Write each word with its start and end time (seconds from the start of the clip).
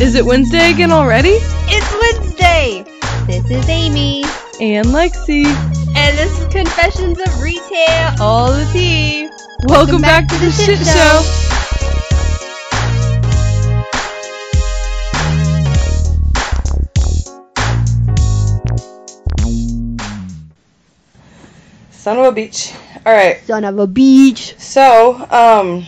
Is 0.00 0.14
it 0.14 0.24
Wednesday 0.24 0.70
again 0.70 0.92
already? 0.92 1.36
It's 1.68 2.18
Wednesday! 2.18 2.84
This 3.26 3.44
is 3.50 3.68
Amy. 3.68 4.24
And 4.58 4.86
Lexi. 4.86 5.44
And 5.94 6.16
this 6.16 6.40
is 6.40 6.46
Confessions 6.46 7.20
of 7.20 7.42
Retail, 7.42 8.14
all 8.18 8.50
the 8.50 8.66
tea. 8.72 9.28
Welcome, 9.64 10.00
back, 10.00 10.26
to 10.28 10.38
the 10.38 10.50
shit 10.52 10.78
show. 10.78 11.20
Son 21.90 22.16
of 22.16 22.24
a 22.24 22.32
beach. 22.32 22.72
Alright, 23.04 23.44
Son 23.44 23.64
of 23.64 23.78
a 23.78 23.86
beach. 23.86 24.54
so, 24.58 25.26
um. 25.30 25.84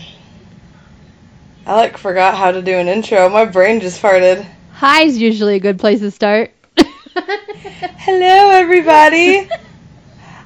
Alec 1.66 1.96
forgot 1.96 2.34
how 2.36 2.50
to 2.50 2.60
do 2.60 2.72
an 2.74 2.88
intro. 2.88 3.28
My 3.28 3.44
brain 3.44 3.80
just 3.80 4.02
farted. 4.02 4.44
Hi's 4.72 5.16
usually 5.16 5.56
a 5.56 5.60
good 5.60 5.78
place 5.78 6.00
to 6.00 6.10
start. 6.10 6.50
Hello, 6.76 8.50
everybody. 8.50 9.48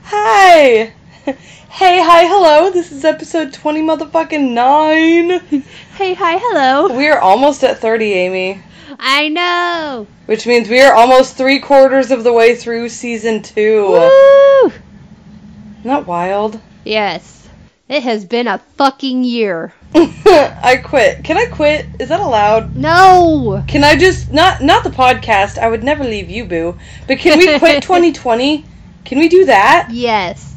hi. 0.02 0.92
Hey, 1.24 2.02
hi, 2.02 2.24
hello. 2.24 2.70
This 2.70 2.92
is 2.92 3.04
episode 3.04 3.52
20 3.52 3.82
motherfucking 3.82 4.52
9. 4.52 5.62
hey, 5.96 6.14
hi, 6.14 6.38
hello. 6.38 6.94
We 6.96 7.08
are 7.08 7.18
almost 7.18 7.64
at 7.64 7.78
30, 7.78 8.12
Amy. 8.12 8.62
I 8.98 9.28
know. 9.28 10.06
Which 10.26 10.46
means 10.46 10.68
we 10.68 10.80
are 10.80 10.94
almost 10.94 11.36
three 11.36 11.60
quarters 11.60 12.10
of 12.10 12.24
the 12.24 12.32
way 12.32 12.56
through 12.56 12.88
season 12.88 13.42
2. 13.42 13.82
Woo! 13.88 14.66
Isn't 14.66 14.74
that 15.84 16.06
wild? 16.06 16.60
Yes. 16.84 17.48
It 17.88 18.02
has 18.02 18.24
been 18.24 18.46
a 18.48 18.58
fucking 18.76 19.24
year. 19.24 19.72
I 20.26 20.76
quit. 20.84 21.24
Can 21.24 21.38
I 21.38 21.46
quit? 21.46 21.86
Is 21.98 22.10
that 22.10 22.20
allowed? 22.20 22.76
No! 22.76 23.64
Can 23.66 23.82
I 23.82 23.96
just 23.96 24.30
not 24.30 24.60
not 24.60 24.84
the 24.84 24.90
podcast? 24.90 25.56
I 25.56 25.68
would 25.70 25.82
never 25.82 26.04
leave 26.04 26.28
you, 26.28 26.44
boo. 26.44 26.76
But 27.06 27.18
can 27.18 27.38
we 27.38 27.58
quit 27.58 27.82
2020? 27.82 28.64
Can 29.06 29.18
we 29.18 29.28
do 29.28 29.46
that? 29.46 29.88
Yes. 29.90 30.56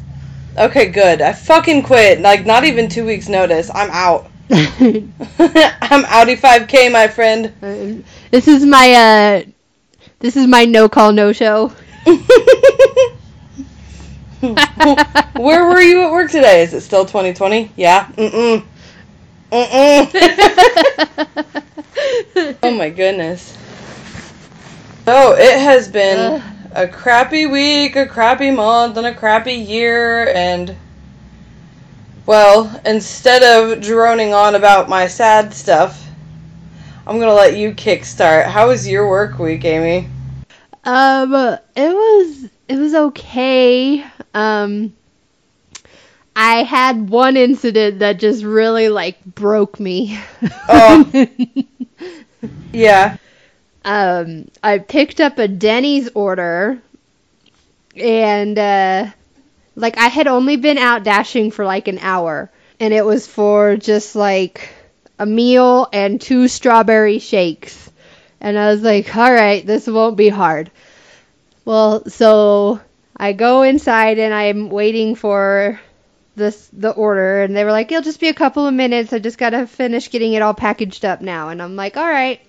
Okay, 0.58 0.90
good. 0.90 1.22
I 1.22 1.32
fucking 1.32 1.84
quit. 1.84 2.20
Like 2.20 2.44
not 2.44 2.64
even 2.64 2.88
2 2.88 3.06
weeks 3.06 3.28
notice. 3.28 3.70
I'm 3.74 3.88
out. 3.90 4.30
I'm 4.50 6.04
outie 6.04 6.36
5k, 6.36 6.92
my 6.92 7.08
friend. 7.08 7.46
Uh, 7.62 8.02
this 8.30 8.46
is 8.46 8.66
my 8.66 8.92
uh 8.92 9.42
this 10.18 10.36
is 10.36 10.46
my 10.46 10.66
no 10.66 10.88
call 10.90 11.12
no 11.12 11.32
show. 11.32 11.72
Where 14.40 15.66
were 15.66 15.80
you 15.80 16.02
at 16.04 16.12
work 16.12 16.30
today? 16.30 16.62
Is 16.62 16.74
it 16.74 16.82
still 16.82 17.06
2020? 17.06 17.72
Yeah. 17.76 18.06
Mm-mm. 18.16 18.64
Mm-mm. 19.52 20.06
oh 22.62 22.70
my 22.70 22.90
goodness. 22.90 23.56
So 25.04 25.34
it 25.34 25.58
has 25.58 25.88
been 25.88 26.40
Ugh. 26.40 26.42
a 26.72 26.86
crappy 26.86 27.46
week, 27.46 27.96
a 27.96 28.06
crappy 28.06 28.50
month, 28.50 28.96
and 28.96 29.06
a 29.06 29.14
crappy 29.14 29.54
year, 29.54 30.28
and 30.34 30.76
well, 32.26 32.80
instead 32.84 33.42
of 33.42 33.80
droning 33.80 34.32
on 34.34 34.54
about 34.54 34.88
my 34.88 35.08
sad 35.08 35.52
stuff, 35.52 36.06
I'm 37.06 37.18
gonna 37.18 37.34
let 37.34 37.56
you 37.56 37.72
kickstart. 37.72 38.46
How 38.46 38.68
was 38.68 38.86
your 38.86 39.08
work 39.08 39.40
week, 39.40 39.64
Amy? 39.64 40.08
Um, 40.84 41.34
it 41.34 41.92
was 41.92 42.48
it 42.68 42.76
was 42.76 42.94
okay. 42.94 44.04
Um, 44.32 44.94
I 46.42 46.62
had 46.62 47.10
one 47.10 47.36
incident 47.36 47.98
that 48.00 48.18
just 48.18 48.42
really 48.44 48.88
like 48.88 49.22
broke 49.24 49.78
me. 49.78 50.18
Oh. 50.68 51.26
Yeah. 52.72 53.16
um, 53.84 54.48
I 54.62 54.78
picked 54.78 55.20
up 55.20 55.38
a 55.38 55.48
Denny's 55.48 56.08
order, 56.14 56.80
and 57.96 58.58
uh, 58.58 59.06
like 59.76 59.98
I 59.98 60.08
had 60.08 60.26
only 60.28 60.56
been 60.56 60.78
out 60.78 61.04
dashing 61.04 61.50
for 61.50 61.64
like 61.64 61.88
an 61.88 61.98
hour, 61.98 62.50
and 62.80 62.94
it 62.94 63.04
was 63.04 63.26
for 63.26 63.76
just 63.76 64.16
like 64.16 64.70
a 65.18 65.26
meal 65.26 65.88
and 65.92 66.20
two 66.20 66.48
strawberry 66.48 67.18
shakes. 67.18 67.90
And 68.40 68.58
I 68.58 68.70
was 68.70 68.82
like, 68.82 69.14
all 69.16 69.32
right, 69.32 69.66
this 69.66 69.86
won't 69.86 70.16
be 70.16 70.28
hard. 70.30 70.70
Well, 71.64 72.08
so 72.08 72.80
I 73.16 73.32
go 73.34 73.62
inside 73.62 74.18
and 74.18 74.34
I'm 74.34 74.70
waiting 74.70 75.14
for 75.14 75.80
this 76.36 76.68
the 76.72 76.90
order 76.90 77.42
and 77.42 77.56
they 77.56 77.64
were 77.64 77.72
like, 77.72 77.90
It'll 77.90 78.02
just 78.02 78.20
be 78.20 78.28
a 78.28 78.34
couple 78.34 78.66
of 78.66 78.74
minutes. 78.74 79.12
I 79.12 79.18
just 79.18 79.38
gotta 79.38 79.66
finish 79.66 80.10
getting 80.10 80.32
it 80.32 80.42
all 80.42 80.54
packaged 80.54 81.04
up 81.04 81.20
now 81.20 81.48
and 81.48 81.62
I'm 81.62 81.76
like, 81.76 81.96
Alright. 81.96 82.40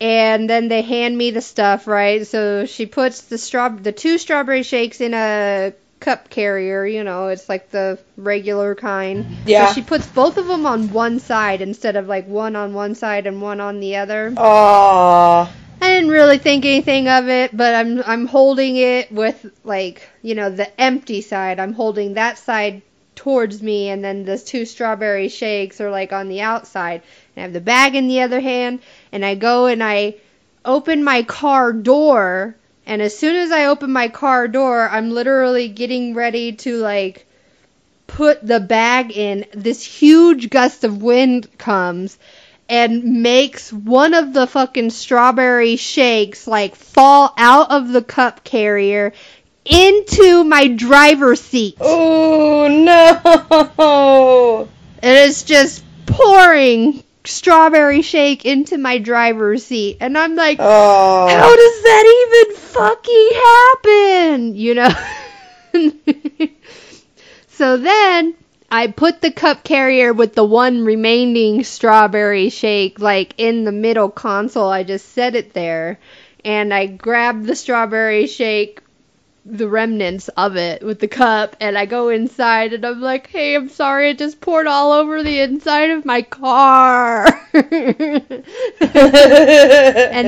And 0.00 0.48
then 0.48 0.68
they 0.68 0.82
hand 0.82 1.18
me 1.18 1.32
the 1.32 1.40
stuff, 1.40 1.86
right? 1.86 2.26
So 2.26 2.66
she 2.66 2.86
puts 2.86 3.22
the 3.22 3.38
straw 3.38 3.68
the 3.68 3.92
two 3.92 4.18
strawberry 4.18 4.62
shakes 4.62 5.00
in 5.00 5.14
a 5.14 5.72
cup 6.00 6.30
carrier, 6.30 6.86
you 6.86 7.04
know, 7.04 7.28
it's 7.28 7.48
like 7.48 7.70
the 7.70 7.98
regular 8.16 8.74
kind. 8.74 9.26
Yeah. 9.46 9.66
So 9.66 9.74
she 9.74 9.82
puts 9.82 10.06
both 10.06 10.36
of 10.36 10.46
them 10.46 10.66
on 10.66 10.92
one 10.92 11.18
side 11.18 11.60
instead 11.60 11.96
of 11.96 12.06
like 12.06 12.26
one 12.26 12.56
on 12.56 12.74
one 12.74 12.94
side 12.94 13.26
and 13.26 13.42
one 13.42 13.60
on 13.60 13.80
the 13.80 13.96
other. 13.96 14.30
Aww. 14.30 15.48
I 15.80 15.94
didn't 15.94 16.10
really 16.10 16.38
think 16.38 16.64
anything 16.64 17.08
of 17.08 17.28
it, 17.28 17.56
but 17.56 17.74
I'm 17.74 18.02
I'm 18.02 18.26
holding 18.26 18.76
it 18.76 19.12
with 19.12 19.46
like 19.64 20.08
you 20.22 20.34
know 20.34 20.50
the 20.50 20.80
empty 20.80 21.20
side. 21.20 21.60
I'm 21.60 21.72
holding 21.72 22.14
that 22.14 22.38
side 22.38 22.82
towards 23.18 23.60
me, 23.60 23.88
and 23.88 24.02
then 24.04 24.24
the 24.24 24.38
two 24.38 24.64
strawberry 24.64 25.28
shakes 25.28 25.80
are 25.80 25.90
like 25.90 26.12
on 26.12 26.28
the 26.28 26.40
outside. 26.40 27.02
And 27.34 27.42
I 27.42 27.42
have 27.42 27.52
the 27.52 27.60
bag 27.60 27.96
in 27.96 28.06
the 28.06 28.22
other 28.22 28.38
hand, 28.38 28.78
and 29.10 29.24
I 29.24 29.34
go 29.34 29.66
and 29.66 29.82
I 29.82 30.14
open 30.64 31.02
my 31.02 31.24
car 31.24 31.72
door, 31.72 32.54
and 32.86 33.02
as 33.02 33.18
soon 33.18 33.34
as 33.34 33.50
I 33.50 33.66
open 33.66 33.90
my 33.90 34.06
car 34.06 34.46
door, 34.46 34.88
I'm 34.88 35.10
literally 35.10 35.66
getting 35.68 36.14
ready 36.14 36.52
to 36.52 36.76
like 36.76 37.26
put 38.06 38.46
the 38.46 38.60
bag 38.60 39.10
in. 39.10 39.46
This 39.52 39.82
huge 39.82 40.48
gust 40.48 40.84
of 40.84 41.02
wind 41.02 41.58
comes 41.58 42.18
and 42.68 43.22
makes 43.22 43.72
one 43.72 44.14
of 44.14 44.32
the 44.32 44.46
fucking 44.46 44.90
strawberry 44.90 45.74
shakes 45.74 46.46
like 46.46 46.76
fall 46.76 47.34
out 47.36 47.72
of 47.72 47.88
the 47.88 48.02
cup 48.02 48.44
carrier 48.44 49.12
into 49.68 50.44
my 50.44 50.68
driver's 50.68 51.40
seat. 51.40 51.76
Oh 51.80 52.68
no! 52.68 54.68
And 55.02 55.16
it's 55.28 55.42
just 55.44 55.84
pouring 56.06 57.02
strawberry 57.24 58.02
shake 58.02 58.44
into 58.44 58.78
my 58.78 58.98
driver's 58.98 59.64
seat. 59.66 59.98
And 60.00 60.16
I'm 60.16 60.34
like, 60.34 60.58
Oh. 60.60 61.28
how 61.28 61.56
does 61.56 61.82
that 61.82 62.26
even 62.26 62.56
fucking 62.56 63.30
happen? 64.34 64.56
You 64.56 64.74
know? 64.74 64.90
so 67.48 67.76
then 67.76 68.34
I 68.70 68.88
put 68.88 69.20
the 69.20 69.30
cup 69.30 69.64
carrier 69.64 70.12
with 70.12 70.34
the 70.34 70.44
one 70.44 70.84
remaining 70.84 71.64
strawberry 71.64 72.50
shake 72.50 72.98
like 72.98 73.34
in 73.38 73.64
the 73.64 73.72
middle 73.72 74.10
console. 74.10 74.70
I 74.70 74.82
just 74.82 75.10
set 75.10 75.34
it 75.34 75.52
there 75.52 75.98
and 76.44 76.72
I 76.72 76.86
grabbed 76.86 77.46
the 77.46 77.56
strawberry 77.56 78.26
shake 78.26 78.80
the 79.50 79.68
remnants 79.68 80.28
of 80.28 80.56
it 80.56 80.82
with 80.82 81.00
the 81.00 81.08
cup 81.08 81.56
and 81.60 81.78
I 81.78 81.86
go 81.86 82.10
inside 82.10 82.72
and 82.72 82.84
I'm 82.84 83.00
like, 83.00 83.28
"Hey, 83.28 83.54
I'm 83.54 83.68
sorry. 83.68 84.10
It 84.10 84.18
just 84.18 84.40
poured 84.40 84.66
all 84.66 84.92
over 84.92 85.22
the 85.22 85.40
inside 85.40 85.90
of 85.90 86.04
my 86.04 86.22
car." 86.22 87.26
and 87.54 88.44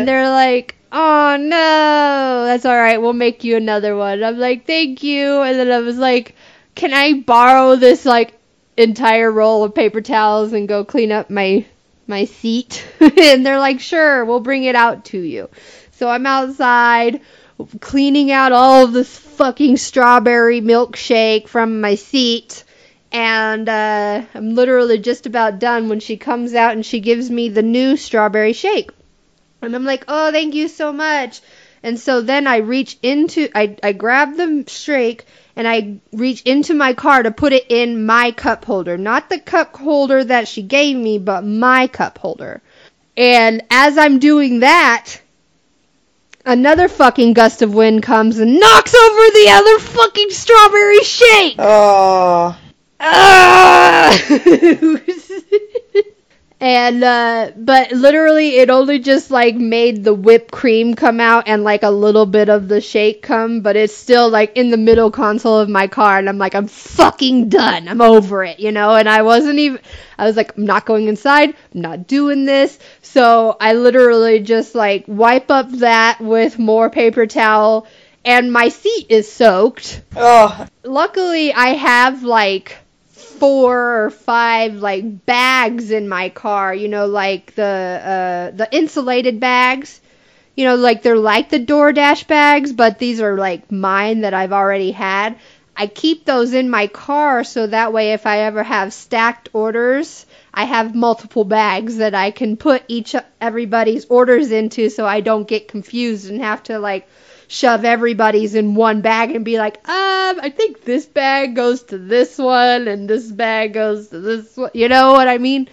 they're 0.08 0.30
like, 0.30 0.74
"Oh 0.90 1.36
no, 1.38 2.44
that's 2.46 2.64
all 2.64 2.76
right. 2.76 3.00
We'll 3.00 3.12
make 3.12 3.44
you 3.44 3.56
another 3.56 3.96
one." 3.96 4.24
I'm 4.24 4.38
like, 4.38 4.66
"Thank 4.66 5.02
you." 5.02 5.42
And 5.42 5.58
then 5.58 5.70
I 5.70 5.80
was 5.80 5.98
like, 5.98 6.34
"Can 6.74 6.94
I 6.94 7.20
borrow 7.20 7.76
this 7.76 8.06
like 8.06 8.32
entire 8.76 9.30
roll 9.30 9.64
of 9.64 9.74
paper 9.74 10.00
towels 10.00 10.52
and 10.52 10.66
go 10.68 10.84
clean 10.84 11.12
up 11.12 11.28
my 11.30 11.66
my 12.06 12.24
seat?" 12.24 12.86
and 13.00 13.44
they're 13.44 13.60
like, 13.60 13.80
"Sure, 13.80 14.24
we'll 14.24 14.40
bring 14.40 14.64
it 14.64 14.74
out 14.74 15.04
to 15.06 15.18
you." 15.18 15.50
So 15.92 16.08
I'm 16.08 16.24
outside 16.26 17.20
cleaning 17.80 18.30
out 18.30 18.52
all 18.52 18.84
of 18.84 18.92
this 18.92 19.16
fucking 19.16 19.76
strawberry 19.76 20.60
milkshake 20.60 21.48
from 21.48 21.80
my 21.80 21.94
seat. 21.94 22.64
And 23.12 23.68
uh, 23.68 24.22
I'm 24.34 24.54
literally 24.54 24.98
just 24.98 25.26
about 25.26 25.58
done 25.58 25.88
when 25.88 26.00
she 26.00 26.16
comes 26.16 26.54
out 26.54 26.72
and 26.72 26.86
she 26.86 27.00
gives 27.00 27.30
me 27.30 27.48
the 27.48 27.62
new 27.62 27.96
strawberry 27.96 28.52
shake. 28.52 28.90
And 29.62 29.74
I'm 29.74 29.84
like, 29.84 30.04
oh, 30.08 30.30
thank 30.30 30.54
you 30.54 30.68
so 30.68 30.92
much. 30.92 31.40
And 31.82 31.98
so 31.98 32.20
then 32.20 32.46
I 32.46 32.58
reach 32.58 32.98
into, 33.02 33.48
I, 33.54 33.76
I 33.82 33.92
grab 33.92 34.36
the 34.36 34.64
shake 34.66 35.24
and 35.56 35.66
I 35.66 36.00
reach 36.12 36.42
into 36.42 36.74
my 36.74 36.92
car 36.92 37.22
to 37.22 37.30
put 37.30 37.52
it 37.52 37.66
in 37.68 38.04
my 38.04 38.32
cup 38.32 38.64
holder. 38.64 38.96
Not 38.98 39.28
the 39.28 39.38
cup 39.38 39.76
holder 39.76 40.22
that 40.22 40.48
she 40.48 40.62
gave 40.62 40.96
me, 40.96 41.18
but 41.18 41.44
my 41.44 41.86
cup 41.86 42.18
holder. 42.18 42.62
And 43.16 43.62
as 43.70 43.98
I'm 43.98 44.18
doing 44.18 44.60
that, 44.60 45.16
another 46.44 46.88
fucking 46.88 47.32
gust 47.32 47.62
of 47.62 47.74
wind 47.74 48.02
comes 48.02 48.38
and 48.38 48.58
knocks 48.58 48.94
over 48.94 49.30
the 49.32 49.48
other 49.50 49.78
fucking 49.78 50.30
strawberry 50.30 51.02
shake. 51.02 51.56
Oh. 51.58 52.58
Ah! 53.00 54.18
and 56.60 57.02
uh 57.02 57.50
but 57.56 57.90
literally 57.92 58.56
it 58.58 58.68
only 58.68 58.98
just 58.98 59.30
like 59.30 59.56
made 59.56 60.04
the 60.04 60.12
whipped 60.12 60.52
cream 60.52 60.94
come 60.94 61.18
out 61.18 61.44
and 61.46 61.64
like 61.64 61.82
a 61.82 61.90
little 61.90 62.26
bit 62.26 62.50
of 62.50 62.68
the 62.68 62.82
shake 62.82 63.22
come 63.22 63.62
but 63.62 63.76
it's 63.76 63.94
still 63.94 64.28
like 64.28 64.56
in 64.56 64.70
the 64.70 64.76
middle 64.76 65.10
console 65.10 65.58
of 65.58 65.70
my 65.70 65.86
car 65.86 66.18
and 66.18 66.28
i'm 66.28 66.36
like 66.36 66.54
i'm 66.54 66.66
fucking 66.68 67.48
done. 67.48 67.88
I'm 67.88 68.02
over 68.02 68.44
it 68.44 68.60
you 68.60 68.72
know? 68.72 68.94
And 68.94 69.08
i 69.08 69.22
wasn't 69.22 69.58
even 69.58 69.80
i 70.18 70.26
was 70.26 70.36
like 70.36 70.56
i'm 70.58 70.66
not 70.66 70.84
going 70.84 71.08
inside. 71.08 71.54
I'm 71.74 71.80
not 71.80 72.06
doing 72.06 72.44
this. 72.44 72.78
So 73.00 73.56
i 73.58 73.72
literally 73.72 74.40
just 74.40 74.74
like 74.74 75.04
wipe 75.06 75.50
up 75.50 75.70
that 75.78 76.20
with 76.20 76.58
more 76.58 76.90
paper 76.90 77.26
towel 77.26 77.86
and 78.22 78.52
my 78.52 78.68
seat 78.68 79.06
is 79.08 79.32
soaked. 79.32 80.02
Oh, 80.14 80.66
luckily 80.84 81.54
I 81.54 81.68
have 81.68 82.22
like 82.22 82.76
four 83.40 84.04
or 84.04 84.10
five 84.10 84.74
like 84.76 85.26
bags 85.26 85.90
in 85.90 86.08
my 86.08 86.28
car, 86.28 86.74
you 86.74 86.88
know, 86.88 87.06
like 87.06 87.54
the 87.54 87.62
uh 87.64 88.56
the 88.56 88.68
insulated 88.70 89.40
bags. 89.40 90.00
You 90.56 90.66
know, 90.66 90.76
like 90.76 91.02
they're 91.02 91.16
like 91.16 91.48
the 91.48 91.64
DoorDash 91.64 92.26
bags, 92.26 92.72
but 92.72 92.98
these 92.98 93.20
are 93.20 93.38
like 93.38 93.72
mine 93.72 94.22
that 94.22 94.34
I've 94.34 94.52
already 94.52 94.90
had. 94.90 95.36
I 95.76 95.86
keep 95.86 96.26
those 96.26 96.52
in 96.52 96.68
my 96.68 96.88
car 96.88 97.42
so 97.44 97.66
that 97.66 97.92
way 97.94 98.12
if 98.12 98.26
I 98.26 98.40
ever 98.40 98.62
have 98.62 98.92
stacked 98.92 99.48
orders, 99.54 100.26
I 100.52 100.64
have 100.64 100.94
multiple 100.94 101.44
bags 101.44 101.96
that 101.96 102.14
I 102.14 102.32
can 102.32 102.58
put 102.58 102.82
each 102.88 103.14
everybody's 103.40 104.04
orders 104.06 104.50
into 104.50 104.90
so 104.90 105.06
I 105.06 105.20
don't 105.20 105.48
get 105.48 105.68
confused 105.68 106.28
and 106.28 106.42
have 106.42 106.62
to 106.64 106.78
like 106.78 107.08
shove 107.50 107.84
everybody's 107.84 108.54
in 108.54 108.76
one 108.76 109.00
bag 109.00 109.34
and 109.34 109.44
be 109.44 109.58
like, 109.58 109.76
um, 109.88 110.38
I 110.40 110.52
think 110.56 110.84
this 110.84 111.04
bag 111.04 111.56
goes 111.56 111.82
to 111.84 111.98
this 111.98 112.38
one 112.38 112.86
and 112.86 113.10
this 113.10 113.28
bag 113.28 113.72
goes 113.72 114.08
to 114.08 114.20
this 114.20 114.56
one. 114.56 114.70
You 114.72 114.88
know 114.88 115.14
what 115.14 115.26
I 115.26 115.38
mean? 115.38 115.68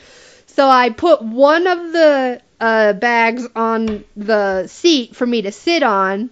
So 0.48 0.68
I 0.68 0.90
put 0.90 1.22
one 1.22 1.68
of 1.68 1.92
the 1.92 2.42
uh, 2.60 2.94
bags 2.94 3.48
on 3.56 4.04
the 4.16 4.66
seat 4.66 5.16
for 5.16 5.28
me 5.28 5.44
to 5.44 5.52
sit 5.52 5.84
on, 5.84 6.32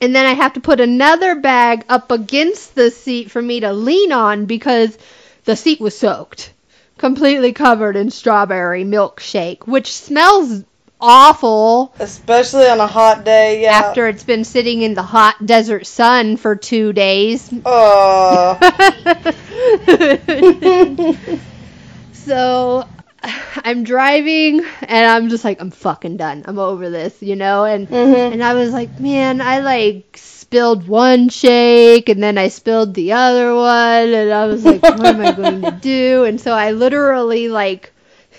and 0.00 0.16
then 0.16 0.24
I 0.24 0.32
have 0.32 0.54
to 0.54 0.60
put 0.60 0.80
another 0.80 1.34
bag 1.34 1.84
up 1.90 2.10
against 2.10 2.74
the 2.74 2.90
seat 2.90 3.30
for 3.30 3.42
me 3.42 3.60
to 3.60 3.74
lean 3.74 4.12
on 4.12 4.46
because 4.46 4.96
the 5.44 5.56
seat 5.56 5.78
was 5.78 5.98
soaked, 5.98 6.54
completely 6.96 7.52
covered 7.52 7.96
in 7.96 8.10
strawberry 8.10 8.84
milkshake, 8.84 9.66
which 9.66 9.92
smells 9.92 10.64
awful 11.00 11.94
especially 11.98 12.66
on 12.66 12.80
a 12.80 12.86
hot 12.86 13.24
day. 13.24 13.62
Yeah. 13.62 13.72
after 13.72 14.08
it's 14.08 14.24
been 14.24 14.44
sitting 14.44 14.82
in 14.82 14.94
the 14.94 15.02
hot 15.02 15.44
desert 15.44 15.86
sun 15.86 16.36
for 16.36 16.56
two 16.56 16.92
days. 16.92 17.52
Oh. 17.64 18.58
so 22.12 22.84
I'm 23.22 23.84
driving 23.84 24.60
and 24.82 25.06
I'm 25.06 25.28
just 25.28 25.44
like 25.44 25.60
I'm 25.60 25.70
fucking 25.70 26.16
done. 26.16 26.42
I'm 26.46 26.58
over 26.58 26.88
this, 26.90 27.22
you 27.22 27.36
know? 27.36 27.64
And 27.64 27.88
Mhm. 27.88 28.32
and 28.32 28.42
I 28.42 28.54
was 28.54 28.72
like, 28.72 28.98
man, 29.00 29.40
I 29.40 29.60
like 29.60 30.16
spilled 30.16 30.88
one 30.88 31.28
shake 31.28 32.08
and 32.08 32.22
then 32.22 32.38
I 32.38 32.48
spilled 32.48 32.94
the 32.94 33.12
other 33.12 33.54
one 33.54 34.14
and 34.14 34.32
I 34.32 34.46
was 34.46 34.64
like, 34.64 34.82
what 34.82 35.06
am 35.06 35.20
I 35.20 35.32
going 35.32 35.62
to 35.62 35.70
do? 35.70 36.24
And 36.24 36.40
so 36.40 36.52
I 36.52 36.72
literally 36.72 37.48
like 37.48 37.92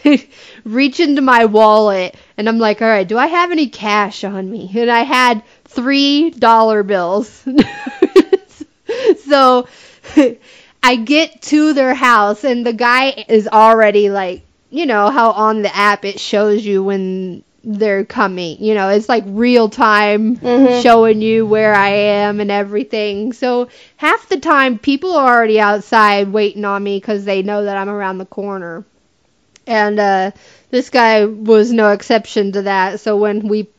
reach 0.64 1.00
into 1.00 1.22
my 1.22 1.46
wallet 1.46 2.16
and 2.38 2.48
I'm 2.48 2.60
like, 2.60 2.82
all 2.82 2.88
right, 2.88 3.08
do 3.08 3.18
I 3.18 3.28
have 3.28 3.52
any 3.52 3.68
cash 3.68 4.24
on 4.24 4.50
me? 4.50 4.70
And 4.76 4.90
I 4.92 5.02
had 5.04 5.44
three 5.66 6.30
dollar 6.32 6.84
bills. 6.84 7.46
so 9.26 9.68
I 10.84 10.96
get 10.96 11.42
to 11.44 11.74
their 11.74 11.94
house 11.94 12.44
and 12.44 12.66
the 12.66 12.74
guy 12.74 13.26
is 13.28 13.48
already 13.48 14.10
like, 14.10 14.44
you 14.70 14.86
know, 14.86 15.10
how 15.10 15.32
on 15.32 15.62
the 15.62 15.76
app 15.76 16.06
it 16.06 16.20
shows 16.20 16.66
you 16.66 16.84
when 16.84 17.44
they're 17.64 18.06
coming. 18.06 18.64
You 18.64 18.74
know, 18.74 18.90
it's 18.90 19.08
like 19.08 19.24
real 19.28 19.70
time 19.70 20.38
Mhm. 20.38 20.82
showing 20.82 21.22
you 21.22 21.46
where 21.46 21.76
I 21.76 21.90
am 21.90 22.40
and 22.40 22.50
everything. 22.50 23.34
So 23.34 23.68
half 23.98 24.28
the 24.30 24.40
time 24.40 24.80
people 24.80 25.14
are 25.14 25.36
already 25.36 25.60
outside 25.60 26.34
waiting 26.34 26.66
on 26.66 26.84
me 26.84 26.98
because 26.98 27.24
they 27.24 27.44
know 27.44 27.64
that 27.66 27.78
I'm 27.78 27.90
around 27.90 28.18
the 28.18 28.26
corner. 28.26 28.84
And 29.68 30.00
uh, 30.00 30.32
this 30.70 30.90
guy 30.90 31.26
was 31.26 31.72
no 31.72 31.92
exception 31.92 32.54
to 32.54 32.64
that. 32.64 33.00
So 33.00 33.18
when 33.18 33.48
we 33.48 33.70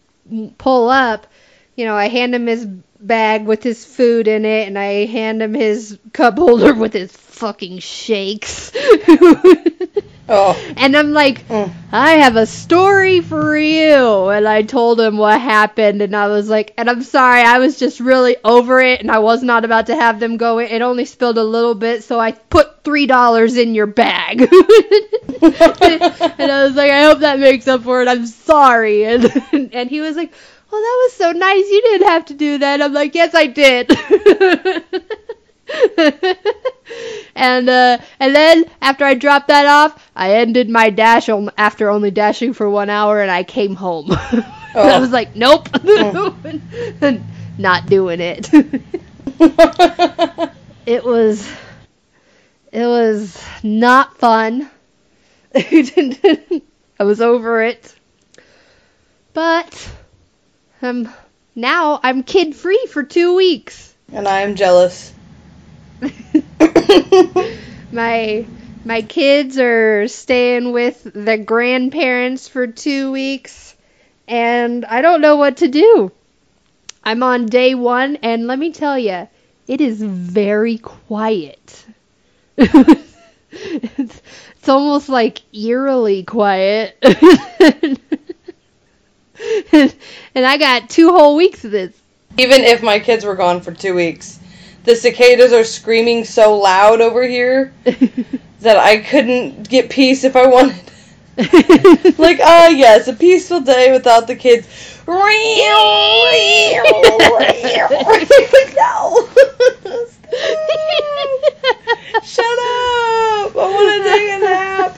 pull 0.59 0.89
up, 0.89 1.27
you 1.77 1.85
know, 1.87 1.95
I 1.97 2.09
hand 2.09 2.35
him 2.35 2.47
his 2.47 2.67
bag 2.67 3.47
with 3.47 3.63
his 3.63 3.85
food 3.85 4.29
in 4.29 4.45
it, 4.45 4.69
and 4.69 4.79
I 4.79 5.07
hand 5.07 5.43
him 5.43 5.55
his 5.55 5.99
cup 6.13 6.39
holder 6.39 6.75
with 6.79 6.93
his 6.93 7.13
fucking 7.13 7.81
shakes. 7.81 8.73
Oh. 10.29 10.57
and 10.77 10.97
I'm 10.97 11.13
like, 11.13 11.47
Mm. 11.49 11.73
I 11.91 12.13
have 12.13 12.37
a 12.37 12.47
story 12.47 13.21
for 13.21 13.59
you. 13.59 14.29
And 14.29 14.47
I 14.49 14.63
told 14.63 15.01
him 15.01 15.19
what 15.19 15.41
happened, 15.41 16.01
and 16.01 16.15
I 16.17 16.29
was 16.29 16.49
like, 16.49 16.73
and 16.79 16.89
I'm 16.89 17.03
sorry, 17.03 17.43
I 17.43 17.59
was 17.59 17.79
just 17.79 18.01
really 18.01 18.37
over 18.45 18.81
it, 18.81 19.01
and 19.01 19.11
I 19.11 19.19
was 19.19 19.43
not 19.43 19.65
about 19.65 19.87
to 19.89 19.97
have 19.97 20.21
them 20.21 20.37
go. 20.39 20.59
in. 20.59 20.69
It 20.69 20.81
only 20.81 21.05
spilled 21.05 21.39
a 21.39 21.45
little 21.45 21.75
bit, 21.75 22.05
so 22.05 22.19
I 22.21 22.33
put 22.33 22.85
three 22.85 23.07
dollars 23.07 23.57
in 23.57 23.75
your 23.75 23.87
bag. 23.87 24.41
and 24.51 24.51
I 25.53 26.65
was 26.65 26.75
like, 26.77 26.91
I 26.91 27.03
hope 27.05 27.19
that 27.21 27.39
makes 27.41 27.67
up 27.69 27.83
for 27.83 28.01
it. 28.03 28.09
I'm 28.09 28.27
sorry. 28.27 29.05
And 29.53 29.75
and 29.75 29.91
he 29.91 30.01
was 30.01 30.17
like, 30.17 30.33
Well, 30.71 30.81
that 30.81 30.99
was 31.05 31.13
so 31.15 31.33
nice. 31.33 31.69
You 31.69 31.83
didn't 31.83 32.09
have 32.09 32.25
to 32.27 32.35
do 32.35 32.59
that. 32.59 32.81
I'm 32.81 32.93
like, 32.93 33.15
Yes, 33.15 33.35
I 33.35 33.47
did. 33.49 33.91
and 37.35 37.69
uh, 37.69 37.99
and 38.21 38.35
then 38.35 38.65
after 38.81 39.05
I 39.05 39.15
dropped 39.15 39.49
that 39.49 39.67
off, 39.67 40.11
I 40.15 40.35
ended 40.37 40.69
my 40.69 40.91
dash 40.91 41.29
on, 41.29 41.51
after 41.57 41.91
only 41.91 42.11
dashing 42.11 42.53
for 42.53 42.69
one 42.69 42.91
hour, 42.91 43.21
and 43.21 43.31
I 43.31 43.43
came 43.45 43.75
home. 43.75 44.11
I 44.75 44.99
was 44.99 45.11
like, 45.11 45.37
Nope, 45.37 45.69
not 47.59 47.87
doing 47.87 48.21
it. 48.21 48.49
it 50.87 51.05
was 51.05 51.51
it 52.73 52.87
was 52.87 53.45
not 53.63 54.17
fun. 54.19 54.71
I 55.55 57.05
was 57.05 57.21
over 57.21 57.63
it. 57.63 57.95
But 59.35 59.91
um 60.81 61.13
now 61.55 62.01
I'm 62.03 62.23
kid 62.23 62.55
free 62.57 62.87
for 62.91 63.03
2 63.03 63.35
weeks. 63.37 63.95
and 64.13 64.27
I 64.27 64.41
am 64.41 64.55
jealous. 64.55 65.13
my 67.93 68.47
my 68.85 69.03
kids 69.03 69.59
are 69.59 70.09
staying 70.09 70.73
with 70.73 71.03
the 71.05 71.39
grandparents 71.39 72.49
for 72.49 72.67
2 72.67 73.13
weeks 73.13 73.75
and 74.27 74.85
I 74.85 75.03
don't 75.03 75.21
know 75.21 75.37
what 75.37 75.59
to 75.59 75.69
do. 75.69 76.11
I'm 77.05 77.23
on 77.23 77.47
day 77.47 77.75
1 77.75 78.17
and 78.23 78.47
let 78.47 78.59
me 78.59 78.73
tell 78.73 78.99
you, 78.99 79.29
it 79.67 79.81
is 79.81 80.03
very 80.03 80.79
quiet. 80.79 81.85
it's, 82.57 83.17
it's 83.53 84.69
almost 84.69 85.09
like 85.09 85.43
eerily 85.55 86.25
quiet. 86.25 86.97
and 89.73 89.97
I 90.35 90.57
got 90.59 90.91
two 90.91 91.11
whole 91.11 91.37
weeks 91.37 91.65
of 91.65 91.71
this. 91.71 91.93
Even 92.39 92.63
if 92.63 92.83
my 92.83 92.99
kids 92.99 93.25
were 93.25 93.35
gone 93.35 93.61
for 93.61 93.73
two 93.73 93.95
weeks, 93.95 94.39
the 94.85 94.97
cicadas 94.97 95.53
are 95.53 95.65
screaming 95.65 96.25
so 96.25 96.59
loud 96.59 97.01
over 97.01 97.23
here 97.23 97.73
that 98.61 98.77
I 98.77 98.99
couldn't 98.99 99.69
get 99.69 99.91
peace 99.91 100.25
if 100.25 100.37
I 100.37 100.47
wanted. 100.47 100.83
like, 102.19 102.41
ah, 102.43 102.69
yes, 102.69 103.09
a 103.09 103.15
peaceful 103.15 103.61
day 103.61 103.91
without 103.93 104.27
the 104.27 104.37
kids. 104.37 104.67
no. 108.77 109.29
Shut 112.23 112.45
up! 112.45 113.57
I 113.57 113.69
want 113.69 114.03
to 114.03 114.11
take 114.11 114.31
a 114.31 114.39
nap. 114.39 114.95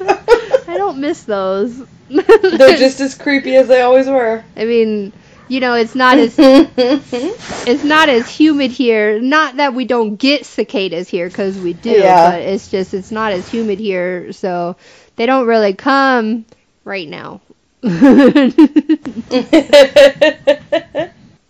I 0.69 0.77
don't 0.77 0.99
miss 0.99 1.23
those. 1.25 1.83
They're 2.09 2.77
just 2.77 3.01
as 3.01 3.15
creepy 3.15 3.57
as 3.57 3.69
they 3.69 3.81
always 3.81 4.07
were. 4.07 4.45
I 4.57 4.65
mean, 4.65 5.13
you 5.49 5.61
know, 5.61 5.75
it's 5.75 5.95
not 5.95 6.19
as 6.19 6.35
it's 6.39 7.85
not 7.85 8.09
as 8.09 8.29
humid 8.29 8.71
here. 8.71 9.21
Not 9.21 9.57
that 9.57 9.75
we 9.75 9.85
don't 9.85 10.17
get 10.17 10.47
cicadas 10.47 11.09
here 11.09 11.29
because 11.29 11.59
we 11.59 11.73
do, 11.73 11.91
Yeah. 11.91 12.31
but 12.33 12.41
it's 12.43 12.69
just 12.71 12.95
it's 12.95 13.11
not 13.11 13.33
as 13.33 13.49
humid 13.49 13.79
here, 13.79 14.33
so 14.33 14.77
they 15.17 15.27
don't 15.27 15.47
really 15.47 15.75
come 15.75 16.47
right 16.85 17.09
now. 17.09 17.41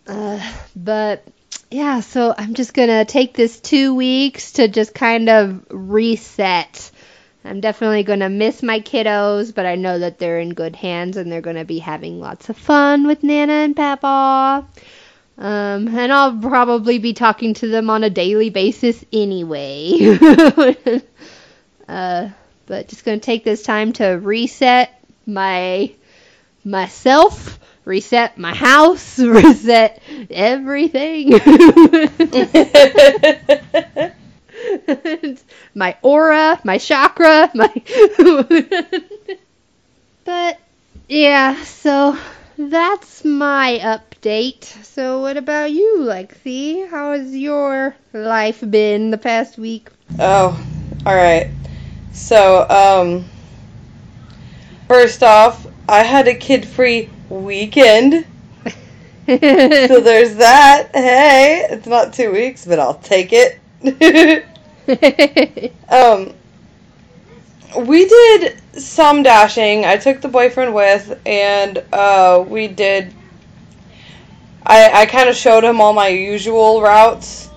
uh, 0.06 0.52
but 0.74 1.24
yeah, 1.70 2.00
so 2.00 2.34
I'm 2.36 2.54
just 2.54 2.74
gonna 2.74 3.04
take 3.04 3.34
this 3.34 3.60
two 3.60 3.94
weeks 3.94 4.52
to 4.52 4.68
just 4.68 4.94
kind 4.94 5.28
of 5.28 5.64
reset. 5.70 6.90
I'm 7.44 7.60
definitely 7.60 8.04
gonna 8.04 8.30
miss 8.30 8.62
my 8.62 8.80
kiddos, 8.80 9.54
but 9.54 9.66
I 9.66 9.74
know 9.74 9.98
that 9.98 10.18
they're 10.18 10.40
in 10.40 10.54
good 10.54 10.74
hands 10.74 11.18
and 11.18 11.30
they're 11.30 11.42
gonna 11.42 11.66
be 11.66 11.78
having 11.78 12.18
lots 12.18 12.48
of 12.48 12.56
fun 12.56 13.06
with 13.06 13.22
Nana 13.22 13.52
and 13.52 13.76
Papa. 13.76 14.66
Um, 15.36 15.88
and 15.88 16.12
I'll 16.12 16.36
probably 16.38 16.98
be 16.98 17.12
talking 17.12 17.54
to 17.54 17.68
them 17.68 17.90
on 17.90 18.02
a 18.02 18.10
daily 18.10 18.48
basis 18.50 19.04
anyway. 19.12 20.16
uh, 21.88 22.28
but 22.66 22.88
just 22.88 23.04
gonna 23.04 23.18
take 23.18 23.44
this 23.44 23.62
time 23.62 23.92
to 23.94 24.06
reset 24.06 25.04
my 25.26 25.92
myself, 26.64 27.58
reset 27.84 28.38
my 28.38 28.54
house, 28.54 29.18
reset 29.20 30.00
everything. 30.30 31.38
my 35.74 35.96
aura, 36.02 36.60
my 36.64 36.78
chakra, 36.78 37.50
my 37.54 37.72
But 40.24 40.58
yeah, 41.08 41.62
so 41.64 42.16
that's 42.56 43.24
my 43.24 43.78
update. 43.82 44.64
So 44.84 45.20
what 45.20 45.36
about 45.36 45.70
you, 45.70 45.98
Lexi? 46.00 46.88
How 46.88 47.12
has 47.12 47.34
your 47.36 47.94
life 48.12 48.62
been 48.70 49.10
the 49.10 49.18
past 49.18 49.58
week? 49.58 49.88
Oh, 50.18 50.58
all 51.04 51.14
right. 51.14 51.50
So, 52.12 52.66
um, 52.70 53.24
first 54.88 55.22
off, 55.22 55.66
I 55.88 56.02
had 56.02 56.28
a 56.28 56.34
kid-free 56.34 57.10
weekend. 57.28 58.24
so 59.26 60.00
there's 60.00 60.36
that. 60.36 60.90
Hey, 60.94 61.66
it's 61.70 61.86
not 61.86 62.12
two 62.12 62.30
weeks, 62.32 62.64
but 62.64 62.78
I'll 62.78 62.94
take 62.94 63.30
it. 63.32 64.46
um, 65.88 66.34
we 67.78 68.06
did 68.06 68.60
some 68.74 69.22
dashing. 69.22 69.84
I 69.84 69.96
took 69.96 70.20
the 70.20 70.28
boyfriend 70.28 70.74
with, 70.74 71.20
and 71.26 71.82
uh, 71.92 72.44
we 72.46 72.68
did. 72.68 73.12
I 74.64 75.02
I 75.02 75.06
kind 75.06 75.28
of 75.28 75.36
showed 75.36 75.64
him 75.64 75.80
all 75.80 75.92
my 75.92 76.08
usual 76.08 76.82
routes. 76.82 77.48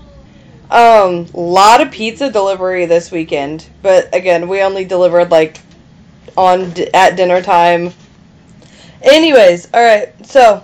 Um, 0.72 1.28
lot 1.34 1.82
of 1.82 1.92
pizza 1.92 2.32
delivery 2.32 2.86
this 2.86 3.12
weekend, 3.12 3.68
but 3.82 4.14
again, 4.16 4.48
we 4.50 4.62
only 4.62 4.86
delivered 4.86 5.32
like 5.32 5.60
on 6.38 6.74
at 6.94 7.16
dinner 7.18 7.42
time. 7.42 7.94
Anyways, 9.02 9.70
all 9.74 9.84
right. 9.84 10.14
So, 10.26 10.64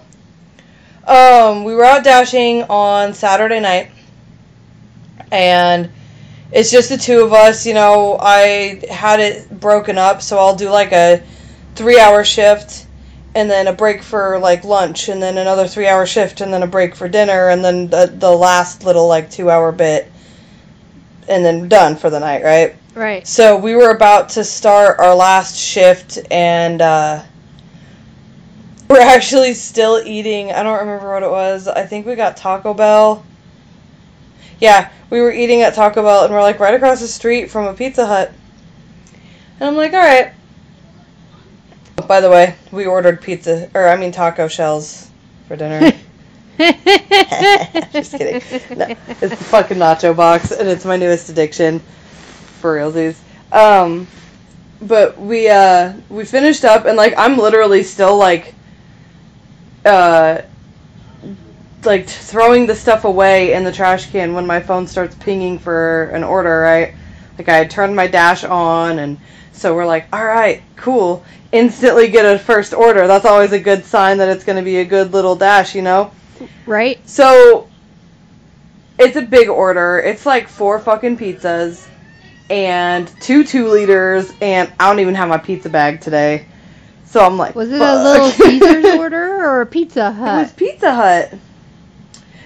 um, 1.07 1.63
we 1.63 1.75
were 1.75 1.85
out 1.85 2.03
dashing 2.03 2.63
on 2.63 3.13
Saturday 3.13 3.59
night, 3.59 3.91
and 5.31 5.89
it's 6.53 6.71
just 6.71 6.89
the 6.89 6.97
two 6.97 7.23
of 7.23 7.33
us. 7.33 7.65
You 7.65 7.73
know, 7.73 8.17
I 8.19 8.81
had 8.89 9.19
it 9.19 9.59
broken 9.59 9.97
up, 9.97 10.21
so 10.21 10.37
I'll 10.37 10.55
do 10.55 10.69
like 10.69 10.91
a 10.91 11.23
three 11.75 11.99
hour 11.99 12.23
shift 12.23 12.85
and 13.35 13.49
then 13.49 13.67
a 13.67 13.73
break 13.73 14.03
for 14.03 14.37
like 14.37 14.63
lunch 14.63 15.09
and 15.09 15.21
then 15.21 15.39
another 15.39 15.67
three 15.67 15.87
hour 15.87 16.05
shift 16.05 16.41
and 16.41 16.53
then 16.53 16.61
a 16.63 16.67
break 16.67 16.95
for 16.95 17.09
dinner 17.09 17.49
and 17.49 17.65
then 17.65 17.87
the, 17.87 18.13
the 18.19 18.29
last 18.29 18.83
little 18.83 19.07
like 19.07 19.29
two 19.31 19.49
hour 19.49 19.71
bit 19.71 20.11
and 21.27 21.43
then 21.43 21.67
done 21.67 21.95
for 21.95 22.09
the 22.09 22.19
night, 22.19 22.43
right? 22.43 22.75
Right. 22.93 23.25
So 23.27 23.57
we 23.57 23.75
were 23.75 23.89
about 23.89 24.29
to 24.29 24.43
start 24.43 24.99
our 24.99 25.15
last 25.15 25.57
shift 25.57 26.19
and 26.29 26.79
uh, 26.79 27.23
we're 28.87 29.01
actually 29.01 29.55
still 29.55 29.99
eating. 30.05 30.51
I 30.51 30.61
don't 30.61 30.79
remember 30.79 31.11
what 31.11 31.23
it 31.23 31.31
was. 31.31 31.67
I 31.67 31.85
think 31.87 32.05
we 32.05 32.13
got 32.13 32.37
Taco 32.37 32.75
Bell. 32.75 33.25
Yeah, 34.63 34.89
we 35.09 35.19
were 35.19 35.29
eating 35.29 35.61
at 35.61 35.73
Taco 35.73 36.01
Bell 36.01 36.23
and 36.23 36.33
we're 36.33 36.41
like 36.41 36.57
right 36.61 36.73
across 36.73 37.01
the 37.01 37.07
street 37.09 37.51
from 37.51 37.65
a 37.65 37.73
Pizza 37.73 38.07
Hut. 38.07 38.31
And 39.59 39.67
I'm 39.67 39.75
like, 39.75 39.91
all 39.91 39.99
right. 39.99 40.31
By 42.07 42.21
the 42.21 42.29
way, 42.29 42.55
we 42.71 42.85
ordered 42.85 43.21
pizza, 43.21 43.69
or 43.73 43.89
I 43.89 43.97
mean 43.97 44.13
taco 44.13 44.47
shells 44.47 45.09
for 45.49 45.57
dinner. 45.57 45.91
Just 47.91 48.13
kidding. 48.13 48.77
No, 48.77 48.95
it's 49.09 49.19
the 49.19 49.35
fucking 49.35 49.77
nacho 49.77 50.15
box, 50.15 50.51
and 50.51 50.69
it's 50.69 50.85
my 50.85 50.95
newest 50.95 51.27
addiction. 51.27 51.79
For 52.61 52.77
realsies. 52.77 53.17
Um, 53.51 54.07
but 54.81 55.19
we 55.19 55.49
uh 55.49 55.91
we 56.07 56.23
finished 56.23 56.63
up, 56.63 56.85
and 56.85 56.95
like 56.95 57.15
I'm 57.17 57.37
literally 57.37 57.83
still 57.83 58.15
like 58.15 58.55
uh 59.83 60.43
like 61.85 62.07
throwing 62.07 62.65
the 62.65 62.75
stuff 62.75 63.05
away 63.05 63.53
in 63.53 63.63
the 63.63 63.71
trash 63.71 64.09
can 64.11 64.33
when 64.33 64.45
my 64.45 64.59
phone 64.59 64.87
starts 64.87 65.15
pinging 65.15 65.59
for 65.59 66.05
an 66.13 66.23
order, 66.23 66.59
right? 66.61 66.93
Like 67.37 67.49
I 67.49 67.65
turned 67.65 67.95
my 67.95 68.07
dash 68.07 68.43
on 68.43 68.99
and 68.99 69.17
so 69.51 69.75
we're 69.75 69.85
like, 69.85 70.07
all 70.11 70.25
right, 70.25 70.61
cool. 70.75 71.23
Instantly 71.51 72.09
get 72.09 72.25
a 72.25 72.39
first 72.39 72.73
order. 72.73 73.07
That's 73.07 73.25
always 73.25 73.51
a 73.51 73.59
good 73.59 73.85
sign 73.85 74.17
that 74.17 74.29
it's 74.29 74.43
going 74.43 74.57
to 74.57 74.63
be 74.63 74.77
a 74.77 74.85
good 74.85 75.13
little 75.13 75.35
dash, 75.35 75.75
you 75.75 75.81
know? 75.83 76.11
Right? 76.65 76.99
So 77.07 77.69
it's 78.97 79.15
a 79.15 79.21
big 79.21 79.49
order. 79.49 79.99
It's 79.99 80.25
like 80.25 80.47
four 80.47 80.79
fucking 80.79 81.17
pizzas 81.17 81.87
and 82.49 83.07
two 83.21 83.43
two 83.43 83.67
liters, 83.69 84.31
and 84.41 84.71
I 84.79 84.89
don't 84.89 84.99
even 84.99 85.15
have 85.15 85.29
my 85.29 85.37
pizza 85.37 85.69
bag 85.69 86.01
today. 86.01 86.47
So 87.05 87.23
I'm 87.23 87.37
like, 87.37 87.55
Was 87.55 87.71
it 87.71 87.77
fuck. 87.77 87.99
a 87.99 88.03
Little 88.03 88.29
Caesars 88.31 88.85
order 88.99 89.45
or 89.45 89.61
a 89.61 89.65
Pizza 89.65 90.07
It 90.07 90.19
was 90.19 90.49
Hut? 90.49 90.53
Pizza 90.57 90.93
Hut. 90.93 91.33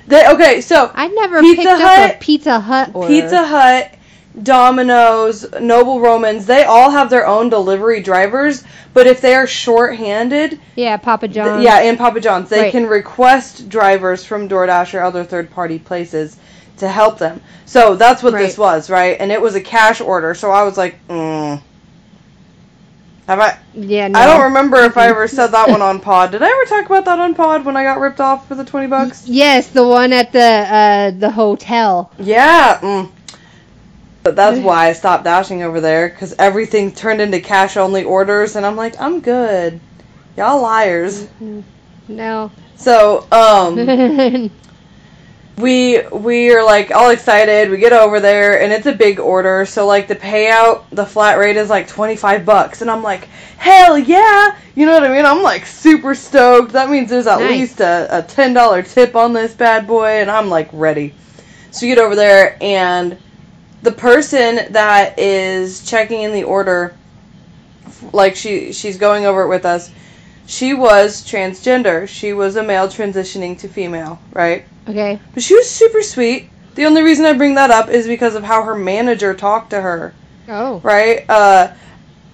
They, 0.08 0.28
okay, 0.30 0.62
so 0.62 0.90
I 0.94 1.08
never 1.10 1.42
Pizza 1.42 1.56
picked 1.58 1.68
up 1.70 1.82
Hut- 1.82 2.16
a 2.16 2.18
Pizza 2.20 2.60
Hut 2.60 2.92
order. 2.94 3.08
Pizza 3.10 3.46
Hut, 3.46 3.94
Domino's, 4.42 5.46
Noble 5.60 6.00
Romans, 6.00 6.46
they 6.46 6.64
all 6.64 6.90
have 6.92 7.10
their 7.10 7.28
own 7.28 7.50
delivery 7.50 8.02
drivers, 8.02 8.64
but 8.94 9.06
if 9.08 9.20
they 9.20 9.36
are 9.36 9.48
short-handed, 9.48 10.60
Yeah, 10.76 10.98
Papa 10.98 11.28
th- 11.28 11.36
John's. 11.36 11.64
yeah, 11.64 11.80
and 11.82 11.98
Papa 11.98 12.20
John's, 12.22 12.50
they 12.50 12.62
Right. 12.64 12.72
can 12.72 12.86
request 12.88 13.68
drivers 13.70 14.24
from 14.24 14.48
DoorDash 14.48 14.94
or 14.94 15.02
other 15.04 15.24
third-party 15.24 15.80
places 15.80 16.38
to 16.78 16.88
help 16.88 17.18
them. 17.18 17.42
So 17.66 17.96
that's 17.96 18.24
what 18.24 18.34
this 18.34 18.58
was, 18.58 18.90
right? 18.90 19.18
And 19.20 19.32
it 19.32 19.42
was 19.42 19.56
a 19.56 19.62
cash 19.62 20.00
order, 20.00 20.34
so 20.36 20.52
I 20.52 20.64
was 20.64 20.78
like, 20.78 20.96
mm. 21.10 21.60
Have 23.28 23.40
I? 23.42 23.58
Yeah, 23.74 24.08
no. 24.08 24.20
I 24.20 24.26
don't 24.26 24.44
remember 24.44 24.78
if 24.78 24.98
I 24.98 25.08
ever 25.08 25.28
said 25.28 25.48
that 25.48 25.70
one 25.70 25.82
on 25.82 26.00
Pod. 26.00 26.32
Did 26.32 26.42
I 26.42 26.50
ever 26.50 26.66
talk 26.66 26.86
about 26.86 27.06
that 27.06 27.20
on 27.20 27.36
Pod 27.36 27.66
when 27.66 27.76
I 27.76 27.84
got 27.84 28.00
ripped 28.00 28.22
off 28.22 28.48
for 28.48 28.56
the 28.56 28.64
twenty 28.64 28.88
bucks? 28.88 29.28
Yes, 29.28 29.70
the 29.70 29.86
one 29.86 30.14
at 30.14 30.32
the 30.32 30.40
uh 30.40 31.12
the 31.12 31.30
hotel. 31.30 32.12
Yeah. 32.18 32.80
Mm. 32.82 33.12
But 34.24 34.36
that's 34.36 34.60
why 34.60 34.88
I 34.90 34.94
stopped 34.94 35.24
dashing 35.24 35.64
over 35.64 35.80
there 35.80 36.10
because 36.10 36.36
everything 36.38 36.92
turned 36.92 37.22
into 37.22 37.40
cash 37.40 37.78
only 37.78 38.04
orders, 38.04 38.58
and 38.58 38.66
I'm 38.66 38.76
like, 38.76 39.00
I'm 39.00 39.22
good. 39.22 39.80
Y'all 40.36 40.62
liars. 40.62 41.28
No. 42.10 42.52
So, 42.76 43.26
um, 43.32 44.52
we 45.58 46.02
we 46.12 46.54
are 46.54 46.64
like 46.64 46.92
all 46.92 47.10
excited. 47.10 47.70
We 47.70 47.78
get 47.78 47.94
over 47.94 48.20
there, 48.20 48.62
and 48.62 48.72
it's 48.72 48.86
a 48.86 48.94
big 48.94 49.20
order. 49.20 49.66
So 49.66 49.88
like 49.88 50.08
the 50.08 50.16
payout, 50.16 50.84
the 50.92 51.06
flat 51.06 51.40
rate 51.40 51.58
is 51.58 51.70
like 51.70 51.88
twenty 51.88 52.16
five 52.16 52.46
bucks, 52.46 52.82
and 52.82 52.92
I'm 52.92 53.02
like, 53.02 53.26
hell 53.58 53.98
yeah! 53.98 54.56
You 54.76 54.86
know 54.86 54.94
what 54.94 55.04
I 55.04 55.12
mean? 55.14 55.26
I'm 55.26 55.42
like 55.42 55.66
super 55.66 56.14
stoked. 56.14 56.74
That 56.74 56.90
means 56.90 57.10
there's 57.10 57.28
at 57.28 57.40
Nice. 57.40 57.50
least 57.50 57.80
a, 57.82 58.08
a 58.20 58.22
ten 58.24 58.54
dollar 58.54 58.84
tip 58.84 59.16
on 59.16 59.34
this 59.34 59.54
bad 59.54 59.88
boy, 59.88 60.22
and 60.22 60.30
I'm 60.30 60.50
like 60.50 60.70
ready. 60.72 61.14
So 61.72 61.86
you 61.86 61.96
get 61.96 62.04
over 62.04 62.16
there, 62.16 62.58
and 62.62 63.18
the 63.82 63.92
person 63.92 64.72
that 64.74 65.18
is 65.18 65.84
checking 65.86 66.22
in 66.22 66.34
the 66.34 66.44
order, 66.44 66.96
like 68.14 68.36
she 68.36 68.74
she's 68.74 68.98
going 68.98 69.26
over 69.26 69.42
it 69.42 69.48
with 69.48 69.66
us. 69.66 69.92
She 70.48 70.74
was 70.74 71.22
transgender. 71.24 72.08
She 72.08 72.34
was 72.34 72.56
a 72.56 72.64
male 72.64 72.88
transitioning 72.88 73.60
to 73.60 73.68
female, 73.68 74.20
right? 74.34 74.66
okay. 74.88 75.20
But 75.34 75.44
she 75.44 75.54
was 75.54 75.70
super 75.70 76.02
sweet. 76.02 76.50
The 76.76 76.86
only 76.86 77.02
reason 77.02 77.26
I 77.26 77.34
bring 77.34 77.56
that 77.56 77.70
up 77.70 77.90
is 77.90 78.08
because 78.08 78.36
of 78.36 78.44
how 78.44 78.64
her 78.64 78.76
manager 78.76 79.34
talked 79.34 79.72
to 79.72 79.82
her, 79.82 80.14
Oh. 80.48 80.80
right? 80.84 81.26
Uh, 81.30 81.74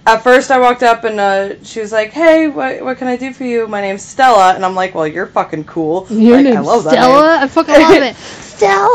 at 0.06 0.22
first, 0.22 0.50
I 0.52 0.60
walked 0.60 0.82
up 0.84 1.02
and 1.04 1.18
uh, 1.18 1.64
she 1.64 1.80
was 1.80 1.90
like, 1.90 2.12
"Hey, 2.12 2.46
what 2.46 2.84
what 2.84 2.98
can 2.98 3.08
I 3.08 3.16
do 3.16 3.32
for 3.32 3.44
you? 3.44 3.66
My 3.66 3.80
name's 3.80 4.02
Stella," 4.04 4.54
and 4.54 4.62
I'm 4.64 4.74
like, 4.74 4.94
"Well, 4.94 5.06
you're 5.08 5.26
fucking 5.26 5.64
cool. 5.64 6.06
Your 6.10 6.36
like, 6.36 6.44
name's 6.44 6.56
I 6.58 6.60
love 6.60 6.84
that 6.84 6.92
Stella? 6.92 7.34
name. 7.36 7.42
I 7.42 7.48
fucking 7.48 7.74
love 7.74 8.02
it. 8.02 8.16
Stella! 8.16 8.86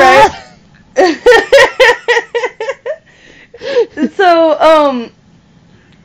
right? 0.00 0.30
so, 4.16 4.58
um, 4.60 5.10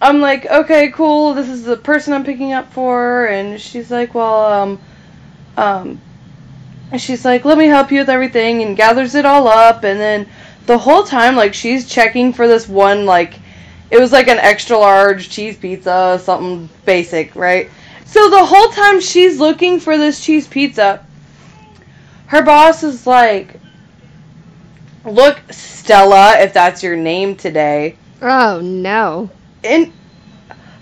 I'm 0.01 0.21
like, 0.21 0.45
okay, 0.45 0.91
cool. 0.91 1.33
This 1.33 1.49
is 1.49 1.63
the 1.63 1.77
person 1.77 2.13
I'm 2.13 2.23
picking 2.23 2.53
up 2.53 2.71
for, 2.71 3.25
and 3.25 3.59
she's 3.59 3.89
like, 3.89 4.13
well, 4.13 4.45
um, 4.45 4.79
um, 5.57 6.01
she's 6.97 7.25
like, 7.25 7.45
let 7.45 7.57
me 7.57 7.65
help 7.65 7.91
you 7.91 7.99
with 7.99 8.09
everything, 8.09 8.61
and 8.61 8.77
gathers 8.77 9.15
it 9.15 9.25
all 9.25 9.47
up, 9.47 9.83
and 9.83 9.99
then 9.99 10.27
the 10.67 10.77
whole 10.77 11.03
time, 11.03 11.35
like, 11.35 11.53
she's 11.53 11.89
checking 11.89 12.33
for 12.33 12.47
this 12.47 12.67
one, 12.67 13.05
like, 13.05 13.39
it 13.89 13.99
was 13.99 14.11
like 14.11 14.27
an 14.27 14.37
extra 14.37 14.77
large 14.77 15.29
cheese 15.29 15.57
pizza, 15.57 16.19
something 16.21 16.69
basic, 16.85 17.35
right? 17.35 17.71
So 18.05 18.29
the 18.29 18.45
whole 18.45 18.69
time 18.69 18.99
she's 18.99 19.39
looking 19.39 19.79
for 19.79 19.97
this 19.97 20.23
cheese 20.23 20.47
pizza, 20.47 21.05
her 22.27 22.43
boss 22.43 22.83
is 22.83 23.07
like, 23.07 23.59
look, 25.05 25.39
Stella, 25.49 26.37
if 26.39 26.53
that's 26.53 26.83
your 26.83 26.97
name 26.97 27.35
today. 27.35 27.97
Oh, 28.21 28.59
no. 28.61 29.29
And 29.67 29.93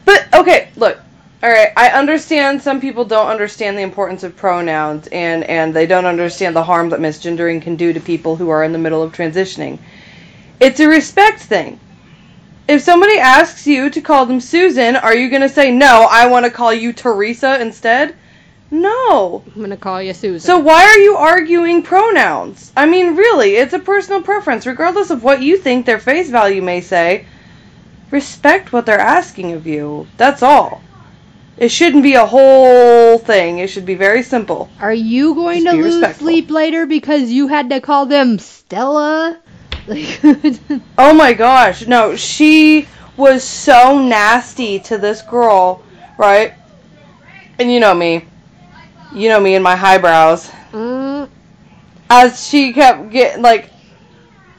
but 0.05 0.27
okay, 0.33 0.69
look. 0.75 0.99
All 1.43 1.51
right, 1.51 1.69
I 1.77 1.89
understand 1.89 2.61
some 2.61 2.81
people 2.81 3.05
don't 3.05 3.27
understand 3.27 3.77
the 3.77 3.83
importance 3.83 4.23
of 4.23 4.35
pronouns 4.35 5.07
and 5.07 5.43
and 5.43 5.75
they 5.75 5.85
don't 5.85 6.05
understand 6.05 6.55
the 6.55 6.63
harm 6.63 6.89
that 6.89 6.99
misgendering 6.99 7.61
can 7.61 7.75
do 7.75 7.93
to 7.93 7.99
people 7.99 8.35
who 8.35 8.49
are 8.49 8.63
in 8.63 8.71
the 8.71 8.79
middle 8.79 9.03
of 9.03 9.11
transitioning. 9.11 9.77
It's 10.59 10.79
a 10.79 10.87
respect 10.87 11.41
thing. 11.41 11.79
If 12.67 12.81
somebody 12.81 13.19
asks 13.19 13.67
you 13.67 13.91
to 13.91 14.01
call 14.01 14.25
them 14.25 14.39
Susan, 14.39 14.95
are 14.95 15.15
you 15.15 15.29
going 15.29 15.43
to 15.43 15.49
say, 15.49 15.69
no, 15.69 16.07
I 16.09 16.25
want 16.25 16.45
to 16.45 16.51
call 16.51 16.73
you 16.73 16.93
Teresa 16.93 17.61
instead? 17.61 18.15
No. 18.71 19.43
I'm 19.55 19.61
gonna 19.61 19.77
call 19.77 20.01
you 20.01 20.13
Susan. 20.13 20.39
So 20.39 20.59
why 20.59 20.83
are 20.83 20.97
you 20.97 21.15
arguing 21.15 21.83
pronouns? 21.83 22.71
I 22.75 22.85
mean, 22.87 23.15
really, 23.15 23.55
it's 23.55 23.73
a 23.73 23.79
personal 23.79 24.21
preference, 24.21 24.65
regardless 24.65 25.11
of 25.11 25.23
what 25.23 25.41
you 25.41 25.57
think 25.57 25.85
their 25.85 25.99
face 25.99 26.29
value 26.29 26.61
may 26.61 26.81
say. 26.81 27.25
Respect 28.12 28.71
what 28.71 28.85
they're 28.85 29.00
asking 29.00 29.53
of 29.53 29.65
you. 29.67 30.07
That's 30.17 30.43
all. 30.43 30.81
It 31.57 31.69
shouldn't 31.69 32.03
be 32.03 32.13
a 32.15 32.25
whole 32.25 33.17
thing. 33.17 33.59
It 33.59 33.69
should 33.69 33.85
be 33.85 33.95
very 33.95 34.24
simple. 34.24 34.69
are 34.79 34.93
you 34.93 35.33
going 35.35 35.63
Just 35.63 35.75
to 35.75 35.81
lose 35.81 35.95
respectful. 35.95 36.27
sleep 36.27 36.50
later 36.51 36.85
because 36.85 37.31
you 37.31 37.47
had 37.47 37.69
to 37.69 37.79
call 37.79 38.05
them 38.05 38.39
Stella? 38.39 39.39
Like, 39.88 40.19
Oh 40.97 41.13
my 41.15 41.33
gosh. 41.33 41.88
No, 41.88 42.15
she 42.15 42.88
was 43.17 43.43
so 43.43 44.00
nasty 44.00 44.79
to 44.81 44.97
this 44.97 45.21
girl, 45.21 45.81
right? 46.17 46.53
And 47.59 47.71
you 47.71 47.79
know 47.79 47.93
me. 47.93 48.25
You 49.13 49.29
know 49.29 49.39
me 49.39 49.55
and 49.55 49.63
my 49.63 49.75
highbrows. 49.77 50.50
mm, 50.74 51.29
as 52.09 52.45
she 52.45 52.74
kept 52.74 53.09
getting 53.12 53.41
like 53.41 53.69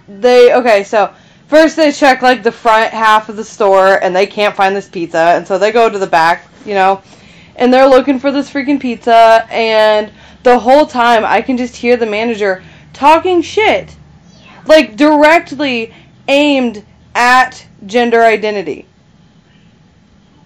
they 0.09 0.55
okay 0.55 0.83
so 0.85 1.12
first 1.49 1.76
they 1.76 1.93
check 1.93 2.23
like 2.23 2.43
the 2.43 2.53
front 2.53 2.93
half 2.93 3.29
of 3.29 3.37
the 3.37 3.45
store 3.45 4.03
and 4.03 4.15
they 4.15 4.26
can't 4.26 4.57
find 4.57 4.75
this 4.75 4.88
pizza 4.88 5.19
and 5.19 5.47
so 5.47 5.59
they 5.59 5.73
go 5.73 5.88
to 5.88 5.99
the 5.99 6.07
back 6.07 6.49
you 6.65 6.75
know 6.75 7.00
and 7.57 7.73
they're 7.73 7.88
looking 7.88 8.19
for 8.19 8.33
this 8.33 8.50
freaking 8.50 8.81
pizza 8.81 9.47
and 9.50 10.11
the 10.43 10.59
whole 10.59 10.87
time 10.87 11.25
i 11.25 11.41
can 11.41 11.57
just 11.57 11.76
hear 11.76 11.97
the 11.97 12.07
manager 12.07 12.62
talking 12.93 13.41
shit 13.43 13.97
like 14.67 14.97
directly 14.97 15.93
aimed 16.29 16.85
at 17.15 17.65
gender 17.87 18.23
identity 18.23 18.87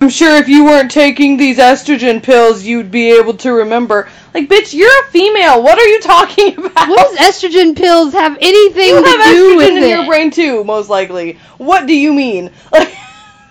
I'm 0.03 0.09
sure 0.09 0.37
if 0.39 0.49
you 0.49 0.65
weren't 0.65 0.91
taking 0.91 1.37
these 1.37 1.59
estrogen 1.59 2.23
pills, 2.23 2.65
you'd 2.65 2.91
be 2.91 3.11
able 3.19 3.35
to 3.39 3.53
remember. 3.53 4.09
Like, 4.33 4.49
bitch, 4.49 4.73
you're 4.73 5.01
a 5.03 5.07
female. 5.09 5.63
What 5.63 5.79
are 5.79 5.87
you 5.87 6.01
talking 6.01 6.57
about? 6.65 6.89
what 6.89 7.17
does 7.17 7.35
estrogen 7.35 7.77
pills 7.77 8.15
have 8.15 8.39
anything 8.41 8.89
you 8.89 9.03
to 9.03 9.07
have 9.07 9.25
do 9.35 9.53
estrogen 9.53 9.57
with 9.59 9.69
in 9.69 9.83
it? 9.83 9.89
your 9.89 10.07
brain 10.07 10.31
too, 10.31 10.65
most 10.65 10.89
likely. 10.89 11.39
What 11.59 11.87
do 11.87 11.95
you 11.95 12.15
mean? 12.15 12.51
Like, 12.73 12.95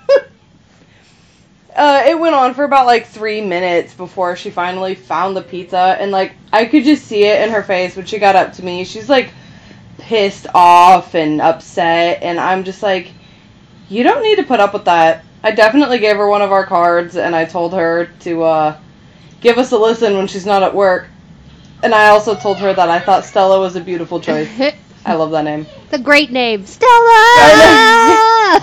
uh, 1.75 2.03
it 2.07 2.17
went 2.19 2.33
on 2.33 2.55
for 2.55 2.63
about 2.63 2.87
like 2.87 3.05
three 3.05 3.41
minutes 3.41 3.93
before 3.93 4.35
she 4.35 4.49
finally 4.49 4.95
found 4.95 5.37
the 5.37 5.43
pizza, 5.43 5.97
and 5.99 6.09
like 6.09 6.33
I 6.51 6.65
could 6.65 6.83
just 6.83 7.05
see 7.05 7.25
it 7.25 7.43
in 7.43 7.51
her 7.53 7.61
face 7.61 7.95
when 7.95 8.07
she 8.07 8.17
got 8.17 8.35
up 8.35 8.53
to 8.53 8.65
me. 8.65 8.85
She's 8.85 9.07
like 9.07 9.31
pissed 9.99 10.47
off 10.55 11.13
and 11.13 11.41
upset, 11.41 12.23
and 12.23 12.39
I'm 12.39 12.63
just 12.63 12.81
like, 12.81 13.11
you 13.87 14.01
don't 14.01 14.23
need 14.23 14.37
to 14.37 14.43
put 14.43 14.59
up 14.59 14.73
with 14.73 14.85
that. 14.85 15.25
I 15.43 15.51
definitely 15.51 15.99
gave 15.99 16.17
her 16.17 16.27
one 16.27 16.41
of 16.41 16.51
our 16.51 16.65
cards, 16.65 17.15
and 17.15 17.35
I 17.35 17.45
told 17.45 17.73
her 17.73 18.09
to 18.21 18.43
uh, 18.43 18.77
give 19.41 19.57
us 19.57 19.71
a 19.71 19.77
listen 19.77 20.17
when 20.17 20.27
she's 20.27 20.45
not 20.45 20.63
at 20.63 20.75
work. 20.75 21.07
And 21.81 21.93
I 21.95 22.09
also 22.09 22.35
told 22.35 22.57
her 22.57 22.73
that 22.73 22.89
I 22.89 22.99
thought 22.99 23.23
Stella 23.23 23.59
was 23.59 23.75
a 23.75 23.81
beautiful 23.81 24.19
choice. 24.19 24.49
I 25.05 25.13
love 25.13 25.31
that 25.31 25.45
name. 25.45 25.65
the 25.91 25.99
great 25.99 26.29
name, 26.29 26.65
Stella. 26.65 26.89
I 26.91 28.59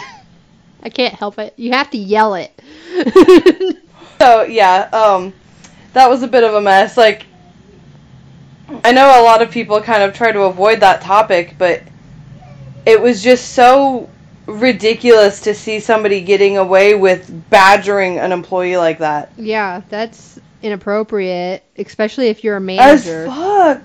I 0.82 0.90
can't 0.90 1.14
help 1.14 1.38
it. 1.38 1.54
You 1.56 1.72
have 1.72 1.90
to 1.90 1.98
yell 1.98 2.34
it. 2.34 2.52
So 4.18 4.44
yeah, 4.44 4.88
um, 4.92 5.34
that 5.92 6.08
was 6.08 6.22
a 6.22 6.28
bit 6.28 6.42
of 6.42 6.54
a 6.54 6.60
mess. 6.60 6.96
Like, 6.96 7.26
I 8.82 8.92
know 8.92 9.20
a 9.20 9.22
lot 9.22 9.42
of 9.42 9.50
people 9.50 9.80
kind 9.82 10.02
of 10.02 10.14
try 10.14 10.32
to 10.32 10.42
avoid 10.42 10.80
that 10.80 11.02
topic, 11.02 11.56
but 11.58 11.82
it 12.86 13.00
was 13.00 13.22
just 13.22 13.52
so 13.52 14.08
ridiculous 14.46 15.40
to 15.42 15.54
see 15.54 15.80
somebody 15.80 16.20
getting 16.20 16.56
away 16.56 16.94
with 16.94 17.50
badgering 17.50 18.18
an 18.18 18.32
employee 18.32 18.76
like 18.76 18.98
that. 18.98 19.32
yeah, 19.36 19.82
that's 19.88 20.38
inappropriate, 20.62 21.62
especially 21.76 22.28
if 22.28 22.42
you're 22.44 22.56
a 22.56 22.60
manager. 22.60 23.26
As 23.26 23.34
fuck. 23.34 23.82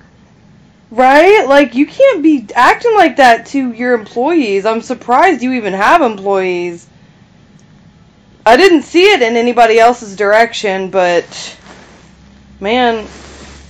Right? 0.89 1.45
Like, 1.47 1.75
you 1.75 1.85
can't 1.85 2.21
be 2.21 2.47
acting 2.53 2.93
like 2.95 3.17
that 3.17 3.45
to 3.47 3.71
your 3.71 3.93
employees. 3.93 4.65
I'm 4.65 4.81
surprised 4.81 5.41
you 5.41 5.53
even 5.53 5.73
have 5.73 6.01
employees. 6.01 6.87
I 8.45 8.57
didn't 8.57 8.81
see 8.83 9.03
it 9.03 9.21
in 9.21 9.37
anybody 9.37 9.79
else's 9.79 10.15
direction, 10.15 10.89
but 10.89 11.57
man, 12.59 13.07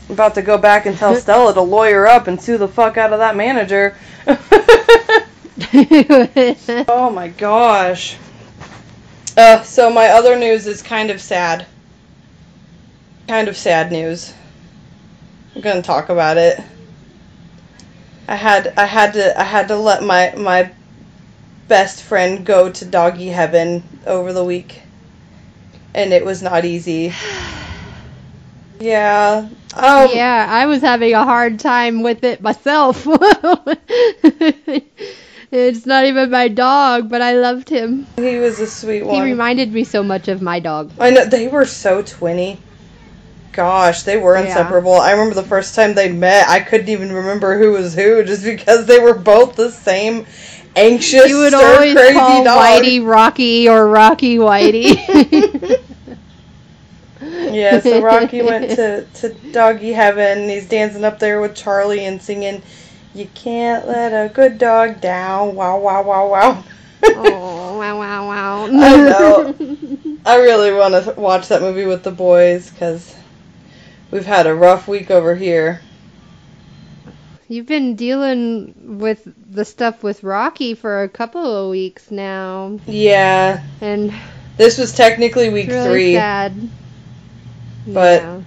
I'm 0.08 0.14
about 0.14 0.36
to 0.36 0.42
go 0.42 0.58
back 0.58 0.86
and 0.86 0.98
tell 0.98 1.16
Stella 1.18 1.54
to 1.54 1.62
lawyer 1.62 2.08
up 2.08 2.28
and 2.28 2.42
sue 2.42 2.58
the 2.58 2.68
fuck 2.68 2.98
out 2.98 3.14
of 3.14 3.20
that 3.20 3.36
manager. 3.36 3.96
oh 6.88 7.12
my 7.14 7.28
gosh. 7.28 8.18
Uh, 9.38 9.62
so 9.64 9.90
my 9.92 10.08
other 10.08 10.38
news 10.38 10.68
is 10.68 10.82
kind 10.82 11.10
of 11.10 11.22
sad. 11.22 11.66
Kind 13.28 13.48
of 13.48 13.56
sad 13.56 13.92
news. 13.92 14.34
I'm 15.56 15.62
gonna 15.62 15.82
talk 15.82 16.10
about 16.10 16.38
it. 16.38 16.60
I 18.28 18.36
had 18.36 18.74
I 18.78 18.86
had 18.86 19.14
to 19.14 19.40
I 19.40 19.44
had 19.44 19.68
to 19.70 19.76
let 19.76 20.04
my 20.04 20.34
my 20.38 20.72
best 21.68 22.04
friend 22.04 22.46
go 22.46 22.72
to 22.72 22.86
doggy 22.86 23.28
heaven 23.28 23.84
over 24.06 24.34
the 24.34 24.44
week, 24.44 24.82
and 25.94 26.14
it 26.14 26.26
was 26.26 26.42
not 26.42 26.66
easy. 26.66 27.14
Yeah. 28.80 29.48
Um, 29.76 30.10
yeah, 30.12 30.48
I 30.50 30.66
was 30.66 30.82
having 30.82 31.14
a 31.14 31.24
hard 31.24 31.60
time 31.60 32.02
with 32.02 32.24
it 32.24 32.42
myself. 32.42 33.06
it's 35.52 35.86
not 35.86 36.06
even 36.06 36.32
my 36.32 36.48
dog, 36.48 37.10
but 37.10 37.22
I 37.22 37.34
loved 37.34 37.70
him. 37.70 38.08
He 38.18 38.38
was 38.38 38.60
a 38.60 38.68
sweet 38.68 39.04
one. 39.04 39.16
He 39.16 39.22
reminded 39.22 39.74
me 39.74 39.84
so 39.84 40.04
much 40.04 40.28
of 40.28 40.42
my 40.42 40.60
dog. 40.60 40.92
I 41.00 41.12
know 41.12 41.26
they 41.26 41.48
were 41.48 41.66
so 41.66 42.02
twinny. 42.02 42.58
Gosh, 43.52 44.04
they 44.04 44.16
were 44.18 44.36
Yeah. 44.36 44.46
inseparable. 44.46 44.94
I 44.94 45.12
remember 45.12 45.36
the 45.36 45.44
first 45.44 45.76
time 45.76 45.94
they 45.94 46.10
met, 46.10 46.48
I 46.48 46.62
couldn't 46.62 46.90
even 46.90 47.12
remember 47.12 47.58
who 47.58 47.72
was 47.74 47.94
who, 47.94 48.24
just 48.24 48.44
because 48.44 48.86
they 48.86 49.00
were 49.00 49.14
both 49.14 49.56
the 49.56 49.70
same 49.72 50.26
anxious, 50.76 51.28
You 51.30 51.40
would 51.40 51.54
stir 51.54 51.76
always 51.76 51.94
crazy 51.94 52.14
call 52.14 52.44
dog. 52.46 52.62
Whitey 52.62 53.06
Rocky 53.06 53.68
or 53.68 53.88
Rocky 53.88 54.38
Whitey. 54.38 55.78
Yeah, 57.52 57.80
so 57.82 58.02
Rocky 58.02 58.42
went 58.42 58.72
to, 58.76 59.06
to 59.16 59.30
doggy 59.52 59.92
heaven. 59.92 60.50
He's 60.50 60.68
dancing 60.68 61.04
up 61.04 61.20
there 61.20 61.42
with 61.42 61.56
Charlie 61.56 62.06
and 62.06 62.22
singing, 62.22 62.62
"You 63.14 63.28
can't 63.34 63.88
let 63.88 64.12
a 64.14 64.30
good 64.30 64.58
dog 64.58 65.02
down." 65.02 65.56
Wow, 65.56 65.80
wow, 65.80 66.04
wow, 66.04 66.30
wow. 66.30 66.64
oh, 67.04 67.78
wow, 67.78 67.98
wow, 67.98 68.28
wow. 68.28 68.64
I 68.66 68.98
know. 68.98 69.56
I 70.26 70.38
really 70.38 70.72
want 70.72 71.04
to 71.04 71.14
watch 71.20 71.48
that 71.48 71.62
movie 71.62 71.86
with 71.86 72.04
the 72.04 72.12
boys 72.12 72.70
because 72.70 73.16
we've 74.12 74.26
had 74.26 74.46
a 74.48 74.54
rough 74.54 74.88
week 74.88 75.10
over 75.10 75.36
here. 75.36 75.82
You've 77.48 77.66
been 77.66 77.96
dealing 77.96 78.98
with 79.00 79.28
the 79.52 79.66
stuff 79.66 80.04
with 80.04 80.24
Rocky 80.24 80.74
for 80.74 81.04
a 81.04 81.10
couple 81.10 81.44
of 81.44 81.70
weeks 81.70 82.10
now, 82.10 82.80
Yeah, 82.88 83.62
and 83.82 84.14
this 84.56 84.78
was 84.78 84.94
technically 84.94 85.50
week 85.50 85.66
it's 85.68 85.74
really 85.74 85.90
three. 85.90 86.14
sad. 86.14 86.54
But- 87.88 88.22
Yeah. 88.22 88.42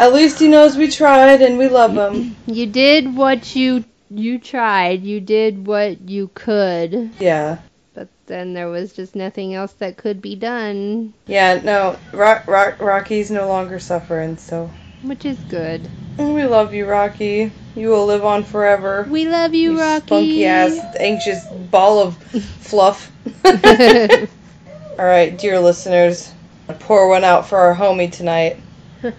At 0.00 0.14
least 0.14 0.38
he 0.38 0.48
knows 0.48 0.78
we 0.78 0.88
tried 0.88 1.42
and 1.42 1.58
we 1.58 1.68
love 1.68 1.92
him. 1.94 2.34
you 2.46 2.64
did 2.66 3.14
what 3.14 3.54
you 3.54 3.84
you 4.10 4.38
tried. 4.38 5.02
You 5.02 5.20
did 5.20 5.66
what 5.66 6.08
you 6.08 6.30
could, 6.34 7.10
Yeah. 7.20 7.58
but 7.92 8.08
then 8.26 8.54
there 8.54 8.68
was 8.68 8.94
just 8.94 9.14
nothing 9.14 9.54
else 9.54 9.72
that 9.74 9.98
could 9.98 10.22
be 10.22 10.34
done, 10.36 11.12
Yeah, 11.26 11.60
no, 11.62 11.96
Rock, 12.14 12.46
Rock, 12.48 12.80
Rocky's 12.80 13.30
no 13.30 13.46
longer 13.46 13.78
suffering, 13.78 14.36
so. 14.38 14.70
which 15.02 15.24
is 15.26 15.38
good. 15.50 15.86
And 16.18 16.34
we 16.34 16.44
love 16.44 16.72
you, 16.74 16.86
Rocky. 16.86 17.52
You 17.76 17.88
will 17.90 18.06
live 18.06 18.24
on 18.24 18.42
forever. 18.42 19.06
We 19.08 19.28
love 19.28 19.52
you, 19.54 19.78
Rocky. 19.78 20.06
spunky 20.06 20.44
ass, 20.46 20.78
anxious 20.98 21.44
ball 21.70 22.00
of 22.00 22.16
fluff. 22.60 23.12
All 23.44 25.06
right, 25.06 25.36
dear 25.38 25.60
listeners, 25.60 26.32
pour 26.80 27.08
one 27.08 27.22
out 27.24 27.46
for 27.46 27.58
our 27.58 27.74
homie 27.76 28.10
tonight. 28.10 28.58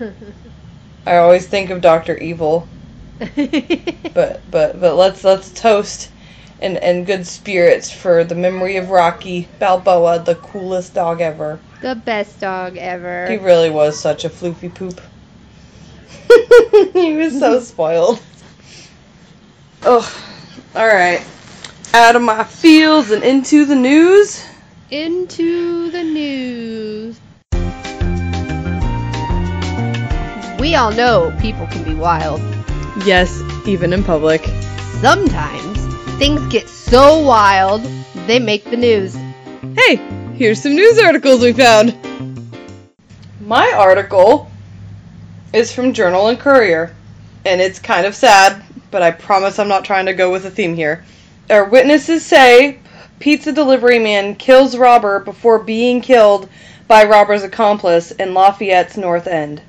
I 1.05 1.17
always 1.17 1.47
think 1.47 1.69
of 1.69 1.81
Doctor 1.81 2.17
Evil, 2.17 2.67
but 3.19 4.41
but 4.51 4.79
but 4.79 4.95
let's 4.95 5.23
let's 5.23 5.51
toast 5.51 6.09
and 6.61 6.77
and 6.77 7.05
good 7.05 7.25
spirits 7.25 7.89
for 7.91 8.23
the 8.23 8.35
memory 8.35 8.77
of 8.77 8.89
Rocky 8.89 9.47
Balboa, 9.59 10.19
the 10.19 10.35
coolest 10.35 10.93
dog 10.93 11.21
ever. 11.21 11.59
the 11.81 11.95
best 11.95 12.39
dog 12.39 12.77
ever. 12.77 13.27
He 13.29 13.37
really 13.37 13.69
was 13.69 13.99
such 13.99 14.25
a 14.25 14.29
floofy 14.29 14.73
poop. 14.73 15.01
he 16.93 17.15
was 17.15 17.39
so 17.39 17.59
spoiled. 17.59 18.21
Oh, 19.83 20.07
All 20.75 20.87
right. 20.87 21.25
Out 21.93 22.15
of 22.15 22.21
my 22.21 22.43
fields 22.43 23.09
and 23.11 23.23
into 23.23 23.65
the 23.65 23.75
news. 23.75 24.45
Into 24.91 25.89
the 25.89 26.03
news. 26.03 27.19
We 30.61 30.75
all 30.75 30.91
know 30.91 31.35
people 31.41 31.65
can 31.65 31.83
be 31.83 31.95
wild. 31.95 32.39
Yes, 33.03 33.41
even 33.65 33.93
in 33.93 34.03
public. 34.03 34.45
Sometimes 35.01 35.79
things 36.19 36.39
get 36.53 36.69
so 36.69 37.17
wild, 37.17 37.81
they 38.27 38.37
make 38.37 38.65
the 38.65 38.77
news. 38.77 39.15
Hey, 39.75 39.95
here's 40.35 40.61
some 40.61 40.75
news 40.75 40.99
articles 40.99 41.41
we 41.41 41.51
found. 41.51 41.97
My 43.39 43.71
article 43.71 44.51
is 45.51 45.73
from 45.73 45.93
Journal 45.93 46.27
and 46.27 46.39
Courier, 46.39 46.95
and 47.43 47.59
it's 47.59 47.79
kind 47.79 48.05
of 48.05 48.13
sad, 48.13 48.63
but 48.91 49.01
I 49.01 49.09
promise 49.09 49.57
I'm 49.57 49.67
not 49.67 49.83
trying 49.83 50.05
to 50.05 50.13
go 50.13 50.31
with 50.31 50.45
a 50.45 50.51
theme 50.51 50.75
here. 50.75 51.03
Our 51.49 51.65
witnesses 51.65 52.23
say 52.23 52.77
pizza 53.19 53.51
delivery 53.51 53.97
man 53.97 54.35
kills 54.35 54.77
robber 54.77 55.21
before 55.21 55.57
being 55.57 56.01
killed 56.01 56.47
by 56.87 57.05
robber's 57.05 57.41
accomplice 57.41 58.11
in 58.11 58.35
Lafayette's 58.35 58.95
North 58.95 59.25
End. 59.25 59.63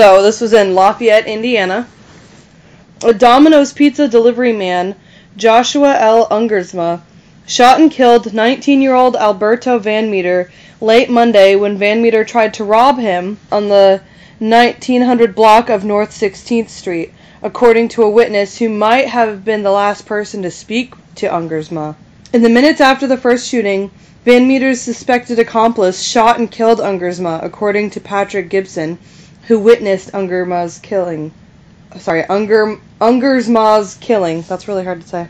So, 0.00 0.22
this 0.22 0.40
was 0.40 0.54
in 0.54 0.74
Lafayette, 0.74 1.26
Indiana. 1.26 1.86
A 3.04 3.12
Domino's 3.12 3.74
pizza 3.74 4.08
delivery 4.08 4.54
man, 4.54 4.94
Joshua 5.36 5.94
L. 5.94 6.26
Ungersma, 6.30 7.02
shot 7.46 7.78
and 7.78 7.90
killed 7.90 8.32
19 8.32 8.80
year 8.80 8.94
old 8.94 9.14
Alberto 9.14 9.78
Van 9.78 10.10
Meter 10.10 10.50
late 10.80 11.10
Monday 11.10 11.54
when 11.54 11.76
Van 11.76 12.00
Meter 12.00 12.24
tried 12.24 12.54
to 12.54 12.64
rob 12.64 12.98
him 12.98 13.36
on 13.52 13.68
the 13.68 14.00
1900 14.38 15.34
block 15.34 15.68
of 15.68 15.84
North 15.84 16.12
16th 16.18 16.70
Street, 16.70 17.12
according 17.42 17.88
to 17.88 18.02
a 18.02 18.08
witness 18.08 18.56
who 18.56 18.70
might 18.70 19.08
have 19.08 19.44
been 19.44 19.62
the 19.62 19.70
last 19.70 20.06
person 20.06 20.40
to 20.40 20.50
speak 20.50 20.94
to 21.16 21.28
Ungersma. 21.28 21.94
In 22.32 22.40
the 22.40 22.48
minutes 22.48 22.80
after 22.80 23.06
the 23.06 23.18
first 23.18 23.50
shooting, 23.50 23.90
Van 24.24 24.48
Meter's 24.48 24.80
suspected 24.80 25.38
accomplice 25.38 26.00
shot 26.02 26.38
and 26.38 26.50
killed 26.50 26.78
Ungersma, 26.78 27.44
according 27.44 27.90
to 27.90 28.00
Patrick 28.00 28.48
Gibson, 28.48 28.96
who 29.50 29.58
witnessed 29.58 30.12
Ungersma's 30.12 30.78
killing. 30.78 31.32
Sorry, 31.98 32.24
Unger, 32.26 32.78
Ungersma's 33.00 33.96
killing. 33.96 34.42
That's 34.42 34.68
really 34.68 34.84
hard 34.84 35.02
to 35.02 35.08
say. 35.08 35.26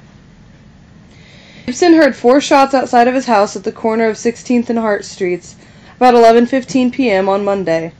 Gibson 1.64 1.94
heard 1.94 2.14
four 2.14 2.42
shots 2.42 2.74
outside 2.74 3.08
of 3.08 3.14
his 3.14 3.24
house 3.24 3.56
at 3.56 3.64
the 3.64 3.72
corner 3.72 4.10
of 4.10 4.18
16th 4.18 4.68
and 4.68 4.78
Hart 4.78 5.06
Streets 5.06 5.56
about 5.96 6.12
11:15 6.12 6.92
p.m. 6.92 7.30
on 7.30 7.46
Monday. 7.46 7.92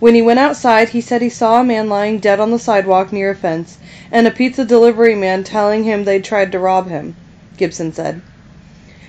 When 0.00 0.16
he 0.16 0.22
went 0.22 0.40
outside, 0.40 0.88
he 0.88 1.00
said 1.00 1.22
he 1.22 1.30
saw 1.30 1.60
a 1.60 1.64
man 1.64 1.88
lying 1.88 2.18
dead 2.18 2.40
on 2.40 2.50
the 2.50 2.58
sidewalk 2.58 3.12
near 3.12 3.30
a 3.30 3.36
fence 3.36 3.78
and 4.10 4.26
a 4.26 4.32
pizza 4.32 4.64
delivery 4.64 5.14
man 5.14 5.44
telling 5.44 5.84
him 5.84 6.02
they'd 6.02 6.24
tried 6.24 6.50
to 6.50 6.58
rob 6.58 6.88
him, 6.88 7.14
Gibson 7.56 7.92
said. 7.92 8.20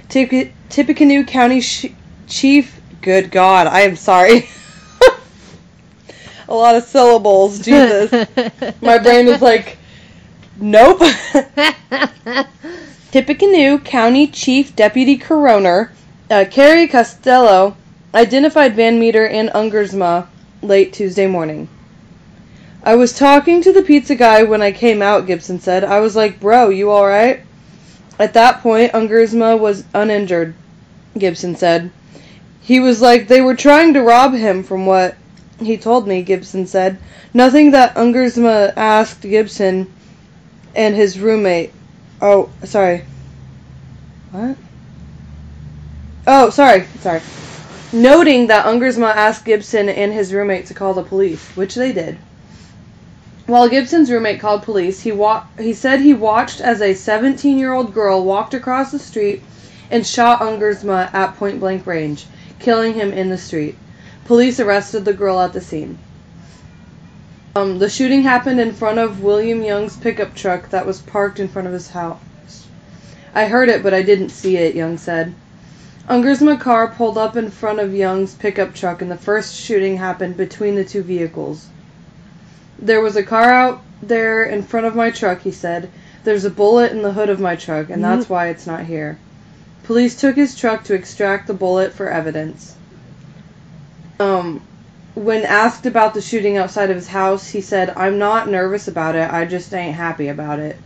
Tip- 0.08 0.52
Tippecanoe 0.70 1.24
County 1.24 1.62
sh- 1.62 1.88
Chief, 2.28 2.80
good 3.02 3.32
God, 3.32 3.66
I 3.66 3.82
am 3.82 3.96
sorry. 3.96 4.48
a 6.50 6.56
lot 6.56 6.76
of 6.76 6.84
syllables, 6.84 7.60
Jesus. 7.66 8.12
My 8.82 8.98
brain 8.98 9.28
was 9.28 9.42
like, 9.42 9.78
nope. 10.58 11.02
Tippecanoe 13.12 13.80
County 13.80 14.28
Chief 14.28 14.76
Deputy 14.76 15.18
Coroner 15.18 15.92
uh, 16.30 16.46
Carrie 16.50 16.88
Costello 16.88 17.76
identified 18.14 18.76
Van 18.76 19.00
Meter 19.00 19.28
and 19.28 19.50
Ungersma 19.50 20.28
late 20.62 20.94
Tuesday 20.94 21.26
morning. 21.26 21.68
I 22.84 22.96
was 22.96 23.18
talking 23.18 23.62
to 23.64 23.74
the 23.74 23.82
pizza 23.82 24.16
guy 24.16 24.44
when 24.44 24.62
I 24.62 24.72
came 24.72 25.02
out, 25.02 25.28
Gibson 25.28 25.60
said. 25.60 25.84
I 25.84 26.00
was 26.00 26.16
like, 26.16 26.40
bro, 26.40 26.70
you 26.70 26.92
alright? 26.92 27.42
At 28.20 28.34
that 28.34 28.62
point, 28.62 28.94
Ungersma 28.94 29.60
was 29.60 29.84
uninjured, 29.94 30.54
Gibson 31.18 31.56
said. 31.56 31.92
He 32.62 32.80
was 32.80 33.02
like, 33.02 33.28
they 33.28 33.42
were 33.42 33.56
trying 33.56 33.94
to 33.96 34.04
rob 34.04 34.34
him 34.34 34.64
from 34.64 34.86
what 34.86 35.16
he 35.60 35.78
told 35.78 36.08
me, 36.08 36.22
Gibson 36.24 36.66
said. 36.66 36.98
Nothing 37.34 37.72
that 37.72 37.96
Ungersma 37.96 38.74
asked 38.76 39.22
Gibson 39.22 39.92
and 40.76 40.96
his 40.96 41.20
roommate. 41.20 41.72
Oh, 42.22 42.50
sorry. 42.64 43.04
What? 44.32 44.58
Oh, 46.28 46.50
sorry, 46.50 46.86
sorry. 47.00 47.22
Noting 47.92 48.48
that 48.48 48.66
Ungersma 48.66 49.16
asked 49.16 49.46
Gibson 49.46 49.90
and 49.90 50.14
his 50.14 50.34
roommate 50.34 50.68
to 50.68 50.74
call 50.74 50.94
the 50.94 51.04
police, 51.04 51.44
which 51.56 51.76
they 51.76 51.92
did. 51.92 52.18
While 53.48 53.68
Gibson's 53.68 54.12
roommate 54.12 54.40
called 54.40 54.62
police, 54.62 55.02
he 55.02 55.12
wa- 55.12 55.44
he 55.58 55.74
said 55.74 56.00
he 56.02 56.14
watched 56.14 56.62
as 56.62 56.82
a 56.82 56.94
17-year-old 56.94 57.96
girl 57.96 58.24
walked 58.24 58.54
across 58.54 58.92
the 58.92 59.00
street 59.00 59.42
and 59.90 60.06
shot 60.06 60.42
Ungersma 60.42 61.12
at 61.12 61.36
point 61.38 61.60
blank 61.60 61.88
range, 61.88 62.28
killing 62.60 62.94
him 62.94 63.12
in 63.12 63.30
the 63.30 63.38
street. 63.40 63.76
Police 64.30 64.60
arrested 64.60 65.06
the 65.06 65.14
girl 65.14 65.40
at 65.40 65.54
the 65.54 65.60
scene. 65.60 65.98
Um, 67.56 67.80
the 67.80 67.90
shooting 67.90 68.22
happened 68.22 68.60
in 68.60 68.74
front 68.74 69.00
of 69.00 69.24
William 69.24 69.64
Young's 69.64 69.98
pickup 69.98 70.36
truck 70.36 70.70
that 70.70 70.86
was 70.86 71.02
parked 71.02 71.40
in 71.40 71.48
front 71.48 71.68
of 71.68 71.74
his 71.74 71.90
house. 71.90 72.20
I 73.34 73.46
heard 73.46 73.70
it, 73.70 73.82
but 73.82 73.92
I 73.92 74.04
didn't 74.04 74.30
see 74.30 74.56
it, 74.56 74.76
Young 74.76 75.00
said. 75.00 75.34
Ungersma 76.08 76.60
car 76.60 76.90
pulled 76.90 77.18
up 77.18 77.38
in 77.38 77.50
front 77.50 77.80
of 77.80 77.96
Young's 77.96 78.36
pickup 78.36 78.76
truck, 78.76 79.02
and 79.02 79.10
the 79.10 79.18
first 79.18 79.56
shooting 79.56 79.98
happened 79.98 80.38
between 80.38 80.76
the 80.76 80.86
two 80.86 81.02
vehicles. 81.02 81.66
There 82.78 83.02
was 83.02 83.16
a 83.16 83.24
car 83.24 83.52
out 83.52 83.82
there 84.04 84.44
in 84.44 84.62
front 84.62 84.86
of 84.86 84.96
my 84.96 85.10
truck, 85.10 85.42
he 85.42 85.52
said. 85.52 85.90
There's 86.24 86.46
a 86.46 86.52
bullet 86.52 86.92
in 86.92 87.02
the 87.02 87.14
hood 87.14 87.30
of 87.30 87.40
my 87.40 87.56
truck, 87.56 87.90
and 87.90 88.04
that's 88.04 88.30
why 88.30 88.50
it's 88.50 88.68
not 88.68 88.86
here. 88.86 89.18
Police 89.86 90.22
took 90.22 90.36
his 90.36 90.56
truck 90.56 90.84
to 90.84 90.94
extract 90.94 91.48
the 91.48 91.56
bullet 91.56 91.94
for 91.94 92.08
evidence. 92.08 92.76
Um, 94.20 94.62
when 95.16 95.44
asked 95.46 95.86
about 95.86 96.14
the 96.14 96.22
shooting 96.22 96.58
outside 96.58 96.90
of 96.90 96.96
his 96.96 97.08
house, 97.08 97.50
he 97.50 97.62
said, 97.62 97.94
I'm 97.96 98.20
not 98.20 98.50
nervous 98.50 98.88
about 98.88 99.16
it, 99.16 99.32
I 99.32 99.46
just 99.46 99.74
ain't 99.74 99.96
happy 99.96 100.28
about 100.28 100.60
it. 100.60 100.78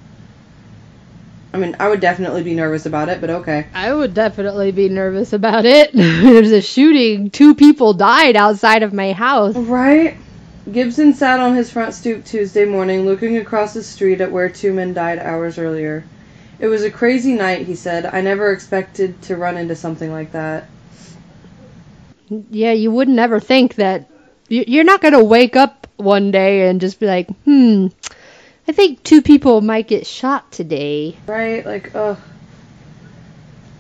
I 1.54 1.58
mean, 1.58 1.76
I 1.80 1.88
would 1.88 2.00
definitely 2.00 2.42
be 2.42 2.56
nervous 2.56 2.88
about 2.88 3.10
it, 3.10 3.22
but 3.22 3.30
okay. 3.30 3.68
I 3.76 3.94
would 3.94 4.16
definitely 4.16 4.72
be 4.72 4.90
nervous 4.90 5.34
about 5.34 5.66
it. 5.66 5.92
There's 5.94 6.52
a 6.52 6.62
shooting. 6.62 7.30
Two 7.30 7.54
people 7.54 7.94
died 7.94 8.36
outside 8.36 8.82
of 8.82 8.92
my 8.92 9.14
house. 9.14 9.56
Right? 9.56 10.18
Gibson 10.72 11.14
sat 11.14 11.40
on 11.40 11.56
his 11.56 11.70
front 11.70 11.94
stoop 11.94 12.26
Tuesday 12.26 12.66
morning, 12.66 13.06
looking 13.06 13.38
across 13.38 13.76
the 13.76 13.84
street 13.84 14.22
at 14.22 14.32
where 14.32 14.50
two 14.50 14.74
men 14.74 14.94
died 14.94 15.20
hours 15.20 15.60
earlier. 15.60 16.04
It 16.58 16.68
was 16.68 16.84
a 16.84 16.90
crazy 16.90 17.34
night, 17.34 17.68
he 17.68 17.76
said. 17.76 18.06
I 18.06 18.22
never 18.22 18.52
expected 18.52 19.22
to 19.24 19.36
run 19.36 19.58
into 19.58 19.76
something 19.76 20.12
like 20.12 20.32
that. 20.32 20.68
Yeah, 22.50 22.72
you 22.74 22.92
would 22.92 23.08
never 23.10 23.40
think 23.40 23.76
that. 23.76 24.10
you- 24.50 24.66
You're 24.68 24.84
not 24.84 25.02
going 25.02 25.14
to 25.14 25.24
wake 25.24 25.56
up 25.56 25.88
one 25.98 26.32
day 26.32 26.68
and 26.68 26.82
just 26.82 27.00
be 27.00 27.06
like, 27.06 27.30
hmm, 27.46 27.88
I 28.68 28.72
think 28.72 29.04
two 29.04 29.22
people 29.22 29.62
might 29.62 29.88
get 29.88 30.06
shot 30.08 30.52
today. 30.52 31.16
Right? 31.28 31.66
Like, 31.66 31.94
ugh. 31.96 32.18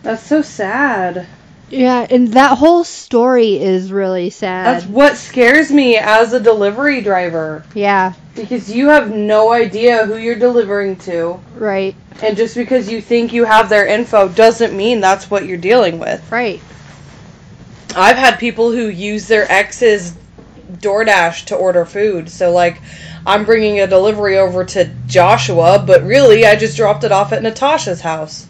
That's 0.04 0.24
so 0.24 0.42
sad. 0.42 1.26
Yeah, 1.70 2.06
and 2.10 2.28
that 2.34 2.58
whole 2.58 2.84
story 2.84 3.56
is 3.60 3.92
really 3.92 4.30
sad. 4.30 4.66
That's 4.76 4.86
what 4.86 5.18
scares 5.18 5.72
me 5.72 5.98
as 5.98 6.34
a 6.34 6.40
delivery 6.40 7.02
driver. 7.02 7.64
yeah, 7.74 8.14
Because 8.36 8.70
you 8.70 8.90
have 8.90 9.10
no 9.12 9.52
idea 9.52 10.06
who 10.06 10.18
you're 10.18 10.36
delivering 10.36 10.98
to. 11.08 11.40
right, 11.56 11.96
And 12.22 12.38
just 12.38 12.54
because 12.56 12.92
you 12.92 13.02
think 13.02 13.34
you 13.34 13.46
have 13.46 13.70
their 13.70 13.88
info 13.88 14.28
doesn't 14.30 14.76
mean 14.76 15.00
that's 15.00 15.32
what 15.32 15.46
you're 15.48 15.58
dealing 15.58 15.98
with. 16.00 16.22
right. 16.32 16.62
I've 17.96 18.18
had 18.18 18.40
people 18.40 18.72
who 18.72 18.88
use 18.88 19.28
their 19.28 19.52
ex's 19.52 20.14
DoorDash 20.74 21.46
to 21.46 21.56
order 21.56 21.86
food. 21.86 22.30
So, 22.30 22.52
like, 22.52 22.82
I'm 23.26 23.46
bringing 23.46 23.80
a 23.80 23.88
delivery 23.88 24.38
over 24.38 24.66
to 24.66 24.90
Joshua, 25.08 25.84
but 25.86 26.04
really, 26.04 26.46
I 26.46 26.56
just 26.56 26.76
dropped 26.76 27.04
it 27.04 27.12
off 27.12 27.32
at 27.32 27.44
Natasha's 27.44 28.02
house. 28.02 28.48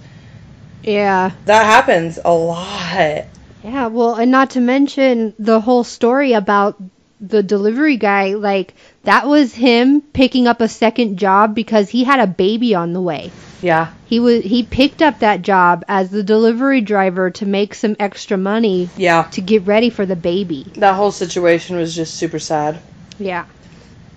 Yeah. 0.81 1.31
That 1.45 1.65
happens 1.65 2.19
a 2.23 2.33
lot. 2.33 3.25
Yeah, 3.63 3.87
well, 3.87 4.15
and 4.15 4.31
not 4.31 4.51
to 4.51 4.59
mention 4.59 5.33
the 5.39 5.61
whole 5.61 5.83
story 5.83 6.33
about 6.33 6.81
the 7.21 7.43
delivery 7.43 7.97
guy, 7.97 8.33
like, 8.33 8.73
that 9.03 9.27
was 9.27 9.53
him 9.53 10.01
picking 10.01 10.47
up 10.47 10.61
a 10.61 10.67
second 10.67 11.17
job 11.17 11.53
because 11.55 11.89
he 11.89 12.03
had 12.03 12.19
a 12.19 12.27
baby 12.27 12.73
on 12.75 12.93
the 12.93 13.01
way. 13.01 13.31
Yeah. 13.61 13.93
He 14.07 14.19
was 14.19 14.43
he 14.43 14.63
picked 14.63 15.01
up 15.01 15.19
that 15.19 15.41
job 15.41 15.83
as 15.87 16.09
the 16.09 16.23
delivery 16.23 16.81
driver 16.81 17.31
to 17.31 17.45
make 17.45 17.73
some 17.75 17.95
extra 17.99 18.37
money 18.37 18.89
Yeah. 18.97 19.23
to 19.31 19.41
get 19.41 19.65
ready 19.65 19.89
for 19.89 20.05
the 20.05 20.15
baby. 20.15 20.65
That 20.75 20.95
whole 20.95 21.11
situation 21.11 21.77
was 21.77 21.95
just 21.95 22.15
super 22.15 22.39
sad. 22.39 22.79
Yeah. 23.19 23.45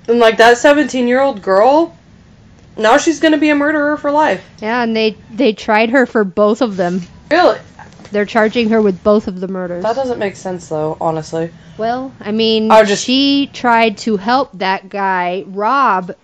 And, 0.08 0.18
like, 0.20 0.36
that 0.38 0.58
17 0.58 1.08
year 1.08 1.20
old 1.20 1.42
girl, 1.42 1.96
now 2.76 2.96
she's 2.96 3.18
going 3.20 3.32
to 3.32 3.38
be 3.38 3.50
a 3.50 3.54
murderer 3.56 3.96
for 3.96 4.10
life. 4.10 4.44
Yeah, 4.60 4.82
and 4.82 4.94
they 4.94 5.16
they 5.32 5.52
tried 5.52 5.90
her 5.90 6.06
for 6.06 6.24
both 6.24 6.62
of 6.62 6.76
them. 6.76 7.02
Really? 7.30 7.58
They're 8.12 8.24
charging 8.26 8.70
her 8.70 8.80
with 8.80 9.02
both 9.02 9.26
of 9.28 9.40
the 9.40 9.48
murders. 9.48 9.82
That 9.82 9.96
doesn't 9.96 10.18
make 10.18 10.36
sense, 10.36 10.68
though, 10.68 10.96
honestly. 11.00 11.50
Well, 11.78 12.12
I 12.20 12.32
mean, 12.32 12.70
I 12.70 12.84
just- 12.84 13.04
she 13.04 13.48
tried 13.52 13.98
to 13.98 14.16
help 14.16 14.50
that 14.54 14.88
guy 14.88 15.44
rob 15.46 16.14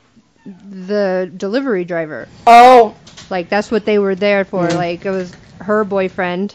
the 0.44 1.30
delivery 1.36 1.84
driver. 1.84 2.28
Oh, 2.46 2.94
Like 3.30 3.48
that's 3.48 3.70
what 3.70 3.84
they 3.86 3.98
were 3.98 4.14
there 4.14 4.44
for. 4.44 4.66
Mhm. 4.68 4.74
Like 4.74 5.06
it 5.06 5.10
was 5.10 5.32
her 5.60 5.84
boyfriend. 5.84 6.54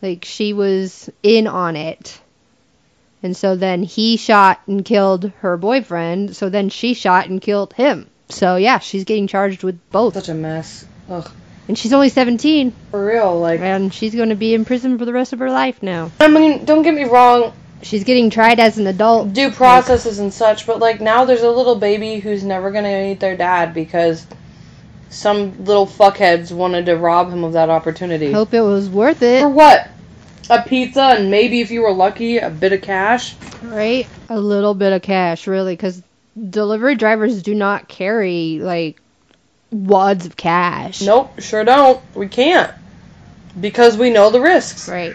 Like 0.00 0.24
she 0.24 0.52
was 0.52 1.10
in 1.24 1.46
on 1.48 1.74
it. 1.74 2.20
And 3.22 3.36
so 3.36 3.56
then 3.56 3.82
he 3.82 4.16
shot 4.16 4.60
and 4.68 4.84
killed 4.84 5.32
her 5.40 5.56
boyfriend. 5.56 6.36
So 6.36 6.50
then 6.50 6.68
she 6.68 6.94
shot 6.94 7.28
and 7.28 7.40
killed 7.40 7.72
him. 7.72 8.06
So 8.28 8.54
yeah, 8.56 8.78
she's 8.78 9.04
getting 9.04 9.26
charged 9.26 9.64
with 9.64 9.78
both. 9.90 10.14
such 10.14 10.28
a 10.28 10.34
mess. 10.34 10.84
Ugh. 11.10 11.28
And 11.68 11.76
she's 11.78 11.92
only 11.92 12.08
17, 12.08 12.72
For 12.90 13.04
real, 13.06 13.38
like. 13.38 13.60
and 13.60 13.92
she's 13.92 14.14
going 14.14 14.30
to 14.30 14.34
be 14.34 14.54
in 14.54 14.64
prison 14.64 14.98
for 14.98 15.04
the 15.04 15.12
rest 15.12 15.32
of 15.34 15.38
her 15.40 15.50
life 15.50 15.82
now. 15.82 16.10
I 16.18 16.28
mean, 16.28 16.64
don't 16.64 16.82
get 16.82 16.94
me 16.94 17.04
wrong, 17.04 17.52
She's 17.80 18.02
getting 18.02 18.28
tried 18.30 18.58
as 18.58 18.76
an 18.78 18.86
adult. 18.88 19.32
due 19.34 19.50
processes 19.52 20.18
and 20.18 20.32
such, 20.34 20.66
but 20.66 20.80
like 20.80 21.00
now 21.00 21.24
there's 21.26 21.42
a 21.42 21.50
little 21.50 21.76
baby 21.76 22.18
who's 22.18 22.42
never 22.42 22.72
gonna 22.72 23.04
meet 23.04 23.20
their 23.20 23.36
dad 23.36 23.72
because 23.72 24.26
some 25.10 25.64
little 25.64 25.86
fuckheads 25.86 26.50
wanted 26.50 26.86
to 26.86 26.96
rob 26.96 27.30
him 27.30 27.44
of 27.44 27.52
that 27.52 27.70
opportunity. 27.70 28.32
Hope 28.32 28.52
it 28.52 28.62
was 28.62 28.88
worth 28.88 29.22
it, 29.22 29.42
For 29.42 29.48
what? 29.48 29.88
A 30.50 30.62
pizza 30.62 31.02
and 31.02 31.30
maybe 31.30 31.60
if 31.60 31.70
you 31.70 31.82
were 31.82 31.92
lucky, 31.92 32.38
a 32.38 32.50
bit 32.50 32.72
of 32.72 32.82
cash? 32.82 33.36
right? 33.62 34.08
A 34.28 34.40
little 34.40 34.74
bit 34.74 34.92
of 34.92 35.02
cash, 35.02 35.46
really, 35.46 35.74
because 35.74 36.02
delivery 36.50 36.94
drivers 36.96 37.42
do 37.42 37.54
not 37.54 37.86
carry, 37.88 38.58
like, 38.60 39.00
wads 39.70 40.26
of 40.26 40.36
cash. 40.36 41.02
Nope, 41.02 41.40
sure 41.40 41.64
don't. 41.64 42.00
We 42.14 42.28
can't. 42.28 42.72
Because 43.60 43.96
we 43.96 44.10
know 44.10 44.30
the 44.30 44.40
risks. 44.40 44.88
Right. 44.88 45.14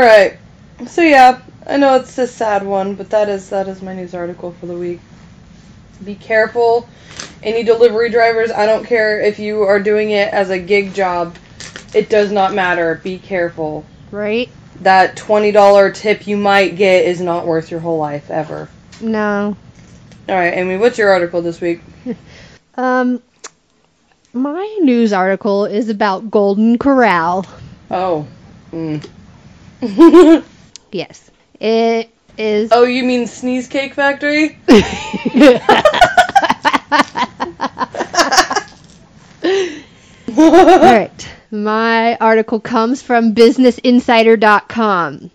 Alright. 0.00 0.38
So 0.86 1.02
yeah, 1.02 1.40
I 1.66 1.76
know 1.76 1.96
it's 1.96 2.18
a 2.18 2.26
sad 2.26 2.66
one, 2.66 2.94
but 2.94 3.10
that 3.10 3.28
is 3.28 3.50
that 3.50 3.68
is 3.68 3.82
my 3.82 3.94
news 3.94 4.14
article 4.14 4.52
for 4.58 4.66
the 4.66 4.76
week. 4.76 5.00
Be 6.04 6.14
careful. 6.14 6.88
Any 7.42 7.62
delivery 7.62 8.10
drivers, 8.10 8.50
I 8.50 8.66
don't 8.66 8.84
care 8.84 9.20
if 9.20 9.38
you 9.38 9.62
are 9.62 9.80
doing 9.80 10.10
it 10.10 10.32
as 10.32 10.50
a 10.50 10.58
gig 10.58 10.94
job. 10.94 11.36
It 11.94 12.08
does 12.08 12.32
not 12.32 12.54
matter. 12.54 13.00
Be 13.02 13.18
careful. 13.18 13.84
Right? 14.10 14.48
That 14.80 15.16
$20 15.16 15.94
tip 15.94 16.26
you 16.26 16.36
might 16.36 16.76
get 16.76 17.04
is 17.04 17.20
not 17.20 17.46
worth 17.46 17.70
your 17.70 17.80
whole 17.80 17.98
life 17.98 18.30
ever. 18.30 18.68
No. 19.00 19.56
Alright, 20.28 20.54
Amy, 20.54 20.76
what's 20.76 20.98
your 20.98 21.10
article 21.10 21.42
this 21.42 21.60
week? 21.60 21.80
Um, 22.74 23.22
my 24.32 24.78
news 24.82 25.12
article 25.12 25.66
is 25.66 25.88
about 25.88 26.30
Golden 26.30 26.78
Corral. 26.78 27.46
Oh. 27.90 28.26
Mm. 28.72 29.06
Yes. 30.92 31.30
It 31.58 32.10
is. 32.36 32.68
oh, 32.70 32.84
you 32.84 33.02
mean 33.02 33.26
Sneeze 33.26 33.66
Cake 33.66 33.94
Factory? 33.94 34.58
All 34.68 34.80
right. 40.78 41.28
My 41.50 42.16
article 42.16 42.60
comes 42.60 43.02
from 43.02 43.34
BusinessInsider.com. 43.34 45.30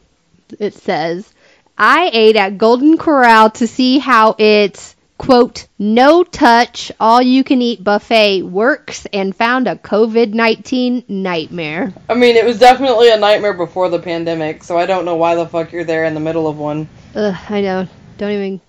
It 0.60 0.74
says, 0.76 1.32
I 1.78 2.10
ate 2.12 2.36
at 2.36 2.58
Golden 2.58 2.98
Corral 2.98 3.52
to 3.52 3.68
see 3.68 4.00
how 4.00 4.36
its, 4.38 4.96
quote, 5.18 5.68
no 5.80 6.24
touch, 6.24 6.92
all 7.00 7.22
you 7.22 7.44
can 7.44 7.62
eat 7.62 7.84
buffet 7.84 8.44
works 8.44 9.08
and 9.12 9.36
found 9.36 9.68
a 9.68 9.76
COVID 9.76 10.34
19 10.34 11.06
nightmare. 11.08 11.94
I 12.10 12.14
mean, 12.14 12.36
it 12.36 12.46
was 12.46 12.60
definitely 12.60 13.12
a 13.12 13.18
nightmare 13.18 13.54
before 13.54 13.90
the 13.90 14.00
pandemic, 14.00 14.64
so 14.64 14.78
I 14.78 14.86
don't 14.86 15.06
know 15.06 15.16
why 15.16 15.36
the 15.36 15.48
fuck 15.48 15.72
you're 15.72 15.84
there 15.84 16.06
in 16.06 16.14
the 16.14 16.20
middle 16.20 16.48
of 16.48 16.58
one. 16.58 16.88
Ugh, 17.16 17.36
I 17.50 17.62
know. 17.62 17.88
Don't 18.18 18.32
even. 18.32 18.62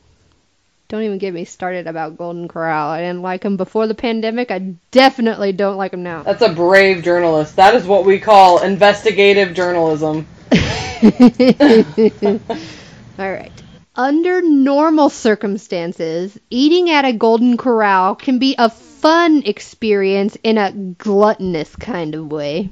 Don't 0.88 1.02
even 1.02 1.18
get 1.18 1.34
me 1.34 1.44
started 1.44 1.86
about 1.86 2.16
Golden 2.16 2.48
Corral. 2.48 2.88
I 2.88 3.02
didn't 3.02 3.20
like 3.20 3.42
them 3.42 3.58
before 3.58 3.86
the 3.86 3.94
pandemic. 3.94 4.50
I 4.50 4.74
definitely 4.90 5.52
don't 5.52 5.76
like 5.76 5.90
them 5.90 6.02
now. 6.02 6.22
That's 6.22 6.40
a 6.40 6.48
brave 6.48 7.04
journalist. 7.04 7.56
That 7.56 7.74
is 7.74 7.84
what 7.84 8.06
we 8.06 8.18
call 8.18 8.62
investigative 8.62 9.52
journalism. 9.52 10.26
All 13.18 13.30
right. 13.30 13.52
Under 13.98 14.40
normal 14.40 15.10
circumstances, 15.10 16.38
eating 16.50 16.88
at 16.88 17.04
a 17.04 17.12
Golden 17.12 17.56
Corral 17.56 18.14
can 18.14 18.38
be 18.38 18.54
a 18.56 18.70
fun 18.70 19.42
experience 19.44 20.38
in 20.44 20.56
a 20.56 20.70
gluttonous 20.70 21.74
kind 21.74 22.14
of 22.14 22.30
way. 22.30 22.70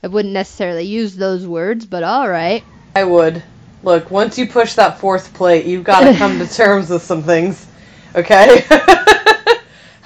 I 0.00 0.06
wouldn't 0.06 0.32
necessarily 0.32 0.84
use 0.84 1.16
those 1.16 1.44
words, 1.44 1.86
but 1.86 2.04
all 2.04 2.28
right. 2.28 2.62
I 2.94 3.02
would. 3.02 3.42
Look, 3.82 4.12
once 4.12 4.38
you 4.38 4.46
push 4.46 4.74
that 4.74 5.00
fourth 5.00 5.34
plate, 5.34 5.66
you've 5.66 5.82
got 5.82 6.04
to 6.04 6.14
come 6.18 6.38
to 6.38 6.46
terms 6.46 6.88
with 6.88 7.02
some 7.02 7.24
things. 7.24 7.66
Okay? 8.14 8.64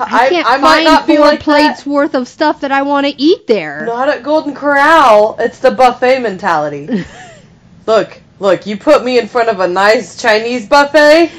I 0.00 0.30
can't 0.30 0.46
I 0.46 0.56
might 0.56 0.60
find 0.60 0.84
not 0.86 1.06
be 1.06 1.16
four 1.16 1.26
like 1.26 1.40
plates 1.40 1.82
that. 1.82 1.90
worth 1.90 2.14
of 2.14 2.26
stuff 2.26 2.62
that 2.62 2.72
I 2.72 2.82
want 2.82 3.06
to 3.06 3.20
eat 3.20 3.46
there. 3.46 3.84
Not 3.84 4.08
at 4.08 4.22
Golden 4.22 4.54
Corral. 4.54 5.36
It's 5.40 5.58
the 5.58 5.72
buffet 5.72 6.20
mentality. 6.20 7.04
look, 7.86 8.18
look, 8.40 8.66
you 8.66 8.76
put 8.76 9.04
me 9.04 9.18
in 9.18 9.26
front 9.28 9.48
of 9.48 9.60
a 9.60 9.68
nice 9.68 10.20
Chinese 10.20 10.68
buffet, 10.68 11.30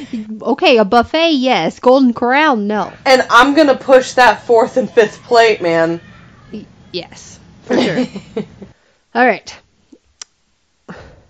Okay, 0.42 0.78
a 0.78 0.86
buffet, 0.86 1.32
yes. 1.32 1.80
Golden 1.80 2.14
Corral, 2.14 2.56
no. 2.56 2.92
and 3.06 3.26
I'm 3.30 3.54
gonna 3.56 3.76
push 3.76 4.14
that 4.14 4.44
fourth 4.44 4.78
and 4.78 4.90
fifth 4.90 5.22
plate, 5.24 5.62
man. 5.62 6.00
Yes, 6.92 7.40
for 7.64 7.80
sure. 7.80 8.06
All 9.16 9.26
right. 9.26 9.56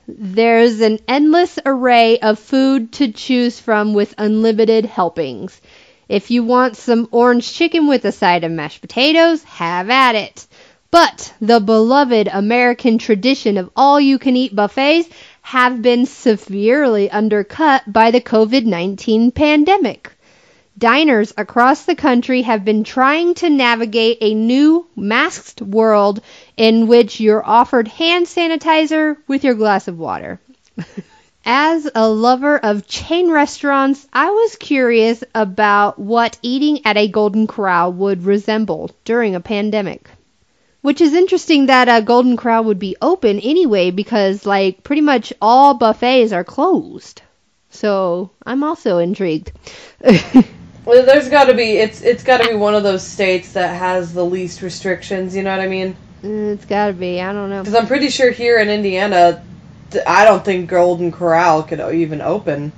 There's 0.08 0.82
an 0.82 1.00
endless 1.08 1.60
array 1.66 2.20
of 2.20 2.40
food 2.40 2.94
to 2.94 3.12
choose 3.12 3.60
from 3.60 3.94
with 3.94 4.16
unlimited 4.18 4.86
helpings. 4.86 5.60
If 6.08 6.32
you 6.32 6.44
want 6.44 6.76
some 6.78 7.08
orange 7.12 7.54
chicken 7.54 7.88
with 7.88 8.06
a 8.06 8.12
side 8.12 8.44
of 8.44 8.52
mashed 8.52 8.82
potatoes, 8.82 9.44
have 9.44 9.90
at 9.92 10.16
it. 10.16 10.48
But 10.92 11.32
the 11.40 11.60
beloved 11.60 12.28
American 12.32 12.98
tradition 12.98 13.58
of 13.58 13.70
all 13.76 14.00
you 14.02 14.18
can 14.18 14.36
eat 14.36 14.56
buffets 14.56 15.08
have 15.50 15.82
been 15.82 16.06
severely 16.06 17.10
undercut 17.10 17.82
by 17.92 18.12
the 18.12 18.22
COVID 18.22 18.66
19 18.66 19.32
pandemic. 19.32 20.12
Diners 20.78 21.34
across 21.36 21.86
the 21.86 21.96
country 21.96 22.44
have 22.44 22.64
been 22.64 22.84
trying 22.84 23.34
to 23.34 23.50
navigate 23.50 24.20
a 24.22 24.36
new 24.36 24.86
masked 24.96 25.60
world 25.60 26.22
in 26.56 26.86
which 26.86 27.20
you're 27.20 27.44
offered 27.44 27.88
hand 27.88 28.28
sanitizer 28.28 29.18
with 29.28 29.44
your 29.44 29.56
glass 29.56 29.88
of 29.88 29.98
water. 29.98 30.40
As 31.46 31.90
a 31.96 32.08
lover 32.08 32.56
of 32.60 32.86
chain 32.86 33.32
restaurants, 33.32 34.08
I 34.14 34.30
was 34.30 34.56
curious 34.56 35.24
about 35.34 35.98
what 35.98 36.38
eating 36.44 36.86
at 36.86 36.96
a 36.96 37.08
Golden 37.08 37.48
Corral 37.48 37.92
would 37.94 38.24
resemble 38.24 38.92
during 39.04 39.34
a 39.34 39.40
pandemic. 39.40 40.12
Which 40.82 41.02
is 41.02 41.14
interesting 41.14 41.66
that 41.66 41.90
a 41.90 42.02
Golden 42.02 42.38
Corral 42.38 42.64
would 42.66 42.80
be 42.80 42.96
open 43.02 43.40
anyway 43.40 43.92
because, 43.92 44.46
like, 44.46 44.84
pretty 44.84 45.02
much 45.02 45.34
all 45.42 45.74
buffets 45.74 46.32
are 46.32 46.46
closed. 46.46 47.22
So, 47.70 48.32
I'm 48.46 48.64
also 48.64 48.98
intrigued. 48.98 49.52
Well, 50.90 51.06
there's 51.06 51.30
got 51.30 51.46
to 51.46 51.54
be 51.54 51.78
it's 51.78 52.02
it's 52.02 52.24
got 52.24 52.42
to 52.42 52.50
be 52.50 52.56
one 52.56 52.74
of 52.74 52.82
those 52.82 53.06
states 53.06 53.54
that 53.54 53.78
has 53.78 54.12
the 54.12 54.26
least 54.26 54.64
restrictions. 54.64 55.36
You 55.36 55.44
know 55.44 55.52
what 55.52 55.60
I 55.60 55.68
mean? 55.68 55.96
Mm, 56.24 56.54
it's 56.54 56.66
gotta 56.66 56.94
be. 56.94 57.22
I 57.22 57.32
don't 57.32 57.52
know. 57.52 57.62
Because 57.62 57.76
I'm 57.76 57.86
pretty 57.86 58.10
sure 58.10 58.32
here 58.32 58.58
in 58.58 58.70
Indiana, 58.70 59.44
I 60.08 60.26
don't 60.26 60.44
think 60.44 60.68
Golden 60.68 61.12
Corral 61.12 61.62
could 61.62 61.80
even 61.94 62.22
open 62.22 62.72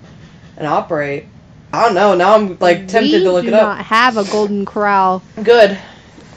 and 0.57 0.67
operate. 0.67 1.25
I 1.71 1.85
don't 1.85 1.95
know. 1.95 2.15
Now 2.15 2.35
I'm 2.35 2.57
like 2.59 2.87
tempted 2.89 3.13
we 3.13 3.23
to 3.23 3.31
look 3.31 3.45
it 3.45 3.53
up. 3.53 3.77
not 3.77 3.85
have 3.85 4.17
a 4.17 4.25
Golden 4.25 4.65
Corral. 4.65 5.23
Good. 5.41 5.79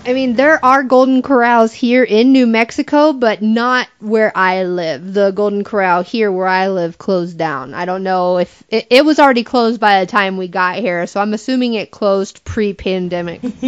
I 0.07 0.13
mean, 0.13 0.35
there 0.35 0.63
are 0.63 0.83
Golden 0.83 1.23
Corrals 1.23 1.73
here 1.73 2.05
in 2.05 2.33
New 2.33 2.47
Mexico, 2.47 3.15
but 3.15 3.41
not 3.41 3.89
where 4.01 4.31
I 4.37 4.65
live. 4.65 5.15
The 5.15 5.31
Golden 5.31 5.65
Corral 5.65 6.03
here 6.03 6.31
where 6.31 6.47
I 6.47 6.69
live 6.69 6.99
closed 6.99 7.39
down. 7.39 7.73
I 7.73 7.87
don't 7.87 8.03
know 8.03 8.37
if 8.39 8.65
it, 8.69 8.87
it 8.91 9.05
was 9.07 9.19
already 9.19 9.45
closed 9.45 9.81
by 9.81 10.01
the 10.01 10.07
time 10.07 10.37
we 10.37 10.47
got 10.49 10.77
here, 10.77 11.07
so 11.07 11.21
I'm 11.21 11.33
assuming 11.33 11.73
it 11.75 11.91
closed 11.91 12.45
pre-pandemic. 12.45 13.41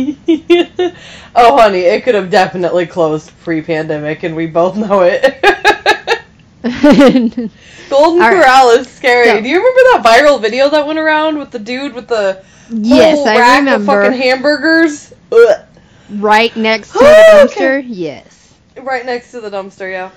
oh, 1.34 1.56
honey, 1.56 1.80
it 1.80 2.04
could 2.04 2.14
have 2.14 2.30
definitely 2.30 2.84
closed 2.86 3.32
pre-pandemic, 3.40 4.22
and 4.22 4.36
we 4.36 4.46
both 4.46 4.76
know 4.76 5.02
it. 5.04 5.22
Golden 7.88 8.20
right. 8.20 8.42
Corral 8.42 8.70
is 8.70 8.88
scary. 8.88 9.28
So- 9.28 9.40
Do 9.40 9.48
you 9.48 9.56
remember 9.56 9.80
that 9.92 10.02
viral 10.04 10.40
video 10.42 10.68
that 10.68 10.86
went 10.86 10.98
around 10.98 11.38
with 11.38 11.50
the 11.50 11.60
dude 11.60 11.94
with 11.94 12.08
the 12.08 12.44
yes, 12.68 13.16
whole 13.16 13.26
I 13.26 13.38
rack 13.38 13.58
remember. 13.60 14.02
of 14.02 14.06
fucking 14.08 14.20
hamburgers? 14.20 15.14
Ugh. 15.32 15.60
Right 16.10 16.54
next 16.56 16.92
to 16.92 16.98
the 16.98 17.04
okay. 17.04 17.60
dumpster. 17.60 17.84
Yes. 17.86 18.54
Right 18.76 19.04
next 19.06 19.30
to 19.32 19.40
the 19.40 19.50
dumpster, 19.50 19.90
yeah. 19.90 20.10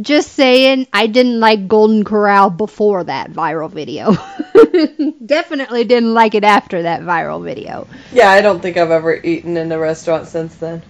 Just 0.00 0.32
saying, 0.32 0.88
I 0.92 1.06
didn't 1.06 1.38
like 1.38 1.68
Golden 1.68 2.02
Corral 2.02 2.50
before 2.50 3.04
that 3.04 3.30
viral 3.30 3.70
video. 3.70 4.12
Definitely 5.24 5.84
didn't 5.84 6.14
like 6.14 6.34
it 6.34 6.42
after 6.42 6.82
that 6.82 7.02
viral 7.02 7.44
video. 7.44 7.86
Yeah, 8.12 8.28
I 8.28 8.40
don't 8.40 8.60
think 8.60 8.76
I've 8.76 8.90
ever 8.90 9.14
eaten 9.14 9.56
in 9.56 9.70
a 9.70 9.78
restaurant 9.78 10.26
since 10.26 10.56
then. 10.56 10.82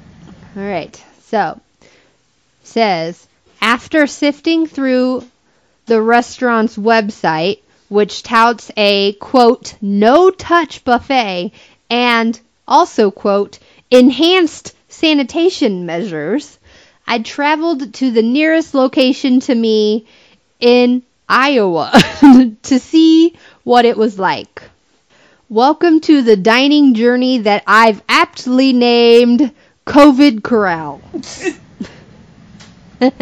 All 0.57 0.63
right. 0.63 1.05
So, 1.25 1.61
says 2.63 3.27
after 3.65 4.07
sifting 4.07 4.67
through 4.67 5.25
the 5.87 6.01
restaurant's 6.01 6.77
website, 6.77 7.61
which 7.89 8.23
touts 8.23 8.71
a 8.77 9.15
quote 9.15 9.75
no 9.81 10.31
touch 10.31 10.85
buffet 10.85 11.53
and 11.89 12.39
also 12.69 13.11
quote 13.11 13.59
enhanced 13.95 14.75
sanitation 14.89 15.87
measures, 15.87 16.59
I 17.07 17.21
traveled 17.21 17.95
to 17.95 18.11
the 18.11 18.23
nearest 18.23 18.75
location 18.75 19.39
to 19.41 19.55
me 19.55 20.07
in 20.59 21.05
Iowa 21.29 21.93
to 22.65 22.79
see 22.81 23.35
what 23.63 23.85
it 23.85 23.97
was 23.97 24.19
like. 24.19 24.63
Welcome 25.49 26.01
to 26.01 26.23
the 26.23 26.35
dining 26.37 26.95
journey 26.95 27.39
that 27.39 27.63
I've 27.69 28.03
aptly 28.09 28.73
named 28.73 29.53
COVID 29.87 30.43
corral. 30.43 31.01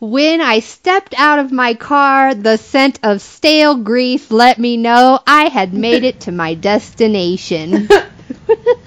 when 0.00 0.40
I 0.40 0.60
stepped 0.60 1.14
out 1.18 1.38
of 1.38 1.52
my 1.52 1.74
car, 1.74 2.34
the 2.34 2.56
scent 2.56 2.98
of 3.02 3.20
stale 3.20 3.74
grease 3.74 4.30
let 4.30 4.58
me 4.58 4.78
know 4.78 5.20
I 5.26 5.48
had 5.48 5.74
made 5.74 6.04
it 6.04 6.20
to 6.20 6.32
my 6.32 6.54
destination. 6.54 7.90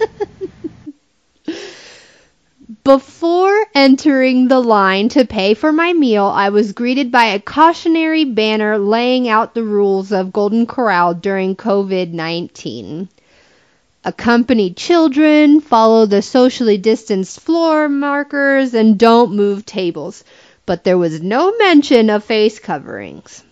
Before 2.84 3.67
entering 3.76 4.48
the 4.48 4.60
line 4.60 5.10
to 5.10 5.26
pay 5.26 5.54
for 5.54 5.72
my 5.72 5.94
meal, 5.94 6.26
I 6.26 6.50
was 6.50 6.74
greeted 6.74 7.12
by 7.12 7.26
a 7.26 7.39
cautionary 7.39 8.24
banner 8.24 8.80
laying 8.80 9.30
out 9.30 9.54
the 9.54 9.63
rules 9.63 10.12
of 10.12 10.34
Golden 10.34 10.65
Corral 10.65 11.13
during 11.13 11.56
COVID 11.56 12.12
19. 12.12 13.08
Accompany 14.04 14.74
children, 14.74 15.62
follow 15.62 16.08
the 16.08 16.24
socially 16.24 16.78
distanced 16.78 17.41
floor 17.41 17.88
markers, 17.88 18.74
and 18.74 18.98
don't 18.98 19.36
move 19.36 19.63
tables. 19.63 20.24
But 20.65 20.84
there 20.84 20.98
was 20.98 21.22
no 21.22 21.56
mention 21.58 22.10
of 22.10 22.24
face 22.24 22.58
coverings. 22.58 23.44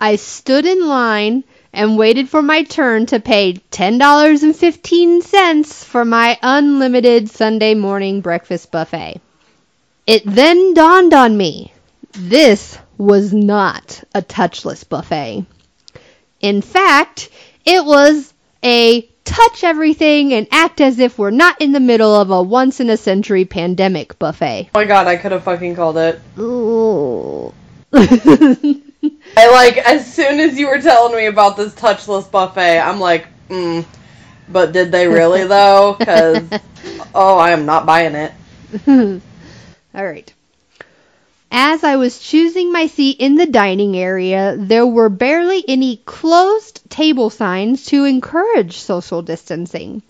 I 0.00 0.14
stood 0.14 0.64
in 0.64 0.86
line 0.86 1.42
and 1.74 1.98
waited 1.98 2.28
for 2.28 2.40
my 2.40 2.62
turn 2.62 3.06
to 3.06 3.20
pay 3.20 3.54
$10.15 3.54 5.84
for 5.84 6.04
my 6.04 6.38
unlimited 6.42 7.28
Sunday 7.28 7.74
morning 7.74 8.20
breakfast 8.20 8.70
buffet. 8.70 9.20
It 10.06 10.22
then 10.24 10.74
dawned 10.74 11.14
on 11.14 11.36
me 11.36 11.72
this 12.12 12.78
was 12.96 13.32
not 13.32 14.04
a 14.14 14.22
touchless 14.22 14.88
buffet. 14.88 15.44
In 16.40 16.62
fact, 16.62 17.28
it 17.64 17.84
was 17.84 18.32
a 18.62 19.02
touch 19.24 19.64
everything 19.64 20.32
and 20.32 20.46
act 20.52 20.80
as 20.80 20.98
if 20.98 21.18
we're 21.18 21.30
not 21.30 21.60
in 21.60 21.72
the 21.72 21.80
middle 21.80 22.14
of 22.14 22.30
a 22.30 22.42
once 22.42 22.80
in 22.80 22.90
a 22.90 22.96
century 22.96 23.44
pandemic 23.44 24.18
buffet. 24.18 24.70
Oh 24.74 24.78
my 24.78 24.84
god, 24.84 25.06
I 25.06 25.16
could 25.16 25.32
have 25.32 25.44
fucking 25.44 25.74
called 25.74 25.96
it. 25.96 26.20
Ooh. 26.38 27.52
I 29.36 29.50
like 29.50 29.78
as 29.78 30.12
soon 30.12 30.40
as 30.40 30.58
you 30.58 30.68
were 30.68 30.80
telling 30.80 31.16
me 31.16 31.26
about 31.26 31.56
this 31.56 31.74
touchless 31.74 32.30
buffet, 32.30 32.78
I'm 32.78 33.00
like, 33.00 33.26
mm. 33.48 33.84
But 34.48 34.72
did 34.72 34.92
they 34.92 35.08
really 35.08 35.44
though? 35.48 35.96
Because 35.98 36.42
oh, 37.14 37.38
I 37.38 37.50
am 37.50 37.66
not 37.66 37.86
buying 37.86 38.14
it. 38.14 38.32
All 39.94 40.04
right. 40.04 40.32
As 41.56 41.84
I 41.84 41.96
was 41.96 42.18
choosing 42.18 42.72
my 42.72 42.88
seat 42.88 43.18
in 43.20 43.36
the 43.36 43.46
dining 43.46 43.96
area, 43.96 44.56
there 44.58 44.86
were 44.86 45.08
barely 45.08 45.64
any 45.68 45.98
closed 45.98 46.80
table 46.90 47.30
signs 47.30 47.86
to 47.86 48.04
encourage 48.04 48.78
social 48.78 49.22
distancing. 49.22 50.02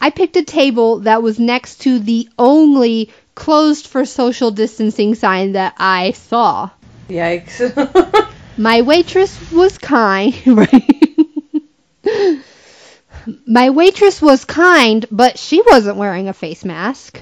I 0.00 0.08
picked 0.08 0.36
a 0.36 0.42
table 0.42 1.00
that 1.00 1.22
was 1.22 1.38
next 1.38 1.82
to 1.82 1.98
the 1.98 2.30
only 2.38 3.12
closed 3.34 3.86
for 3.86 4.06
social 4.06 4.50
distancing 4.50 5.14
sign 5.14 5.52
that 5.52 5.74
I 5.76 6.12
saw. 6.12 6.70
Yikes. 7.08 8.30
My 8.56 8.82
waitress 8.82 9.50
was 9.50 9.78
kind. 9.78 10.34
My 13.46 13.70
waitress 13.70 14.22
was 14.22 14.44
kind, 14.44 15.04
but 15.10 15.38
she 15.38 15.62
wasn't 15.62 15.96
wearing 15.96 16.28
a 16.28 16.32
face 16.32 16.64
mask. 16.64 17.20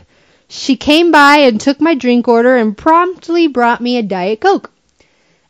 She 0.49 0.77
came 0.77 1.11
by 1.11 1.38
and 1.38 1.59
took 1.61 1.81
my 1.81 1.95
drink 1.95 2.29
order 2.29 2.57
and 2.57 2.77
promptly 2.77 3.47
brought 3.47 3.81
me 3.81 3.97
a 3.97 4.03
Diet 4.03 4.40
Coke. 4.40 4.71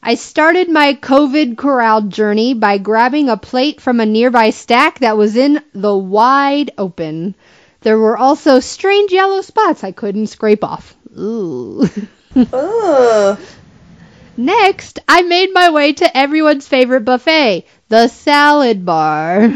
I 0.00 0.14
started 0.14 0.68
my 0.68 0.94
COVID 0.94 1.56
corral 1.56 2.02
journey 2.02 2.54
by 2.54 2.78
grabbing 2.78 3.28
a 3.28 3.36
plate 3.36 3.80
from 3.80 3.98
a 3.98 4.06
nearby 4.06 4.50
stack 4.50 5.00
that 5.00 5.16
was 5.16 5.36
in 5.36 5.62
the 5.74 5.96
wide 5.96 6.70
open. 6.78 7.34
There 7.80 7.98
were 7.98 8.16
also 8.16 8.60
strange 8.60 9.10
yellow 9.10 9.40
spots 9.40 9.82
I 9.82 9.90
couldn't 9.90 10.28
scrape 10.28 10.62
off. 10.62 10.94
Ooh. 11.18 11.88
Ugh. 12.36 13.38
Next, 14.36 14.98
I 15.06 15.22
made 15.22 15.52
my 15.52 15.70
way 15.70 15.92
to 15.94 16.16
everyone's 16.16 16.66
favorite 16.66 17.04
buffet, 17.04 17.66
the 17.88 18.08
salad 18.08 18.84
bar. 18.84 19.48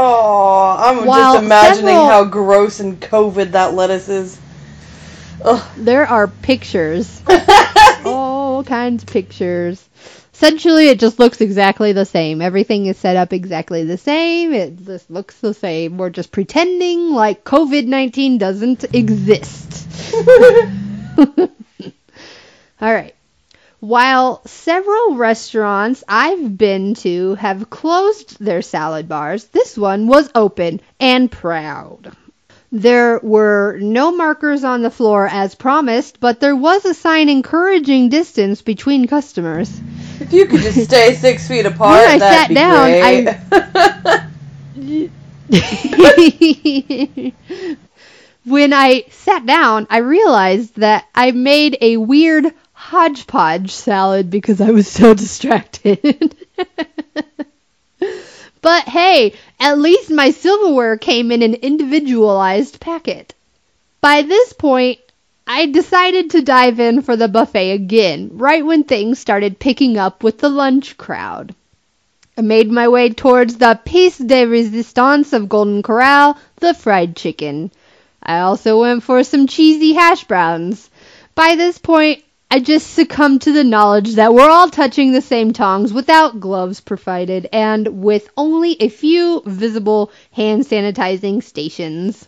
Oh, 0.00 0.76
I'm 0.78 1.06
While 1.06 1.34
just 1.34 1.44
imagining 1.44 1.86
several- 1.88 2.06
how 2.06 2.24
gross 2.24 2.78
and 2.78 3.00
COVID 3.00 3.50
that 3.52 3.74
lettuce 3.74 4.08
is. 4.08 4.38
Ugh. 5.44 5.68
there 5.76 6.06
are 6.06 6.28
pictures, 6.28 7.20
all 8.04 8.62
kinds 8.62 9.02
of 9.02 9.08
pictures. 9.08 9.84
Essentially, 10.32 10.86
it 10.88 11.00
just 11.00 11.18
looks 11.18 11.40
exactly 11.40 11.90
the 11.92 12.04
same. 12.04 12.40
Everything 12.42 12.86
is 12.86 12.96
set 12.96 13.16
up 13.16 13.32
exactly 13.32 13.82
the 13.82 13.98
same. 13.98 14.52
It 14.54 14.84
just 14.84 15.10
looks 15.10 15.36
the 15.40 15.52
same. 15.52 15.98
We're 15.98 16.10
just 16.10 16.30
pretending 16.30 17.10
like 17.10 17.42
COVID 17.42 17.86
19 17.86 18.38
doesn't 18.38 18.84
exist. 18.94 19.88
All 22.80 22.94
right. 22.94 23.16
While 23.80 24.42
several 24.44 25.14
restaurants 25.16 26.02
I've 26.08 26.58
been 26.58 26.94
to 26.96 27.34
have 27.36 27.70
closed 27.70 28.38
their 28.38 28.62
salad 28.62 29.08
bars, 29.08 29.44
this 29.44 29.76
one 29.76 30.06
was 30.08 30.30
open 30.34 30.80
and 30.98 31.30
proud. 31.30 32.12
There 32.72 33.18
were 33.22 33.78
no 33.80 34.10
markers 34.12 34.64
on 34.64 34.82
the 34.82 34.90
floor 34.90 35.26
as 35.26 35.54
promised, 35.54 36.20
but 36.20 36.40
there 36.40 36.56
was 36.56 36.84
a 36.84 36.92
sign 36.92 37.28
encouraging 37.28 38.08
distance 38.10 38.62
between 38.62 39.06
customers. 39.06 39.70
If 40.20 40.32
you 40.32 40.46
could 40.46 40.60
just 40.60 40.84
stay 40.84 41.14
six 41.20 41.46
feet 41.48 41.64
apart, 41.64 41.98
When 41.98 42.10
I 42.10 42.18
that'd 42.18 42.38
sat 42.40 42.48
be 42.48 42.54
down, 42.54 43.24
great. 45.48 47.34
when 48.44 48.72
I 48.74 49.04
sat 49.10 49.46
down, 49.46 49.86
I 49.88 49.98
realized 49.98 50.74
that 50.76 51.06
I 51.14 51.30
made 51.30 51.78
a 51.80 51.96
weird 51.96 52.52
hodgepodge 52.88 53.70
salad 53.70 54.30
because 54.30 54.62
I 54.62 54.70
was 54.70 54.88
so 54.88 55.12
distracted. 55.24 56.34
but 58.62 58.88
hey, 58.88 59.34
at 59.60 59.78
least 59.78 60.10
my 60.10 60.30
silverware 60.30 60.96
came 60.96 61.30
in 61.30 61.42
an 61.42 61.52
individualized 61.52 62.80
packet. 62.80 63.34
By 64.00 64.22
this 64.22 64.54
point, 64.54 65.00
I 65.46 65.66
decided 65.66 66.30
to 66.30 66.40
dive 66.40 66.80
in 66.80 67.02
for 67.02 67.14
the 67.14 67.28
buffet 67.28 67.72
again, 67.72 68.30
right 68.32 68.64
when 68.64 68.84
things 68.84 69.18
started 69.18 69.58
picking 69.58 69.98
up 69.98 70.22
with 70.22 70.38
the 70.38 70.48
lunch 70.48 70.96
crowd. 70.96 71.54
I 72.38 72.40
made 72.40 72.70
my 72.70 72.88
way 72.88 73.10
towards 73.10 73.56
the 73.58 73.78
piece 73.84 74.16
de 74.16 74.46
resistance 74.46 75.34
of 75.34 75.50
Golden 75.50 75.82
Corral, 75.82 76.38
the 76.56 76.72
fried 76.72 77.16
chicken. 77.16 77.70
I 78.22 78.38
also 78.38 78.80
went 78.80 79.02
for 79.02 79.22
some 79.24 79.46
cheesy 79.46 79.92
hash 79.92 80.24
browns. 80.24 80.88
By 81.34 81.54
this 81.54 81.76
point, 81.76 82.22
I 82.50 82.60
just 82.60 82.94
succumbed 82.94 83.42
to 83.42 83.52
the 83.52 83.64
knowledge 83.64 84.14
that 84.14 84.32
we're 84.32 84.48
all 84.48 84.70
touching 84.70 85.12
the 85.12 85.20
same 85.20 85.52
tongs 85.52 85.92
without 85.92 86.40
gloves 86.40 86.80
provided 86.80 87.46
and 87.52 88.02
with 88.02 88.30
only 88.38 88.72
a 88.80 88.88
few 88.88 89.42
visible 89.44 90.10
hand 90.32 90.64
sanitizing 90.64 91.42
stations. 91.42 92.26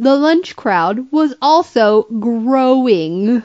The 0.00 0.16
lunch 0.16 0.56
crowd 0.56 1.12
was 1.12 1.34
also 1.40 2.02
growing. 2.04 3.44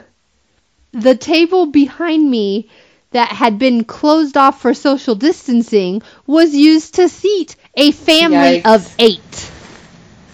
The 0.93 1.15
table 1.15 1.67
behind 1.67 2.29
me 2.31 2.69
that 3.11 3.29
had 3.29 3.59
been 3.59 3.83
closed 3.83 4.35
off 4.35 4.61
for 4.61 4.73
social 4.73 5.13
distancing 5.13 6.01
was 6.25 6.55
used 6.55 6.95
to 6.95 7.07
seat 7.07 7.55
a 7.75 7.91
family 7.91 8.61
Yikes. 8.61 8.75
of 8.75 8.95
eight. 8.97 9.51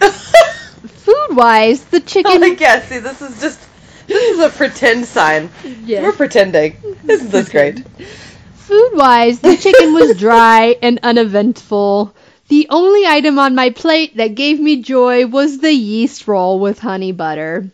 Food 0.00 1.36
wise, 1.36 1.84
the 1.84 1.98
oh 1.98 2.00
chicken. 2.00 2.40
my 2.40 2.54
god, 2.54 2.82
see, 2.84 2.98
this 2.98 3.20
is 3.20 3.40
just. 3.40 3.58
This 4.06 4.36
is 4.36 4.40
a 4.40 4.48
pretend 4.50 5.06
sign. 5.06 5.50
Yes. 5.84 6.02
We're 6.02 6.12
pretending. 6.12 6.76
This 7.04 7.20
Isn't 7.20 7.30
this 7.30 7.48
great? 7.48 7.86
Food 8.54 8.90
wise, 8.94 9.40
the 9.40 9.56
chicken 9.56 9.92
was 9.92 10.16
dry 10.16 10.76
and 10.80 11.00
uneventful. 11.02 12.14
The 12.48 12.66
only 12.70 13.06
item 13.06 13.38
on 13.38 13.54
my 13.54 13.70
plate 13.70 14.16
that 14.16 14.34
gave 14.34 14.60
me 14.60 14.82
joy 14.82 15.26
was 15.26 15.58
the 15.58 15.72
yeast 15.72 16.26
roll 16.28 16.58
with 16.58 16.78
honey 16.78 17.12
butter. 17.12 17.70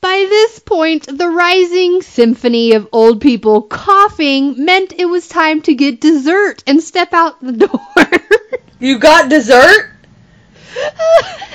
By 0.00 0.26
this 0.28 0.58
point, 0.58 1.06
the 1.06 1.28
rising 1.28 2.02
symphony 2.02 2.72
of 2.72 2.88
old 2.90 3.20
people 3.20 3.62
coughing 3.62 4.64
meant 4.64 4.92
it 4.96 5.04
was 5.04 5.28
time 5.28 5.62
to 5.62 5.74
get 5.74 6.00
dessert 6.00 6.64
and 6.66 6.82
step 6.82 7.12
out 7.12 7.40
the 7.40 7.52
door. 7.66 8.06
You 8.80 8.98
got 8.98 9.30
dessert? 9.30 9.91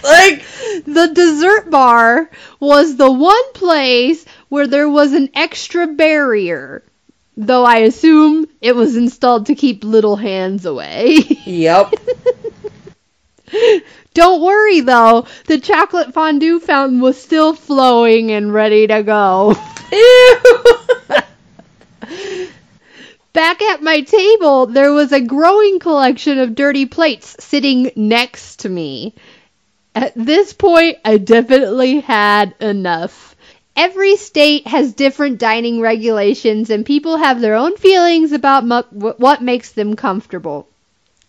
Like, 0.04 0.46
the 0.86 1.12
dessert 1.14 1.70
bar 1.70 2.30
was 2.60 2.96
the 2.96 3.12
one 3.12 3.54
place 3.54 4.26
where 4.50 4.68
there 4.68 4.90
was 4.90 5.14
an 5.14 5.30
extra 5.34 5.88
barrier. 5.88 6.84
Though 7.36 7.66
I 7.66 7.80
assume 7.80 8.48
it 8.62 8.76
was 8.76 8.96
installed 8.96 9.48
to 9.48 9.56
keep 9.56 9.84
little 9.84 10.16
hands 10.16 10.66
away. 10.66 11.18
yep. 11.46 11.94
Don't 14.14 14.42
worry 14.42 14.82
though, 14.82 15.28
the 15.46 15.60
chocolate 15.60 16.14
fondue 16.14 16.60
fountain 16.60 17.00
was 17.00 17.22
still 17.22 17.54
flowing 17.54 18.32
and 18.32 18.52
ready 18.54 18.88
to 18.88 19.04
go. 19.04 19.56
Ew. 19.92 20.38
Back 23.38 23.62
at 23.62 23.84
my 23.84 24.02
table, 24.02 24.66
there 24.66 24.92
was 24.94 25.12
a 25.12 25.22
growing 25.22 25.78
collection 25.78 26.40
of 26.40 26.56
dirty 26.56 26.88
plates 26.88 27.36
sitting 27.40 27.92
next 27.96 28.62
to 28.62 28.70
me. 28.70 29.14
At 29.94 30.14
this 30.16 30.54
point, 30.54 30.98
I 31.06 31.20
definitely 31.20 32.00
had 32.00 32.56
enough. 32.60 33.36
Every 33.76 34.16
state 34.16 34.66
has 34.66 34.94
different 34.94 35.38
dining 35.38 35.82
regulations, 35.82 36.72
and 36.72 36.84
people 36.84 37.18
have 37.18 37.40
their 37.40 37.54
own 37.54 37.78
feelings 37.78 38.32
about 38.32 38.66
mu- 38.66 39.12
what 39.12 39.44
makes 39.44 39.72
them 39.72 39.96
comfortable. 39.96 40.68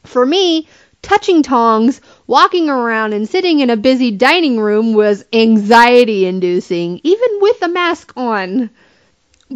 For 0.04 0.24
me, 0.24 0.66
touching 1.02 1.42
tongs, 1.42 2.00
walking 2.26 2.70
around, 2.70 3.12
and 3.12 3.28
sitting 3.28 3.60
in 3.60 3.68
a 3.68 3.76
busy 3.76 4.12
dining 4.12 4.58
room 4.58 4.94
was 4.94 5.26
anxiety 5.30 6.24
inducing, 6.24 7.02
even 7.04 7.28
with 7.42 7.60
a 7.60 7.68
mask 7.68 8.14
on. 8.16 8.70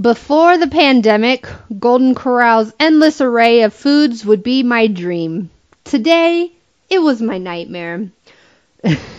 Before 0.01 0.57
the 0.57 0.69
pandemic, 0.69 1.47
Golden 1.79 2.15
Corral's 2.15 2.73
endless 2.81 3.21
array 3.21 3.61
of 3.61 3.75
foods 3.75 4.25
would 4.25 4.43
be 4.43 4.63
my 4.63 4.87
dream. 4.87 5.51
Today, 5.85 6.51
it 6.89 6.99
was 6.99 7.21
my 7.21 7.37
nightmare. 7.37 8.09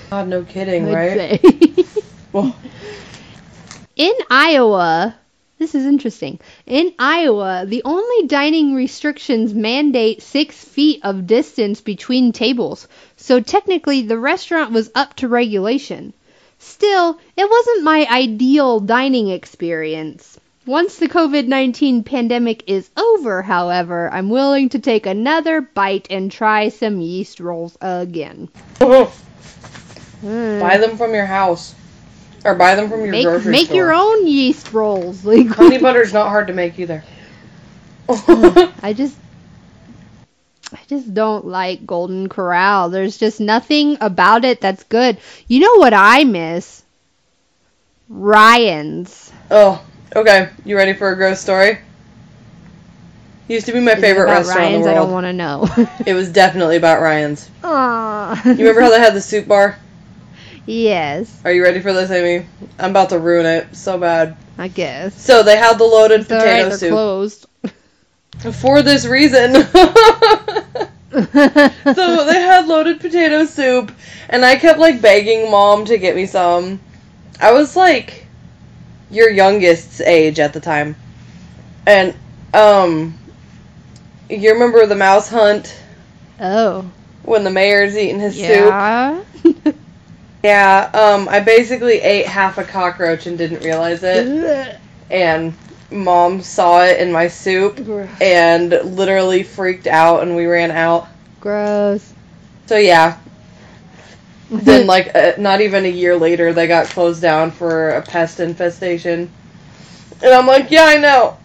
God, 0.09 0.27
no 0.27 0.43
kidding, 0.43 0.87
I'd 0.87 1.41
right? 1.41 1.45
Well, 2.33 2.55
In 3.95 4.13
Iowa, 4.31 5.15
this 5.59 5.75
is 5.75 5.85
interesting. 5.85 6.39
In 6.65 6.91
Iowa, 6.97 7.65
the 7.67 7.83
only 7.85 8.27
dining 8.27 8.73
restrictions 8.73 9.53
mandate 9.53 10.23
six 10.23 10.57
feet 10.65 11.01
of 11.03 11.27
distance 11.27 11.81
between 11.81 12.31
tables, 12.31 12.87
so 13.15 13.39
technically 13.39 14.01
the 14.01 14.17
restaurant 14.17 14.71
was 14.71 14.89
up 14.95 15.13
to 15.17 15.27
regulation. 15.27 16.13
Still, 16.57 17.19
it 17.37 17.47
wasn't 17.47 17.83
my 17.83 18.07
ideal 18.09 18.79
dining 18.79 19.29
experience. 19.29 20.32
Once 20.65 20.95
the 20.97 21.09
COVID 21.09 21.47
19 21.47 22.03
pandemic 22.03 22.63
is 22.67 22.89
over, 22.95 23.41
however, 23.41 24.09
I'm 24.11 24.29
willing 24.29 24.69
to 24.69 24.79
take 24.79 25.05
another 25.05 25.59
bite 25.61 26.07
and 26.09 26.31
try 26.31 26.69
some 26.69 27.01
yeast 27.01 27.39
rolls 27.39 27.77
again. 27.81 28.49
buy 28.79 29.09
Mm. 30.23 30.79
them 30.79 30.97
from 30.97 31.13
your 31.13 31.25
house. 31.25 31.75
Or 32.45 32.55
buy 32.55 32.75
them 32.75 32.89
from 32.89 33.01
your 33.01 33.11
Make, 33.11 33.25
grocery 33.25 33.51
make 33.51 33.65
store. 33.67 33.75
your 33.77 33.93
own 33.93 34.25
yeast 34.27 34.71
rolls. 34.73 35.25
Like 35.25 35.47
Honey 35.47 35.79
butter's 35.79 36.13
not 36.13 36.29
hard 36.29 36.47
to 36.47 36.53
make 36.53 36.79
either. 36.79 37.03
I 38.09 38.93
just 38.95 39.15
I 40.73 40.79
just 40.87 41.13
don't 41.13 41.45
like 41.45 41.85
Golden 41.85 42.29
Corral. 42.29 42.89
There's 42.89 43.17
just 43.17 43.39
nothing 43.41 43.97
about 44.01 44.43
it 44.45 44.59
that's 44.61 44.83
good. 44.83 45.17
You 45.47 45.59
know 45.59 45.75
what 45.77 45.93
I 45.93 46.23
miss? 46.23 46.83
Ryan's. 48.09 49.31
oh, 49.51 49.83
okay. 50.15 50.49
You 50.65 50.75
ready 50.77 50.93
for 50.93 51.11
a 51.11 51.15
gross 51.15 51.39
story? 51.41 51.79
Used 53.47 53.65
to 53.65 53.73
be 53.73 53.79
my 53.81 53.91
Is 53.91 53.97
it 53.97 54.01
favorite 54.01 54.23
about 54.25 54.37
restaurant 54.45 54.59
Ryan's? 54.59 54.85
in 54.85 54.91
I 54.91 54.93
the 54.95 54.99
don't 55.01 55.11
want 55.11 55.25
to 55.25 55.33
know. 55.33 55.67
It 56.07 56.13
was 56.13 56.29
definitely 56.31 56.77
about 56.77 57.01
Ryan's. 57.01 57.49
Aww. 57.61 58.45
You 58.45 58.51
remember 58.53 58.81
how 58.81 58.89
they 58.89 58.99
had 58.99 59.13
the 59.13 59.21
soup 59.21 59.47
bar? 59.47 59.77
yes, 60.65 61.41
Are 61.43 61.51
you 61.51 61.61
ready 61.63 61.81
for 61.81 61.91
this, 61.91 62.09
Amy? 62.09 62.45
I'm 62.79 62.91
about 62.91 63.09
to 63.09 63.19
ruin 63.19 63.45
it 63.45 63.75
so 63.75 63.97
bad. 63.97 64.37
I 64.57 64.69
guess. 64.69 65.19
So 65.21 65.43
they 65.43 65.57
had 65.57 65.77
the 65.77 65.83
loaded 65.83 66.21
It's 66.21 66.31
alright, 66.31 66.45
potato 66.47 66.69
they're 66.69 66.77
soup 66.77 66.91
closed. 66.91 67.47
for 68.61 68.81
this 68.81 69.05
reason. 69.05 69.53
so 71.13 72.25
they 72.25 72.39
had 72.41 72.65
loaded 72.67 72.99
potato 73.01 73.45
soup, 73.45 73.91
and 74.29 74.43
I 74.45 74.55
kept 74.55 74.79
like 74.79 75.01
begging 75.01 75.51
mom 75.51 75.85
to 75.85 75.97
get 75.97 76.15
me 76.15 76.25
some. 76.25 76.79
I 77.41 77.51
was 77.51 77.75
like 77.75 78.22
your 79.13 79.29
youngest's 79.29 80.01
age 80.01 80.39
at 80.39 80.53
the 80.53 80.59
time, 80.59 80.95
and 81.85 82.15
um, 82.53 83.17
you 84.29 84.53
remember 84.53 84.85
the 84.85 84.95
mouse 84.95 85.29
hunt 85.29 85.75
oh. 86.39 86.89
when 87.23 87.43
the 87.43 87.49
mayor's 87.49 87.97
eating 87.97 88.19
his 88.19 88.35
soup? 88.35 88.45
Yeah. 88.45 89.23
Yeah. 90.43 90.91
Um, 90.93 91.29
I 91.29 91.39
basically 91.39 92.01
ate 92.01 92.25
half 92.25 92.57
a 92.57 92.65
cockroach 92.65 93.27
and 93.27 93.37
didn't 93.37 93.63
realize 93.63 94.03
it, 94.03 94.77
and 95.09 95.53
mom 95.89 96.41
saw 96.41 96.83
it 96.83 96.99
in 96.99 97.13
my 97.13 97.29
soup 97.29 97.79
and 98.19 98.71
literally 98.83 99.43
freaked 99.43 99.87
out, 99.87 100.21
and 100.21 100.35
we 100.35 100.45
ran 100.45 100.69
out. 100.69 101.07
Gross. 101.39 102.13
So 102.65 102.75
yeah. 102.75 103.17
Then 104.61 104.85
like 104.93 105.15
uh, 105.15 105.33
not 105.39 105.61
even 105.61 105.85
a 105.85 105.89
year 105.89 106.15
later, 106.15 106.53
they 106.53 106.67
got 106.67 106.85
closed 106.87 107.21
down 107.21 107.49
for 107.49 107.89
a 107.89 108.03
pest 108.03 108.39
infestation, 108.39 109.31
and 110.21 110.33
I'm 110.33 110.45
like, 110.45 110.69
yeah, 110.69 110.85
I 110.85 110.97
know. 110.97 111.37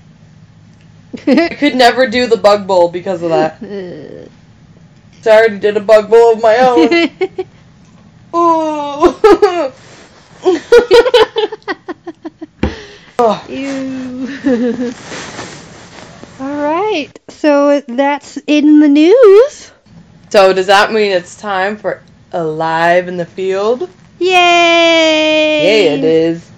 I 1.26 1.48
could 1.48 1.74
never 1.74 2.06
do 2.06 2.26
the 2.26 2.36
bug 2.36 2.66
bowl 2.66 2.90
because 2.90 3.22
of 3.22 3.30
that. 3.30 3.62
So 5.20 5.32
I 5.32 5.36
already 5.38 5.59
did 5.59 5.76
a 5.76 5.80
bug 5.80 6.09
bowl 6.09 6.34
of 6.34 6.40
my 6.40 6.59
own. 6.59 6.92
Ooh. 8.36 9.72
oh, 13.18 13.44
Ew. 13.48 14.94
All 16.38 16.62
right. 16.62 17.11
So 17.30 17.80
that's 17.80 18.38
in 18.46 18.78
the 18.78 18.86
news. 18.88 19.72
so 20.28 20.52
does 20.52 20.68
that 20.68 20.92
mean 20.92 21.11
it's 21.11 21.36
time 21.36 21.76
for 21.76 22.00
Alive 22.33 23.09
in 23.09 23.16
the 23.16 23.24
Field? 23.24 23.89
Yay! 24.18 24.29
Yeah, 24.29 25.95
it 25.95 26.05
is. 26.05 26.51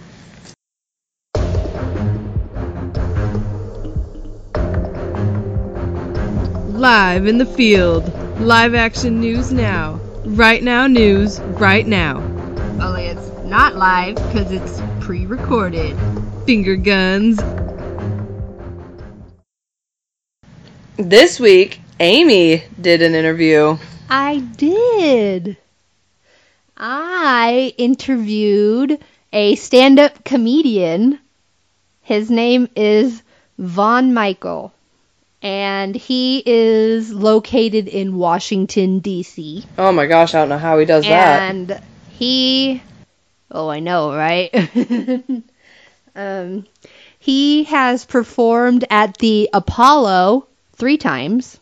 Live 6.74 7.26
in 7.26 7.38
the 7.38 7.46
field. 7.46 8.12
Live 8.40 8.74
action 8.74 9.20
news 9.20 9.52
now. 9.52 10.00
Right 10.24 10.60
now 10.60 10.88
news, 10.88 11.38
right 11.38 11.86
now. 11.86 12.16
Only 12.80 13.04
it's 13.04 13.28
not 13.44 13.76
live 13.76 14.16
because 14.16 14.50
it's 14.50 14.80
pre-recorded. 14.98 15.96
Finger 16.46 16.74
guns. 16.74 17.38
This 20.96 21.38
week, 21.38 21.80
Amy 22.00 22.64
did 22.80 23.02
an 23.02 23.14
interview. 23.14 23.76
I 24.10 24.38
did. 24.38 25.56
I 26.76 27.74
interviewed 27.78 28.98
a 29.32 29.54
stand-up 29.54 30.24
comedian. 30.24 31.18
His 32.02 32.30
name 32.30 32.68
is 32.74 33.22
Von 33.58 34.12
Mychael. 34.12 34.72
And 35.42 35.94
he 35.94 36.42
is 36.44 37.12
located 37.12 37.88
in 37.88 38.16
Washington, 38.16 38.98
D.C. 38.98 39.64
Oh 39.78 39.92
my 39.92 40.06
gosh, 40.06 40.34
I 40.34 40.40
don't 40.40 40.50
know 40.50 40.58
how 40.58 40.78
he 40.78 40.84
does 40.84 41.04
that. 41.04 41.42
and 41.50 41.80
he 42.20 42.82
oh 43.50 43.68
i 43.68 43.80
know 43.80 44.14
right 44.14 44.50
um 46.14 46.66
he 47.18 47.64
has 47.64 48.04
performed 48.04 48.84
at 48.90 49.16
the 49.18 49.48
apollo 49.54 50.46
three 50.74 50.98
times 50.98 51.58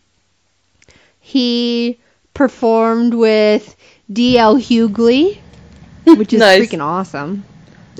he 1.20 1.98
performed 2.38 3.14
with 3.14 3.76
dl 4.12 4.56
hughley 4.60 5.38
which 6.14 6.32
is 6.32 6.44
Nice. 6.44 6.48
freaking 6.48 6.80
awesome 6.82 7.44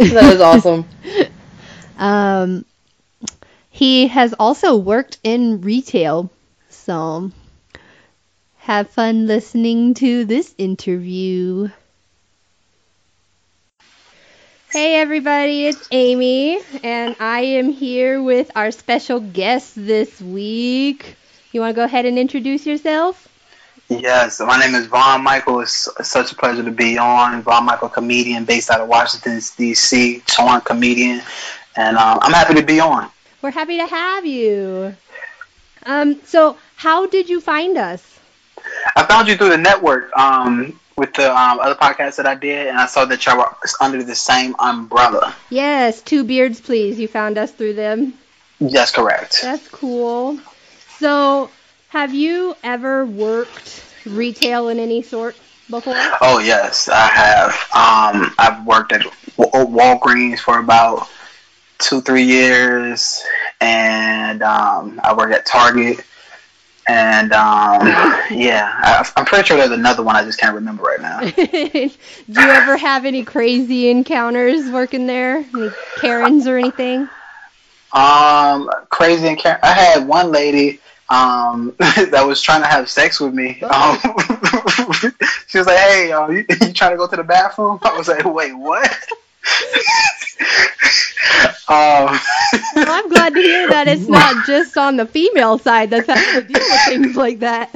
That 0.09 0.31
is 0.33 0.41
awesome. 0.41 0.87
um 1.99 2.65
he 3.71 4.09
has 4.09 4.35
also 4.35 4.77
worked 4.77 5.19
in 5.25 5.61
retail 5.63 6.31
so 6.69 7.31
have 8.59 8.91
fun 8.91 9.27
listening 9.27 9.95
to 9.95 10.25
this 10.25 10.55
interview 10.59 11.69
Hey 14.73 14.97
everybody, 15.01 15.67
it's 15.67 15.83
Amy, 15.93 16.61
and 16.83 17.17
I 17.21 17.41
am 17.41 17.71
here 17.71 18.23
with 18.23 18.51
our 18.57 18.71
special 18.73 19.21
guest 19.21 19.75
this 19.77 20.21
week. 20.21 21.17
You 21.53 21.61
want 21.61 21.73
to 21.73 21.77
go 21.77 21.85
ahead 21.85 22.07
and 22.07 22.19
introduce 22.19 22.67
yourself? 22.67 23.28
Yes, 23.89 24.39
my 24.41 24.61
name 24.61 24.75
is 24.75 24.87
Von 24.87 25.25
Mychael. 25.25 25.63
It's 25.63 25.89
such 26.09 26.33
a 26.33 26.35
pleasure 26.35 26.63
to 26.63 26.71
be 26.71 26.99
on. 26.99 27.41
Von 27.41 27.67
Mychael, 27.67 27.91
comedian 27.91 28.45
based 28.45 28.71
out 28.71 28.83
of 28.83 28.89
Washington, 28.89 29.41
D.C., 29.57 30.23
touring 30.27 30.61
comedian, 30.61 31.23
and 31.75 31.97
um, 31.97 32.19
I'm 32.21 32.33
happy 32.33 32.55
to 32.55 32.63
be 32.63 32.81
on. 32.81 33.11
We're 33.41 33.51
happy 33.51 33.79
to 33.79 33.87
have 33.87 34.27
you. 34.27 34.95
Um, 35.87 36.21
so 36.25 36.59
how 36.77 37.07
did 37.07 37.31
you 37.31 37.41
find 37.41 37.79
us? 37.79 38.19
I 38.95 39.05
found 39.05 39.27
you 39.29 39.37
through 39.37 39.51
the 39.51 39.59
network 39.59 40.15
um, 40.15 40.79
with 40.97 41.15
the 41.15 41.35
um, 41.35 41.59
other 41.59 41.75
podcasts 41.75 42.17
that 42.17 42.27
I 42.27 42.35
did, 42.35 42.67
and 42.67 42.77
I 42.77 42.87
saw 42.87 43.07
that 43.07 43.25
y'all 43.25 43.39
were 43.39 43.57
under 43.81 44.03
the 44.03 44.15
same 44.15 44.55
umbrella. 44.59 45.35
Yes, 45.49 46.03
Two 46.03 46.25
Beards, 46.25 46.61
please. 46.61 46.99
You 46.99 47.09
found 47.09 47.39
us 47.39 47.53
through 47.53 47.73
them. 47.75 48.15
Yes, 48.61 48.91
correct. 48.91 49.39
That's 49.41 49.67
cool. 49.69 50.39
So, 50.99 51.51
have 51.89 52.15
you 52.15 52.55
ever 52.63 53.05
worked 53.07 53.85
retail 54.05 54.69
in 54.69 54.79
any 54.79 55.03
sort 55.03 55.37
before? 55.71 55.95
Oh 56.21 56.39
yes, 56.39 56.89
I 56.89 57.07
have. 57.09 57.51
Um, 57.75 58.35
I've 58.39 58.65
worked 58.67 58.93
at 58.93 59.03
Walgreens 59.37 60.39
for 60.41 60.59
about 60.59 61.09
two, 61.79 62.01
three 62.01 62.25
years, 62.25 63.23
and 63.61 64.43
um, 64.43 65.01
I 65.03 65.15
worked 65.15 65.33
at 65.35 65.47
Target, 65.47 66.01
And 66.87 67.33
um, 67.33 67.87
yeah, 68.31 68.73
I, 68.79 69.11
I'm 69.17 69.25
pretty 69.27 69.47
sure 69.47 69.57
there's 69.57 69.71
another 69.71 70.03
one 70.03 70.17
I 70.17 70.25
just 70.25 70.41
can't 70.41 70.55
remember 70.55 70.83
right 70.85 71.01
now. 71.01 71.21
Do 72.31 72.41
you 72.43 72.51
ever 72.51 72.77
have 72.77 73.05
any 73.05 73.25
crazy 73.25 73.89
encounters 73.91 74.71
working 74.71 75.07
there? 75.07 75.45
Any 75.55 75.77
Karens 75.97 76.47
or 76.47 76.59
anything? 76.59 77.11
Um, 77.93 78.71
crazy 78.91 79.35
Karen. 79.37 79.61
I 79.63 79.73
had 79.73 80.07
one 80.07 80.31
lady 80.33 80.81
um 81.11 81.75
that 81.79 82.25
was 82.27 82.41
trying 82.43 82.63
to 82.63 82.69
have 82.69 82.89
sex 82.89 83.21
with 83.21 83.35
me. 83.35 83.61
Um, 83.63 83.99
she 85.47 85.59
was 85.59 85.67
like, 85.67 85.79
"Hey, 85.79 86.13
uh, 86.13 86.29
you, 86.29 86.45
you 86.49 86.73
trying 86.73 86.93
to 86.93 86.97
go 86.97 87.07
to 87.07 87.17
the 87.17 87.25
bathroom?" 87.25 87.79
I 87.83 87.97
was 87.97 88.09
like, 88.09 88.25
"Wait, 88.25 88.53
what?" 88.53 88.85
um, 91.69 92.19
Well, 92.75 92.91
I'm 92.91 93.09
glad 93.09 93.35
to 93.35 93.41
hear 93.41 93.69
that 93.69 93.89
it's 93.89 94.09
not 94.09 94.47
just 94.47 94.77
on 94.77 94.97
the 94.97 95.07
female 95.07 95.59
side 95.59 95.91
that's 95.91 96.07
having 96.07 96.43
to 96.43 96.53
deal 96.53 96.61
with 96.61 96.81
things 96.87 97.17
like 97.17 97.39
that. 97.41 97.71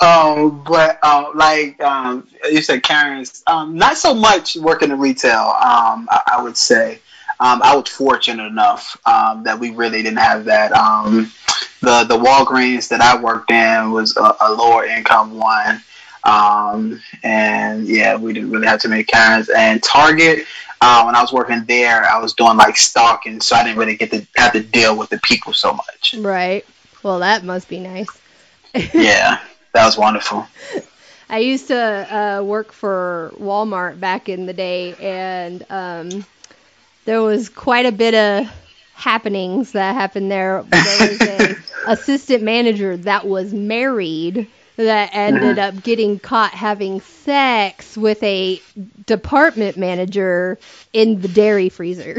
um, 0.00 0.62
but 0.64 1.02
um, 1.04 1.32
like 1.34 1.80
um, 1.82 2.28
you 2.50 2.62
said, 2.62 2.82
Karen's 2.82 3.42
um, 3.46 3.76
not 3.76 3.96
so 3.96 4.14
much 4.14 4.56
working 4.56 4.90
in 4.90 4.98
retail. 4.98 5.54
Um, 5.60 6.08
I, 6.10 6.34
I 6.34 6.42
would 6.42 6.56
say 6.56 7.00
um, 7.42 7.60
I 7.60 7.74
was 7.74 7.88
fortunate 7.88 8.46
enough 8.46 8.96
um, 9.04 9.42
that 9.42 9.58
we 9.58 9.70
really 9.70 10.00
didn't 10.00 10.20
have 10.20 10.44
that. 10.44 10.70
Um, 10.72 11.32
the 11.80 12.04
the 12.04 12.16
Walgreens 12.16 12.88
that 12.88 13.00
I 13.00 13.20
worked 13.20 13.50
in 13.50 13.90
was 13.90 14.16
a, 14.16 14.36
a 14.40 14.52
lower 14.52 14.84
income 14.84 15.36
one, 15.36 15.82
um, 16.22 17.00
and 17.24 17.88
yeah, 17.88 18.14
we 18.14 18.32
didn't 18.32 18.52
really 18.52 18.68
have 18.68 18.80
too 18.80 18.88
many 18.88 19.02
Karens. 19.02 19.48
And 19.48 19.82
Target, 19.82 20.46
uh, 20.80 21.02
when 21.02 21.16
I 21.16 21.20
was 21.20 21.32
working 21.32 21.64
there, 21.64 22.04
I 22.04 22.20
was 22.20 22.32
doing 22.32 22.56
like 22.56 22.76
stocking, 22.76 23.40
so 23.40 23.56
I 23.56 23.64
didn't 23.64 23.78
really 23.78 23.96
get 23.96 24.12
to 24.12 24.24
have 24.36 24.52
to 24.52 24.62
deal 24.62 24.96
with 24.96 25.10
the 25.10 25.18
people 25.18 25.52
so 25.52 25.72
much. 25.72 26.14
Right. 26.16 26.64
Well, 27.02 27.18
that 27.18 27.42
must 27.42 27.68
be 27.68 27.80
nice. 27.80 28.08
Yeah, 28.94 29.38
that 29.74 29.84
was 29.84 29.98
wonderful. 29.98 30.46
I 31.28 31.38
used 31.38 31.66
to 31.68 31.76
uh, 31.76 32.42
work 32.42 32.72
for 32.72 33.34
Walmart 33.38 34.00
back 34.00 34.30
in 34.30 34.46
the 34.46 34.54
day, 34.54 34.94
and 34.94 35.66
um, 35.68 36.24
there 37.04 37.22
was 37.22 37.48
quite 37.48 37.86
a 37.86 37.92
bit 37.92 38.14
of 38.14 38.50
happenings 38.92 39.72
that 39.72 39.94
happened 39.94 40.30
there. 40.30 40.64
There 40.68 40.98
was 40.98 41.24
a 41.24 41.58
assistant 41.84 42.42
manager 42.42 42.96
that 42.98 43.26
was 43.26 43.52
married 43.52 44.50
that 44.76 45.10
ended 45.12 45.58
up 45.58 45.82
getting 45.82 46.18
caught 46.18 46.52
having 46.54 47.00
sex 47.00 47.96
with 47.96 48.22
a 48.22 48.64
department 49.06 49.76
manager 49.76 50.58
in 50.92 51.20
the 51.20 51.28
dairy 51.28 51.68
freezer. 51.68 52.18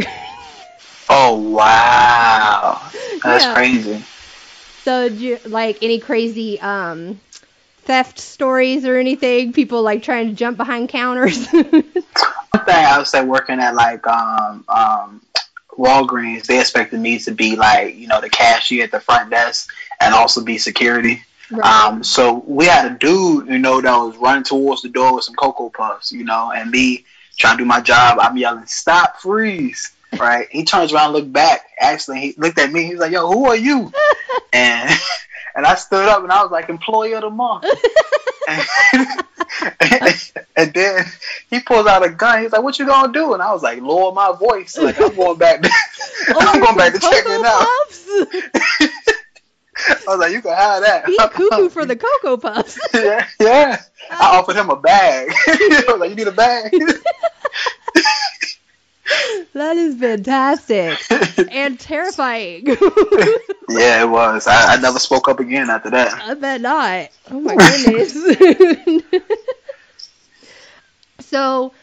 Oh 1.10 1.36
wow, 1.52 2.92
that's 3.24 3.46
Yeah. 3.46 3.54
crazy. 3.54 4.08
so, 4.78 5.10
do 5.10 5.24
you, 5.24 5.40
like 5.46 5.80
any 5.82 6.00
crazy 6.00 6.60
um, 6.60 7.20
theft 7.84 8.20
stories 8.20 8.86
or 8.86 8.98
anything? 8.98 9.54
People 9.54 9.82
like 9.82 10.04
trying 10.04 10.30
to 10.30 10.34
jump 10.34 10.58
behind 10.58 10.90
counters. 10.90 11.48
One 11.52 11.64
thing 11.74 12.86
I 12.86 12.98
would 12.98 13.08
say 13.08 13.24
working 13.24 13.60
at 13.60 13.76
like 13.76 14.06
um 14.08 14.66
um 14.68 15.22
Walgreens, 15.78 16.46
they 16.46 16.60
expected 16.60 17.00
me 17.00 17.20
to 17.20 17.32
be 17.32 17.56
like 17.56 17.96
you 17.96 18.08
know 18.08 18.22
the 18.22 18.30
cashier 18.30 18.84
at 18.84 18.92
the 18.92 19.00
front 19.00 19.30
desk 19.32 19.70
and 20.00 20.14
also 20.14 20.44
be 20.44 20.58
security. 20.58 21.24
right. 21.52 21.86
Um, 21.86 22.04
so 22.04 22.44
we 22.46 22.66
had 22.66 22.92
a 22.92 22.96
dude, 22.98 23.48
you 23.48 23.60
know, 23.60 23.82
that 23.82 23.96
was 23.96 24.18
running 24.18 24.44
towards 24.44 24.82
the 24.82 24.90
door 24.90 25.16
with 25.16 25.24
some 25.24 25.36
cocoa 25.36 25.70
puffs, 25.70 26.12
you 26.12 26.24
know, 26.24 26.52
and 26.52 26.70
me 26.70 27.06
trying 27.38 27.58
to 27.58 27.64
do 27.64 27.66
my 27.68 27.82
job. 27.82 28.20
I'm 28.20 28.38
yelling, 28.38 28.66
"Stop! 28.68 29.20
Freeze!" 29.22 29.92
Right? 30.18 30.48
He 30.52 30.64
turns 30.64 30.94
around, 30.94 31.14
looked 31.14 31.34
back. 31.34 31.62
Actually, 31.80 32.20
he 32.20 32.36
looked 32.38 32.60
at 32.60 32.72
me. 32.72 32.84
He 32.84 32.92
was 32.92 33.00
like, 33.00 33.12
"Yo, 33.12 33.28
who 33.28 33.46
are 33.46 33.56
you?" 33.56 33.92
and 34.54 34.90
and 35.56 35.66
I 35.66 35.76
stood 35.76 36.08
up 36.08 36.24
and 36.24 36.32
I 36.32 36.42
was 36.44 36.52
like, 36.52 36.70
"Employee 36.70 37.14
of 37.14 37.22
the 37.22 37.30
month." 37.30 37.66
and, 38.48 38.66
and 40.56 40.74
then 40.74 41.06
he 41.50 41.60
pulls 41.60 41.88
out 41.88 42.06
a 42.06 42.10
gun. 42.10 42.42
He's 42.42 42.52
like, 42.52 42.64
"What 42.64 42.80
you 42.80 42.86
gonna 42.86 43.14
do?" 43.14 43.34
And 43.34 43.42
I 43.42 43.54
was 43.54 43.64
like, 43.64 43.82
"Lower 43.82 44.12
my 44.12 44.34
voice." 44.38 44.78
Like 44.78 45.00
I'm 45.00 45.16
going 45.16 45.38
back. 45.38 45.62
to 45.62 45.70
I'm 46.28 46.60
going 46.60 46.78
back 46.78 46.94
to 46.94 47.00
oh, 47.04 47.12
check 47.12 47.26
it 47.26 47.46
out. 47.46 47.68
I 49.86 50.12
was 50.12 50.20
like, 50.20 50.32
"You 50.32 50.42
can 50.42 50.56
have 50.56 50.84
that." 50.84 51.06
He 51.06 51.18
cuckoo 51.18 51.70
for 51.70 51.86
the 51.86 51.96
Cocoa 51.96 52.38
Puffs. 52.38 52.80
yeah, 52.94 53.28
yeah. 53.40 53.82
I 54.12 54.36
oh. 54.36 54.40
offered 54.40 54.56
him 54.56 54.70
a 54.70 54.76
bag. 54.76 55.32
I 55.48 55.84
was 55.88 56.00
like, 56.00 56.10
"You 56.10 56.16
need 56.16 56.28
a 56.28 56.32
bag?" 56.32 56.74
that 59.54 59.76
is 59.78 59.96
fantastic 59.96 60.98
and 61.52 61.80
terrifying. 61.80 62.66
yeah, 63.70 64.02
it 64.02 64.10
was. 64.10 64.48
I, 64.48 64.74
I 64.74 64.78
never 64.78 65.00
spoke 65.00 65.28
up 65.28 65.40
again 65.40 65.70
after 65.70 65.90
that. 65.92 66.14
I 66.14 66.34
bet 66.36 66.62
not. 66.62 67.10
Oh 67.30 67.40
my 67.40 67.56
goodness. 67.56 69.12
so, 71.20 71.74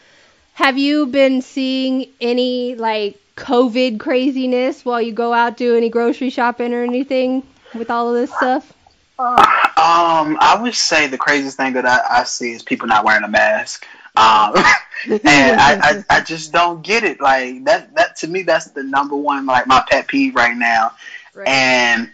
have 0.53 0.77
you 0.77 1.07
been 1.07 1.41
seeing 1.41 2.07
any 2.19 2.75
like 2.75 3.19
COVID 3.35 3.99
craziness 3.99 4.83
while 4.83 5.01
you 5.01 5.13
go 5.13 5.33
out 5.33 5.57
do 5.57 5.77
any 5.77 5.89
grocery 5.89 6.29
shopping 6.29 6.73
or 6.73 6.83
anything 6.83 7.43
with 7.75 7.91
all 7.91 8.09
of 8.09 8.15
this 8.15 8.35
stuff? 8.35 8.73
Um, 9.19 10.37
I 10.39 10.59
would 10.59 10.73
say 10.73 11.07
the 11.07 11.17
craziest 11.17 11.57
thing 11.57 11.73
that 11.73 11.85
I, 11.85 12.21
I 12.21 12.23
see 12.23 12.51
is 12.51 12.63
people 12.63 12.87
not 12.87 13.05
wearing 13.05 13.23
a 13.23 13.27
mask. 13.27 13.85
Um, 14.15 14.53
and 15.09 15.59
I, 15.59 15.79
I, 15.81 16.03
I 16.09 16.21
just 16.25 16.51
don't 16.51 16.81
get 16.81 17.03
it. 17.03 17.21
Like 17.21 17.65
that, 17.65 17.95
that 17.95 18.17
to 18.17 18.27
me, 18.27 18.43
that's 18.43 18.71
the 18.71 18.83
number 18.83 19.15
one, 19.15 19.45
like 19.45 19.67
my 19.67 19.83
pet 19.89 20.07
peeve 20.07 20.35
right 20.35 20.55
now. 20.55 20.91
Right. 21.33 21.47
And 21.47 22.11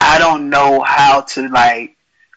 I 0.00 0.18
don't 0.18 0.50
know 0.50 0.82
how 0.82 1.22
to 1.22 1.48
like, 1.48 1.96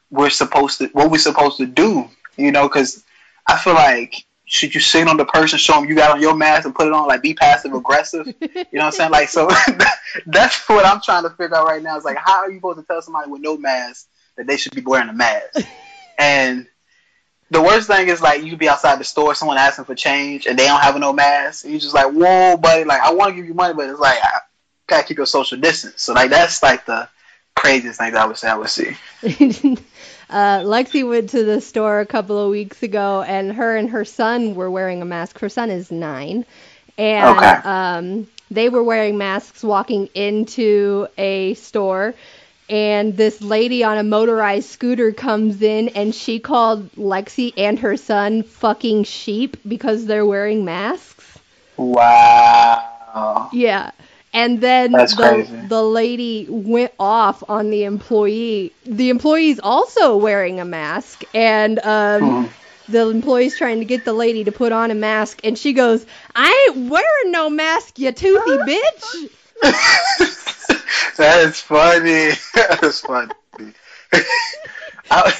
we're 0.09 0.29
supposed 0.29 0.79
to, 0.79 0.87
what 0.87 1.11
we're 1.11 1.17
supposed 1.17 1.57
to 1.57 1.65
do, 1.65 2.09
you 2.37 2.51
know, 2.51 2.67
cause 2.69 3.03
I 3.47 3.57
feel 3.57 3.73
like, 3.73 4.25
should 4.45 4.73
you 4.73 4.81
sit 4.81 5.07
on 5.07 5.17
the 5.17 5.25
person, 5.25 5.59
show 5.59 5.73
them 5.73 5.87
you 5.87 5.95
got 5.95 6.09
on 6.09 6.21
your 6.21 6.35
mask 6.35 6.65
and 6.65 6.73
put 6.73 6.87
it 6.87 6.93
on, 6.93 7.07
like 7.07 7.21
be 7.21 7.35
passive 7.35 7.73
aggressive? 7.73 8.33
You 8.71 8.77
know 8.77 8.85
what 8.85 8.85
I'm 8.85 8.91
saying? 8.91 9.11
Like, 9.11 9.29
so 9.29 9.49
that's 10.25 10.67
what 10.67 10.85
I'm 10.85 11.01
trying 11.01 11.23
to 11.23 11.29
figure 11.31 11.55
out 11.55 11.65
right 11.65 11.81
now. 11.81 11.97
Is 11.97 12.03
like, 12.03 12.17
how 12.17 12.39
are 12.39 12.49
you 12.49 12.57
supposed 12.57 12.79
to 12.79 12.85
tell 12.85 13.01
somebody 13.01 13.29
with 13.29 13.41
no 13.41 13.57
mask 13.57 14.07
that 14.37 14.47
they 14.47 14.57
should 14.57 14.75
be 14.75 14.81
wearing 14.81 15.09
a 15.09 15.13
mask? 15.13 15.65
And 16.19 16.67
the 17.51 17.61
worst 17.61 17.87
thing 17.87 18.07
is 18.07 18.21
like 18.21 18.43
you 18.43 18.49
could 18.49 18.59
be 18.59 18.69
outside 18.69 18.99
the 18.99 19.03
store, 19.03 19.33
someone 19.35 19.57
asking 19.57 19.85
for 19.85 19.95
change, 19.95 20.45
and 20.47 20.57
they 20.57 20.65
don't 20.67 20.81
have 20.81 20.97
no 20.99 21.13
mask. 21.13 21.63
And 21.63 21.71
you're 21.73 21.79
just 21.81 21.93
like, 21.93 22.11
whoa, 22.11 22.57
buddy, 22.57 22.83
like 22.83 23.01
I 23.01 23.13
want 23.13 23.31
to 23.31 23.35
give 23.35 23.45
you 23.45 23.53
money, 23.53 23.73
but 23.73 23.89
it's 23.89 23.99
like 23.99 24.17
I 24.23 24.39
gotta 24.87 25.05
keep 25.07 25.17
your 25.17 25.25
social 25.25 25.57
distance. 25.59 26.01
So 26.01 26.13
like 26.13 26.29
that's 26.29 26.61
like 26.63 26.85
the 26.85 27.07
craziest 27.55 27.99
thing 27.99 28.13
that 28.13 28.21
I 28.21 28.25
would 28.25 28.37
say 28.37 28.49
I 28.49 28.55
would 28.55 28.69
see. 28.69 28.95
uh, 29.23 30.59
Lexi 30.61 31.07
went 31.07 31.29
to 31.31 31.43
the 31.43 31.61
store 31.61 31.99
a 31.99 32.05
couple 32.05 32.37
of 32.43 32.49
weeks 32.49 32.83
ago, 32.83 33.23
and 33.27 33.53
her 33.53 33.75
and 33.75 33.89
her 33.89 34.05
son 34.05 34.55
were 34.55 34.69
wearing 34.69 35.01
a 35.01 35.05
mask. 35.05 35.39
Her 35.39 35.49
son 35.49 35.69
is 35.69 35.91
nine, 35.91 36.45
and 36.97 37.43
Okay. 37.43 37.61
um, 37.63 38.27
they 38.51 38.69
were 38.69 38.83
wearing 38.83 39.17
masks 39.17 39.63
walking 39.63 40.07
into 40.13 41.07
a 41.17 41.53
store. 41.55 42.13
And 42.69 43.17
this 43.17 43.41
lady 43.41 43.83
on 43.83 43.97
a 43.97 44.03
motorized 44.03 44.69
scooter 44.69 45.11
comes 45.11 45.61
in, 45.61 45.89
and 45.89 46.13
she 46.13 46.39
called 46.39 46.91
Lexi 46.93 47.53
and 47.57 47.79
her 47.79 47.97
son 47.97 48.43
fucking 48.43 49.05
sheep 49.05 49.57
because 49.67 50.05
they're 50.05 50.25
wearing 50.25 50.65
masks. 50.65 51.39
Wow. 51.77 53.49
Yeah. 53.53 53.91
And 54.33 54.61
then 54.61 54.91
That's 54.91 55.15
the, 55.15 55.23
crazy. 55.23 55.57
the 55.67 55.81
lady 55.83 56.45
went 56.49 56.91
off 56.99 57.43
on 57.49 57.71
the 57.71 57.83
employee. 57.85 58.71
The 58.85 59.09
employee's 59.09 59.59
also 59.59 60.17
wearing 60.17 60.59
a 60.59 60.65
mask, 60.65 61.23
and 61.33 61.79
um, 61.79 62.45
Hmm. 62.45 62.91
the 62.91 63.09
employee's 63.09 63.57
trying 63.57 63.79
to 63.79 63.85
get 63.85 64.05
the 64.05 64.13
lady 64.13 64.43
to 64.43 64.51
put 64.51 64.71
on 64.71 64.91
a 64.91 64.95
mask, 64.95 65.39
and 65.43 65.57
she 65.57 65.73
goes, 65.73 66.05
"I 66.35 66.67
ain't 66.75 66.89
wearing 66.91 67.31
no 67.31 67.49
mask, 67.49 67.97
you 67.97 68.11
toothy 68.11 68.57
bitch." 68.69 69.29
that 71.17 71.47
is 71.47 71.59
funny. 71.59 72.31
that 72.55 72.79
is 72.83 73.01
funny. 73.01 73.31
I, 75.11 75.33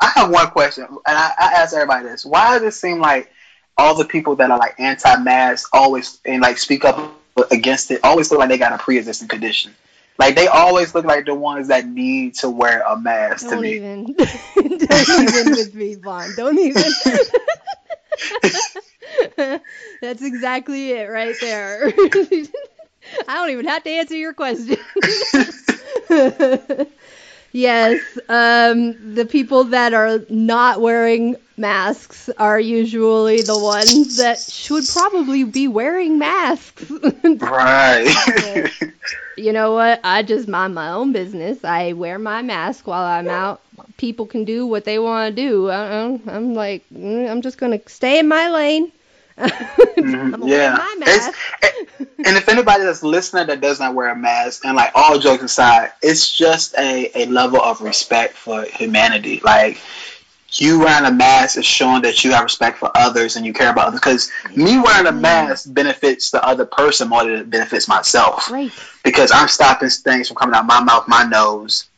I 0.00 0.12
have 0.14 0.30
one 0.30 0.50
question, 0.50 0.84
and 0.84 0.98
I, 1.06 1.32
I 1.38 1.52
ask 1.56 1.74
everybody 1.74 2.08
this: 2.08 2.24
Why 2.24 2.58
does 2.58 2.74
it 2.74 2.76
seem 2.76 2.98
like 2.98 3.30
all 3.76 3.96
the 3.96 4.04
people 4.04 4.36
that 4.36 4.50
are 4.50 4.58
like 4.58 4.78
anti-mask 4.78 5.68
always 5.72 6.20
and 6.24 6.42
like 6.42 6.58
speak 6.58 6.84
up 6.84 7.14
against 7.50 7.90
it 7.90 8.00
always 8.04 8.30
look 8.30 8.40
like 8.40 8.48
they 8.50 8.58
got 8.58 8.72
a 8.72 8.78
pre-existing 8.78 9.28
condition? 9.28 9.74
Like 10.18 10.34
they 10.34 10.46
always 10.46 10.94
look 10.94 11.04
like 11.04 11.24
the 11.24 11.34
ones 11.34 11.68
that 11.68 11.86
need 11.86 12.34
to 12.36 12.50
wear 12.50 12.82
a 12.82 12.98
mask 12.98 13.48
to 13.48 13.54
Don't 13.54 13.62
me. 13.62 13.74
even, 13.74 14.04
don't 14.14 15.08
even 15.08 15.50
with 15.52 15.74
me, 15.74 15.94
Von. 15.94 16.34
Don't 16.36 16.58
even. 16.58 16.84
That's 20.00 20.22
exactly 20.22 20.92
it 20.92 21.08
right 21.08 21.34
there. 21.40 21.92
I 23.28 23.34
don't 23.34 23.50
even 23.50 23.66
have 23.66 23.84
to 23.84 23.90
answer 23.90 24.16
your 24.16 24.32
question. 24.34 24.78
yes, 27.52 28.18
um, 28.28 29.14
the 29.14 29.26
people 29.26 29.64
that 29.64 29.94
are 29.94 30.20
not 30.28 30.80
wearing 30.80 31.36
masks 31.56 32.28
are 32.38 32.58
usually 32.60 33.42
the 33.42 33.56
ones 33.58 34.16
that 34.16 34.50
should 34.50 34.88
probably 34.88 35.44
be 35.44 35.68
wearing 35.68 36.18
masks. 36.18 36.90
Right. 37.40 38.70
you 39.36 39.52
know 39.52 39.72
what? 39.74 40.00
I 40.04 40.22
just 40.22 40.48
mind 40.48 40.74
my 40.74 40.90
own 40.90 41.12
business. 41.12 41.64
I 41.64 41.92
wear 41.92 42.18
my 42.18 42.42
mask 42.42 42.86
while 42.86 43.04
I'm 43.04 43.30
out. 43.30 43.62
People 43.96 44.26
can 44.26 44.44
do 44.44 44.66
what 44.66 44.84
they 44.84 44.98
want 44.98 45.34
to 45.34 45.42
do. 45.42 45.70
I, 45.70 46.02
I'm, 46.04 46.22
I'm 46.28 46.54
like, 46.54 46.86
mm, 46.92 47.30
I'm 47.30 47.42
just 47.42 47.58
gonna 47.58 47.80
stay 47.86 48.18
in 48.18 48.28
my 48.28 48.48
lane. 48.50 48.92
I'm 49.38 50.42
yeah. 50.42 50.76
my 50.76 50.94
It's, 51.06 51.26
mask. 51.26 51.38
and 52.24 52.36
if 52.36 52.48
anybody 52.48 52.84
that's 52.84 53.02
listening 53.02 53.46
that 53.48 53.60
does 53.60 53.80
not 53.80 53.94
wear 53.94 54.08
a 54.08 54.16
mask, 54.16 54.64
and 54.64 54.76
like 54.76 54.92
all 54.94 55.18
jokes 55.18 55.42
aside, 55.42 55.92
it's 56.02 56.36
just 56.36 56.74
a, 56.78 57.10
a 57.14 57.26
level 57.26 57.60
of 57.60 57.80
respect 57.80 58.34
for 58.34 58.64
humanity. 58.64 59.40
Like 59.44 59.78
you 60.54 60.80
wearing 60.80 61.06
a 61.06 61.12
mask 61.12 61.58
is 61.58 61.64
showing 61.66 62.02
that 62.02 62.24
you 62.24 62.32
have 62.32 62.42
respect 62.44 62.78
for 62.78 62.90
others 62.94 63.36
and 63.36 63.46
you 63.46 63.52
care 63.52 63.70
about 63.70 63.88
others. 63.88 64.00
Because 64.00 64.30
me 64.54 64.78
wearing 64.78 65.06
a 65.06 65.12
mask 65.12 65.72
benefits 65.72 66.30
the 66.30 66.44
other 66.44 66.66
person 66.66 67.08
more 67.08 67.24
than 67.24 67.34
it 67.34 67.50
benefits 67.50 67.88
myself. 67.88 68.50
Right. 68.50 68.72
Because 69.04 69.30
I'm 69.32 69.48
stopping 69.48 69.88
things 69.88 70.28
from 70.28 70.36
coming 70.36 70.54
out 70.54 70.66
my 70.66 70.80
mouth, 70.82 71.08
my 71.08 71.24
nose. 71.24 71.88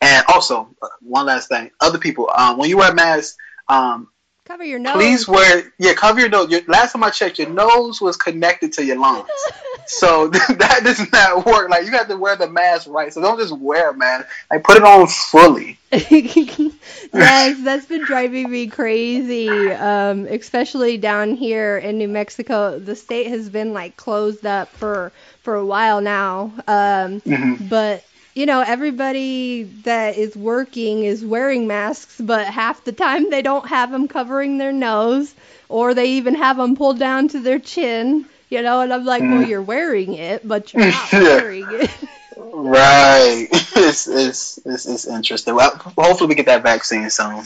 And 0.00 0.24
also, 0.28 0.68
uh, 0.82 0.88
one 1.00 1.26
last 1.26 1.48
thing, 1.48 1.70
other 1.80 1.98
people, 1.98 2.30
um, 2.36 2.58
when 2.58 2.68
you 2.68 2.76
wear 2.78 2.90
a 2.90 2.94
mask, 2.94 3.36
um, 3.68 4.08
Cover 4.46 4.64
your 4.64 4.78
nose. 4.78 4.92
Please 4.92 5.26
wear 5.26 5.72
yeah, 5.78 5.94
cover 5.94 6.20
your 6.20 6.28
nose. 6.28 6.50
Your, 6.50 6.60
last 6.68 6.92
time 6.92 7.02
I 7.02 7.08
checked, 7.08 7.38
your 7.38 7.48
nose 7.48 7.98
was 7.98 8.18
connected 8.18 8.74
to 8.74 8.84
your 8.84 8.98
lungs, 8.98 9.26
so 9.86 10.28
that 10.28 10.80
does 10.84 11.10
not 11.10 11.46
work. 11.46 11.70
Like 11.70 11.86
you 11.86 11.92
have 11.92 12.08
to 12.08 12.16
wear 12.18 12.36
the 12.36 12.50
mask 12.50 12.86
right. 12.86 13.10
So 13.10 13.22
don't 13.22 13.38
just 13.38 13.56
wear 13.56 13.90
a 13.90 13.96
mask. 13.96 14.26
Like 14.50 14.62
put 14.62 14.76
it 14.76 14.82
on 14.82 15.06
fully. 15.06 15.78
yes, 15.92 17.64
that's 17.64 17.86
been 17.86 18.04
driving 18.04 18.50
me 18.50 18.66
crazy. 18.66 19.70
Um, 19.70 20.26
especially 20.26 20.98
down 20.98 21.36
here 21.36 21.78
in 21.78 21.96
New 21.96 22.08
Mexico, 22.08 22.78
the 22.78 22.96
state 22.96 23.28
has 23.28 23.48
been 23.48 23.72
like 23.72 23.96
closed 23.96 24.44
up 24.44 24.68
for 24.68 25.10
for 25.40 25.54
a 25.54 25.64
while 25.64 26.02
now. 26.02 26.52
Um, 26.68 27.22
Mhm. 27.22 27.66
but 27.70 28.04
you 28.34 28.46
know, 28.46 28.60
everybody 28.60 29.64
that 29.82 30.16
is 30.16 30.36
working 30.36 31.04
is 31.04 31.24
wearing 31.24 31.66
masks, 31.66 32.20
but 32.20 32.46
half 32.46 32.84
the 32.84 32.92
time 32.92 33.30
they 33.30 33.42
don't 33.42 33.68
have 33.68 33.90
them 33.90 34.08
covering 34.08 34.58
their 34.58 34.72
nose, 34.72 35.34
or 35.68 35.94
they 35.94 36.12
even 36.12 36.34
have 36.34 36.56
them 36.56 36.76
pulled 36.76 36.98
down 36.98 37.28
to 37.28 37.40
their 37.40 37.58
chin. 37.58 38.26
You 38.50 38.62
know, 38.62 38.80
and 38.80 38.92
I'm 38.92 39.04
like, 39.04 39.28
well, 39.28 39.42
Mhm. 39.42 39.48
you're 39.48 39.62
wearing 39.62 40.14
it, 40.14 40.46
but 40.46 40.72
you're 40.72 40.82
not 40.86 41.16
wearing 41.18 41.70
it. 41.72 41.90
Right. 42.36 43.46
it's, 43.52 44.06
it's 44.08 44.58
it's 44.64 44.86
it's 44.86 45.06
interesting. 45.06 45.54
Well, 45.54 45.76
hopefully 45.96 46.28
we 46.28 46.34
get 46.34 46.46
that 46.46 46.62
vaccine 46.62 47.08
soon. 47.10 47.42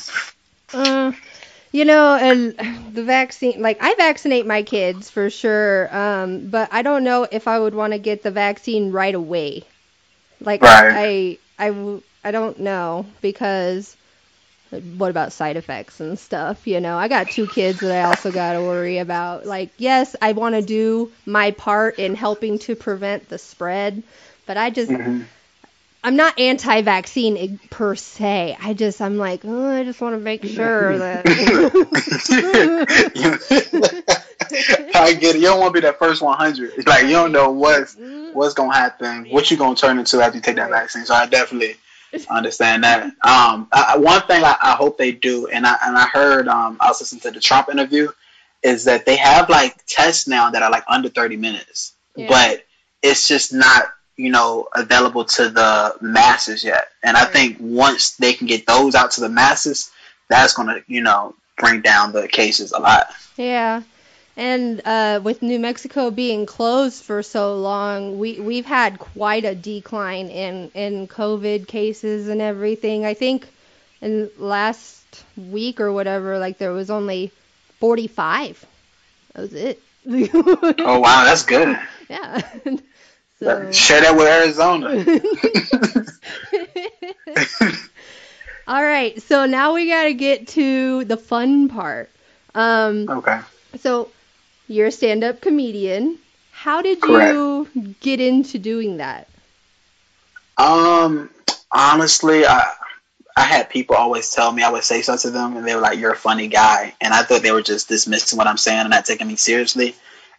Uh, 0.73 1.13
you 1.73 1.85
know, 1.85 2.15
and 2.17 2.55
the 2.95 3.05
vaccine, 3.05 3.61
like 3.63 3.79
I 3.81 3.95
vaccinate 3.95 4.47
my 4.47 4.63
kids 4.63 5.11
for 5.11 5.31
sure, 5.31 5.95
um, 5.97 6.49
but 6.51 6.69
I 6.73 6.83
don't 6.83 7.05
know 7.05 7.27
if 7.31 7.47
I 7.49 7.59
would 7.59 7.75
want 7.75 7.93
to 7.93 7.99
get 7.99 8.23
the 8.23 8.31
vaccine 8.31 8.91
right 8.93 9.15
away. 9.15 9.65
Like 10.41 10.63
Right. 10.63 11.39
I 12.25 12.31
don't 12.31 12.59
know 12.61 13.07
because 13.21 13.97
what 14.97 15.11
about 15.11 15.33
side 15.33 15.57
effects 15.57 16.01
and 16.01 16.19
stuff? 16.19 16.67
You 16.67 16.81
know, 16.81 16.97
I 16.97 17.09
got 17.09 17.31
two 17.31 17.47
kids 17.47 17.81
that 17.81 17.91
I 17.93 18.03
also 18.03 18.31
got 18.31 18.53
to 18.53 18.63
worry 18.63 18.99
about. 18.99 19.47
Like, 19.47 19.73
yes, 19.79 20.15
I 20.21 20.33
want 20.33 20.55
to 20.55 20.63
do 20.63 21.13
my 21.27 21.53
part 21.53 21.99
in 21.99 22.15
helping 22.15 22.59
to 22.61 22.77
prevent 22.77 23.29
the 23.29 23.39
spread, 23.39 24.03
but 24.47 24.57
I 24.57 24.71
just 24.71 24.91
Mhm. 24.91 25.25
I'm 26.05 26.17
not 26.17 26.39
anti-vaccine 26.39 27.59
per 27.71 27.95
se. 27.97 28.57
I 28.61 28.75
just 28.75 29.01
I'm 29.01 29.17
like, 29.19 29.43
oh, 29.45 29.67
I 29.69 29.85
just 29.85 30.01
want 30.01 30.15
to 30.15 30.21
make 30.21 30.45
sure 30.45 30.99
that. 30.99 31.27
I 34.95 35.15
get 35.15 35.37
it. 35.37 35.41
You 35.41 35.47
don't 35.49 35.61
want 35.61 35.75
to 35.75 35.81
be 35.81 35.87
that 35.87 35.99
first 35.99 36.23
100. 36.23 36.87
Like 36.87 37.05
you 37.05 37.11
don't 37.13 37.33
know 37.33 37.51
what's 37.51 37.97
what's 38.33 38.55
gonna 38.55 38.75
happen, 38.75 39.27
what 39.31 39.51
you 39.51 39.57
gonna 39.57 39.75
turn 39.77 39.99
into 39.99 40.21
after 40.21 40.37
you 40.37 40.43
take 40.43 40.57
that 40.57 40.71
vaccine. 40.71 41.05
So 41.07 41.15
I 41.15 41.27
definitely 41.27 41.77
understand 42.31 42.85
that. 42.85 43.05
Um, 43.05 43.69
I, 43.73 43.95
I- 43.95 43.97
one 43.99 44.23
thing 44.23 44.45
I, 44.45 44.57
I 44.61 44.73
hope 44.77 44.99
they 44.99 45.13
do, 45.13 45.47
and 45.49 45.67
I 45.67 45.77
and 45.85 45.97
I 45.97 46.07
heard 46.07 46.49
um, 46.49 46.77
I 46.81 46.89
was 46.89 47.01
listening 47.01 47.21
to 47.23 47.31
the 47.31 47.41
Trump 47.41 47.69
interview, 47.69 48.09
is 48.63 48.85
that 48.85 49.07
they 49.07 49.17
have 49.17 49.49
like 49.49 49.77
tests 49.87 50.27
now 50.27 50.51
that 50.51 50.63
are 50.63 50.71
like 50.71 50.85
under 50.89 51.09
30 51.09 51.37
minutes, 51.37 51.93
Yeah. 52.17 52.29
but 52.29 52.65
it's 53.03 53.29
just 53.29 53.53
not 53.53 53.85
you 54.17 54.31
know 54.31 54.69
available 54.75 55.25
to 55.25 55.49
the 55.49 55.95
masses 56.01 56.65
yet. 56.65 56.89
And 57.03 57.17
I 57.17 57.25
Right. 57.25 57.33
think 57.33 57.57
once 57.61 58.13
they 58.17 58.33
can 58.35 58.47
get 58.47 58.67
those 58.67 58.95
out 58.95 59.13
to 59.13 59.21
the 59.21 59.29
masses, 59.29 59.91
that's 60.29 60.55
gonna 60.55 60.81
you 60.87 61.03
know 61.03 61.35
bring 61.57 61.81
down 61.81 62.13
the 62.13 62.29
cases 62.29 62.73
a 62.73 62.79
lot. 62.79 63.09
Yeah. 63.37 63.83
And 64.39 64.81
uh, 64.85 65.21
with 65.25 65.43
New 65.43 65.59
Mexico 65.59 66.13
being 66.13 66.47
closed 66.47 67.03
for 67.03 67.25
so 67.25 67.57
long, 67.57 68.21
we 68.21 68.39
we've 68.39 68.65
had 68.65 69.01
quite 69.01 69.45
a 69.45 69.53
decline 69.53 70.29
in 70.29 70.71
in 70.75 71.09
COVID 71.09 71.67
cases 71.67 72.29
and 72.29 72.41
everything. 72.41 73.05
I 73.05 73.15
think 73.15 73.49
in 74.01 74.31
last 74.39 75.03
week 75.37 75.81
or 75.81 75.93
whatever, 75.93 76.39
like 76.39 76.57
there 76.57 76.71
was 76.71 76.89
only 76.89 77.33
45. 77.81 78.65
That 79.35 79.41
was 79.41 79.55
it. 79.55 79.83
Oh 80.07 81.01
wow, 81.01 81.25
that's 81.25 81.45
good. 81.45 81.77
yeah. 82.09 82.41
so. 83.41 83.73
Share 83.73 84.03
that 84.03 84.17
with 84.17 84.29
Arizona. 84.29 85.05
All 88.69 88.85
right, 88.85 89.21
so 89.21 89.47
now 89.47 89.75
we 89.75 89.89
gotta 89.89 90.15
get 90.15 90.47
to 90.49 91.05
the 91.07 91.17
fun 91.17 91.69
part. 91.69 92.09
Um, 92.55 93.09
okay. 93.09 93.41
so 93.81 94.11
you're 94.69 94.87
a 94.87 94.93
stand-up 94.93 95.41
comedian. 95.41 96.19
How 96.53 96.83
did 96.83 97.03
you 97.03 97.69
get 98.01 98.21
into 98.21 98.59
doing 98.59 98.99
that? 98.99 99.29
Um, 100.57 101.31
honestly, 101.71 102.45
I 102.45 102.73
I 103.37 103.43
had 103.43 103.71
people 103.71 103.95
always 103.95 104.33
tell 104.33 104.51
me 104.51 104.65
I 104.65 104.71
would 104.71 104.83
say 104.83 105.03
something 105.03 105.31
to 105.31 105.37
them, 105.37 105.57
and 105.57 105.67
they 105.67 105.77
were 105.77 105.81
like, 105.81 105.99
"You're 105.99 106.13
a 106.13 106.17
funny 106.17 106.49
guy," 106.49 106.95
and 107.01 107.15
I 107.15 107.23
thought 107.23 107.43
they 107.43 107.53
were 107.53 107.63
just 107.63 107.89
dismissing 107.89 108.37
what 108.37 108.49
I'm 108.49 108.57
saying 108.57 108.81
and 108.81 108.91
not 108.91 109.05
taking 109.05 109.29
me 109.29 109.37
seriously. 109.37 109.95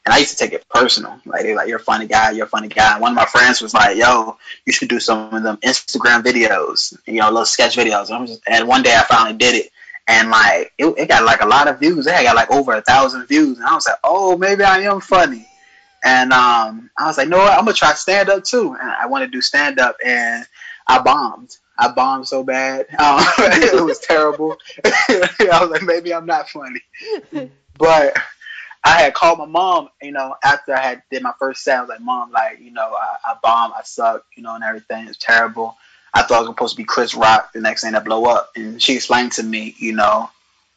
And 0.05 0.13
I 0.13 0.17
used 0.17 0.37
to 0.37 0.37
take 0.37 0.53
it 0.53 0.67
personal. 0.69 1.19
Like 1.25 1.43
they're 1.43 1.55
like, 1.55 1.69
"You're 1.69 1.77
a 1.77 1.83
funny 1.83 2.07
guy. 2.07 2.31
You're 2.31 2.45
a 2.45 2.49
funny 2.49 2.67
guy." 2.67 2.93
And 2.93 3.01
one 3.01 3.11
of 3.11 3.15
my 3.15 3.25
friends 3.25 3.61
was 3.61 3.73
like, 3.73 3.95
"Yo, 3.95 4.37
you 4.65 4.73
should 4.73 4.89
do 4.89 4.99
some 4.99 5.33
of 5.33 5.43
them 5.43 5.57
Instagram 5.63 6.23
videos, 6.23 6.97
you 7.05 7.21
know, 7.21 7.29
little 7.29 7.45
sketch 7.45 7.77
videos." 7.77 8.09
And, 8.09 8.27
just, 8.27 8.41
and 8.45 8.67
one 8.67 8.83
day 8.83 8.93
I 8.93 9.03
finally 9.03 9.37
did 9.37 9.55
it, 9.55 9.71
and 10.09 10.29
like 10.31 10.73
it, 10.77 10.87
it 10.97 11.07
got 11.07 11.23
like 11.23 11.41
a 11.41 11.47
lot 11.47 11.67
of 11.67 11.79
views. 11.79 12.07
It 12.07 12.23
got 12.23 12.35
like 12.35 12.51
over 12.51 12.73
a 12.73 12.81
thousand 12.81 13.27
views, 13.27 13.59
and 13.59 13.67
I 13.67 13.75
was 13.75 13.87
like, 13.87 13.99
"Oh, 14.03 14.35
maybe 14.35 14.63
I 14.63 14.79
am 14.79 14.99
funny." 14.99 15.45
And 16.03 16.33
um, 16.33 16.89
I 16.97 17.05
was 17.05 17.17
like, 17.17 17.29
"No. 17.29 17.39
I'm 17.39 17.59
gonna 17.65 17.73
try 17.73 17.93
stand 17.93 18.29
up 18.29 18.43
too." 18.43 18.75
And 18.79 18.89
I 18.89 19.05
want 19.05 19.23
to 19.23 19.27
do 19.29 19.39
stand 19.39 19.79
up, 19.79 19.97
and 20.03 20.45
I 20.87 20.99
bombed. 20.99 21.55
I 21.77 21.89
bombed 21.89 22.27
so 22.27 22.43
bad. 22.43 22.87
Um, 22.99 23.23
it 23.37 23.83
was 23.83 23.99
terrible. 23.99 24.57
I 24.83 25.59
was 25.61 25.69
like, 25.69 25.83
maybe 25.83 26.13
I'm 26.13 26.25
not 26.25 26.49
funny. 26.49 26.81
But 27.77 28.17
I 28.83 29.01
had 29.01 29.13
called 29.13 29.39
my 29.39 29.45
mom, 29.45 29.89
you 30.01 30.11
know, 30.11 30.35
after 30.43 30.75
I 30.75 30.81
had 30.81 31.03
did 31.09 31.23
my 31.23 31.33
first 31.39 31.63
set. 31.63 31.77
I 31.77 31.81
was 31.81 31.89
like, 31.89 32.01
Mom, 32.01 32.31
like, 32.31 32.59
you 32.59 32.71
know, 32.71 32.93
I, 32.93 33.31
I 33.31 33.35
bombed, 33.41 33.73
I 33.77 33.83
suck, 33.83 34.25
you 34.35 34.43
know, 34.43 34.55
and 34.55 34.63
everything. 34.63 35.07
It's 35.07 35.17
terrible. 35.17 35.77
I 36.13 36.23
thought 36.23 36.37
I 36.37 36.39
was 36.41 36.49
supposed 36.49 36.75
to 36.75 36.77
be 36.77 36.85
Chris 36.85 37.15
Rock, 37.15 37.53
the 37.53 37.61
next 37.61 37.83
thing 37.83 37.93
to 37.93 38.01
blow 38.01 38.25
up. 38.25 38.51
And 38.55 38.81
she 38.81 38.95
explained 38.95 39.33
to 39.33 39.43
me, 39.43 39.75
you 39.77 39.93
know, 39.93 40.29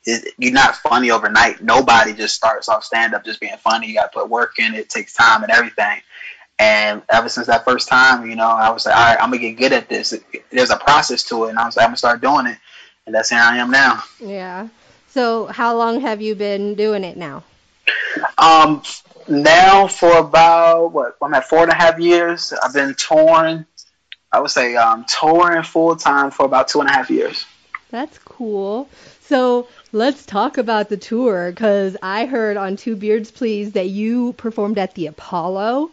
it, 0.05 0.35
you're 0.39 0.53
not 0.53 0.77
funny 0.77 1.11
overnight. 1.11 1.63
Nobody 1.63 2.13
just 2.13 2.35
starts 2.35 2.69
off 2.69 2.85
stand 2.85 3.15
up 3.15 3.25
just 3.25 3.41
being 3.41 3.57
funny. 3.59 3.89
You 3.89 3.95
got 3.95 4.13
to 4.13 4.19
put 4.19 4.29
work 4.29 4.59
in. 4.59 4.75
It 4.75 4.89
takes 4.89 5.15
time 5.15 5.43
and 5.43 5.53
everything. 5.53 6.01
And 6.59 7.03
ever 7.09 7.29
since 7.29 7.47
that 7.49 7.65
first 7.65 7.89
time, 7.89 8.29
you 8.29 8.37
know, 8.37 8.49
I 8.49 8.71
was 8.71 8.87
like, 8.87 8.95
all 8.95 9.03
right, 9.03 9.19
I'm 9.21 9.31
gonna 9.31 9.39
get 9.39 9.57
good 9.57 9.73
at 9.73 9.89
this. 9.89 10.15
There's 10.51 10.71
a 10.71 10.77
process 10.77 11.25
to 11.25 11.47
it, 11.47 11.51
and 11.51 11.59
I 11.59 11.67
was 11.67 11.77
like, 11.77 11.85
I'm 11.85 11.89
gonna 11.89 11.97
start 11.97 12.21
doing 12.21 12.47
it, 12.47 12.59
and 13.05 13.15
that's 13.15 13.31
here 13.31 13.41
I 13.41 13.57
am 13.57 13.71
now. 13.71 14.05
Yeah. 14.21 14.69
So 15.09 15.47
how 15.47 15.77
long 15.77 16.01
have 16.03 16.23
you 16.23 16.35
been 16.35 16.75
doing 16.75 17.03
it 17.03 17.17
now? 17.17 17.43
Um, 18.39 18.83
now 19.27 19.89
for 19.89 20.19
about 20.19 20.93
what 20.93 21.17
I'm 21.21 21.35
at 21.35 21.49
four 21.49 21.65
and 21.65 21.73
a 21.73 21.75
half 21.75 21.99
years. 21.99 22.53
I've 22.63 22.75
been 22.75 22.95
touring. 22.95 23.67
I 24.33 24.41
would 24.41 24.51
say 24.51 24.77
um, 24.77 25.05
touring 25.05 25.63
full 25.63 25.95
time 25.97 26.31
for 26.31 26.47
about 26.47 26.69
two 26.69 26.81
and 26.81 26.89
a 26.89 26.93
half 26.93 27.11
years. 27.11 27.45
That's 27.91 28.19
cool. 28.19 28.89
So 29.21 29.69
let's 29.93 30.25
talk 30.25 30.57
about 30.57 30.89
the 30.89 30.97
tour 30.97 31.51
because 31.51 31.97
I 32.03 32.25
heard 32.25 32.57
on 32.57 32.77
Two 32.77 32.97
Beards 32.97 33.31
Please 33.31 33.73
that 33.73 33.89
you 33.89 34.33
performed 34.35 34.79
at 34.79 34.95
the 34.95 35.07
Apollo. 35.09 35.91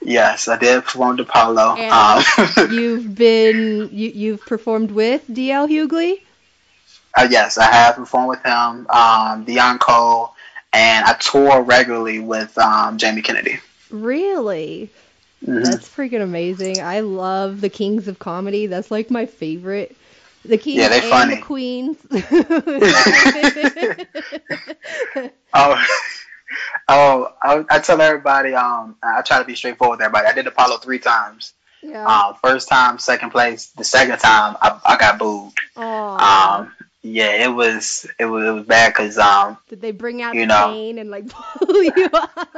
Yes, 0.00 0.48
I 0.48 0.56
did 0.56 0.84
perform 0.84 1.16
the 1.16 1.24
Apollo. 1.24 1.76
Um, 1.76 2.70
You've 2.70 3.14
been 3.14 3.90
you, 3.92 4.10
you've 4.10 4.40
performed 4.46 4.90
with 4.92 5.26
DL 5.28 5.68
Hughley. 5.68 6.20
uh, 7.16 7.26
yes, 7.30 7.58
I 7.58 7.64
have 7.64 7.96
performed 7.96 8.28
with 8.28 8.42
him, 8.42 8.86
um, 8.88 9.44
Deon 9.44 9.80
Cole, 9.80 10.34
and 10.72 11.04
I 11.04 11.14
tour 11.14 11.62
regularly 11.62 12.20
with 12.20 12.56
um, 12.58 12.96
Jamie 12.96 13.22
Kennedy. 13.22 13.58
Really? 13.90 14.90
Mhm. 15.46 15.64
That's 15.64 15.88
freaking 15.88 16.22
amazing. 16.22 16.80
I 16.80 17.00
love 17.00 17.60
the 17.60 17.68
Kings 17.68 18.08
of 18.08 18.18
Comedy. 18.18 18.66
That's 18.66 18.90
like 18.90 19.10
my 19.10 19.26
favorite 19.26 19.94
The 20.44 20.58
kings 20.58 20.78
Yeah, 20.78 20.92
and 20.92 21.04
funny. 21.04 21.34
the 21.36 21.42
queens. 21.42 21.96
Oh, 25.54 25.84
oh, 26.88 27.32
I, 27.42 27.64
I 27.70 27.78
tell 27.80 28.00
everybody. 28.00 28.54
Um, 28.54 28.96
I 29.02 29.22
try 29.22 29.38
to 29.38 29.44
be 29.44 29.54
straightforward 29.54 29.98
with 29.98 30.04
everybody. 30.06 30.26
I 30.28 30.32
did 30.34 30.46
Apollo 30.46 30.78
three 30.78 30.98
times. 30.98 31.52
yeah. 31.82 32.06
Um, 32.06 32.34
first 32.42 32.68
time, 32.68 32.98
second 32.98 33.30
place. 33.30 33.66
The 33.76 33.84
second 33.84 34.18
time, 34.18 34.56
I, 34.60 34.78
I 34.84 34.96
got 34.96 35.18
booed. 35.18 35.52
Aw. 35.76 36.58
Um, 36.60 36.72
yeah, 37.02 37.44
it 37.44 37.48
was 37.48 38.06
it 38.18 38.24
was 38.26 38.44
it 38.44 38.50
was 38.50 38.64
bad 38.64 38.88
because 38.92 39.18
um, 39.18 39.56
Did 39.68 39.80
they 39.80 39.92
bring 39.92 40.20
out 40.22 40.34
you 40.34 40.42
the 40.42 40.46
know. 40.46 40.66
cane 40.72 40.98
and 40.98 41.10
like 41.10 41.28
pull 41.28 41.82
you 41.82 42.08
up? 42.12 42.48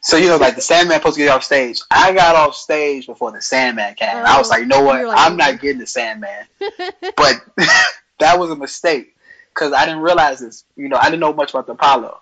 so 0.00 0.16
you 0.16 0.28
know 0.28 0.36
like 0.36 0.54
the 0.56 0.60
Sandman 0.62 0.98
supposed 0.98 1.16
to 1.16 1.22
get 1.22 1.30
off 1.30 1.44
stage. 1.44 1.80
I 1.90 2.12
got 2.12 2.36
off 2.36 2.54
stage 2.56 3.06
before 3.06 3.32
the 3.32 3.42
Sandman 3.42 3.94
came. 3.94 4.08
I 4.14 4.38
was 4.38 4.48
Oh, 4.48 4.50
like, 4.50 4.60
you 4.60 4.66
know 4.66 4.82
what? 4.82 5.04
like- 5.04 5.18
I'm 5.18 5.36
not 5.36 5.60
getting 5.60 5.78
the 5.78 5.86
Sandman. 5.86 6.46
But 7.16 7.36
that 8.18 8.38
was 8.38 8.50
a 8.50 8.56
mistake 8.56 9.14
because 9.54 9.72
I 9.72 9.84
didn't 9.84 10.00
realize 10.00 10.40
this. 10.40 10.64
You 10.76 10.88
know, 10.88 10.96
I 10.96 11.04
didn't 11.10 11.20
know 11.20 11.32
much 11.34 11.50
about 11.50 11.66
the 11.66 11.72
Apollo. 11.72 12.18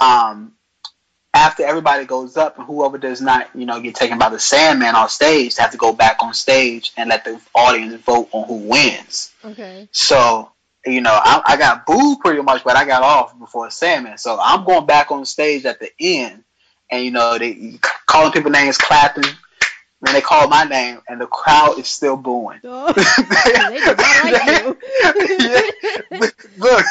Um, 0.00 0.52
after 1.32 1.64
everybody 1.64 2.04
goes 2.04 2.36
up 2.36 2.58
and 2.58 2.66
whoever 2.66 2.98
does 2.98 3.20
not, 3.20 3.48
you 3.54 3.64
know, 3.66 3.80
get 3.80 3.94
taken 3.94 4.18
by 4.18 4.28
the 4.28 4.38
Sandman 4.38 4.94
on 4.94 5.08
stage, 5.08 5.54
they 5.56 5.62
have 5.62 5.72
to 5.72 5.78
go 5.78 5.92
back 5.92 6.18
on 6.22 6.32
stage 6.34 6.92
and 6.96 7.08
let 7.08 7.24
the 7.24 7.40
audience 7.54 7.94
vote 8.02 8.28
on 8.32 8.46
who 8.46 8.68
wins. 8.68 9.32
okay. 9.44 9.88
So, 9.92 10.50
you 10.86 11.00
know, 11.00 11.12
I, 11.12 11.42
I 11.44 11.56
got 11.56 11.86
booed 11.86 12.20
pretty 12.20 12.42
much, 12.42 12.64
but 12.64 12.76
I 12.76 12.84
got 12.84 13.02
off 13.02 13.38
before 13.38 13.70
Sandman. 13.70 14.18
So 14.18 14.38
I'm 14.40 14.64
going 14.64 14.86
back 14.86 15.10
on 15.10 15.24
stage 15.24 15.64
at 15.64 15.80
the 15.80 15.90
end, 15.98 16.44
and 16.90 17.04
you 17.04 17.10
know, 17.10 17.38
they 17.38 17.78
calling 18.06 18.32
people 18.32 18.50
names, 18.50 18.78
clapping. 18.78 19.24
Then 20.02 20.12
they 20.12 20.20
call 20.20 20.48
my 20.48 20.64
name, 20.64 21.00
and 21.08 21.18
the 21.18 21.26
crowd 21.26 21.78
is 21.78 21.88
still 21.88 22.16
booing. 22.18 22.60
Oh, 22.64 22.92
they 22.92 23.02
like 23.54 23.72
Look, 26.58 26.84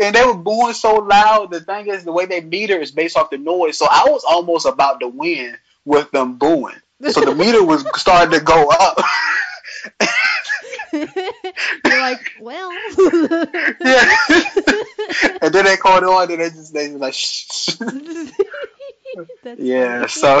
and 0.00 0.14
they 0.14 0.24
were 0.24 0.34
booing 0.34 0.74
so 0.74 0.96
loud. 0.96 1.52
The 1.52 1.60
thing 1.60 1.86
is, 1.86 2.02
the 2.02 2.10
way 2.12 2.26
they 2.26 2.40
meter 2.40 2.78
is 2.80 2.90
based 2.90 3.16
off 3.16 3.30
the 3.30 3.38
noise. 3.38 3.78
So 3.78 3.86
I 3.88 4.06
was 4.08 4.24
almost 4.28 4.66
about 4.66 4.98
to 5.00 5.08
win 5.08 5.56
with 5.84 6.10
them 6.10 6.38
booing. 6.38 6.74
So 7.08 7.20
the 7.20 7.34
meter 7.34 7.64
was 7.64 7.84
starting 7.98 8.38
to 8.38 8.44
go 8.44 8.68
up. 8.68 8.98
You're 11.84 12.00
like, 12.00 12.20
well. 12.40 12.72
yeah. 13.80 14.16
and 15.42 15.52
then 15.54 15.64
they 15.64 15.76
called 15.76 16.02
it 16.02 16.08
on, 16.08 16.30
and 16.30 16.40
they 16.40 16.50
just 16.50 16.72
they 16.74 16.90
was 16.90 17.00
like, 17.00 17.14
shh. 17.14 17.70
Yeah. 19.58 20.06
So, 20.06 20.40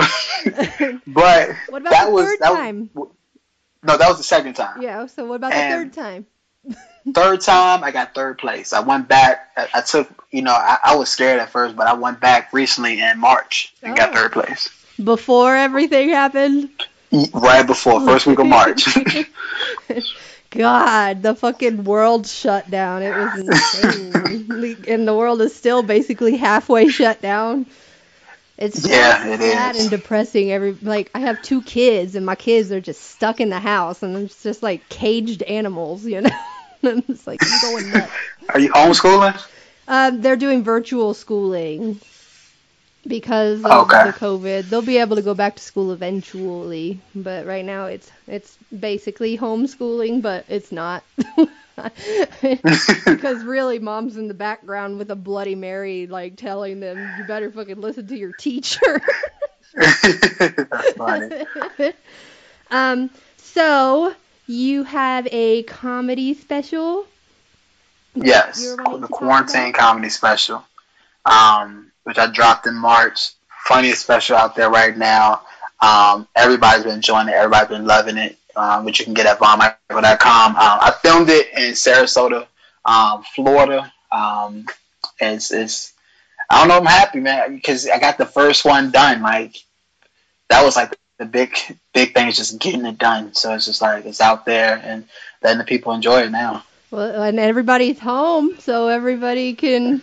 but 1.06 1.50
what 1.68 1.82
about 1.82 1.90
that 1.90 2.06
the 2.06 2.10
was 2.12 2.26
third 2.26 2.38
that 2.40 2.50
was- 2.50 2.58
time? 2.58 2.90
no, 3.82 3.96
that 3.96 4.08
was 4.08 4.18
the 4.18 4.24
second 4.24 4.54
time. 4.54 4.82
yeah. 4.82 5.06
So 5.06 5.24
what 5.26 5.36
about 5.36 5.52
the 5.52 5.58
third 5.58 5.92
time? 5.92 6.26
Third 7.14 7.40
time, 7.40 7.82
I 7.82 7.90
got 7.92 8.14
third 8.14 8.36
place. 8.36 8.74
I 8.74 8.80
went 8.80 9.08
back. 9.08 9.50
I, 9.56 9.68
I 9.74 9.80
took, 9.80 10.26
you 10.30 10.42
know, 10.42 10.52
I, 10.52 10.76
I 10.84 10.96
was 10.96 11.08
scared 11.08 11.40
at 11.40 11.48
first, 11.50 11.74
but 11.74 11.86
I 11.86 11.94
went 11.94 12.20
back 12.20 12.52
recently 12.52 13.00
in 13.00 13.18
March 13.18 13.74
and 13.82 13.96
got 13.96 14.10
Oh. 14.10 14.14
third 14.14 14.32
place. 14.32 14.68
Before 15.02 15.56
everything 15.56 16.10
happened. 16.10 16.68
Right 17.32 17.66
before 17.66 18.00
first 18.02 18.26
week 18.26 18.38
of 18.38 18.46
March. 18.46 18.86
God, 20.50 21.22
the 21.22 21.34
fucking 21.34 21.84
world 21.84 22.26
shut 22.26 22.70
down. 22.70 23.02
It 23.02 23.14
was 23.14 23.36
insane. 23.36 24.84
and 24.88 25.06
the 25.06 25.14
world 25.14 25.40
is 25.42 25.54
still 25.54 25.82
basically 25.82 26.36
halfway 26.36 26.88
shut 26.88 27.22
down. 27.22 27.66
It's 28.58 28.82
so 28.82 28.88
Yeah, 28.88 29.26
it 29.26 29.40
sad 29.40 29.76
is. 29.76 29.80
and 29.82 29.90
depressing. 29.90 30.50
Every 30.52 30.72
like 30.82 31.10
I 31.14 31.20
have 31.20 31.40
two 31.40 31.62
kids 31.62 32.14
and 32.14 32.26
my 32.26 32.34
kids 32.34 32.72
are 32.72 32.80
just 32.80 33.00
stuck 33.00 33.40
in 33.40 33.48
the 33.48 33.60
house 33.60 34.02
and 34.02 34.16
it's 34.16 34.42
just 34.42 34.62
like 34.62 34.88
caged 34.88 35.42
animals, 35.44 36.04
you 36.04 36.20
know. 36.20 36.30
and 36.82 37.04
it's 37.08 37.26
like 37.26 37.40
I'm 37.42 37.58
going 37.58 37.90
nuts. 37.92 38.12
Are 38.52 38.60
you 38.60 38.70
homeschooling? 38.70 39.40
Um, 39.88 40.20
they're 40.20 40.36
doing 40.36 40.62
virtual 40.62 41.14
schooling 41.14 42.00
because 43.06 43.64
of 43.64 43.72
Okay. 43.82 44.04
the 44.04 44.12
COVID. 44.12 44.68
They'll 44.68 44.82
be 44.82 44.98
able 44.98 45.16
to 45.16 45.22
go 45.22 45.34
back 45.34 45.56
to 45.56 45.62
school 45.62 45.92
eventually, 45.92 47.00
but 47.14 47.46
right 47.46 47.64
now 47.64 47.86
it's 47.86 48.10
it's 48.26 48.56
basically 48.76 49.38
homeschooling, 49.38 50.22
but 50.22 50.44
it's 50.48 50.72
not. 50.72 51.02
Because 53.06 53.42
really, 53.44 53.78
mom's 53.78 54.16
in 54.16 54.28
the 54.28 54.34
background 54.34 54.98
with 54.98 55.10
a 55.10 55.16
Bloody 55.16 55.54
Mary, 55.54 56.06
like 56.06 56.36
telling 56.36 56.80
them, 56.80 57.14
"You 57.16 57.24
better 57.24 57.50
fucking 57.50 57.80
listen 57.80 58.06
to 58.08 58.16
your 58.16 58.32
teacher." 58.32 59.00
That's 59.74 60.92
funny. 60.92 61.46
um, 62.70 63.10
so 63.36 64.14
you 64.46 64.84
have 64.84 65.26
a 65.30 65.62
comedy 65.64 66.34
special. 66.34 67.06
Yes, 68.14 68.74
the 68.76 69.08
quarantine 69.10 69.72
comedy 69.72 70.08
special, 70.10 70.64
um, 71.24 71.89
which 72.04 72.18
I 72.18 72.30
dropped 72.30 72.66
in 72.66 72.74
March. 72.74 73.30
Funniest 73.64 74.02
special 74.02 74.36
out 74.36 74.56
there 74.56 74.70
right 74.70 74.96
now. 74.96 75.42
Um, 75.80 76.26
everybody's 76.34 76.84
been 76.84 76.94
enjoying 76.94 77.28
it. 77.28 77.34
Everybody's 77.34 77.68
been 77.68 77.86
loving 77.86 78.16
it. 78.16 78.36
Um, 78.56 78.84
which 78.84 78.98
you 78.98 79.04
can 79.04 79.14
get 79.14 79.26
at 79.26 79.38
VonMychael.com. 79.38 80.56
Um, 80.56 80.56
I 80.56 80.92
filmed 81.00 81.30
it 81.30 81.50
in 81.56 81.72
Sarasota, 81.74 82.46
um, 82.84 83.22
Florida. 83.34 83.92
Um, 84.10 84.66
it's, 85.20 85.52
it's 85.52 85.92
I 86.50 86.58
don't 86.58 86.68
know. 86.68 86.78
I'm 86.78 86.86
happy, 86.86 87.20
man, 87.20 87.54
because 87.54 87.88
I 87.88 88.00
got 88.00 88.18
the 88.18 88.26
first 88.26 88.64
one 88.64 88.90
done. 88.90 89.22
Like 89.22 89.56
that 90.48 90.64
was 90.64 90.74
like 90.74 90.98
the 91.18 91.26
big 91.26 91.56
big 91.94 92.12
thing 92.12 92.26
is 92.26 92.36
just 92.36 92.58
getting 92.58 92.84
it 92.84 92.98
done. 92.98 93.34
So 93.34 93.54
it's 93.54 93.66
just 93.66 93.80
like 93.80 94.04
it's 94.04 94.20
out 94.20 94.44
there 94.44 94.80
and 94.84 95.04
letting 95.42 95.58
the 95.58 95.64
people 95.64 95.92
enjoy 95.92 96.22
it 96.22 96.32
now. 96.32 96.64
Well, 96.90 97.22
and 97.22 97.38
everybody's 97.38 98.00
home, 98.00 98.58
so 98.58 98.88
everybody 98.88 99.54
can 99.54 100.02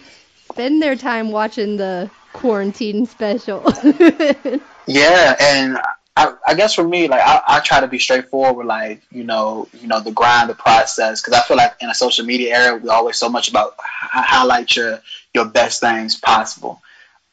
spend 0.57 0.81
their 0.81 0.95
time 0.95 1.31
watching 1.31 1.77
the 1.77 2.09
quarantine 2.33 3.05
special. 3.05 3.63
Yeah, 4.89 5.35
and 5.37 5.77
I, 6.15 6.33
I 6.47 6.53
guess 6.53 6.73
for 6.73 6.87
me, 6.87 7.09
like 7.09 7.21
I, 7.21 7.41
I 7.45 7.59
try 7.59 7.81
to 7.81 7.87
be 7.87 7.99
straightforward, 7.99 8.65
like 8.65 9.01
you 9.11 9.25
know, 9.25 9.67
you 9.73 9.87
know, 9.87 9.99
the 9.99 10.11
grind, 10.11 10.49
the 10.49 10.55
process, 10.55 11.21
because 11.21 11.37
I 11.37 11.43
feel 11.45 11.57
like 11.57 11.75
in 11.81 11.89
a 11.89 11.93
social 11.93 12.25
media 12.25 12.55
era, 12.55 12.77
we 12.77 12.87
always 12.87 13.17
so 13.17 13.27
much 13.27 13.49
about 13.49 13.73
h- 13.73 14.09
highlight 14.13 14.73
your 14.77 15.01
your 15.33 15.43
best 15.43 15.81
things 15.81 16.15
possible. 16.15 16.81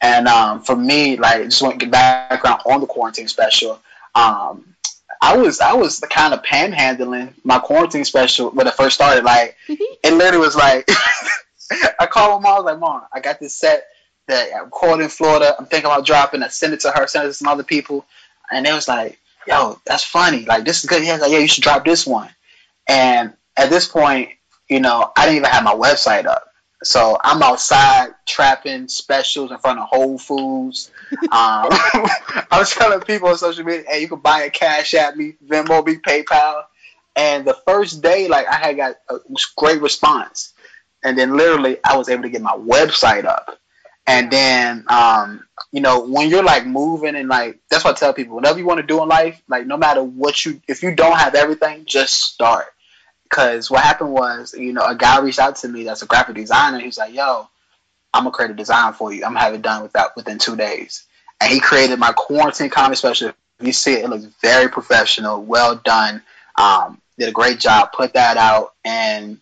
And 0.00 0.26
um, 0.26 0.62
for 0.62 0.74
me, 0.74 1.16
like 1.16 1.44
just 1.44 1.62
want 1.62 1.78
to 1.78 1.86
get 1.86 1.92
background 1.92 2.62
on 2.66 2.80
the 2.80 2.88
quarantine 2.88 3.28
special. 3.28 3.80
Um, 4.16 4.74
I 5.22 5.36
was 5.36 5.60
I 5.60 5.74
was 5.74 6.00
the 6.00 6.08
kind 6.08 6.34
of 6.34 6.42
panhandling 6.42 7.34
my 7.44 7.60
quarantine 7.60 8.04
special 8.04 8.50
when 8.50 8.66
it 8.66 8.74
first 8.74 8.96
started. 8.96 9.22
Like 9.22 9.56
it 9.68 10.12
literally 10.12 10.44
was 10.44 10.56
like 10.56 10.90
I 11.98 12.06
called 12.06 12.42
my 12.42 12.48
mom. 12.48 12.56
I 12.56 12.60
was 12.60 12.64
like, 12.64 12.80
"Mom, 12.80 13.02
I 13.12 13.20
got 13.20 13.40
this 13.40 13.54
set 13.54 13.86
that 14.28 14.52
I 14.54 14.60
recorded 14.60 15.04
in 15.04 15.08
Florida. 15.10 15.54
I'm 15.58 15.66
thinking 15.66 15.90
about 15.90 16.06
dropping. 16.06 16.42
I 16.42 16.48
send 16.48 16.74
it 16.74 16.80
to 16.80 16.90
her, 16.90 17.06
send 17.06 17.24
it 17.24 17.28
to 17.28 17.34
some 17.34 17.48
other 17.48 17.62
people, 17.62 18.04
and 18.50 18.64
they 18.64 18.72
was 18.72 18.88
like, 18.88 19.18
"Yo, 19.46 19.80
that's 19.86 20.04
funny. 20.04 20.44
Like 20.44 20.64
this 20.64 20.84
is 20.84 20.90
good." 20.90 21.04
Yeah, 21.04 21.16
like, 21.16 21.32
yeah, 21.32 21.38
you 21.38 21.48
should 21.48 21.64
drop 21.64 21.84
this 21.84 22.06
one. 22.06 22.30
And 22.88 23.34
at 23.56 23.70
this 23.70 23.86
point, 23.86 24.30
you 24.68 24.80
know, 24.80 25.12
I 25.16 25.26
didn't 25.26 25.38
even 25.38 25.50
have 25.50 25.64
my 25.64 25.74
website 25.74 26.26
up. 26.26 26.48
So 26.82 27.18
I'm 27.22 27.42
outside 27.42 28.10
trapping 28.26 28.88
specials 28.88 29.50
in 29.50 29.58
front 29.58 29.78
of 29.78 29.88
Whole 29.88 30.18
Foods. 30.18 30.90
Um, 31.22 31.28
I 31.70 32.56
was 32.58 32.74
telling 32.74 33.00
people 33.00 33.28
on 33.28 33.38
social 33.38 33.64
media, 33.64 33.84
"Hey, 33.86 34.00
you 34.00 34.08
can 34.08 34.18
buy 34.18 34.42
a 34.42 34.50
Cash 34.50 34.94
App 34.94 35.14
me, 35.16 35.34
Venmo 35.46 35.84
me, 35.86 35.96
PayPal." 35.96 36.64
And 37.14 37.44
the 37.44 37.54
first 37.66 38.02
day, 38.02 38.26
like 38.26 38.46
I 38.48 38.56
had 38.56 38.76
got 38.76 38.96
a 39.08 39.18
great 39.56 39.80
response, 39.80 40.53
and 41.04 41.16
then 41.16 41.36
literally 41.36 41.76
I 41.84 41.96
was 41.96 42.08
able 42.08 42.22
to 42.22 42.30
get 42.30 42.42
my 42.42 42.56
website 42.56 43.26
up. 43.26 43.58
And 44.06 44.30
then, 44.30 44.84
um, 44.88 45.44
you 45.70 45.80
know, 45.80 46.00
when 46.04 46.28
you're 46.28 46.42
like 46.42 46.66
moving 46.66 47.14
and 47.14 47.28
like 47.28 47.60
that's 47.70 47.84
what 47.84 47.96
I 47.96 47.98
tell 47.98 48.12
people. 48.12 48.34
Whatever 48.34 48.58
you 48.58 48.66
want 48.66 48.80
to 48.80 48.86
do 48.86 49.02
in 49.02 49.08
life, 49.08 49.40
like 49.48 49.66
no 49.66 49.76
matter 49.76 50.02
what 50.02 50.44
you, 50.44 50.60
if 50.68 50.82
you 50.82 50.94
don't 50.94 51.16
have 51.16 51.34
everything, 51.34 51.84
just 51.84 52.14
start. 52.14 52.66
Because 53.22 53.70
what 53.70 53.82
happened 53.82 54.12
was, 54.12 54.54
you 54.54 54.72
know, 54.72 54.84
a 54.84 54.94
guy 54.94 55.20
reached 55.20 55.38
out 55.38 55.56
to 55.56 55.68
me 55.68 55.84
that's 55.84 56.02
a 56.02 56.06
graphic 56.06 56.36
designer. 56.36 56.78
He 56.78 56.86
was 56.86 56.98
like, 56.98 57.14
"Yo, 57.14 57.48
I'm 58.12 58.24
gonna 58.24 58.30
create 58.30 58.50
a 58.50 58.54
design 58.54 58.92
for 58.92 59.12
you. 59.12 59.24
I'm 59.24 59.32
gonna 59.32 59.40
have 59.40 59.54
it 59.54 59.62
done 59.62 59.82
without 59.82 60.14
within 60.16 60.38
two 60.38 60.56
days." 60.56 61.04
And 61.40 61.50
he 61.50 61.58
created 61.58 61.98
my 61.98 62.12
quarantine 62.12 62.70
comedy 62.70 62.96
special. 62.96 63.32
You 63.58 63.72
see 63.72 63.94
it, 63.94 64.04
it 64.04 64.10
looks 64.10 64.26
very 64.42 64.68
professional, 64.68 65.42
well 65.42 65.76
done. 65.76 66.22
Um, 66.56 67.00
did 67.18 67.28
a 67.28 67.32
great 67.32 67.58
job. 67.58 67.92
Put 67.92 68.12
that 68.12 68.36
out, 68.36 68.74
and 68.84 69.40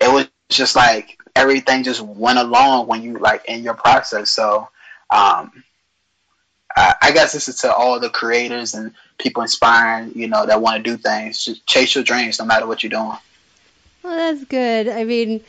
it 0.00 0.12
was 0.12 0.28
just 0.56 0.76
like 0.76 1.18
everything 1.34 1.82
just 1.84 2.00
went 2.00 2.38
along 2.38 2.86
when 2.86 3.02
you 3.02 3.18
like 3.18 3.44
in 3.46 3.62
your 3.64 3.74
process. 3.74 4.30
So, 4.30 4.68
um, 5.10 5.64
I, 6.76 6.94
I 7.02 7.12
guess 7.12 7.32
this 7.32 7.48
is 7.48 7.56
to 7.58 7.72
all 7.74 8.00
the 8.00 8.10
creators 8.10 8.74
and 8.74 8.92
people 9.18 9.42
inspiring, 9.42 10.12
you 10.14 10.28
know, 10.28 10.46
that 10.46 10.60
want 10.60 10.78
to 10.78 10.90
do 10.90 10.96
things. 10.96 11.44
Just 11.44 11.66
chase 11.66 11.94
your 11.94 12.04
dreams, 12.04 12.38
no 12.38 12.44
matter 12.46 12.66
what 12.66 12.82
you're 12.82 12.90
doing. 12.90 13.16
Well, 14.02 14.16
that's 14.16 14.44
good. 14.46 14.88
I 14.88 15.04
mean, 15.04 15.42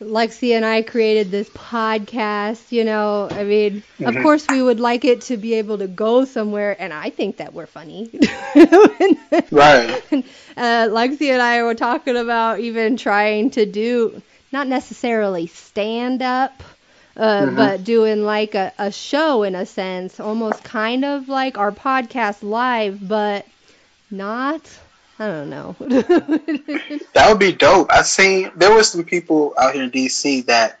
Lexi 0.00 0.54
and 0.54 0.64
I 0.64 0.82
created 0.82 1.30
this 1.30 1.48
podcast, 1.50 2.70
you 2.70 2.84
know, 2.84 3.28
I 3.30 3.42
mean, 3.44 3.82
of 4.04 4.14
Mhm. 4.14 4.22
course 4.22 4.46
we 4.48 4.62
would 4.62 4.78
like 4.80 5.04
it 5.04 5.22
to 5.22 5.36
be 5.36 5.54
able 5.54 5.78
to 5.78 5.88
go 5.88 6.24
somewhere, 6.24 6.76
and 6.78 6.92
I 6.92 7.10
think 7.10 7.38
that 7.38 7.52
we're 7.52 7.66
funny. 7.66 8.08
Right. 9.50 10.02
uh, 10.56 10.88
Lexi 10.90 11.30
and 11.32 11.42
I 11.42 11.62
were 11.62 11.74
talking 11.74 12.16
about 12.16 12.60
even 12.60 12.96
trying 12.96 13.50
to 13.50 13.66
do, 13.66 14.22
not 14.52 14.66
necessarily 14.66 15.46
stand 15.46 16.22
up, 16.22 16.62
uh, 17.16 17.42
Mhm. 17.46 17.56
but 17.56 17.84
doing 17.84 18.24
like 18.24 18.54
a, 18.54 18.72
a 18.78 18.90
show 18.92 19.42
in 19.42 19.54
a 19.54 19.66
sense, 19.66 20.20
almost 20.20 20.62
kind 20.64 21.04
of 21.04 21.28
like 21.28 21.58
our 21.58 21.72
podcast 21.72 22.42
live, 22.42 23.06
but 23.06 23.46
not. 24.10 24.62
I 25.18 25.26
don't 25.26 25.50
know. 25.50 25.74
That 27.14 27.26
would 27.30 27.40
be 27.40 27.52
dope. 27.52 27.88
I've 27.90 28.06
seen 28.06 28.52
there 28.56 28.72
was 28.72 28.90
some 28.90 29.04
people 29.04 29.52
out 29.58 29.74
here 29.74 29.82
in 29.82 29.90
DC 29.90 30.46
that 30.46 30.78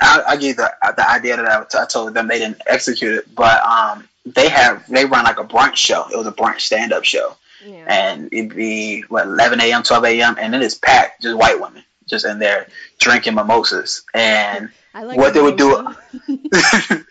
I, 0.00 0.22
I 0.28 0.36
gave 0.36 0.56
the 0.56 0.72
the 0.96 1.10
idea 1.10 1.36
that 1.36 1.46
I, 1.74 1.82
I 1.82 1.86
told 1.86 2.14
them 2.14 2.28
they 2.28 2.38
didn't 2.38 2.62
execute 2.66 3.14
it, 3.14 3.34
but 3.34 3.60
um 3.64 4.08
they 4.24 4.48
have 4.48 4.86
they 4.88 5.04
run 5.04 5.24
like 5.24 5.40
a 5.40 5.44
brunch 5.44 5.76
show. 5.76 6.06
It 6.12 6.16
was 6.16 6.26
a 6.28 6.32
brunch 6.32 6.60
stand 6.60 6.92
up 6.92 7.02
show, 7.04 7.36
yeah. 7.66 7.84
and 7.88 8.28
it'd 8.32 8.54
be 8.54 9.00
what 9.08 9.26
11 9.26 9.60
a.m. 9.60 9.82
12 9.82 10.04
a.m. 10.04 10.36
and 10.38 10.54
it 10.54 10.62
is 10.62 10.76
packed, 10.76 11.22
just 11.22 11.36
white 11.36 11.60
women 11.60 11.82
just 12.12 12.26
in 12.26 12.38
there 12.38 12.68
drinking 12.98 13.34
mimosas. 13.34 14.04
And 14.14 14.70
like 15.02 15.18
what 15.18 15.34
they 15.34 15.40
would 15.40 15.56
do- 15.56 15.88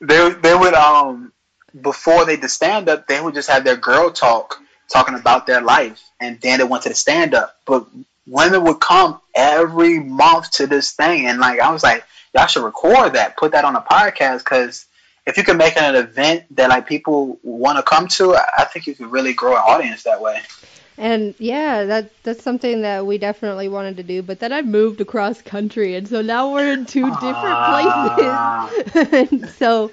they 0.00 0.30
they 0.30 0.54
would 0.54 0.74
um 0.74 1.32
before 1.80 2.24
they 2.26 2.36
did 2.36 2.50
stand 2.50 2.88
up 2.88 3.06
they 3.06 3.20
would 3.20 3.34
just 3.34 3.48
have 3.48 3.62
their 3.62 3.76
girl 3.76 4.10
talk 4.10 4.60
talking 4.92 5.14
about 5.14 5.46
their 5.46 5.62
life. 5.62 6.02
And 6.18 6.38
then 6.40 6.60
it 6.60 6.68
went 6.68 6.82
to 6.82 6.88
the 6.90 6.94
stand 6.94 7.32
up 7.32 7.56
but 7.64 7.86
women 8.26 8.64
would 8.64 8.80
come 8.80 9.20
every 9.34 10.00
month 10.00 10.50
to 10.52 10.66
this 10.66 10.92
thing. 10.92 11.26
And 11.26 11.38
like 11.38 11.60
I 11.60 11.70
was 11.72 11.82
like 11.82 12.04
y'all 12.34 12.46
should 12.46 12.64
record 12.64 13.14
that. 13.14 13.36
Put 13.36 13.52
that 13.52 13.64
on 13.64 13.76
a 13.76 13.80
podcast. 13.80 14.38
Because 14.38 14.86
if 15.26 15.36
you 15.36 15.44
can 15.44 15.56
make 15.56 15.76
it 15.76 15.82
an 15.82 15.94
event 15.94 16.44
that 16.56 16.70
like 16.70 16.88
people 16.88 17.38
want 17.44 17.78
to 17.78 17.84
come 17.84 18.08
to 18.08 18.34
I 18.34 18.44
I 18.58 18.64
think 18.64 18.88
you 18.88 18.96
could 18.96 19.12
really 19.12 19.32
grow 19.32 19.52
an 19.52 19.62
audience 19.64 20.02
that 20.02 20.20
way 20.20 20.42
And 21.00 21.34
yeah, 21.40 21.84
that 21.86 22.22
that's 22.24 22.44
something 22.44 22.82
that 22.82 23.06
we 23.06 23.18
definitely 23.18 23.68
wanted 23.68 23.98
to 23.98 24.04
do, 24.04 24.22
but 24.22 24.40
then 24.40 24.52
I 24.52 24.62
moved 24.62 25.00
across 25.00 25.42
country 25.42 25.96
and 25.96 26.08
so 26.08 26.22
now 26.22 26.52
we're 26.52 26.72
in 26.72 26.86
two 26.86 27.10
Ah. 27.12 27.18
different 27.18 27.64
places. 27.64 28.50
so 29.56 29.92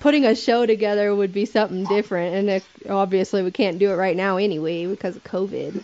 putting 0.00 0.26
a 0.26 0.34
show 0.36 0.66
together 0.66 1.14
would 1.14 1.32
be 1.32 1.46
something 1.46 1.86
different 1.86 2.36
and 2.36 2.50
it, 2.50 2.68
obviously 2.88 3.42
we 3.42 3.52
can't 3.52 3.78
do 3.78 3.90
it 3.90 3.94
right 3.96 4.16
now 4.16 4.38
anyway 4.38 4.86
because 4.86 5.16
of 5.16 5.24
COVID. 5.24 5.82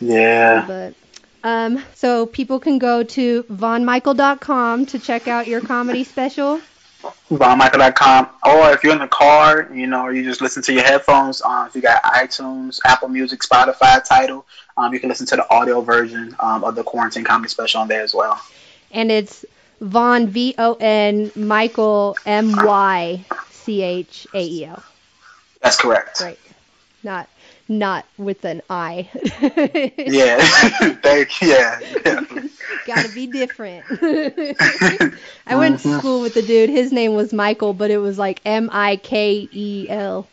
yeah 0.00 0.62
But 0.66 0.96
um 1.44 1.82
so 1.94 2.26
people 2.26 2.60
can 2.60 2.78
go 2.78 3.02
to 3.04 3.44
vonmychael.com 3.44 4.86
to 4.86 4.98
check 4.98 5.28
out 5.28 5.48
your 5.48 5.60
comedy 5.60 6.04
special. 6.04 6.68
VonMychael.com, 7.30 8.28
or 8.44 8.72
if 8.72 8.84
you're 8.84 8.92
in 8.92 8.98
the 8.98 9.08
car, 9.08 9.68
you 9.72 9.86
know, 9.86 10.02
or 10.02 10.12
you 10.12 10.24
just 10.24 10.40
listen 10.40 10.62
to 10.64 10.72
your 10.72 10.82
headphones. 10.82 11.42
Um, 11.42 11.66
if 11.66 11.74
you 11.74 11.82
got 11.82 12.02
iTunes, 12.02 12.80
Apple 12.84 13.08
Music, 13.08 13.40
Spotify 13.40 14.02
Tidal, 14.04 14.46
um, 14.76 14.92
you 14.92 15.00
can 15.00 15.08
listen 15.08 15.26
to 15.28 15.36
the 15.36 15.50
audio 15.50 15.80
version 15.80 16.36
um, 16.38 16.64
of 16.64 16.74
the 16.74 16.82
quarantine 16.82 17.24
comedy 17.24 17.48
special 17.48 17.80
on 17.80 17.88
there 17.88 18.02
as 18.02 18.14
well. 18.14 18.40
And 18.90 19.10
it's 19.10 19.44
Von 19.80 20.28
V 20.28 20.54
O 20.58 20.74
N 20.74 21.30
Mychael 21.30 22.16
M 22.24 22.52
Y 22.52 23.24
C 23.50 23.82
H 23.82 24.26
A 24.32 24.42
E 24.42 24.64
L. 24.64 24.82
That's 25.60 25.76
correct. 25.76 26.20
Right. 26.20 26.38
Not 27.02 27.28
not 27.68 28.04
with 28.18 28.44
an 28.44 28.62
I. 28.68 29.08
Yeah, 29.96 30.38
Thank, 31.02 31.40
yeah, 31.42 31.80
definitely. 32.02 32.50
Gotta 32.86 33.08
be 33.08 33.26
different. 33.26 33.86
I 35.46 35.56
went 35.56 35.80
to 35.80 35.88
Mhm. 35.88 35.98
school 35.98 36.20
with 36.20 36.34
the 36.34 36.42
dude. 36.42 36.70
His 36.70 36.92
name 36.92 37.14
was 37.14 37.32
Michael, 37.32 37.72
but 37.72 37.90
it 37.90 37.98
was 37.98 38.18
like 38.18 38.40
M 38.44 38.68
I 38.72 38.96
K 38.96 39.48
E 39.50 39.86
L. 39.88 40.26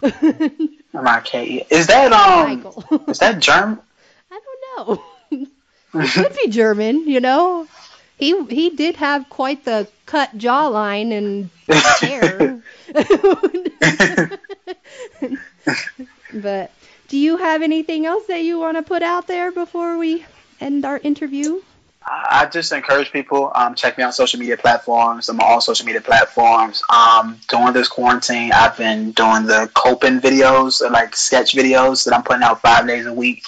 M-I-K-E. 0.02 1.64
Is 1.70 1.88
that 1.88 2.12
um? 2.12 2.48
Michael. 2.56 2.84
Is 3.08 3.18
that 3.18 3.40
German? 3.40 3.78
I 4.30 4.40
don't 4.40 4.88
know. 4.88 6.06
Could 6.06 6.36
be 6.36 6.48
German, 6.50 7.08
you 7.08 7.20
know. 7.20 7.66
He 8.18 8.44
he 8.46 8.70
did 8.70 8.96
have 8.96 9.28
quite 9.28 9.64
the 9.64 9.86
cut 10.06 10.36
jawline 10.38 11.12
and 11.12 11.50
hair. 12.00 12.60
but 16.32 16.70
do 17.08 17.16
you 17.16 17.38
have 17.38 17.62
anything 17.62 18.06
else 18.06 18.26
that 18.26 18.42
you 18.42 18.58
want 18.58 18.76
to 18.76 18.82
put 18.82 19.02
out 19.02 19.26
there 19.26 19.50
before 19.50 19.98
we 19.98 20.24
end 20.60 20.84
our 20.84 20.98
interview? 20.98 21.60
I 22.10 22.48
just 22.50 22.72
encourage 22.72 23.12
people 23.12 23.50
um, 23.54 23.74
check 23.74 23.98
me 23.98 24.04
on 24.04 24.12
social 24.12 24.40
media 24.40 24.56
platforms. 24.56 25.28
I'm 25.28 25.40
on 25.40 25.46
all 25.46 25.60
social 25.60 25.84
media 25.84 26.00
platforms. 26.00 26.82
Um, 26.88 27.38
during 27.48 27.72
this 27.72 27.88
quarantine, 27.88 28.52
I've 28.52 28.76
been 28.76 29.12
doing 29.12 29.44
the 29.44 29.70
coping 29.74 30.20
videos, 30.20 30.80
like 30.90 31.14
sketch 31.16 31.54
videos 31.54 32.04
that 32.04 32.14
I'm 32.14 32.22
putting 32.22 32.42
out 32.42 32.62
five 32.62 32.86
days 32.86 33.06
a 33.06 33.12
week. 33.12 33.44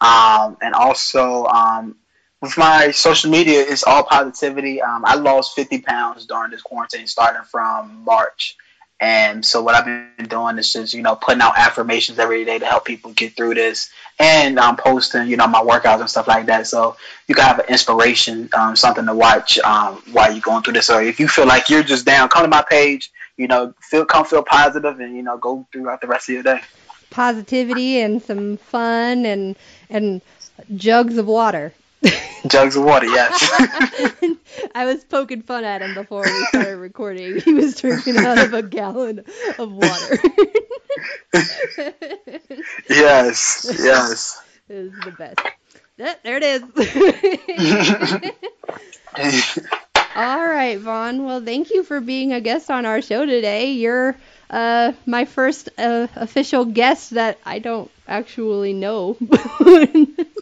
Um, 0.00 0.56
and 0.60 0.74
also 0.74 1.44
um, 1.44 1.96
with 2.40 2.56
my 2.58 2.90
social 2.90 3.30
media, 3.30 3.60
it's 3.60 3.84
all 3.84 4.02
positivity. 4.02 4.82
Um, 4.82 5.04
I 5.04 5.14
lost 5.14 5.54
50 5.54 5.80
pounds 5.82 6.26
during 6.26 6.50
this 6.50 6.62
quarantine, 6.62 7.06
starting 7.06 7.42
from 7.42 8.04
March. 8.04 8.56
And 9.00 9.44
so 9.44 9.62
what 9.62 9.74
I've 9.74 9.84
been 9.84 10.28
doing 10.28 10.56
is 10.58 10.72
just 10.72 10.94
you 10.94 11.02
know 11.02 11.16
putting 11.16 11.42
out 11.42 11.58
affirmations 11.58 12.18
every 12.18 12.44
day 12.44 12.58
to 12.58 12.66
help 12.66 12.84
people 12.84 13.12
get 13.12 13.36
through 13.36 13.54
this, 13.54 13.90
and 14.18 14.58
um, 14.58 14.76
posting 14.76 15.28
you 15.28 15.36
know 15.36 15.46
my 15.46 15.60
workouts 15.60 16.00
and 16.00 16.08
stuff 16.10 16.28
like 16.28 16.46
that. 16.46 16.66
So 16.66 16.96
you 17.26 17.34
can 17.34 17.44
have 17.44 17.58
an 17.58 17.66
inspiration, 17.68 18.48
um, 18.56 18.76
something 18.76 19.04
to 19.06 19.14
watch 19.14 19.58
um, 19.58 20.02
while 20.12 20.30
you're 20.32 20.40
going 20.40 20.62
through 20.62 20.74
this. 20.74 20.90
Or 20.90 21.02
if 21.02 21.18
you 21.18 21.28
feel 21.28 21.46
like 21.46 21.68
you're 21.68 21.82
just 21.82 22.06
down, 22.06 22.28
come 22.28 22.44
to 22.44 22.48
my 22.48 22.64
page. 22.68 23.10
You 23.36 23.48
know, 23.48 23.74
feel 23.80 24.04
come 24.04 24.24
feel 24.24 24.44
positive, 24.44 25.00
and 25.00 25.16
you 25.16 25.22
know 25.22 25.38
go 25.38 25.66
throughout 25.72 26.00
the 26.00 26.06
rest 26.06 26.28
of 26.28 26.34
your 26.34 26.44
day. 26.44 26.60
Positivity 27.10 28.00
and 28.00 28.22
some 28.22 28.56
fun 28.58 29.26
and 29.26 29.56
and 29.90 30.22
jugs 30.76 31.18
of 31.18 31.26
water. 31.26 31.72
Jugs 32.46 32.76
of 32.76 32.84
water, 32.84 33.06
yes. 33.06 33.50
I 34.74 34.84
was 34.84 35.04
poking 35.04 35.42
fun 35.42 35.64
at 35.64 35.82
him 35.82 35.94
before 35.94 36.22
we 36.22 36.46
started 36.46 36.76
recording. 36.76 37.40
He 37.40 37.54
was 37.54 37.74
drinking 37.80 38.18
out 38.18 38.38
of 38.38 38.52
a 38.52 38.62
gallon 38.62 39.24
of 39.58 39.72
water. 39.72 40.18
yes, 42.88 43.66
yes. 43.78 44.42
It 44.68 44.74
was 44.74 44.92
the 45.04 45.12
best. 45.12 45.40
There 45.96 46.16
there 46.24 46.36
it 46.38 46.44
is. 46.44 46.62
All 50.16 50.46
right, 50.46 50.78
Von. 50.78 51.24
Well, 51.24 51.40
thank 51.44 51.70
you 51.70 51.82
for 51.82 52.00
being 52.00 52.32
a 52.32 52.40
guest 52.40 52.70
on 52.70 52.86
our 52.86 53.02
show 53.02 53.26
today. 53.26 53.72
You're 53.72 54.16
uh, 54.50 54.92
my 55.06 55.24
first 55.24 55.68
uh, 55.78 56.06
official 56.16 56.64
guest 56.64 57.10
that 57.10 57.38
I 57.44 57.58
don't 57.58 57.90
actually 58.06 58.72
know. 58.72 59.16
uh 59.20 59.86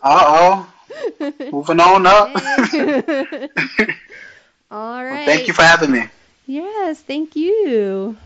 oh. 0.03 0.73
Moving 1.53 1.80
on 1.80 2.07
up. 2.07 2.28
All 4.70 5.05
right. 5.05 5.12
Well, 5.12 5.26
thank 5.26 5.49
you 5.49 5.55
for 5.55 5.62
having 5.62 5.90
me. 5.90 6.05
Yes, 6.47 7.01
thank 7.01 7.36
you. 7.36 8.16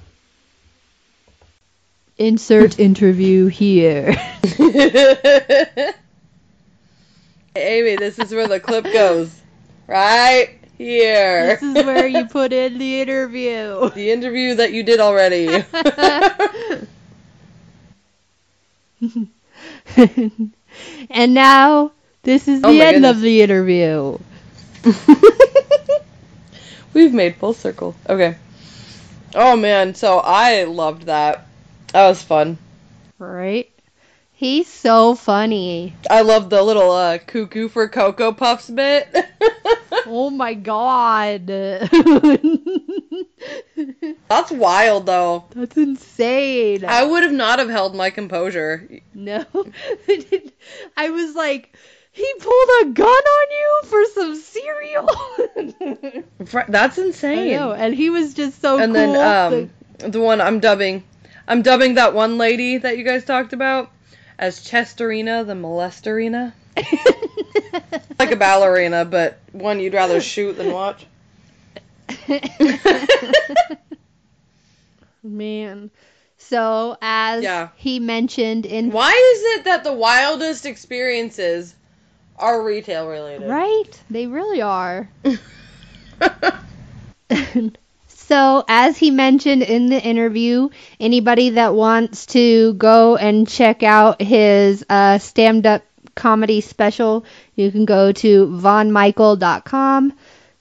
Insert 2.19 2.79
interview 2.79 3.47
here. 3.47 4.17
Amy, 7.57 7.97
this 7.97 8.19
is 8.19 8.33
where 8.33 8.49
the 8.49 8.61
clip 8.61 8.85
goes. 8.85 9.39
Right 9.87 10.59
here. 10.79 11.57
This 11.57 11.63
is 11.63 11.85
where 11.85 12.07
you 12.07 12.27
put 12.27 12.53
in 12.53 12.79
the 12.79 13.01
interview. 13.01 13.91
the 13.95 14.11
interview 14.11 14.55
that 14.55 14.73
you 14.73 14.83
did 14.83 15.01
already. 15.01 15.65
and 21.11 21.35
now 21.35 21.93
this 22.27 22.49
is 22.49 22.61
Oh 22.65 22.73
the 22.73 22.79
my 22.81 22.85
end 22.87 22.95
goodness. 22.97 23.17
of 23.17 23.21
the 23.23 23.41
interview. 23.41 24.19
We've 26.93 27.15
made 27.15 27.37
full 27.37 27.53
circle. 27.53 27.95
Okay. 28.09 28.37
Oh 29.35 29.57
man, 29.57 29.95
so 29.95 30.19
I 30.19 30.65
loved 30.65 31.05
that. 31.05 31.47
That 31.93 32.09
was 32.09 32.23
fun. 32.23 32.59
Right? 33.19 33.71
He's 34.33 34.67
so 34.69 35.15
funny. 35.15 35.95
I 36.11 36.23
love 36.23 36.51
the 36.51 36.63
little 36.63 36.91
uh, 36.91 37.19
cuckoo 37.19 37.69
for 37.69 37.89
Cocoa 37.89 38.33
Puffs 38.33 38.69
bit. 38.69 39.09
Oh 40.09 40.31
my 40.31 40.55
god. 40.55 41.49
That's 41.49 41.91
That's 44.29 44.53
wild 44.53 45.07
though. 45.07 45.47
That's 45.51 45.77
insane. 45.77 46.85
I 46.85 47.05
would 47.05 47.25
have 47.25 47.33
not 47.33 47.59
have 47.59 47.69
held 47.69 47.97
my 47.97 48.11
composure. 48.11 48.89
No. 49.15 49.45
I 50.97 51.11
was 51.11 51.35
like, 51.35 51.77
he 52.17 52.33
pulled 52.41 52.69
a 52.83 52.87
gun 52.87 53.07
on 53.07 53.47
you 53.51 53.81
for 53.85 54.05
some 54.07 54.35
cereal. 54.37 56.25
That's 56.69 56.99
I 56.99 57.03
insane. 57.03 57.51
know, 57.51 57.73
and 57.73 57.95
he 57.95 58.09
was 58.09 58.33
just 58.33 58.61
so 58.63 58.79
and 58.79 58.95
cool. 58.95 59.13
then 59.13 59.71
um, 60.03 60.11
the 60.11 60.19
one 60.21 60.41
I'm 60.41 60.59
dubbing, 60.61 61.05
I'm 61.47 61.61
dubbing 61.61 61.95
that 61.95 62.15
one 62.15 62.39
lady 62.39 62.79
that 62.79 62.97
you 62.97 63.05
guys 63.05 63.25
talked 63.27 63.53
about 63.53 63.91
as 64.39 64.61
Chesterina 64.67 65.47
the 65.47 65.53
Molesterina. 65.53 66.55
like 68.19 68.33
a 68.33 68.37
ballerina, 68.37 69.05
but 69.05 69.39
one 69.53 69.79
you'd 69.79 69.93
rather 69.93 70.21
shoot 70.23 70.55
than 70.57 70.73
watch. 70.73 71.05
Man. 75.23 75.91
So, 76.39 76.97
as 77.03 77.43
Yeah. 77.43 77.69
he 77.77 77.99
mentioned 77.99 78.65
in 78.67 78.91
Why 78.91 79.11
is 79.11 79.59
it 79.59 79.65
that 79.65 79.85
the 79.85 79.93
wildest 79.93 80.65
experiences 80.67 81.75
are 82.39 82.63
retail 82.63 83.09
related? 83.09 83.49
Right? 83.49 84.03
They 84.11 84.27
really 84.27 84.63
are. 84.63 85.09
so, 88.09 88.65
as 88.69 88.97
he 88.97 89.11
mentioned 89.11 89.63
in 89.63 89.87
the 89.87 90.01
interview, 90.01 90.69
anybody 91.01 91.51
that 91.51 91.75
wants 91.75 92.27
to 92.27 92.75
go 92.75 93.17
and 93.17 93.49
check 93.49 93.83
out 93.83 94.21
his 94.21 94.85
uh, 94.89 95.19
stand 95.19 95.67
up 95.67 95.83
comedy 96.15 96.61
special, 96.61 97.25
you 97.55 97.71
can 97.71 97.85
go 97.85 98.13
to 98.13 98.47
vonmychael.com, 98.47 100.13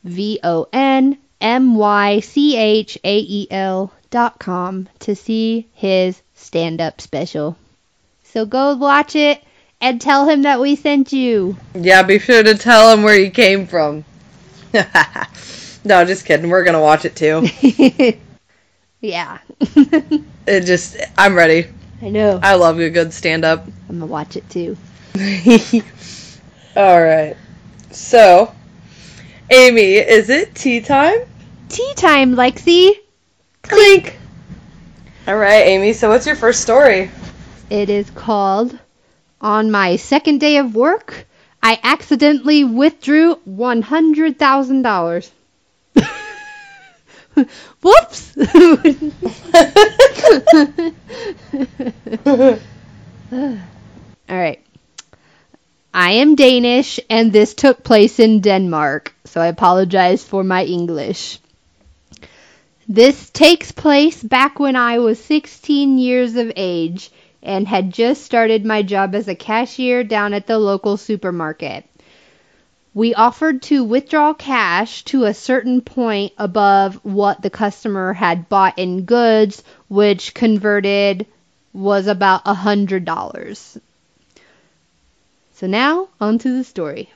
V 0.04 0.40
O 0.44 0.68
N 0.72 1.18
M 1.42 1.76
Y 1.76 2.20
C 2.20 2.58
H 2.58 2.98
A 3.04 3.18
E 3.18 3.48
L.com 3.52 4.88
to 5.00 5.16
see 5.16 5.68
his 5.74 6.22
stand 6.36 6.82
up 6.82 7.02
special. 7.02 7.58
So, 8.24 8.46
go 8.46 8.76
watch 8.76 9.16
it 9.16 9.42
and 9.82 10.02
tell 10.02 10.28
him 10.28 10.44
that 10.44 10.60
we 10.60 10.76
sent 10.76 11.14
you. 11.14 11.58
Yeah, 11.74 12.04
be 12.04 12.20
sure 12.20 12.44
to 12.44 12.56
tell 12.56 12.92
him 12.94 13.04
where 13.04 13.20
you 13.20 13.32
came 13.32 13.68
from. 13.68 14.06
no, 15.86 16.06
just 16.06 16.26
kidding. 16.26 16.50
We're 16.50 16.64
gonna 16.64 16.82
watch 16.82 17.06
it 17.06 17.16
too. 17.16 17.48
yeah. 19.02 19.40
It 20.48 20.66
just, 20.66 20.98
I'm 21.18 21.34
ready. 21.34 21.66
I 22.04 22.10
know. 22.10 22.40
I 22.44 22.54
love 22.54 22.80
a 22.80 22.92
good 22.92 23.12
stand 23.12 23.44
up. 23.44 23.66
I'm 23.90 24.00
gonna 24.00 24.06
watch 24.06 24.36
it 24.36 24.48
too. 24.48 24.78
All 26.76 27.02
right. 27.02 27.36
So, 27.90 28.54
Amy, 29.50 29.94
is 29.96 30.30
it 30.30 30.54
tea 30.54 30.82
time? 30.82 31.18
Tea 31.70 31.94
time, 31.96 32.36
Lexi. 32.36 32.92
Clink. 33.64 34.20
All 35.28 35.38
right, 35.38 35.66
Amy. 35.66 35.94
So, 35.94 36.10
what's 36.10 36.28
your 36.28 36.36
first 36.36 36.62
story? 36.62 37.10
It 37.72 37.90
is 37.90 38.12
called 38.12 38.78
On 39.46 39.70
My 39.70 39.96
Second 39.98 40.40
Day 40.40 40.58
of 40.58 40.74
Work, 40.74 41.28
I 41.62 41.80
Accidentally 41.84 42.64
Withdrew 42.64 43.36
$100,000. 43.48 45.30
Whoops! 47.84 48.36
Alright. 54.28 54.66
I 55.94 56.12
am 56.14 56.34
Danish, 56.34 57.00
and 57.08 57.32
this 57.32 57.54
took 57.54 57.84
place 57.84 58.20
in 58.20 58.42
Denmark, 58.42 59.14
so 59.26 59.42
I 59.42 59.46
apologize 59.46 60.24
for 60.24 60.44
my 60.44 60.66
English. 60.66 61.38
This 62.88 63.30
takes 63.30 63.72
place 63.72 64.24
back 64.24 64.60
when 64.60 64.76
I 64.76 64.98
was 64.98 65.24
16 65.24 66.00
years 66.00 66.36
of 66.36 66.52
age 66.56 67.12
and 67.46 67.68
had 67.68 67.94
just 67.94 68.24
started 68.24 68.66
my 68.66 68.82
job 68.82 69.16
as 69.16 69.28
a 69.28 69.36
cashier 69.36 70.04
down 70.04 70.34
at 70.34 70.48
the 70.48 70.58
local 70.58 70.98
supermarket. 70.98 71.86
We 72.94 73.14
offered 73.14 73.62
to 73.64 73.84
withdraw 73.84 74.34
cash 74.34 75.04
to 75.06 75.26
a 75.26 75.34
certain 75.34 75.82
point 75.82 76.34
above 76.38 76.96
what 77.04 77.42
the 77.42 77.50
customer 77.50 78.14
had 78.14 78.50
bought 78.50 78.80
in 78.80 79.04
goods, 79.04 79.64
which 79.90 80.34
converted 80.34 81.26
was 81.74 82.08
about 82.08 82.42
a 82.46 82.54
hundred 82.54 83.06
dollars. 83.06 83.78
So 85.56 85.68
now 85.68 86.08
on 86.20 86.40
to 86.40 86.58
the 86.58 86.64
story. 86.64 87.10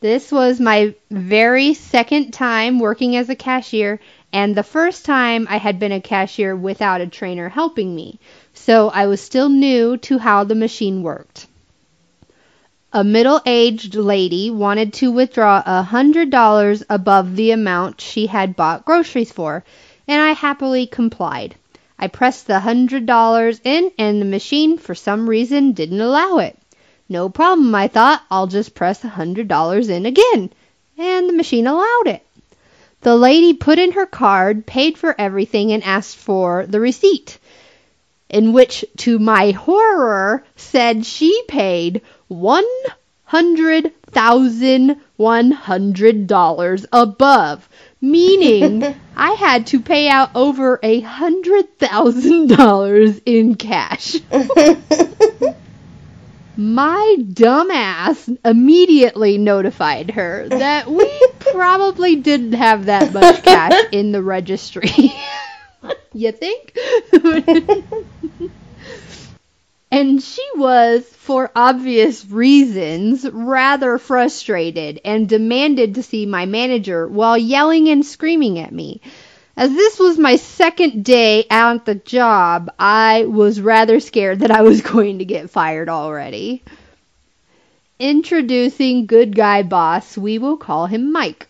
This 0.00 0.30
was 0.30 0.60
my 0.60 0.94
very 1.10 1.72
second 1.72 2.32
time 2.32 2.78
working 2.78 3.16
as 3.16 3.30
a 3.30 3.34
cashier 3.34 3.98
and 4.32 4.54
the 4.54 4.62
first 4.62 5.06
time 5.06 5.46
I 5.48 5.56
had 5.56 5.78
been 5.78 5.92
a 5.92 6.00
cashier 6.00 6.54
without 6.54 7.00
a 7.00 7.06
trainer 7.06 7.48
helping 7.48 7.94
me. 7.94 8.18
So 8.66 8.88
I 8.88 9.06
was 9.06 9.20
still 9.20 9.48
new 9.48 9.96
to 9.98 10.18
how 10.18 10.42
the 10.42 10.56
machine 10.56 11.04
worked. 11.04 11.46
A 12.92 13.04
middle 13.04 13.40
aged 13.46 13.94
lady 13.94 14.50
wanted 14.50 14.92
to 14.94 15.12
withdraw 15.12 15.62
a 15.64 15.82
hundred 15.82 16.30
dollars 16.30 16.82
above 16.90 17.36
the 17.36 17.52
amount 17.52 18.00
she 18.00 18.26
had 18.26 18.56
bought 18.56 18.84
groceries 18.84 19.30
for, 19.30 19.62
and 20.08 20.20
I 20.20 20.32
happily 20.32 20.88
complied. 20.88 21.54
I 21.96 22.08
pressed 22.08 22.48
the 22.48 22.58
hundred 22.58 23.06
dollars 23.06 23.60
in, 23.62 23.92
and 23.98 24.20
the 24.20 24.24
machine, 24.26 24.78
for 24.78 24.96
some 24.96 25.30
reason, 25.30 25.70
didn't 25.70 26.00
allow 26.00 26.38
it. 26.38 26.58
No 27.08 27.28
problem, 27.28 27.72
I 27.72 27.86
thought. 27.86 28.20
I'll 28.32 28.48
just 28.48 28.74
press 28.74 29.04
a 29.04 29.08
hundred 29.08 29.46
dollars 29.46 29.88
in 29.88 30.06
again. 30.06 30.50
And 30.98 31.28
the 31.28 31.34
machine 31.34 31.68
allowed 31.68 32.08
it. 32.08 32.26
The 33.02 33.14
lady 33.14 33.54
put 33.54 33.78
in 33.78 33.92
her 33.92 34.06
card, 34.06 34.66
paid 34.66 34.98
for 34.98 35.14
everything, 35.16 35.70
and 35.70 35.84
asked 35.84 36.16
for 36.16 36.66
the 36.66 36.80
receipt, 36.80 37.38
in 38.28 38.52
which, 38.52 38.84
to 38.98 39.18
my 39.18 39.52
horror, 39.52 40.44
said 40.56 41.06
she 41.06 41.42
paid 41.48 42.02
one 42.28 42.64
hundred 43.24 43.92
thousand 44.10 45.00
one 45.16 45.50
hundred 45.50 46.26
dollars 46.26 46.86
above, 46.92 47.68
meaning 48.00 48.82
I 49.16 49.32
had 49.32 49.66
to 49.68 49.80
pay 49.80 50.08
out 50.08 50.30
over 50.34 50.78
a 50.82 51.00
hundred 51.00 51.78
thousand 51.78 52.48
dollars 52.56 53.20
in 53.26 53.54
cash. 53.56 54.16
My 56.58 57.16
dumbass 57.18 58.34
immediately 58.42 59.36
notified 59.36 60.12
her 60.12 60.48
that 60.48 60.90
we 60.90 61.28
probably 61.38 62.16
didn't 62.16 62.54
have 62.54 62.86
that 62.86 63.12
much 63.12 63.42
cash 63.42 63.84
in 63.92 64.12
the 64.12 64.22
registry. 64.22 65.12
You 66.16 66.32
think? 66.32 66.76
and 69.90 70.22
she 70.22 70.46
was, 70.56 71.04
for 71.04 71.50
obvious 71.54 72.26
reasons, 72.26 73.28
rather 73.30 73.98
frustrated 73.98 75.00
and 75.04 75.28
demanded 75.28 75.94
to 75.94 76.02
see 76.02 76.26
my 76.26 76.46
manager 76.46 77.06
while 77.06 77.38
yelling 77.38 77.88
and 77.88 78.04
screaming 78.04 78.58
at 78.58 78.72
me. 78.72 79.00
As 79.56 79.70
this 79.72 79.98
was 79.98 80.18
my 80.18 80.36
second 80.36 81.02
day 81.02 81.46
at 81.48 81.86
the 81.86 81.94
job, 81.94 82.70
I 82.78 83.24
was 83.24 83.60
rather 83.60 84.00
scared 84.00 84.40
that 84.40 84.50
I 84.50 84.62
was 84.62 84.80
going 84.92 85.20
to 85.20 85.24
get 85.24 85.50
fired 85.50 85.88
already. 85.88 86.62
Introducing 87.98 89.06
good 89.06 89.34
guy 89.34 89.62
boss, 89.62 90.18
we 90.18 90.38
will 90.38 90.58
call 90.58 90.86
him 90.86 91.10
Mike. 91.10 91.48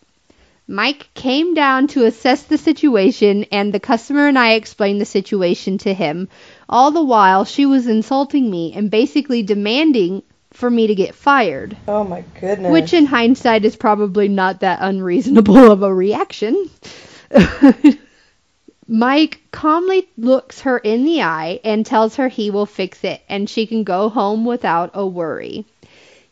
Mike 0.69 1.09
came 1.15 1.55
down 1.55 1.87
to 1.87 2.05
assess 2.05 2.43
the 2.43 2.59
situation, 2.59 3.45
and 3.53 3.73
the 3.73 3.79
customer 3.79 4.27
and 4.27 4.39
I 4.39 4.55
explained 4.55 5.01
the 5.01 5.05
situation 5.05 5.79
to 5.79 5.95
him. 5.95 6.29
All 6.69 6.91
the 6.91 7.05
while, 7.05 7.45
she 7.45 7.67
was 7.67 7.87
insulting 7.87 8.51
me 8.51 8.73
and 8.75 8.91
basically 8.91 9.45
demanding 9.45 10.23
for 10.53 10.69
me 10.69 10.89
to 10.89 10.95
get 10.95 11.15
fired. 11.15 11.77
Oh 11.87 12.03
my 12.03 12.25
goodness. 12.41 12.73
Which, 12.73 12.93
in 12.93 13.07
hindsight, 13.07 13.65
is 13.65 13.77
probably 13.77 14.27
not 14.27 14.61
that 14.61 14.79
unreasonable 14.83 15.71
of 15.71 15.83
a 15.83 15.95
reaction. 15.95 16.69
Mike 18.89 19.41
calmly 19.51 20.09
looks 20.17 20.61
her 20.61 20.79
in 20.79 21.05
the 21.05 21.23
eye 21.23 21.61
and 21.65 21.85
tells 21.85 22.17
her 22.17 22.29
he 22.29 22.51
will 22.51 22.67
fix 22.67 23.03
it 23.05 23.21
and 23.29 23.51
she 23.51 23.67
can 23.67 23.85
go 23.85 24.09
home 24.09 24.45
without 24.45 24.91
a 24.95 25.07
worry. 25.07 25.65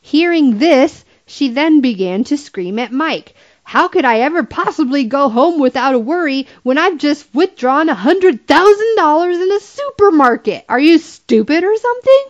Hearing 0.00 0.58
this, 0.58 1.04
she 1.26 1.48
then 1.48 1.80
began 1.80 2.24
to 2.24 2.36
scream 2.36 2.78
at 2.78 2.92
Mike. 2.92 3.34
How 3.64 3.88
could 3.88 4.04
I 4.04 4.20
ever 4.20 4.44
possibly 4.44 5.04
go 5.04 5.28
home 5.28 5.58
without 5.58 5.94
a 5.94 5.98
worry 5.98 6.46
when 6.62 6.78
I've 6.78 6.98
just 6.98 7.26
withdrawn 7.34 7.88
a 7.88 7.94
hundred 7.94 8.46
thousand 8.46 8.96
dollars 8.96 9.38
in 9.38 9.50
a 9.50 9.58
supermarket? 9.58 10.64
Are 10.68 10.78
you 10.78 10.98
stupid 10.98 11.64
or 11.64 11.76
something? 11.76 12.24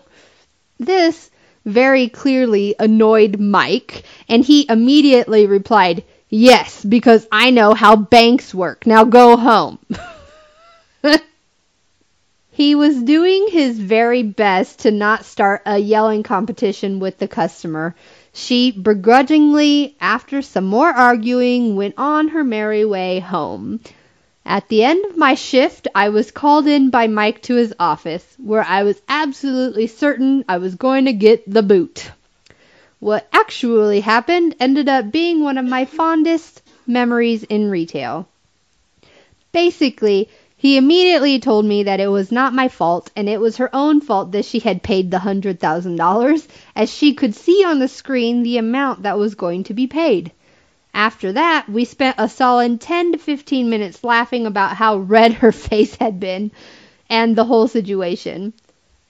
This 0.79 1.31
very 1.65 2.09
clearly 2.09 2.75
annoyed 2.79 3.39
Mike, 3.41 4.05
and 4.29 4.45
he 4.45 4.67
immediately 4.69 5.47
replied, 5.47 6.05
Yes, 6.29 6.85
because 6.85 7.27
I 7.31 7.51
know 7.51 7.75
how 7.75 7.97
banks 7.97 8.55
work. 8.55 8.87
Now 8.87 9.05
go 9.05 9.37
home. 9.37 9.79
he 12.51 12.75
was 12.75 13.03
doing 13.03 13.49
his 13.51 13.79
very 13.79 14.23
best 14.23 14.81
to 14.81 14.91
not 14.91 15.25
start 15.25 15.63
a 15.67 15.79
yelling 15.79 16.23
competition 16.23 17.01
with 17.01 17.19
the 17.19 17.29
customer. 17.29 17.95
She 18.37 18.73
begrudgingly, 18.73 19.95
after 20.01 20.43
some 20.43 20.65
more 20.65 20.89
arguing, 20.91 21.77
went 21.77 21.95
on 21.97 22.29
her 22.29 22.43
merry 22.43 22.85
way 22.85 23.21
home. 23.21 23.79
At 24.45 24.69
the 24.69 24.83
end 24.83 25.05
of 25.05 25.17
my 25.17 25.35
shift, 25.37 25.87
I 25.95 26.09
was 26.09 26.33
called 26.33 26.67
in 26.67 26.91
by 26.91 27.07
Mike 27.07 27.43
to 27.43 27.55
his 27.55 27.73
office, 27.79 28.27
where 28.39 28.65
I 28.65 28.83
was 28.83 29.01
absolutely 29.09 29.87
certain 29.87 30.45
I 30.49 30.59
was 30.59 30.75
going 30.75 31.05
to 31.05 31.13
get 31.13 31.49
the 31.49 31.63
boot. 31.63 32.11
What 32.99 33.29
actually 33.33 34.01
happened 34.01 34.57
ended 34.59 34.89
up 34.89 35.13
being 35.13 35.45
one 35.45 35.57
of 35.57 35.65
my 35.65 35.85
fondest 35.85 36.61
memories 36.89 37.45
in 37.45 37.71
retail. 37.71 38.29
Basically, 39.53 40.29
He 40.65 40.79
immediately 40.79 41.39
told 41.41 41.67
me 41.67 41.83
that 41.83 42.01
it 42.01 42.09
was 42.09 42.33
not 42.33 42.55
my 42.55 42.69
fault 42.69 43.11
and 43.15 43.29
it 43.29 43.39
was 43.39 43.59
her 43.59 43.69
own 43.77 44.01
fault 44.01 44.33
that 44.33 44.47
she 44.47 44.61
had 44.61 44.83
paid 44.83 45.11
the 45.11 45.19
$100,000, 45.19 46.47
as 46.75 46.91
she 46.91 47.13
could 47.13 47.35
see 47.35 47.63
on 47.63 47.81
the 47.81 47.87
screen 47.87 48.43
the 48.43 48.57
amount 48.57 49.03
that 49.03 49.19
was 49.19 49.35
going 49.35 49.65
to 49.65 49.75
be 49.75 49.87
paid. 49.87 50.33
After 50.95 51.33
that, 51.33 51.69
we 51.69 51.85
spent 51.85 52.17
a 52.17 52.31
solid 52.31 52.81
10 52.81 53.13
to 53.13 53.19
15 53.19 53.69
minutes 53.69 54.03
laughing 54.03 54.47
about 54.47 54.77
how 54.77 54.97
red 54.97 55.35
her 55.35 55.53
face 55.69 55.97
had 55.97 56.19
been 56.19 56.51
and 57.11 57.37
the 57.37 57.45
whole 57.45 57.69
situation. 57.69 58.55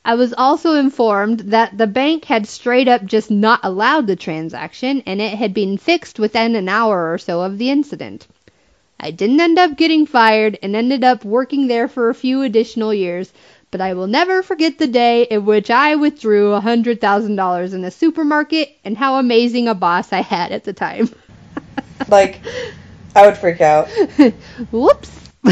I 0.04 0.16
was 0.16 0.34
also 0.36 0.74
informed 0.74 1.38
that 1.52 1.78
the 1.78 1.86
bank 1.86 2.24
had 2.24 2.48
straight 2.48 2.88
up 2.88 3.04
just 3.04 3.30
not 3.30 3.60
allowed 3.62 4.08
the 4.08 4.16
transaction 4.16 5.04
and 5.06 5.20
it 5.22 5.38
had 5.38 5.54
been 5.54 5.78
fixed 5.78 6.18
within 6.18 6.56
an 6.56 6.68
hour 6.68 7.12
or 7.12 7.18
so 7.18 7.42
of 7.42 7.58
the 7.58 7.70
incident. 7.70 8.26
I 8.98 9.10
didn't 9.10 9.40
end 9.40 9.58
up 9.58 9.76
getting 9.76 10.06
fired 10.06 10.58
and 10.62 10.74
ended 10.74 11.04
up 11.04 11.24
working 11.24 11.66
there 11.66 11.88
for 11.88 12.08
a 12.08 12.14
few 12.14 12.42
additional 12.42 12.94
years, 12.94 13.32
but 13.70 13.80
I 13.80 13.94
will 13.94 14.06
never 14.06 14.42
forget 14.42 14.78
the 14.78 14.86
day 14.86 15.24
in 15.24 15.44
which 15.44 15.70
I 15.70 15.96
withdrew 15.96 16.50
$100,000 16.52 17.74
in 17.74 17.84
a 17.84 17.90
supermarket 17.90 18.76
and 18.84 18.96
how 18.96 19.18
amazing 19.18 19.68
a 19.68 19.74
boss 19.74 20.12
I 20.12 20.22
had 20.22 20.52
at 20.52 20.64
the 20.64 20.72
time. 20.72 21.08
Like, 22.08 22.40
I 23.14 23.24
would 23.24 23.38
freak 23.38 23.60
out. 23.60 23.88
Whoops. 24.72 25.30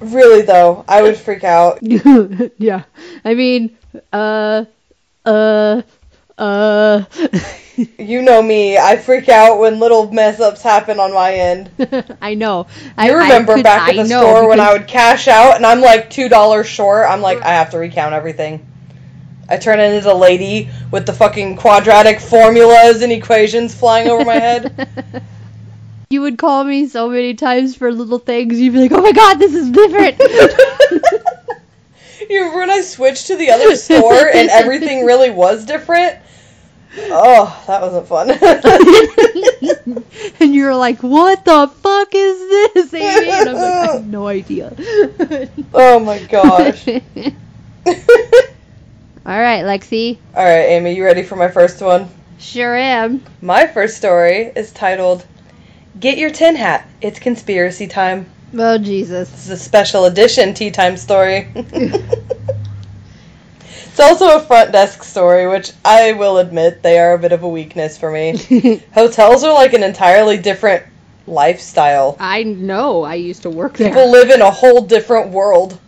Really 0.00 0.42
though, 0.42 0.84
I 0.86 1.02
would 1.02 1.16
freak 1.16 1.44
out. 1.44 1.78
yeah. 1.82 2.82
I 3.24 3.34
mean, 3.34 3.76
uh, 4.12 4.66
uh, 5.24 5.82
uh. 6.38 7.04
You 7.98 8.22
know 8.22 8.40
me, 8.40 8.78
I 8.78 8.96
freak 8.96 9.28
out 9.28 9.58
when 9.58 9.80
little 9.80 10.08
mess 10.12 10.38
ups 10.38 10.62
happen 10.62 11.00
on 11.00 11.12
my 11.12 11.34
end. 11.34 11.70
I 12.22 12.34
know. 12.34 12.68
I 12.96 13.10
remember 13.10 13.52
I 13.52 13.54
could- 13.56 13.64
back 13.64 13.88
at 13.88 13.96
the 13.96 14.04
know, 14.04 14.20
store 14.20 14.48
when 14.48 14.60
I 14.60 14.72
would 14.72 14.86
cash 14.86 15.26
out 15.26 15.56
and 15.56 15.66
I'm 15.66 15.80
like 15.80 16.08
two 16.08 16.28
dollars 16.28 16.68
short. 16.68 17.06
I'm 17.08 17.20
like, 17.20 17.42
I 17.42 17.48
have 17.48 17.70
to 17.70 17.78
recount 17.78 18.14
everything. 18.14 18.64
I 19.48 19.56
turn 19.56 19.80
into 19.80 20.02
the 20.02 20.14
lady 20.14 20.70
with 20.92 21.04
the 21.04 21.12
fucking 21.12 21.56
quadratic 21.56 22.20
formulas 22.20 23.02
and 23.02 23.10
equations 23.10 23.74
flying 23.74 24.08
over 24.08 24.24
my 24.24 24.34
head. 24.34 25.22
You 26.10 26.20
would 26.20 26.38
call 26.38 26.62
me 26.62 26.86
so 26.86 27.08
many 27.08 27.34
times 27.34 27.74
for 27.74 27.90
little 27.90 28.20
things. 28.20 28.60
You'd 28.60 28.74
be 28.74 28.78
like, 28.78 28.92
"Oh 28.92 29.02
my 29.02 29.10
god, 29.10 29.34
this 29.40 29.52
is 29.52 29.68
different." 29.70 30.20
You 32.30 32.40
remember 32.40 32.60
when 32.60 32.70
I 32.70 32.80
switched 32.80 33.26
to 33.28 33.36
the 33.36 33.50
other 33.50 33.76
store 33.86 34.28
and 34.28 34.50
everything 34.50 35.04
really 35.04 35.30
was 35.30 35.64
different? 35.64 36.18
Oh, 36.96 37.62
that 37.66 37.80
wasn't 37.80 38.06
fun. 38.06 38.30
and 40.40 40.54
you're 40.54 40.76
like, 40.76 41.02
"What 41.02 41.44
the 41.44 41.66
fuck 41.66 42.08
is 42.14 42.72
this, 42.74 42.94
Amy?" 42.94 43.30
And 43.30 43.48
I'm 43.48 43.56
like, 43.56 43.64
"I 43.64 43.92
have 43.94 44.06
no 44.06 44.28
idea." 44.28 44.72
oh 45.74 45.98
my 45.98 46.22
gosh. 46.24 46.86
All 49.26 49.40
right, 49.40 49.64
Lexi. 49.64 50.18
All 50.36 50.44
right, 50.44 50.68
Amy, 50.68 50.94
you 50.94 51.04
ready 51.04 51.22
for 51.22 51.34
my 51.34 51.48
first 51.48 51.80
one? 51.80 52.08
Sure 52.38 52.76
am. 52.76 53.24
My 53.40 53.66
first 53.66 53.96
story 53.96 54.52
is 54.54 54.70
titled 54.70 55.24
Get 55.98 56.18
Your 56.18 56.30
Tin 56.30 56.56
Hat. 56.56 56.86
It's 57.00 57.18
conspiracy 57.18 57.86
time. 57.86 58.26
Oh 58.56 58.78
Jesus. 58.78 59.28
This 59.30 59.46
is 59.46 59.50
a 59.50 59.56
special 59.56 60.04
edition 60.04 60.54
tea 60.54 60.70
time 60.70 60.96
story. 60.96 61.48
it's 61.54 61.98
also 63.98 64.36
a 64.36 64.40
front 64.40 64.70
desk 64.70 65.02
story, 65.02 65.48
which 65.48 65.72
I 65.84 66.12
will 66.12 66.38
admit 66.38 66.80
they 66.82 67.00
are 67.00 67.14
a 67.14 67.18
bit 67.18 67.32
of 67.32 67.42
a 67.42 67.48
weakness 67.48 67.98
for 67.98 68.12
me. 68.12 68.80
Hotels 68.94 69.42
are 69.42 69.52
like 69.52 69.72
an 69.72 69.82
entirely 69.82 70.36
different 70.36 70.84
lifestyle. 71.26 72.16
I 72.20 72.44
know. 72.44 73.02
I 73.02 73.16
used 73.16 73.42
to 73.42 73.50
work 73.50 73.76
there. 73.76 73.88
People 73.88 74.12
live 74.12 74.30
in 74.30 74.40
a 74.40 74.50
whole 74.50 74.82
different 74.82 75.30
world. 75.30 75.80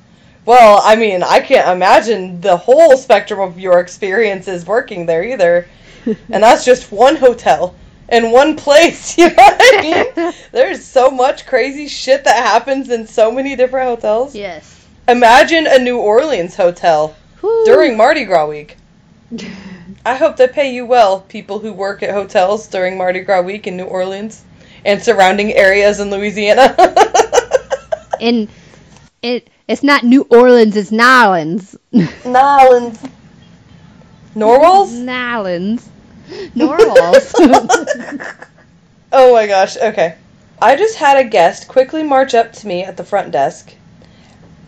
Well, 0.44 0.80
I 0.84 0.96
mean, 0.96 1.22
I 1.22 1.40
can't 1.40 1.68
imagine 1.68 2.40
the 2.40 2.56
whole 2.56 2.96
spectrum 2.96 3.40
of 3.40 3.60
your 3.60 3.78
experiences 3.78 4.66
working 4.66 5.06
there 5.06 5.24
either. 5.24 5.68
And 6.30 6.40
that's 6.40 6.64
just 6.64 6.92
one 6.92 7.16
hotel 7.16 7.74
and 8.08 8.32
one 8.32 8.56
place, 8.56 9.16
you 9.18 9.28
know 9.28 9.34
what 9.34 9.60
I 9.60 9.82
mean? 9.82 10.32
There's 10.52 10.84
so 10.84 11.10
much 11.10 11.46
crazy 11.46 11.88
shit 11.88 12.24
that 12.24 12.36
happens 12.36 12.90
in 12.90 13.06
so 13.06 13.30
many 13.30 13.56
different 13.56 13.88
hotels. 13.88 14.34
Yes. 14.34 14.86
Imagine 15.08 15.66
a 15.66 15.78
New 15.78 15.98
Orleans 15.98 16.56
hotel 16.56 17.14
Whew. 17.40 17.64
during 17.64 17.96
Mardi 17.96 18.24
Gras 18.24 18.46
week. 18.46 18.76
I 20.06 20.14
hope 20.14 20.36
they 20.36 20.46
pay 20.46 20.72
you 20.72 20.86
well, 20.86 21.20
people 21.20 21.58
who 21.58 21.72
work 21.72 22.02
at 22.02 22.10
hotels 22.10 22.68
during 22.68 22.96
Mardi 22.96 23.20
Gras 23.20 23.42
week 23.42 23.66
in 23.66 23.76
New 23.76 23.84
Orleans 23.84 24.44
and 24.84 25.02
surrounding 25.02 25.52
areas 25.52 25.98
in 25.98 26.10
Louisiana. 26.10 26.76
And 28.20 28.48
it 29.22 29.50
it's 29.68 29.82
not 29.82 30.04
New 30.04 30.22
Orleans, 30.30 30.76
it's 30.76 30.92
Nolans. 30.92 31.76
Nolans. 32.24 33.02
Norwals? 34.34 34.92
Nolans. 34.92 35.88
Norwals. 36.54 37.32
Oh 39.12 39.32
my 39.32 39.46
gosh, 39.46 39.76
okay. 39.76 40.16
I 40.60 40.74
just 40.76 40.96
had 40.96 41.16
a 41.16 41.28
guest 41.28 41.68
quickly 41.68 42.02
march 42.02 42.34
up 42.34 42.52
to 42.54 42.66
me 42.66 42.82
at 42.82 42.96
the 42.96 43.04
front 43.04 43.30
desk. 43.30 43.72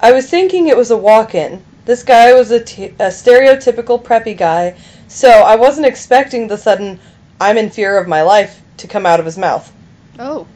I 0.00 0.12
was 0.12 0.30
thinking 0.30 0.68
it 0.68 0.76
was 0.76 0.90
a 0.92 0.96
walk 0.96 1.34
in. 1.34 1.62
This 1.84 2.04
guy 2.04 2.32
was 2.32 2.50
a, 2.50 2.62
t- 2.62 2.94
a 2.98 3.08
stereotypical 3.08 4.02
preppy 4.02 4.36
guy, 4.36 4.76
so 5.08 5.28
I 5.28 5.56
wasn't 5.56 5.86
expecting 5.86 6.46
the 6.46 6.56
sudden, 6.56 7.00
I'm 7.40 7.58
in 7.58 7.68
fear 7.68 7.98
of 7.98 8.06
my 8.06 8.22
life, 8.22 8.62
to 8.78 8.86
come 8.86 9.04
out 9.06 9.18
of 9.20 9.26
his 9.26 9.36
mouth. 9.36 9.70
oh. 10.18 10.46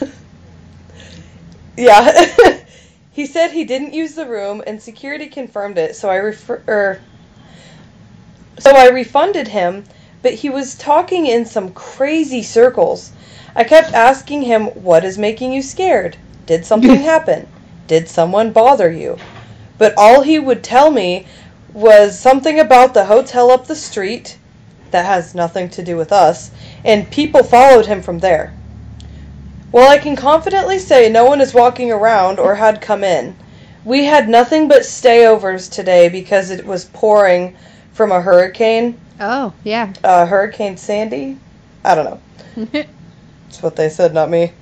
Yeah. 1.76 2.60
he 3.12 3.26
said 3.26 3.50
he 3.52 3.64
didn't 3.64 3.94
use 3.94 4.14
the 4.14 4.26
room, 4.26 4.62
and 4.66 4.82
security 4.82 5.26
confirmed 5.26 5.78
it, 5.78 5.96
so 5.96 6.10
I 6.10 6.16
refer- 6.16 6.62
er, 6.68 7.00
so 8.58 8.70
I 8.70 8.88
refunded 8.88 9.48
him, 9.48 9.84
but 10.24 10.32
he 10.32 10.48
was 10.48 10.74
talking 10.74 11.26
in 11.26 11.44
some 11.44 11.70
crazy 11.72 12.42
circles. 12.42 13.12
I 13.54 13.62
kept 13.62 13.92
asking 13.92 14.40
him, 14.40 14.68
"What 14.68 15.04
is 15.04 15.18
making 15.18 15.52
you 15.52 15.60
scared? 15.60 16.16
Did 16.46 16.64
something 16.64 17.02
happen? 17.12 17.46
Did 17.86 18.08
someone 18.08 18.50
bother 18.50 18.90
you?" 18.90 19.18
But 19.76 19.92
all 19.98 20.22
he 20.22 20.38
would 20.38 20.64
tell 20.64 20.90
me 20.90 21.26
was 21.74 22.18
something 22.18 22.58
about 22.58 22.94
the 22.94 23.04
hotel 23.04 23.50
up 23.50 23.66
the 23.66 23.76
street 23.76 24.38
that 24.92 25.04
has 25.04 25.34
nothing 25.34 25.68
to 25.68 25.82
do 25.82 25.94
with 25.94 26.10
us, 26.10 26.50
and 26.86 27.10
people 27.10 27.42
followed 27.42 27.84
him 27.84 28.00
from 28.00 28.20
there. 28.20 28.54
Well, 29.72 29.90
I 29.90 29.98
can 29.98 30.16
confidently 30.16 30.78
say 30.78 31.10
no 31.10 31.26
one 31.26 31.42
is 31.42 31.52
walking 31.52 31.92
around 31.92 32.38
or 32.38 32.54
had 32.54 32.80
come 32.80 33.04
in. 33.04 33.36
We 33.84 34.04
had 34.04 34.30
nothing 34.30 34.68
but 34.68 34.84
stayovers 34.84 35.70
today 35.70 36.08
because 36.08 36.50
it 36.50 36.64
was 36.64 36.86
pouring 36.86 37.56
from 37.94 38.12
a 38.12 38.20
hurricane, 38.20 38.98
Oh, 39.20 39.52
yeah. 39.64 39.92
uh, 40.04 40.26
Hurricane 40.26 40.76
Sandy. 40.76 41.38
I 41.84 41.94
don't 41.94 42.04
know. 42.04 42.20
That's 43.46 43.62
what 43.62 43.76
they 43.76 43.88
said, 43.88 44.12
not 44.12 44.28
me. 44.30 44.52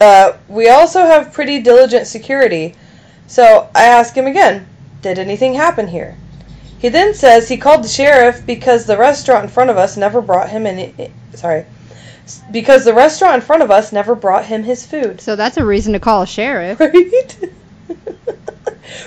Uh, 0.00 0.32
we 0.48 0.68
also 0.70 1.00
have 1.00 1.32
pretty 1.32 1.60
diligent 1.60 2.06
security, 2.06 2.74
so 3.26 3.68
I 3.74 3.84
ask 3.84 4.14
him 4.14 4.26
again, 4.26 4.66
did 5.02 5.18
anything 5.18 5.54
happen 5.54 5.86
here? 5.86 6.16
He 6.78 6.88
then 6.88 7.12
says 7.14 7.46
he 7.48 7.58
called 7.58 7.84
the 7.84 7.88
sheriff 7.88 8.44
because 8.46 8.86
the 8.86 8.96
restaurant 8.96 9.44
in 9.44 9.50
front 9.50 9.68
of 9.68 9.76
us 9.76 9.98
never 9.98 10.22
brought 10.22 10.48
him 10.48 10.64
any. 10.66 11.12
Sorry. 11.34 11.66
Because 12.50 12.84
the 12.86 12.94
restaurant 12.94 13.34
in 13.34 13.40
front 13.42 13.62
of 13.62 13.70
us 13.70 13.92
never 13.92 14.14
brought 14.14 14.46
him 14.46 14.62
his 14.62 14.86
food. 14.86 15.20
so 15.20 15.36
that's 15.36 15.58
a 15.58 15.64
reason 15.64 15.92
to 15.92 16.00
call 16.00 16.22
a 16.22 16.26
sheriff. 16.26 16.80
Right? 16.80 17.50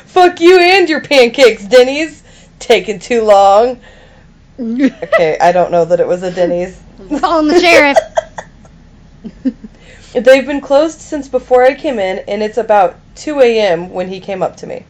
Fuck 0.05 0.39
you 0.39 0.59
and 0.59 0.87
your 0.87 1.01
pancakes, 1.01 1.65
Denny's. 1.65 2.22
Taking 2.63 2.99
too 2.99 3.23
long. 3.23 3.79
Okay, 4.59 5.35
I 5.41 5.51
don't 5.51 5.71
know 5.71 5.83
that 5.83 5.99
it 5.99 6.07
was 6.07 6.21
a 6.21 6.31
Denny's. 6.31 6.79
Calling 7.19 7.47
the 7.47 7.59
sheriff. 7.59 7.97
They've 10.13 10.45
been 10.45 10.61
closed 10.61 11.01
since 11.01 11.27
before 11.27 11.63
I 11.63 11.73
came 11.73 11.97
in, 11.97 12.19
and 12.27 12.43
it's 12.43 12.59
about 12.59 12.95
2 13.15 13.41
a.m. 13.41 13.89
when 13.89 14.07
he 14.07 14.19
came 14.19 14.43
up 14.43 14.55
to 14.57 14.67
me. 14.67 14.85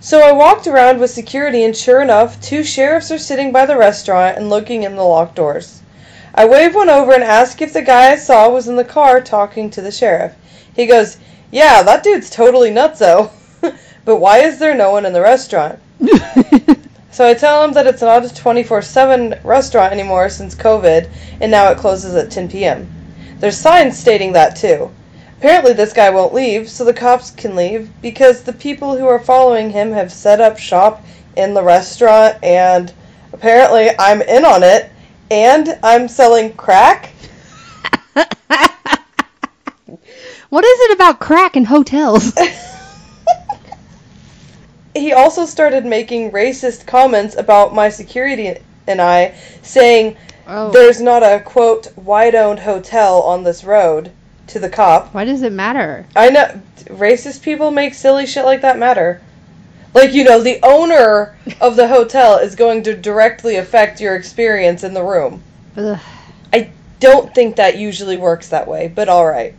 So 0.00 0.20
I 0.20 0.32
walked 0.32 0.66
around 0.66 0.98
with 0.98 1.12
security, 1.12 1.62
and 1.64 1.74
sure 1.74 2.02
enough, 2.02 2.40
two 2.40 2.64
sheriffs 2.64 3.12
are 3.12 3.18
sitting 3.18 3.52
by 3.52 3.64
the 3.64 3.76
restaurant 3.76 4.36
and 4.36 4.50
looking 4.50 4.82
in 4.82 4.96
the 4.96 5.04
locked 5.04 5.36
doors. 5.36 5.80
I 6.34 6.46
wave 6.46 6.74
one 6.74 6.90
over 6.90 7.12
and 7.12 7.22
ask 7.24 7.62
if 7.62 7.72
the 7.72 7.80
guy 7.80 8.10
I 8.10 8.16
saw 8.16 8.50
was 8.50 8.66
in 8.66 8.76
the 8.76 8.84
car 8.84 9.20
talking 9.20 9.70
to 9.70 9.80
the 9.80 9.92
sheriff. 9.92 10.34
He 10.74 10.84
goes, 10.84 11.16
Yeah, 11.50 11.82
that 11.84 12.02
dude's 12.02 12.28
totally 12.28 12.70
nutso. 12.70 13.30
but 14.04 14.16
why 14.16 14.40
is 14.40 14.58
there 14.58 14.74
no 14.74 14.90
one 14.90 15.06
in 15.06 15.12
the 15.12 15.22
restaurant? 15.22 15.78
So 17.16 17.26
I 17.26 17.32
tell 17.32 17.64
him 17.64 17.72
that 17.72 17.86
it's 17.86 18.02
not 18.02 18.26
a 18.26 18.34
24 18.34 18.82
7 18.82 19.36
restaurant 19.42 19.90
anymore 19.90 20.28
since 20.28 20.54
COVID, 20.54 21.08
and 21.40 21.50
now 21.50 21.70
it 21.70 21.78
closes 21.78 22.14
at 22.14 22.30
10 22.30 22.50
p.m. 22.50 22.86
There's 23.38 23.56
signs 23.56 23.98
stating 23.98 24.34
that 24.34 24.54
too. 24.54 24.90
Apparently, 25.38 25.72
this 25.72 25.94
guy 25.94 26.10
won't 26.10 26.34
leave, 26.34 26.68
so 26.68 26.84
the 26.84 26.92
cops 26.92 27.30
can 27.30 27.56
leave 27.56 27.88
because 28.02 28.42
the 28.42 28.52
people 28.52 28.98
who 28.98 29.06
are 29.06 29.18
following 29.18 29.70
him 29.70 29.92
have 29.92 30.12
set 30.12 30.42
up 30.42 30.58
shop 30.58 31.02
in 31.38 31.54
the 31.54 31.62
restaurant, 31.62 32.36
and 32.42 32.92
apparently, 33.32 33.88
I'm 33.98 34.20
in 34.20 34.44
on 34.44 34.62
it, 34.62 34.90
and 35.30 35.78
I'm 35.82 36.08
selling 36.08 36.52
crack. 36.52 37.14
What 40.48 40.64
is 40.64 40.80
it 40.80 40.94
about 40.94 41.18
crack 41.18 41.56
and 41.56 41.66
hotels? 41.66 42.32
he 44.96 45.12
also 45.12 45.46
started 45.46 45.84
making 45.84 46.30
racist 46.30 46.86
comments 46.86 47.36
about 47.36 47.74
my 47.74 47.88
security 47.88 48.54
and 48.86 49.00
I, 49.00 49.34
saying 49.62 50.16
Oh. 50.48 50.70
there's 50.70 51.00
not 51.00 51.22
a 51.24 51.40
quote 51.40 51.86
white 51.96 52.34
owned 52.36 52.60
hotel 52.60 53.20
on 53.22 53.42
this 53.42 53.64
road 53.64 54.12
to 54.46 54.60
the 54.60 54.68
cop. 54.68 55.12
Why 55.12 55.24
does 55.24 55.42
it 55.42 55.52
matter? 55.52 56.06
I 56.14 56.30
know 56.30 56.60
racist 56.84 57.42
people 57.42 57.72
make 57.72 57.94
silly 57.94 58.26
shit 58.26 58.44
like 58.44 58.60
that 58.62 58.78
matter. 58.78 59.20
Like, 59.92 60.12
you 60.12 60.22
know, 60.24 60.40
the 60.42 60.60
owner 60.62 61.36
of 61.60 61.74
the 61.74 61.88
hotel 61.88 62.38
is 62.38 62.54
going 62.54 62.82
to 62.84 62.94
directly 62.96 63.56
affect 63.56 64.00
your 64.00 64.14
experience 64.14 64.84
in 64.84 64.94
the 64.94 65.02
room. 65.02 65.42
Ugh. 65.76 65.98
I 66.52 66.70
don't 67.00 67.34
think 67.34 67.56
that 67.56 67.78
usually 67.78 68.16
works 68.16 68.48
that 68.50 68.68
way, 68.68 68.86
but 68.88 69.08
alright. 69.08 69.54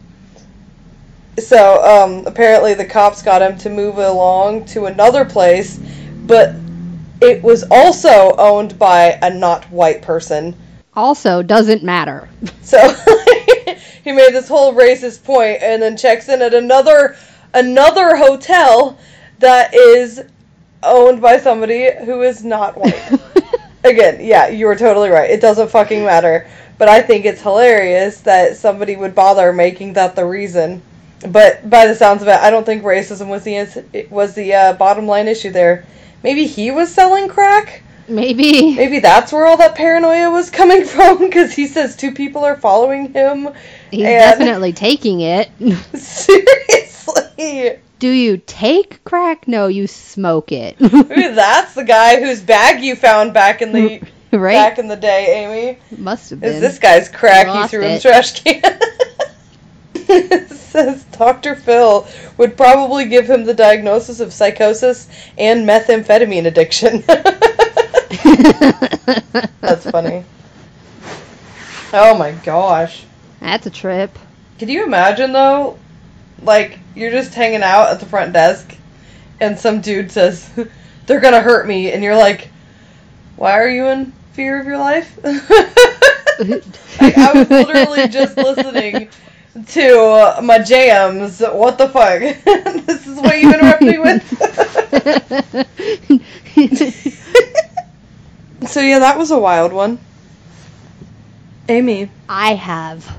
So, 1.39 1.83
um, 1.83 2.25
apparently 2.25 2.73
the 2.73 2.85
cops 2.85 3.21
got 3.21 3.41
him 3.41 3.57
to 3.59 3.69
move 3.69 3.97
along 3.97 4.65
to 4.65 4.85
another 4.85 5.23
place, 5.23 5.79
but 6.25 6.55
it 7.21 7.41
was 7.43 7.63
also 7.69 8.35
owned 8.37 8.77
by 8.79 9.19
a 9.21 9.29
not 9.29 9.63
white 9.65 10.01
person. 10.01 10.55
Also, 10.95 11.43
doesn't 11.43 11.83
matter. 11.83 12.27
So 12.61 12.79
he 14.03 14.11
made 14.11 14.33
this 14.33 14.49
whole 14.49 14.73
racist 14.73 15.23
point 15.23 15.61
and 15.61 15.81
then 15.81 15.95
checks 15.95 16.27
in 16.27 16.41
at 16.41 16.53
another 16.53 17.15
another 17.53 18.17
hotel 18.17 18.97
that 19.39 19.73
is 19.73 20.21
owned 20.83 21.21
by 21.21 21.37
somebody 21.37 21.89
who 22.03 22.23
is 22.23 22.43
not 22.43 22.77
white. 22.77 23.19
Again, 23.85 24.17
yeah, 24.19 24.47
you 24.49 24.65
were 24.65 24.75
totally 24.75 25.09
right. 25.09 25.29
It 25.29 25.39
doesn't 25.39 25.69
fucking 25.69 26.03
matter. 26.03 26.47
But 26.77 26.89
I 26.89 27.01
think 27.01 27.25
it's 27.25 27.41
hilarious 27.41 28.21
that 28.21 28.57
somebody 28.57 28.95
would 28.95 29.15
bother 29.15 29.53
making 29.53 29.93
that 29.93 30.15
the 30.15 30.25
reason. 30.25 30.81
But 31.25 31.69
by 31.69 31.87
the 31.87 31.95
sounds 31.95 32.21
of 32.21 32.27
it, 32.27 32.35
I 32.35 32.49
don't 32.49 32.65
think 32.65 32.83
racism 32.83 33.27
was 33.27 33.43
the 33.43 34.07
was 34.09 34.35
the 34.35 34.53
uh, 34.53 34.73
bottom 34.73 35.07
line 35.07 35.27
issue 35.27 35.51
there. 35.51 35.85
Maybe 36.23 36.45
he 36.45 36.71
was 36.71 36.93
selling 36.93 37.27
crack. 37.27 37.81
Maybe. 38.07 38.75
Maybe 38.75 38.99
that's 38.99 39.33
where 39.33 39.45
all 39.45 39.57
that 39.57 39.75
paranoia 39.75 40.31
was 40.31 40.49
coming 40.49 40.85
from 40.85 41.17
because 41.19 41.53
he 41.53 41.67
says 41.67 41.95
two 41.95 42.11
people 42.11 42.43
are 42.43 42.55
following 42.55 43.13
him. 43.13 43.49
He's 43.91 44.05
and- 44.05 44.39
definitely 44.39 44.73
taking 44.73 45.21
it. 45.21 45.49
Seriously. 45.93 47.79
Do 47.99 48.09
you 48.09 48.37
take 48.45 49.03
crack? 49.03 49.47
No, 49.47 49.67
you 49.67 49.87
smoke 49.87 50.51
it. 50.51 50.79
Maybe 50.79 51.29
that's 51.29 51.73
the 51.73 51.83
guy 51.83 52.19
whose 52.21 52.41
bag 52.41 52.83
you 52.83 52.95
found 52.95 53.33
back 53.33 53.63
in 53.63 53.71
the 53.71 54.01
right? 54.31 54.53
back 54.53 54.77
in 54.77 54.87
the 54.87 54.95
day, 54.95 55.43
Amy. 55.43 55.79
Must 55.97 56.29
have 56.29 56.43
Is 56.43 56.61
this 56.61 56.77
guy's 56.77 57.09
crack 57.09 57.47
he 57.47 57.67
threw 57.67 57.83
in 57.83 57.95
the 57.95 57.99
trash 57.99 58.43
can? 58.43 58.79
says 60.47 61.03
Dr. 61.05 61.55
Phil 61.55 62.07
would 62.37 62.55
probably 62.55 63.05
give 63.05 63.29
him 63.29 63.43
the 63.43 63.53
diagnosis 63.53 64.19
of 64.19 64.31
psychosis 64.31 65.07
and 65.37 65.67
methamphetamine 65.67 66.45
addiction. 66.45 67.03
That's 69.61 69.89
funny. 69.89 70.23
Oh 71.93 72.17
my 72.17 72.31
gosh. 72.43 73.05
That's 73.39 73.65
a 73.65 73.71
trip. 73.71 74.17
Could 74.59 74.69
you 74.69 74.85
imagine 74.85 75.33
though? 75.33 75.77
Like, 76.41 76.79
you're 76.95 77.11
just 77.11 77.33
hanging 77.33 77.63
out 77.63 77.89
at 77.89 77.99
the 77.99 78.05
front 78.05 78.33
desk 78.33 78.77
and 79.39 79.57
some 79.57 79.81
dude 79.81 80.11
says, 80.11 80.49
They're 81.05 81.19
gonna 81.19 81.41
hurt 81.41 81.67
me, 81.67 81.91
and 81.91 82.03
you're 82.03 82.17
like, 82.17 82.49
Why 83.35 83.53
are 83.53 83.69
you 83.69 83.87
in 83.87 84.11
fear 84.33 84.59
of 84.59 84.65
your 84.65 84.77
life? 84.77 85.17
like, 85.23 87.17
I 87.17 87.33
was 87.33 87.49
literally 87.49 88.07
just 88.09 88.37
listening 88.37 89.09
to 89.65 90.39
my 90.43 90.59
jams. 90.59 91.39
What 91.39 91.77
the 91.77 91.89
fuck? 91.89 92.19
this 92.85 93.07
is 93.07 93.17
what 93.17 93.41
you 93.41 93.53
interrupt 93.53 93.81
me 93.81 93.97
with? 93.97 94.23
so, 98.69 98.81
yeah, 98.81 98.99
that 98.99 99.17
was 99.17 99.31
a 99.31 99.39
wild 99.39 99.73
one. 99.73 99.99
Amy. 101.69 102.09
I 102.29 102.55
have 102.55 103.17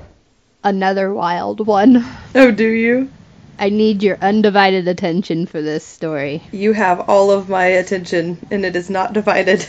another 0.64 1.12
wild 1.12 1.66
one. 1.66 2.04
Oh, 2.34 2.50
do 2.50 2.66
you? 2.66 3.10
I 3.58 3.70
need 3.70 4.02
your 4.02 4.18
undivided 4.18 4.86
attention 4.86 5.46
for 5.46 5.60
this 5.60 5.84
story. 5.84 6.42
You 6.52 6.72
have 6.72 7.08
all 7.08 7.32
of 7.32 7.48
my 7.48 7.64
attention, 7.64 8.38
and 8.50 8.64
it 8.64 8.76
is 8.76 8.88
not 8.88 9.12
divided. 9.12 9.66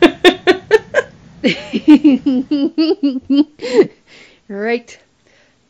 right. 4.48 4.98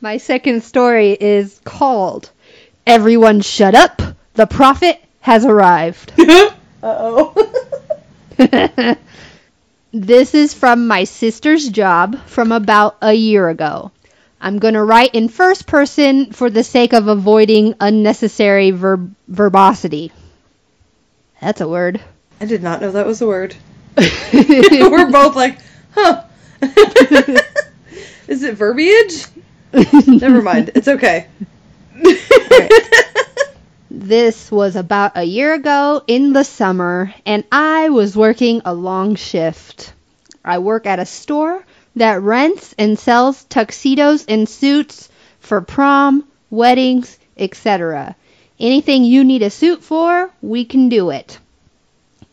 My 0.02 0.16
second 0.16 0.64
story 0.64 1.12
is 1.12 1.60
called 1.62 2.28
Everyone 2.84 3.40
Shut 3.40 3.76
Up! 3.76 4.02
The 4.34 4.48
Prophet 4.48 5.00
Has 5.20 5.44
Arrived. 5.44 6.12
uh 6.18 6.50
oh. 6.82 7.36
this 9.92 10.34
is 10.34 10.54
from 10.54 10.88
my 10.88 11.04
sister's 11.04 11.68
job 11.68 12.18
from 12.26 12.50
about 12.50 12.96
a 13.00 13.12
year 13.12 13.48
ago. 13.48 13.92
I'm 14.40 14.58
going 14.58 14.74
to 14.74 14.82
write 14.82 15.14
in 15.14 15.28
first 15.28 15.68
person 15.68 16.32
for 16.32 16.50
the 16.50 16.64
sake 16.64 16.94
of 16.94 17.06
avoiding 17.06 17.76
unnecessary 17.78 18.72
verb- 18.72 19.14
verbosity. 19.28 20.10
That's 21.40 21.60
a 21.60 21.68
word. 21.68 22.00
I 22.40 22.46
did 22.46 22.64
not 22.64 22.80
know 22.80 22.90
that 22.90 23.06
was 23.06 23.22
a 23.22 23.28
word. 23.28 23.54
We're 23.96 25.12
both 25.12 25.36
like, 25.36 25.60
huh. 25.94 26.24
is 28.26 28.42
it 28.42 28.56
verbiage? 28.56 29.26
Never 30.06 30.42
mind. 30.50 30.70
It's 30.74 30.88
okay. 30.88 31.28
This 33.90 34.50
was 34.50 34.74
about 34.76 35.12
a 35.16 35.22
year 35.22 35.54
ago 35.54 36.02
in 36.06 36.32
the 36.32 36.44
summer, 36.44 37.14
and 37.24 37.44
I 37.52 37.90
was 37.90 38.16
working 38.16 38.62
a 38.64 38.74
long 38.74 39.14
shift. 39.14 39.92
I 40.44 40.58
work 40.58 40.86
at 40.86 40.98
a 40.98 41.06
store 41.06 41.64
that 41.96 42.22
rents 42.22 42.74
and 42.78 42.98
sells 42.98 43.44
tuxedos 43.44 44.24
and 44.26 44.48
suits 44.48 45.08
for 45.40 45.60
prom, 45.60 46.24
weddings, 46.50 47.18
etc. 47.36 48.16
Anything 48.58 49.04
you 49.04 49.24
need 49.24 49.42
a 49.42 49.50
suit 49.50 49.82
for, 49.84 50.30
we 50.40 50.64
can 50.64 50.88
do 50.88 51.10
it. 51.10 51.38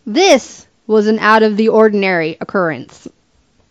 This 0.06 0.66
was 0.88 1.08
an 1.08 1.20
out 1.20 1.44
of 1.44 1.58
the 1.58 1.70
ordinary 1.70 2.38
occurrence. 2.40 3.08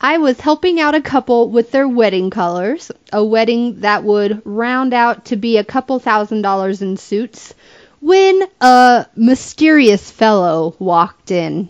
I 0.00 0.18
was 0.18 0.40
helping 0.40 0.78
out 0.80 0.94
a 0.94 1.02
couple 1.02 1.48
with 1.48 1.72
their 1.72 1.88
wedding 1.88 2.30
colors, 2.30 2.92
a 3.12 3.24
wedding 3.24 3.80
that 3.80 4.04
would 4.04 4.42
round 4.44 4.94
out 4.94 5.26
to 5.26 5.36
be 5.36 5.56
a 5.56 5.64
couple 5.64 5.98
thousand 5.98 6.42
dollars 6.42 6.82
in 6.82 6.96
suits, 6.96 7.52
when 8.00 8.42
a 8.60 9.06
mysterious 9.16 10.08
fellow 10.08 10.76
walked 10.78 11.32
in. 11.32 11.68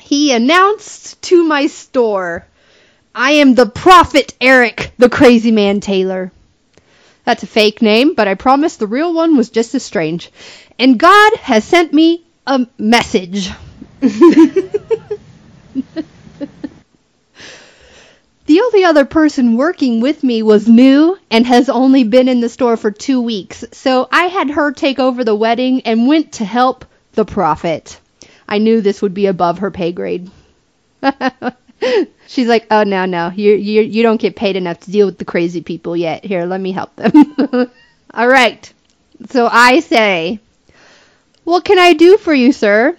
He 0.00 0.32
announced 0.32 1.22
to 1.22 1.44
my 1.44 1.68
store, 1.68 2.44
I 3.14 3.32
am 3.32 3.54
the 3.54 3.66
Prophet 3.66 4.34
Eric, 4.40 4.92
the 4.98 5.08
crazy 5.08 5.52
man 5.52 5.78
Taylor. 5.80 6.32
That's 7.24 7.44
a 7.44 7.48
fake 7.48 7.82
name, 7.82 8.14
but 8.14 8.26
I 8.26 8.34
promise 8.34 8.76
the 8.76 8.86
real 8.88 9.14
one 9.14 9.36
was 9.36 9.50
just 9.50 9.76
as 9.76 9.84
strange. 9.84 10.30
And 10.76 10.98
God 10.98 11.34
has 11.36 11.62
sent 11.62 11.92
me 11.92 12.24
a 12.48 12.66
message. 12.78 13.50
The 18.48 18.62
only 18.62 18.82
other 18.82 19.04
person 19.04 19.58
working 19.58 20.00
with 20.00 20.24
me 20.24 20.42
was 20.42 20.66
new 20.66 21.18
and 21.30 21.46
has 21.46 21.68
only 21.68 22.04
been 22.04 22.28
in 22.28 22.40
the 22.40 22.48
store 22.48 22.78
for 22.78 22.90
two 22.90 23.20
weeks, 23.20 23.62
so 23.72 24.08
I 24.10 24.28
had 24.28 24.48
her 24.48 24.72
take 24.72 24.98
over 24.98 25.22
the 25.22 25.34
wedding 25.34 25.82
and 25.82 26.06
went 26.08 26.32
to 26.32 26.46
help 26.46 26.86
the 27.12 27.26
prophet. 27.26 28.00
I 28.48 28.56
knew 28.56 28.80
this 28.80 29.02
would 29.02 29.12
be 29.12 29.26
above 29.26 29.58
her 29.58 29.70
pay 29.70 29.92
grade. 29.92 30.30
She's 32.26 32.48
like, 32.48 32.66
"Oh 32.70 32.84
no, 32.84 33.04
no, 33.04 33.30
you 33.36 33.52
you 33.52 33.82
you 33.82 34.02
don't 34.02 34.18
get 34.18 34.34
paid 34.34 34.56
enough 34.56 34.80
to 34.80 34.90
deal 34.90 35.04
with 35.04 35.18
the 35.18 35.26
crazy 35.26 35.60
people 35.60 35.94
yet. 35.94 36.24
Here, 36.24 36.46
let 36.46 36.62
me 36.62 36.72
help 36.72 36.96
them." 36.96 37.12
All 38.14 38.28
right. 38.28 38.72
So 39.28 39.46
I 39.46 39.80
say, 39.80 40.40
"What 41.44 41.66
can 41.66 41.78
I 41.78 41.92
do 41.92 42.16
for 42.16 42.32
you, 42.32 42.52
sir?" 42.52 42.96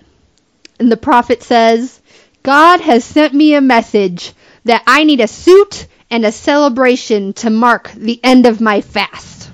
And 0.79 0.91
the 0.91 0.95
prophet 0.95 1.41
says, 1.41 1.99
"God 2.43 2.81
has 2.81 3.03
sent 3.03 3.33
me 3.33 3.55
a 3.55 3.61
message 3.61 4.33
that 4.65 4.83
I 4.87 5.03
need 5.03 5.21
a 5.21 5.27
suit 5.27 5.87
and 6.09 6.25
a 6.25 6.31
celebration 6.31 7.33
to 7.33 7.49
mark 7.49 7.91
the 7.91 8.19
end 8.23 8.45
of 8.45 8.61
my 8.61 8.81
fast." 8.81 9.49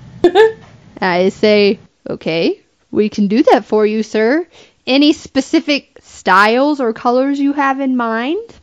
I 1.00 1.28
say, 1.30 1.78
"Okay, 2.08 2.60
we 2.90 3.08
can 3.08 3.28
do 3.28 3.42
that 3.44 3.64
for 3.64 3.84
you, 3.84 4.02
sir. 4.02 4.46
Any 4.86 5.12
specific 5.12 5.98
styles 6.02 6.80
or 6.80 6.92
colors 6.92 7.38
you 7.38 7.52
have 7.52 7.80
in 7.80 7.96
mind?" 7.96 8.54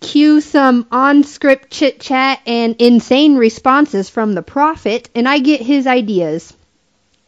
Cue 0.00 0.40
some 0.40 0.86
on 0.90 1.22
script 1.22 1.70
chit 1.70 2.00
chat 2.00 2.40
and 2.44 2.74
insane 2.80 3.36
responses 3.36 4.10
from 4.10 4.32
the 4.32 4.42
prophet, 4.42 5.08
and 5.14 5.28
I 5.28 5.38
get 5.38 5.60
his 5.60 5.86
ideas. 5.86 6.52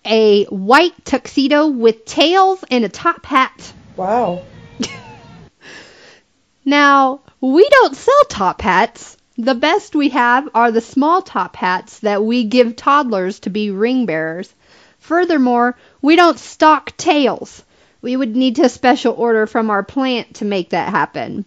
A 0.04 0.44
white 0.46 1.04
tuxedo 1.04 1.68
with 1.68 2.04
tails 2.04 2.64
and 2.70 2.84
a 2.84 2.88
top 2.88 3.24
hat. 3.24 3.72
Wow. 3.96 4.42
Now, 6.66 7.20
we 7.44 7.68
don't 7.68 7.94
sell 7.94 8.24
top 8.30 8.62
hats, 8.62 9.18
The 9.36 9.54
best 9.54 9.94
we 9.94 10.08
have 10.10 10.48
are 10.54 10.70
the 10.70 10.80
small 10.80 11.20
top 11.20 11.56
hats 11.56 11.98
that 11.98 12.24
we 12.24 12.44
give 12.44 12.74
toddlers 12.74 13.40
to 13.40 13.50
be 13.50 13.70
ring 13.70 14.06
bearers. 14.06 14.54
Furthermore, 15.00 15.76
we 16.00 16.16
don't 16.16 16.38
stock 16.38 16.96
tails. 16.96 17.62
We 18.00 18.16
would 18.16 18.34
need 18.34 18.56
to 18.56 18.68
special 18.70 19.12
order 19.12 19.46
from 19.46 19.68
our 19.68 19.82
plant 19.82 20.36
to 20.36 20.46
make 20.46 20.70
that 20.70 20.88
happen. 20.88 21.44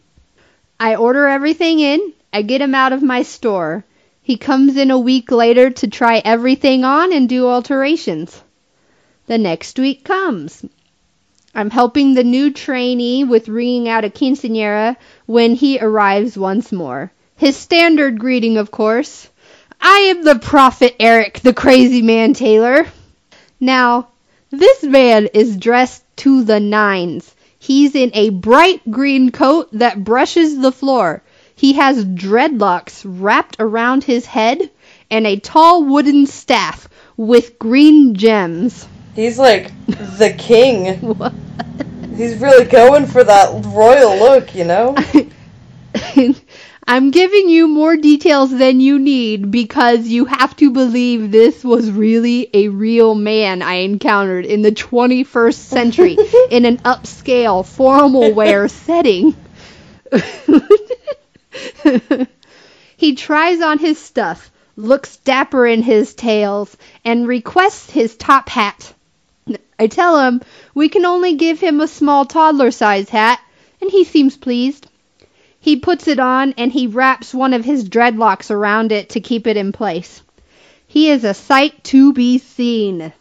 I 0.80 0.96
order 0.96 1.28
everything 1.28 1.80
in, 1.80 2.14
I 2.32 2.44
get 2.44 2.62
him 2.62 2.76
out 2.76 2.94
of 2.94 3.02
my 3.02 3.24
store. 3.24 3.84
He 4.22 4.38
comes 4.38 4.78
in 4.78 4.92
a 4.92 5.00
week 5.00 5.32
later 5.32 5.72
to 5.72 5.88
try 5.88 6.22
everything 6.24 6.84
on 6.84 7.12
and 7.12 7.28
do 7.28 7.48
alterations. 7.48 8.40
The 9.26 9.40
next 9.40 9.80
week 9.80 10.04
comes. 10.04 10.64
I'm 11.58 11.72
helping 11.72 12.14
the 12.14 12.24
new 12.24 12.54
trainee 12.54 13.24
with 13.24 13.50
ringing 13.50 13.90
out 13.90 14.06
a 14.06 14.12
quinceanera 14.12 14.96
when 15.26 15.56
he 15.56 15.80
arrives 15.80 16.38
once 16.38 16.72
more. 16.72 17.12
His 17.36 17.56
standard 17.56 18.20
greeting, 18.20 18.58
of 18.58 18.70
course. 18.70 19.28
I 19.82 20.14
am 20.16 20.24
the 20.24 20.38
prophet 20.38 20.96
Eric, 21.00 21.40
the 21.40 21.56
crazy 21.56 22.04
man 22.04 22.36
Taylor. 22.36 22.86
Now, 23.60 24.10
this 24.52 24.84
man 24.84 25.30
is 25.34 25.58
dressed 25.58 26.04
to 26.18 26.44
the 26.44 26.60
nines. 26.60 27.34
He's 27.58 27.96
in 27.96 28.12
a 28.14 28.30
bright 28.30 28.92
green 28.92 29.32
coat 29.32 29.70
that 29.72 30.04
brushes 30.04 30.60
the 30.60 30.72
floor. 30.72 31.24
He 31.56 31.74
has 31.74 32.06
dreadlocks 32.06 33.02
wrapped 33.04 33.56
around 33.58 34.04
his 34.04 34.28
head 34.28 34.70
and 35.10 35.26
a 35.26 35.40
tall 35.40 35.84
wooden 35.84 36.28
staff 36.28 36.88
with 37.18 37.58
green 37.58 38.14
gems. 38.14 38.88
He's 39.18 39.40
like 39.40 39.72
the 39.88 40.32
king. 40.38 41.02
What? 41.18 41.34
He's 42.16 42.38
really 42.38 42.66
going 42.66 43.08
for 43.08 43.24
that 43.24 43.66
royal 43.66 44.16
look, 44.16 44.54
you 44.54 44.64
know? 44.64 44.96
I'm 46.88 47.10
giving 47.10 47.50
you 47.50 47.68
more 47.68 47.98
details 47.98 48.56
than 48.56 48.80
you 48.80 49.00
need 49.00 49.50
because 49.50 50.08
you 50.08 50.26
have 50.26 50.56
to 50.58 50.70
believe 50.70 51.32
this 51.32 51.64
was 51.64 51.90
really 51.90 52.48
a 52.54 52.68
real 52.68 53.16
man 53.16 53.64
I 53.64 53.78
encountered 53.78 54.46
in 54.46 54.62
the 54.62 54.72
21st 54.72 55.56
century 55.56 56.18
in 56.52 56.66
an 56.66 56.78
upscale 56.78 57.66
formal 57.66 58.36
wear 58.36 58.68
setting. 58.68 59.36
he 62.96 63.16
tries 63.16 63.62
on 63.62 63.80
his 63.80 63.98
stuff, 63.98 64.52
looks 64.76 65.18
dapper 65.18 65.66
in 65.66 65.82
his 65.82 66.14
tails, 66.14 66.78
and 67.04 67.28
requests 67.28 67.90
his 67.90 68.16
top 68.16 68.50
hat. 68.50 68.94
I 69.80 69.88
tell 69.88 70.20
him 70.20 70.42
we 70.74 70.90
can 70.90 71.06
only 71.06 71.36
give 71.36 71.60
him 71.60 71.82
a 71.82 71.88
small 71.88 72.26
toddler 72.26 72.72
size 72.72 73.10
hat, 73.10 73.40
and 73.80 73.92
he 73.92 74.04
seems 74.04 74.36
pleased. 74.36 74.88
He 75.60 75.76
puts 75.76 76.08
it 76.08 76.20
on 76.20 76.54
and 76.58 76.72
he 76.72 76.88
wraps 76.88 77.34
one 77.34 77.54
of 77.54 77.66
his 77.66 77.90
dreadlocks 77.90 78.50
around 78.52 78.92
it 78.92 79.10
to 79.10 79.20
keep 79.20 79.48
it 79.48 79.58
in 79.58 79.72
place. 79.72 80.22
He 80.88 81.10
is 81.10 81.24
a 81.24 81.34
sight 81.34 81.84
to 81.86 82.14
be 82.14 82.38
seen. 82.38 83.12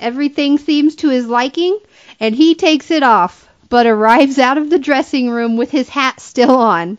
Everything 0.00 0.58
seems 0.58 0.96
to 0.96 1.08
his 1.10 1.28
liking, 1.28 1.78
and 2.18 2.34
he 2.34 2.56
takes 2.56 2.90
it 2.90 3.04
off, 3.04 3.48
but 3.68 3.86
arrives 3.86 4.38
out 4.38 4.58
of 4.58 4.68
the 4.68 4.80
dressing 4.80 5.30
room 5.30 5.56
with 5.56 5.70
his 5.70 5.88
hat 5.88 6.20
still 6.20 6.56
on. 6.56 6.98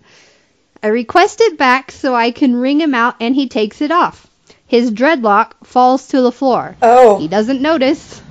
I 0.82 0.88
request 0.88 1.42
it 1.42 1.58
back 1.58 1.92
so 1.92 2.16
I 2.16 2.32
can 2.32 2.56
ring 2.56 2.80
him 2.80 2.96
out, 2.96 3.16
and 3.20 3.36
he 3.36 3.50
takes 3.50 3.82
it 3.82 3.92
off. 3.92 4.26
His 4.66 4.90
dreadlock 4.90 5.66
falls 5.66 6.08
to 6.08 6.22
the 6.22 6.32
floor. 6.32 6.78
Oh. 6.82 7.20
He 7.20 7.28
doesn't 7.28 7.62
notice. 7.62 8.22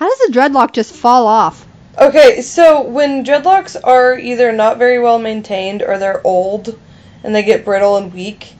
How 0.00 0.08
does 0.08 0.30
a 0.30 0.32
dreadlock 0.32 0.72
just 0.72 0.94
fall 0.94 1.26
off? 1.26 1.66
Okay, 1.98 2.40
so 2.40 2.80
when 2.80 3.22
dreadlocks 3.22 3.76
are 3.84 4.18
either 4.18 4.50
not 4.50 4.78
very 4.78 4.98
well 4.98 5.18
maintained 5.18 5.82
or 5.82 5.98
they're 5.98 6.26
old 6.26 6.78
and 7.22 7.34
they 7.34 7.42
get 7.42 7.66
brittle 7.66 7.98
and 7.98 8.10
weak, 8.10 8.54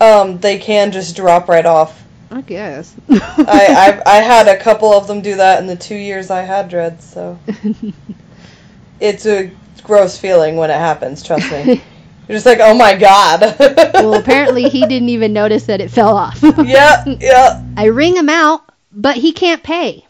um, 0.00 0.38
they 0.38 0.56
can 0.56 0.90
just 0.90 1.14
drop 1.14 1.46
right 1.46 1.66
off. 1.66 2.02
I 2.30 2.40
guess. 2.40 2.96
I, 3.10 4.00
I 4.06 4.16
I 4.16 4.16
had 4.22 4.48
a 4.48 4.56
couple 4.56 4.90
of 4.94 5.06
them 5.06 5.20
do 5.20 5.36
that 5.36 5.60
in 5.60 5.66
the 5.66 5.76
two 5.76 5.94
years 5.94 6.30
I 6.30 6.40
had 6.40 6.70
dreads, 6.70 7.04
so 7.04 7.38
it's 9.00 9.26
a 9.26 9.50
gross 9.82 10.16
feeling 10.16 10.56
when 10.56 10.70
it 10.70 10.78
happens. 10.78 11.22
Trust 11.22 11.52
me. 11.52 11.82
You're 12.28 12.36
just 12.36 12.46
like, 12.46 12.60
oh 12.62 12.72
my 12.72 12.96
god. 12.96 13.56
well, 13.92 14.14
apparently 14.14 14.70
he 14.70 14.86
didn't 14.86 15.10
even 15.10 15.34
notice 15.34 15.66
that 15.66 15.82
it 15.82 15.90
fell 15.90 16.16
off. 16.16 16.42
yeah, 16.64 17.04
yeah. 17.20 17.62
I 17.76 17.86
ring 17.86 18.16
him 18.16 18.30
out, 18.30 18.72
but 18.90 19.18
he 19.18 19.32
can't 19.32 19.62
pay. 19.62 20.06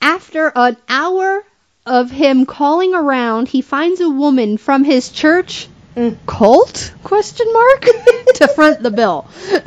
After 0.00 0.52
an 0.54 0.76
hour 0.88 1.44
of 1.86 2.10
him 2.10 2.46
calling 2.46 2.94
around, 2.94 3.48
he 3.48 3.62
finds 3.62 4.00
a 4.00 4.08
woman 4.10 4.56
from 4.56 4.84
his 4.84 5.10
church 5.10 5.68
Mm. 5.96 6.16
cult 6.26 6.92
question 7.02 7.52
mark 7.52 7.80
to 8.34 8.46
front 8.54 8.82
the 8.84 8.90
bill. 8.92 9.26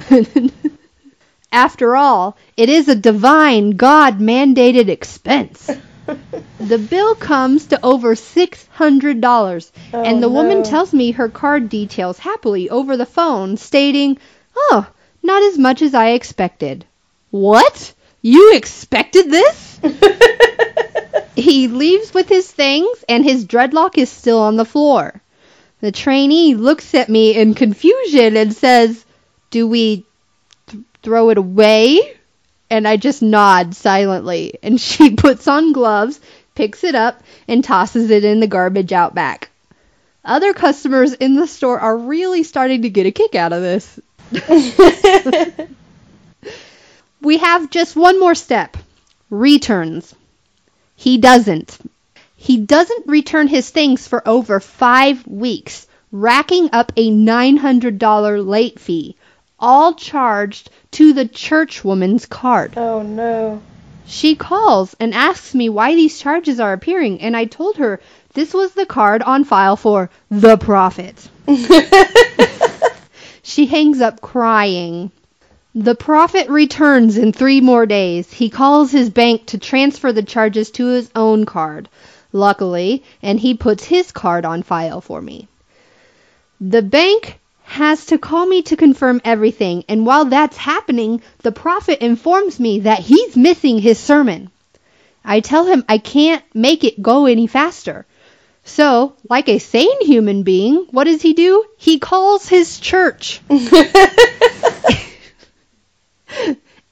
After 1.51 1.97
all, 1.97 2.37
it 2.55 2.69
is 2.69 2.87
a 2.87 2.95
divine 2.95 3.71
God 3.71 4.19
mandated 4.19 4.87
expense. 4.87 5.69
The 6.59 6.77
bill 6.77 7.15
comes 7.15 7.67
to 7.67 7.79
over 7.83 8.15
$600, 8.15 9.71
Oh, 9.93 10.01
and 10.03 10.21
the 10.21 10.29
woman 10.29 10.63
tells 10.63 10.93
me 10.93 11.11
her 11.11 11.27
card 11.27 11.69
details 11.69 12.19
happily 12.19 12.69
over 12.69 12.95
the 12.97 13.05
phone, 13.05 13.57
stating, 13.57 14.17
Oh, 14.55 14.85
not 15.23 15.41
as 15.43 15.57
much 15.57 15.81
as 15.81 15.93
I 15.93 16.09
expected. 16.09 16.85
What? 17.31 17.93
You 18.21 18.53
expected 18.55 19.31
this? 19.31 19.79
He 21.35 21.67
leaves 21.67 22.13
with 22.13 22.27
his 22.27 22.49
things, 22.51 23.03
and 23.07 23.23
his 23.23 23.45
dreadlock 23.45 23.97
is 23.97 24.09
still 24.09 24.39
on 24.39 24.57
the 24.57 24.65
floor. 24.65 25.21
The 25.79 25.91
trainee 25.91 26.55
looks 26.55 26.93
at 26.93 27.09
me 27.09 27.35
in 27.35 27.53
confusion 27.53 28.37
and 28.37 28.53
says, 28.53 29.03
Do 29.49 29.67
we 29.67 30.05
th- 30.67 30.83
throw 31.01 31.29
it 31.29 31.37
away? 31.37 32.17
And 32.69 32.87
I 32.87 32.97
just 32.97 33.21
nod 33.21 33.75
silently. 33.75 34.59
And 34.61 34.79
she 34.81 35.15
puts 35.15 35.47
on 35.47 35.73
gloves, 35.73 36.19
picks 36.53 36.83
it 36.83 36.95
up, 36.95 37.23
and 37.47 37.63
tosses 37.63 38.09
it 38.11 38.23
in 38.25 38.39
the 38.39 38.47
garbage 38.47 38.91
out 38.91 39.15
back. 39.15 39.49
Other 40.23 40.53
customers 40.53 41.13
in 41.13 41.35
the 41.35 41.47
store 41.47 41.79
are 41.79 41.97
really 41.97 42.43
starting 42.43 42.83
to 42.83 42.89
get 42.89 43.07
a 43.07 43.11
kick 43.11 43.33
out 43.33 43.53
of 43.53 43.61
this. 43.61 43.99
We 47.21 47.37
have 47.37 47.69
just 47.69 47.95
one 47.95 48.19
more 48.19 48.35
step 48.35 48.77
returns. 49.29 50.13
He 50.95 51.17
doesn't. 51.17 51.77
He 52.35 52.57
doesn't 52.57 53.07
return 53.07 53.47
his 53.47 53.69
things 53.69 54.07
for 54.07 54.27
over 54.27 54.59
five 54.59 55.25
weeks, 55.27 55.87
racking 56.11 56.69
up 56.73 56.91
a 56.97 57.11
$900 57.11 58.45
late 58.47 58.79
fee, 58.79 59.15
all 59.59 59.93
charged 59.93 60.69
to 60.91 61.13
the 61.13 61.25
churchwoman's 61.25 62.25
card. 62.25 62.73
Oh 62.77 63.01
no. 63.03 63.61
She 64.05 64.35
calls 64.35 64.95
and 64.99 65.13
asks 65.13 65.53
me 65.53 65.69
why 65.69 65.95
these 65.95 66.19
charges 66.19 66.59
are 66.59 66.73
appearing, 66.73 67.21
and 67.21 67.37
I 67.37 67.45
told 67.45 67.77
her 67.77 68.01
this 68.33 68.53
was 68.53 68.73
the 68.73 68.85
card 68.85 69.21
on 69.21 69.43
file 69.43 69.75
for 69.75 70.09
the 70.29 70.57
prophet. 70.57 71.29
She 73.43 73.65
hangs 73.65 74.01
up 74.01 74.21
crying. 74.21 75.11
The 75.73 75.95
prophet 75.95 76.49
returns 76.49 77.17
in 77.17 77.31
three 77.31 77.61
more 77.61 77.85
days. 77.85 78.31
He 78.33 78.49
calls 78.49 78.91
his 78.91 79.09
bank 79.09 79.45
to 79.47 79.57
transfer 79.57 80.11
the 80.11 80.21
charges 80.21 80.69
to 80.71 80.87
his 80.87 81.09
own 81.15 81.45
card, 81.45 81.87
luckily, 82.33 83.03
and 83.21 83.39
he 83.39 83.53
puts 83.53 83.85
his 83.85 84.11
card 84.11 84.43
on 84.43 84.63
file 84.63 84.99
for 84.99 85.21
me. 85.21 85.47
The 86.59 86.81
bank 86.81 87.39
has 87.63 88.07
to 88.07 88.17
call 88.17 88.45
me 88.45 88.63
to 88.63 88.75
confirm 88.75 89.21
everything, 89.23 89.85
and 89.87 90.05
while 90.05 90.25
that's 90.25 90.57
happening, 90.57 91.21
the 91.41 91.53
prophet 91.53 92.03
informs 92.03 92.59
me 92.59 92.79
that 92.79 92.99
he's 92.99 93.37
missing 93.37 93.79
his 93.79 93.97
sermon. 93.97 94.51
I 95.23 95.39
tell 95.39 95.63
him 95.65 95.85
I 95.87 95.99
can't 95.99 96.43
make 96.53 96.83
it 96.83 97.01
go 97.01 97.27
any 97.27 97.47
faster. 97.47 98.05
So, 98.65 99.13
like 99.29 99.47
a 99.47 99.57
sane 99.59 100.05
human 100.05 100.43
being, 100.43 100.87
what 100.91 101.05
does 101.05 101.21
he 101.21 101.31
do? 101.31 101.63
He 101.77 101.97
calls 101.97 102.49
his 102.49 102.77
church. 102.77 103.39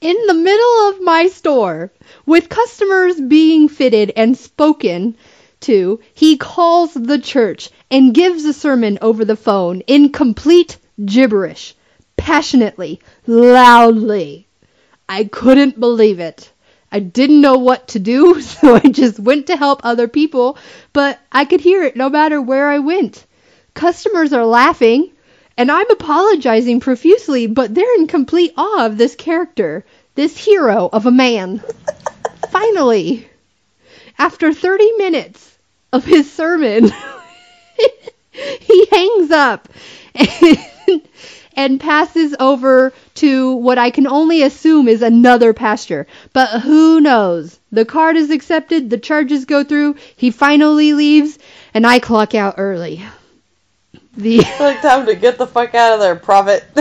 in 0.02 0.28
the 0.28 0.34
middle 0.34 0.90
of 0.90 1.02
my 1.02 1.28
store, 1.28 1.92
with 2.26 2.50
customers 2.50 3.20
being 3.20 3.68
fitted 3.68 4.14
and 4.16 4.38
spoken 4.38 5.16
to, 5.62 6.00
he 6.14 6.38
calls 6.38 6.94
the 6.94 7.20
church 7.20 7.70
and 7.92 8.14
gives 8.14 8.46
a 8.46 8.54
sermon 8.54 8.98
over 9.02 9.26
the 9.26 9.36
phone 9.36 9.82
in 9.82 10.12
complete 10.12 10.78
gibberish, 11.04 11.76
passionately, 12.18 13.00
loudly. 13.28 14.48
I 15.08 15.26
couldn't 15.26 15.80
believe 15.80 16.20
it. 16.20 16.52
I 16.92 17.00
didn't 17.00 17.42
know 17.42 17.58
what 17.58 17.90
to 17.90 18.00
do, 18.00 18.42
so 18.42 18.76
I 18.76 18.90
just 18.90 19.20
went 19.20 19.48
to 19.48 19.58
help 19.58 19.82
other 19.84 20.08
people, 20.08 20.58
but 20.94 21.20
I 21.32 21.46
could 21.46 21.62
hear 21.62 21.84
it 21.84 21.96
no 21.96 22.10
matter 22.10 22.42
where 22.42 22.70
I 22.70 22.80
went. 22.80 23.26
Customers 23.74 24.34
are 24.34 24.46
laughing, 24.46 25.12
and 25.60 25.70
I'm 25.70 25.92
apologizing 25.92 26.80
profusely, 26.80 27.46
but 27.46 27.76
they're 27.76 27.96
in 27.96 28.08
complete 28.08 28.54
awe 28.56 28.86
of 28.86 28.98
this 28.98 29.14
character, 29.16 29.84
this 30.16 30.38
hero 30.38 30.90
of 30.94 31.06
a 31.06 31.12
man. 31.12 31.62
Finally, 32.50 33.28
after 34.18 34.54
30 34.54 34.94
minutes 34.94 35.58
of 35.92 36.06
his 36.06 36.32
sermon, 36.32 36.90
he 38.32 38.86
hangs 38.86 39.32
up 39.32 39.68
and, 40.16 40.66
and 41.58 41.82
passes 41.82 42.34
over 42.40 42.94
to 43.16 43.56
what 43.56 43.78
I 43.78 43.90
can 43.90 44.08
only 44.08 44.44
assume 44.44 44.88
is 44.88 45.02
another 45.02 45.54
pasture. 45.54 46.08
But 46.32 46.62
who 46.62 47.02
knows? 47.02 47.60
The 47.74 47.84
card 47.84 48.16
is 48.16 48.32
accepted, 48.32 48.90
the 48.90 48.98
charges 48.98 49.44
go 49.44 49.66
through, 49.66 49.98
he 50.16 50.32
finally 50.32 50.94
leaves, 50.94 51.38
and 51.74 51.86
I 51.86 52.00
clock 52.00 52.34
out 52.34 52.56
early. 52.58 53.04
The 54.20 54.38
like 54.60 54.82
time 54.82 55.06
to 55.06 55.16
get 55.16 55.38
the 55.38 55.48
fuck 55.48 55.74
out 55.74 55.94
of 55.94 56.02
there, 56.02 56.18
prophet. 56.18 56.66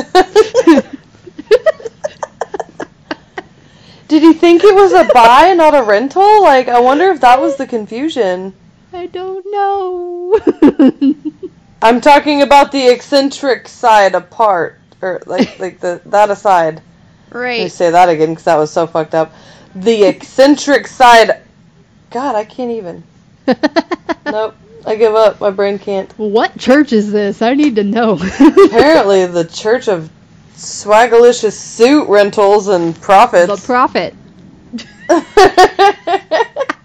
Did 4.08 4.22
he 4.22 4.32
think 4.32 4.64
it 4.64 4.74
was 4.74 4.92
a 4.92 5.04
buy, 5.14 5.54
not 5.54 5.76
a 5.76 5.84
rental? 5.84 6.42
Like, 6.42 6.66
I 6.66 6.80
wonder 6.80 7.04
if 7.10 7.20
that 7.20 7.40
was 7.40 7.54
the 7.54 7.66
confusion. 7.66 8.54
I 8.92 9.06
don't 9.06 9.46
know. 9.52 10.40
I'm 11.82 12.00
talking 12.00 12.42
about 12.42 12.72
the 12.72 12.88
eccentric 12.88 13.68
side 13.68 14.16
apart, 14.16 14.80
or 15.00 15.22
like 15.26 15.60
like 15.60 15.78
the 15.78 16.00
that 16.06 16.30
aside. 16.30 16.82
Let 17.30 17.34
me 17.34 17.40
right. 17.40 17.70
say 17.70 17.90
that 17.90 18.08
again 18.08 18.30
because 18.30 18.44
that 18.44 18.56
was 18.56 18.72
so 18.72 18.88
fucked 18.88 19.14
up. 19.14 19.32
The 19.76 20.02
eccentric 20.02 20.88
side. 20.88 21.40
God, 22.10 22.34
I 22.34 22.44
can't 22.44 22.72
even. 22.72 23.04
Nope, 24.26 24.56
I 24.88 24.96
give 24.96 25.14
up. 25.14 25.38
My 25.38 25.50
brain 25.50 25.78
can't. 25.78 26.10
what 26.18 26.56
church 26.58 26.94
is 26.94 27.12
this? 27.12 27.42
I 27.42 27.52
need 27.52 27.76
to 27.76 27.84
know. 27.84 28.12
Apparently, 28.40 29.26
the 29.26 29.44
Church 29.44 29.86
of 29.86 30.08
Swagalicious 30.54 31.52
Suit 31.52 32.08
Rentals 32.08 32.68
and 32.68 32.98
Profits. 32.98 33.60
the 33.60 33.66
prophet. 33.66 34.14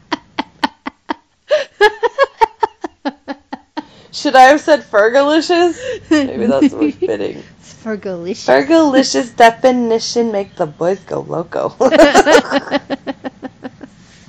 Should 4.11 4.35
I 4.35 4.43
have 4.43 4.61
said 4.61 4.81
Fergalicious? 4.81 5.77
Maybe 6.11 6.45
that's 6.45 6.73
more 6.73 6.91
fitting. 6.91 7.43
It's 7.59 7.73
for 7.73 7.97
delicious. 7.97 8.47
Fergalicious 8.47 9.35
definition 9.35 10.31
make 10.31 10.55
the 10.55 10.65
boys 10.65 10.99
go 10.99 11.21
loco. 11.21 11.69
Alright, 11.79 12.01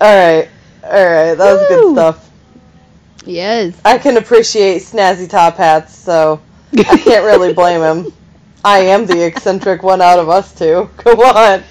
alright, 0.01 0.49
that 0.83 1.39
was 1.39 1.69
good 1.69 1.93
stuff. 1.95 2.31
Yes. 3.27 3.79
I 3.85 3.99
can 3.99 4.17
appreciate 4.17 4.83
snazzy 4.83 5.29
top 5.29 5.57
hats, 5.57 5.97
so 5.97 6.41
I 6.77 6.97
can't 6.99 7.25
really 7.25 7.53
blame 7.61 7.81
him. 7.81 8.13
I 8.65 8.79
am 8.79 9.07
the 9.07 9.27
eccentric 9.27 9.83
one 9.83 10.01
out 10.01 10.19
of 10.19 10.29
us 10.29 10.55
two. 10.55 10.89
Come 10.97 11.21
on. 11.21 11.63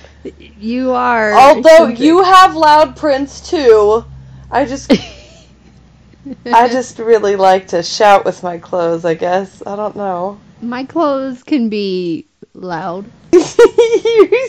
You 0.60 0.92
are. 0.92 1.34
Although 1.34 1.86
eccentric. 1.86 2.00
you 2.00 2.24
have 2.24 2.56
loud 2.56 2.96
prints 2.96 3.50
too, 3.50 4.06
I 4.52 4.66
just 4.66 4.92
I 6.46 6.70
just 6.70 7.00
really 7.00 7.36
like 7.36 7.70
to 7.70 7.84
shout 7.84 8.24
with 8.24 8.44
my 8.44 8.58
clothes, 8.58 9.04
I 9.04 9.16
guess. 9.16 9.62
I 9.66 9.76
don't 9.76 9.96
know. 9.96 10.40
My 10.62 10.86
clothes 10.86 11.44
can 11.44 11.68
be 11.68 12.26
loud, 12.54 13.06
you 13.34 13.42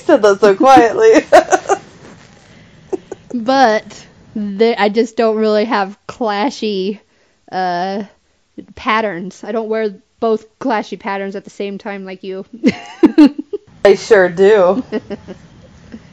said 0.02 0.22
that 0.22 0.38
so 0.40 0.54
quietly. 0.54 1.24
but 3.34 4.06
I 4.36 4.88
just 4.92 5.16
don't 5.16 5.36
really 5.36 5.64
have 5.64 5.98
clashy 6.06 7.00
uh, 7.50 8.04
patterns. 8.74 9.44
I 9.44 9.52
don't 9.52 9.68
wear 9.68 9.94
both 10.20 10.58
clashy 10.58 10.98
patterns 10.98 11.36
at 11.36 11.44
the 11.44 11.50
same 11.50 11.78
time 11.78 12.04
like 12.04 12.24
you. 12.24 12.44
I 13.84 13.94
sure 13.94 14.28
do. 14.28 14.84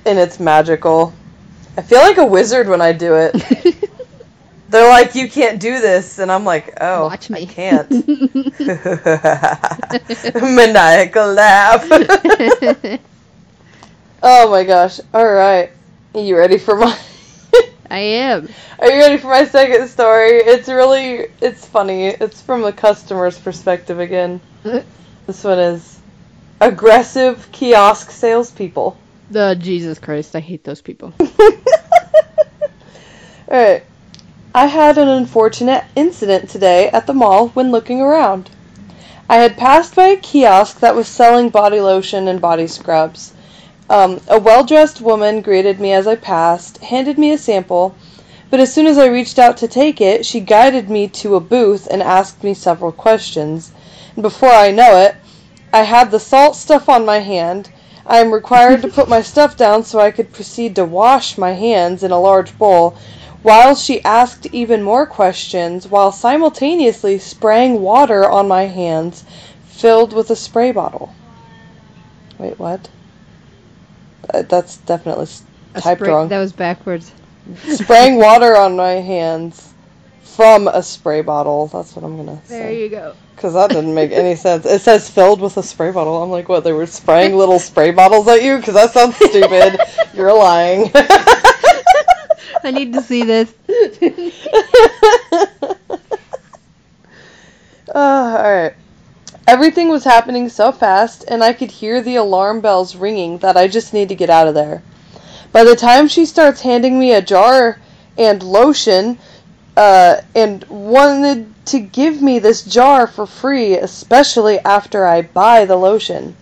And 0.03 0.17
it's 0.17 0.39
magical. 0.39 1.13
I 1.77 1.83
feel 1.83 1.99
like 1.99 2.17
a 2.17 2.25
wizard 2.25 2.67
when 2.67 2.81
I 2.81 2.91
do 2.91 3.13
it. 3.17 3.35
They're 4.69 4.89
like, 4.89 5.13
you 5.13 5.29
can't 5.29 5.59
do 5.59 5.79
this, 5.79 6.17
and 6.17 6.31
I'm 6.31 6.43
like, 6.43 6.75
oh, 6.81 7.05
Watch 7.05 7.29
me. 7.29 7.43
I 7.43 7.45
can't. 7.45 7.91
Maniacal 10.41 11.33
laugh. 11.33 11.85
oh 14.23 14.49
my 14.49 14.63
gosh! 14.63 14.99
All 15.13 15.31
right, 15.31 15.69
you 16.15 16.35
ready 16.35 16.57
for 16.57 16.75
my? 16.75 16.97
I 17.91 17.99
am. 17.99 18.47
Are 18.79 18.89
you 18.89 18.99
ready 18.99 19.17
for 19.17 19.27
my 19.27 19.43
second 19.43 19.89
story? 19.89 20.37
It's 20.37 20.69
really, 20.69 21.27
it's 21.41 21.65
funny. 21.65 22.05
It's 22.05 22.41
from 22.41 22.61
the 22.61 22.71
customer's 22.71 23.37
perspective 23.37 23.99
again. 23.99 24.39
This 25.27 25.43
one 25.43 25.59
is 25.59 25.99
aggressive 26.59 27.47
kiosk 27.51 28.09
salespeople. 28.09 28.97
The 29.29 29.55
Jesus 29.55 29.99
Christ, 29.99 30.35
I 30.35 30.39
hate 30.39 30.63
those 30.63 30.81
people. 30.81 31.13
Alright. 33.47 33.83
I 34.55 34.65
had 34.65 34.97
an 34.97 35.07
unfortunate 35.07 35.83
incident 35.95 36.49
today 36.49 36.89
at 36.89 37.05
the 37.05 37.13
mall 37.13 37.49
when 37.49 37.71
looking 37.71 38.01
around. 38.01 38.49
I 39.29 39.37
had 39.37 39.57
passed 39.57 39.95
by 39.95 40.07
a 40.07 40.17
kiosk 40.17 40.79
that 40.79 40.95
was 40.95 41.07
selling 41.07 41.49
body 41.49 41.79
lotion 41.79 42.27
and 42.27 42.41
body 42.41 42.67
scrubs. 42.67 43.33
Um, 43.91 44.21
a 44.29 44.39
well 44.39 44.63
dressed 44.63 45.01
woman 45.01 45.41
greeted 45.41 45.81
me 45.81 45.91
as 45.91 46.07
I 46.07 46.15
passed, 46.15 46.77
handed 46.77 47.17
me 47.17 47.33
a 47.33 47.37
sample, 47.37 47.93
but 48.49 48.61
as 48.61 48.73
soon 48.73 48.87
as 48.87 48.97
I 48.97 49.07
reached 49.07 49.37
out 49.37 49.57
to 49.57 49.67
take 49.67 49.99
it, 49.99 50.25
she 50.25 50.39
guided 50.39 50.89
me 50.89 51.09
to 51.09 51.35
a 51.35 51.41
booth 51.41 51.89
and 51.91 52.01
asked 52.01 52.41
me 52.41 52.53
several 52.53 52.93
questions. 52.93 53.73
And 54.15 54.23
before 54.23 54.53
I 54.53 54.71
know 54.71 54.95
it, 54.95 55.17
I 55.73 55.83
had 55.83 56.09
the 56.09 56.21
salt 56.21 56.55
stuff 56.55 56.87
on 56.87 57.05
my 57.05 57.19
hand. 57.19 57.67
I 58.05 58.19
am 58.19 58.33
required 58.33 58.81
to 58.83 58.87
put 58.87 59.09
my 59.09 59.21
stuff 59.21 59.57
down 59.57 59.83
so 59.83 59.99
I 59.99 60.11
could 60.11 60.31
proceed 60.31 60.73
to 60.77 60.85
wash 60.85 61.37
my 61.37 61.51
hands 61.51 62.01
in 62.01 62.11
a 62.11 62.21
large 62.21 62.57
bowl, 62.57 62.95
while 63.43 63.75
she 63.75 64.01
asked 64.05 64.47
even 64.53 64.81
more 64.83 65.05
questions 65.05 65.85
while 65.85 66.13
simultaneously 66.13 67.19
spraying 67.19 67.81
water 67.81 68.29
on 68.29 68.47
my 68.47 68.67
hands 68.67 69.25
filled 69.65 70.13
with 70.13 70.29
a 70.29 70.35
spray 70.37 70.71
bottle. 70.71 71.13
Wait, 72.39 72.57
what? 72.57 72.87
Uh, 74.33 74.41
that's 74.43 74.77
definitely 74.77 75.27
A 75.75 75.81
typed 75.81 75.99
spray- 76.01 76.09
wrong. 76.09 76.27
That 76.29 76.39
was 76.39 76.53
backwards. 76.53 77.11
Spraying 77.63 78.15
water 78.17 78.55
on 78.55 78.75
my 78.75 78.91
hands 78.93 79.73
from 80.21 80.67
a 80.67 80.81
spray 80.83 81.21
bottle. 81.21 81.67
That's 81.67 81.95
what 81.95 82.05
I'm 82.05 82.15
gonna 82.17 82.35
There 82.47 82.59
say. 82.59 82.59
There 82.59 82.71
you 82.73 82.89
go. 82.89 83.15
Because 83.35 83.53
that 83.55 83.71
didn't 83.71 83.93
make 83.95 84.11
any 84.11 84.35
sense. 84.47 84.65
It 84.65 84.79
says 84.81 85.09
filled 85.09 85.41
with 85.41 85.57
a 85.57 85.63
spray 85.63 85.91
bottle. 85.91 86.21
I'm 86.21 86.29
like, 86.29 86.47
what? 86.49 86.63
They 86.63 86.73
were 86.73 86.85
spraying 86.85 87.35
little 87.35 87.59
spray 87.59 87.91
bottles 87.91 88.27
at 88.27 88.43
you? 88.43 88.57
Because 88.57 88.75
that 88.75 88.91
sounds 88.91 89.15
stupid. 89.15 89.79
You're 90.13 90.33
lying. 90.33 90.91
I 92.63 92.69
need 92.71 92.93
to 92.93 93.01
see 93.01 93.23
this. 93.23 93.53
Uh, 97.93 98.37
alright. 98.39 98.73
Everything 99.47 99.89
was 99.89 100.03
happening 100.03 100.49
so 100.49 100.71
fast, 100.71 101.25
and 101.27 101.43
I 101.43 101.53
could 101.53 101.71
hear 101.71 102.01
the 102.01 102.17
alarm 102.17 102.61
bells 102.61 102.95
ringing 102.95 103.39
that 103.39 103.57
I 103.57 103.67
just 103.67 103.93
need 103.93 104.09
to 104.09 104.15
get 104.15 104.29
out 104.29 104.47
of 104.47 104.53
there. 104.53 104.83
By 105.51 105.63
the 105.63 105.75
time 105.75 106.07
she 106.07 106.25
starts 106.25 106.61
handing 106.61 106.99
me 106.99 107.13
a 107.13 107.21
jar 107.21 107.79
and 108.17 108.43
lotion, 108.43 109.17
uh, 109.75 110.21
and 110.35 110.63
wanted 110.69 111.53
to 111.65 111.79
give 111.79 112.21
me 112.21 112.39
this 112.39 112.63
jar 112.63 113.07
for 113.07 113.25
free, 113.25 113.75
especially 113.75 114.59
after 114.59 115.05
I 115.05 115.21
buy 115.21 115.65
the 115.65 115.75
lotion. 115.75 116.35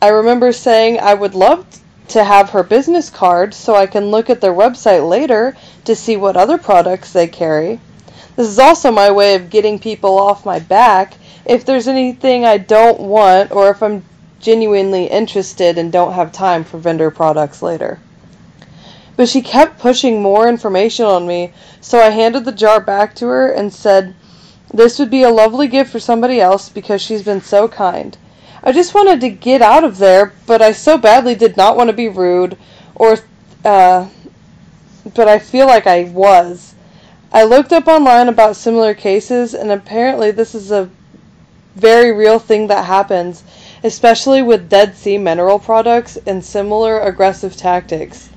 I 0.00 0.08
remember 0.08 0.52
saying 0.52 0.98
I 1.00 1.14
would 1.14 1.34
love 1.34 1.64
to 2.08 2.24
have 2.24 2.50
her 2.50 2.62
business 2.62 3.08
card 3.08 3.54
so 3.54 3.74
I 3.74 3.86
can 3.86 4.10
look 4.10 4.28
at 4.28 4.40
their 4.40 4.52
website 4.52 5.08
later 5.08 5.56
to 5.84 5.94
see 5.94 6.16
what 6.16 6.36
other 6.36 6.58
products 6.58 7.12
they 7.12 7.28
carry. 7.28 7.80
This 8.34 8.48
is 8.48 8.58
also 8.58 8.90
my 8.90 9.10
way 9.10 9.34
of 9.34 9.50
getting 9.50 9.78
people 9.78 10.18
off 10.18 10.46
my 10.46 10.58
back 10.58 11.14
if 11.44 11.64
there's 11.64 11.88
anything 11.88 12.44
I 12.44 12.56
don't 12.56 13.00
want 13.00 13.50
or 13.52 13.68
if 13.70 13.82
I'm 13.82 14.04
genuinely 14.40 15.04
interested 15.04 15.76
and 15.76 15.92
don't 15.92 16.14
have 16.14 16.32
time 16.32 16.64
for 16.64 16.78
vendor 16.78 17.10
products 17.10 17.62
later. 17.62 17.98
But 19.16 19.28
she 19.28 19.42
kept 19.42 19.78
pushing 19.78 20.22
more 20.22 20.48
information 20.48 21.04
on 21.04 21.26
me, 21.26 21.52
so 21.80 22.00
I 22.00 22.08
handed 22.08 22.44
the 22.44 22.52
jar 22.52 22.80
back 22.80 23.14
to 23.16 23.26
her 23.26 23.48
and 23.48 23.72
said, 23.72 24.14
This 24.72 24.98
would 24.98 25.10
be 25.10 25.22
a 25.22 25.30
lovely 25.30 25.68
gift 25.68 25.90
for 25.90 26.00
somebody 26.00 26.40
else 26.40 26.70
because 26.70 27.02
she's 27.02 27.22
been 27.22 27.42
so 27.42 27.68
kind. 27.68 28.16
I 28.64 28.72
just 28.72 28.94
wanted 28.94 29.20
to 29.20 29.28
get 29.28 29.60
out 29.60 29.84
of 29.84 29.98
there, 29.98 30.32
but 30.46 30.62
I 30.62 30.72
so 30.72 30.96
badly 30.96 31.34
did 31.34 31.56
not 31.56 31.76
want 31.76 31.88
to 31.88 31.92
be 31.92 32.08
rude 32.08 32.56
or, 32.94 33.18
uh, 33.64 34.08
but 35.14 35.28
I 35.28 35.38
feel 35.38 35.66
like 35.66 35.86
I 35.86 36.04
was. 36.04 36.71
I 37.34 37.44
looked 37.44 37.72
up 37.72 37.88
online 37.88 38.28
about 38.28 38.56
similar 38.56 38.92
cases, 38.92 39.54
and 39.54 39.72
apparently 39.72 40.32
this 40.32 40.54
is 40.54 40.70
a 40.70 40.90
very 41.74 42.12
real 42.12 42.38
thing 42.38 42.66
that 42.66 42.84
happens, 42.84 43.42
especially 43.82 44.42
with 44.42 44.68
Dead 44.68 44.94
Sea 44.94 45.16
mineral 45.16 45.58
products 45.58 46.18
and 46.26 46.44
similar 46.44 47.00
aggressive 47.00 47.56
tactics. 47.56 48.28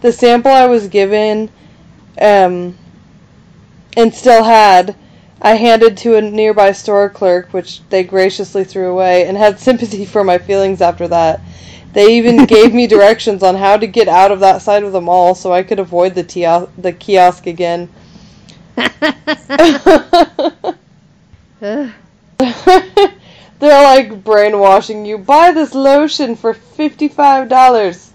The 0.00 0.10
sample 0.10 0.52
I 0.52 0.64
was 0.64 0.88
given, 0.88 1.50
um, 2.18 2.78
and 3.94 4.14
still 4.14 4.44
had, 4.44 4.94
I 5.42 5.56
handed 5.56 5.98
to 5.98 6.16
a 6.16 6.22
nearby 6.22 6.72
store 6.72 7.10
clerk, 7.10 7.48
which 7.50 7.82
they 7.90 8.02
graciously 8.02 8.64
threw 8.64 8.90
away, 8.90 9.26
and 9.26 9.36
had 9.36 9.60
sympathy 9.68 10.06
for 10.06 10.24
my 10.24 10.38
feelings 10.38 10.80
after 10.80 11.06
that. 11.08 11.42
They 11.92 12.16
even 12.16 12.44
gave 12.46 12.72
me 12.72 12.86
directions 12.86 13.42
on 13.42 13.56
how 13.56 13.76
to 13.76 13.86
get 13.86 14.08
out 14.08 14.32
of 14.32 14.40
that 14.40 14.62
side 14.62 14.82
of 14.82 14.92
the 14.92 15.00
mall 15.02 15.34
so 15.34 15.52
I 15.52 15.62
could 15.62 15.78
avoid 15.78 16.14
the, 16.14 16.68
the 16.78 16.92
kiosk 16.92 17.46
again. 17.46 17.90
They're 23.60 23.60
like 23.60 24.24
brainwashing 24.24 25.04
you. 25.04 25.18
Buy 25.18 25.52
this 25.52 25.74
lotion 25.74 26.36
for 26.36 26.54
$55. 26.54 28.10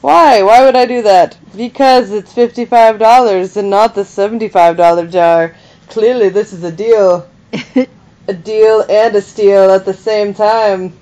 Why? 0.00 0.42
Why 0.42 0.64
would 0.64 0.76
I 0.76 0.86
do 0.86 1.02
that? 1.02 1.36
Because 1.56 2.12
it's 2.12 2.32
$55 2.32 3.56
and 3.56 3.70
not 3.70 3.94
the 3.94 4.02
$75 4.02 5.10
jar. 5.10 5.54
Clearly, 5.88 6.28
this 6.28 6.52
is 6.52 6.64
a 6.64 6.72
deal. 6.72 7.28
A 8.26 8.32
deal 8.32 8.82
and 8.88 9.14
a 9.16 9.20
steal 9.20 9.70
at 9.70 9.84
the 9.84 9.92
same 9.92 10.32
time. 10.32 10.94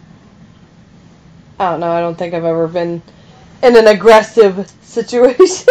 I 1.61 1.71
don't 1.71 1.81
know. 1.81 1.93
I 1.93 2.01
don't 2.01 2.19
think 2.19 2.35
I've 2.35 2.45
ever 2.45 2.67
been 2.67 3.01
in 3.63 3.77
an 3.77 3.87
aggressive 3.87 4.69
situation. 4.83 5.69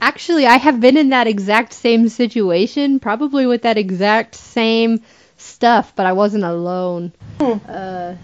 Actually, 0.00 0.46
I 0.46 0.56
have 0.56 0.80
been 0.80 0.96
in 0.96 1.10
that 1.10 1.26
exact 1.26 1.72
same 1.72 2.08
situation, 2.08 3.00
probably 3.00 3.46
with 3.46 3.62
that 3.62 3.78
exact 3.78 4.34
same 4.34 5.00
stuff, 5.36 5.92
but 5.96 6.06
I 6.06 6.12
wasn't 6.12 6.44
alone. 6.44 7.12
Hmm. 7.40 7.58
Uh, 7.68 8.14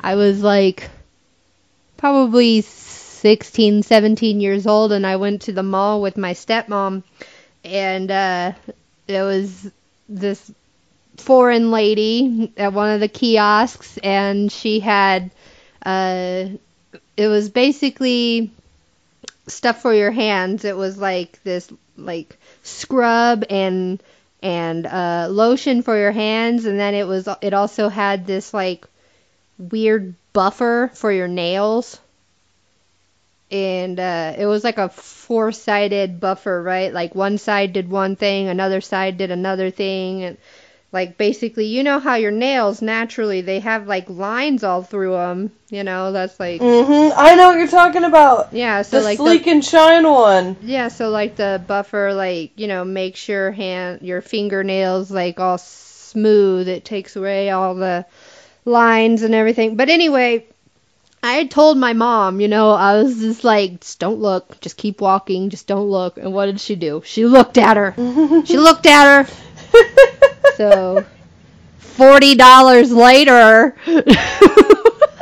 I 0.00 0.14
was 0.16 0.42
like 0.42 0.90
probably 1.96 2.62
16, 2.62 3.82
17 3.82 4.40
years 4.40 4.66
old, 4.66 4.92
and 4.92 5.06
I 5.06 5.16
went 5.16 5.42
to 5.42 5.52
the 5.52 5.62
mall 5.62 6.02
with 6.02 6.16
my 6.16 6.32
stepmom, 6.32 7.02
and 7.64 8.10
uh, 8.10 8.52
it 9.06 9.22
was 9.22 9.70
this 10.08 10.50
foreign 11.16 11.70
lady 11.70 12.52
at 12.56 12.72
one 12.72 12.90
of 12.90 13.00
the 13.00 13.08
kiosks, 13.08 13.98
and 13.98 14.50
she 14.50 14.80
had, 14.80 15.30
uh, 15.84 16.46
it 17.16 17.28
was 17.28 17.50
basically 17.50 18.50
stuff 19.50 19.82
for 19.82 19.92
your 19.94 20.10
hands. 20.10 20.64
It 20.64 20.76
was 20.76 20.98
like 20.98 21.42
this 21.42 21.70
like 21.96 22.38
scrub 22.62 23.44
and 23.50 24.02
and 24.42 24.86
uh, 24.86 25.28
lotion 25.30 25.82
for 25.82 25.96
your 25.96 26.12
hands, 26.12 26.64
and 26.64 26.78
then 26.78 26.94
it 26.94 27.06
was 27.06 27.28
it 27.42 27.52
also 27.54 27.88
had 27.88 28.26
this 28.26 28.54
like 28.54 28.86
weird 29.58 30.14
buffer 30.32 30.90
for 30.94 31.12
your 31.12 31.28
nails. 31.28 31.98
And 33.52 33.98
uh, 33.98 34.34
it 34.38 34.46
was 34.46 34.62
like 34.62 34.78
a 34.78 34.88
four-sided 34.88 36.20
buffer, 36.20 36.62
right? 36.62 36.92
Like 36.92 37.16
one 37.16 37.36
side 37.36 37.72
did 37.72 37.90
one 37.90 38.14
thing, 38.14 38.46
another 38.48 38.80
side 38.80 39.18
did 39.18 39.32
another 39.32 39.72
thing, 39.72 40.22
and 40.22 40.38
like 40.92 41.16
basically, 41.16 41.66
you 41.66 41.82
know 41.84 42.00
how 42.00 42.16
your 42.16 42.32
nails 42.32 42.82
naturally 42.82 43.42
they 43.42 43.60
have 43.60 43.86
like 43.86 44.10
lines 44.10 44.64
all 44.64 44.82
through 44.82 45.12
them. 45.12 45.52
You 45.70 45.84
know, 45.84 46.10
that's 46.12 46.38
like 46.40 46.60
hmm 46.60 47.10
I 47.16 47.34
know 47.36 47.48
what 47.48 47.58
you're 47.58 47.68
talking 47.68 48.04
about. 48.04 48.52
yeah. 48.52 48.82
So 48.82 48.98
The 48.98 49.04
like 49.04 49.18
the- 49.18 49.24
sleek 49.24 49.46
and 49.46 49.64
shine 49.64 50.08
one. 50.08 50.56
Yeah, 50.62 50.88
so 50.88 51.10
like 51.10 51.36
the 51.36 51.62
buffer, 51.66 52.12
like 52.12 52.58
you 52.58 52.66
know, 52.66 52.84
makes 52.84 53.28
your 53.28 53.52
hand, 53.52 54.02
your 54.02 54.20
fingernails 54.20 55.10
like 55.10 55.38
all 55.38 55.58
smooth. 55.58 56.66
It 56.68 56.84
takes 56.84 57.14
away 57.16 57.50
all 57.50 57.74
the 57.76 58.04
lines 58.64 59.22
and 59.22 59.34
everything. 59.34 59.76
But 59.76 59.88
anyway, 59.90 60.44
I 61.22 61.34
had 61.34 61.50
told 61.50 61.76
my 61.78 61.92
mom, 61.92 62.40
you 62.40 62.48
know, 62.48 62.72
I 62.72 62.96
was 63.02 63.20
just 63.20 63.44
like, 63.44 63.80
just 63.80 63.98
don't 64.00 64.18
look, 64.20 64.58
just 64.60 64.76
keep 64.76 65.00
walking, 65.00 65.50
just 65.50 65.66
don't 65.66 65.88
look. 65.88 66.16
And 66.16 66.32
what 66.32 66.46
did 66.46 66.60
she 66.60 66.74
do? 66.76 67.02
She 67.04 67.26
looked 67.26 67.58
at 67.58 67.76
her. 67.76 67.94
She 68.46 68.56
looked 68.58 68.86
at 68.86 69.04
her. 69.26 69.34
So 70.56 71.04
forty 71.78 72.34
dollars 72.34 72.92
later, 72.92 73.74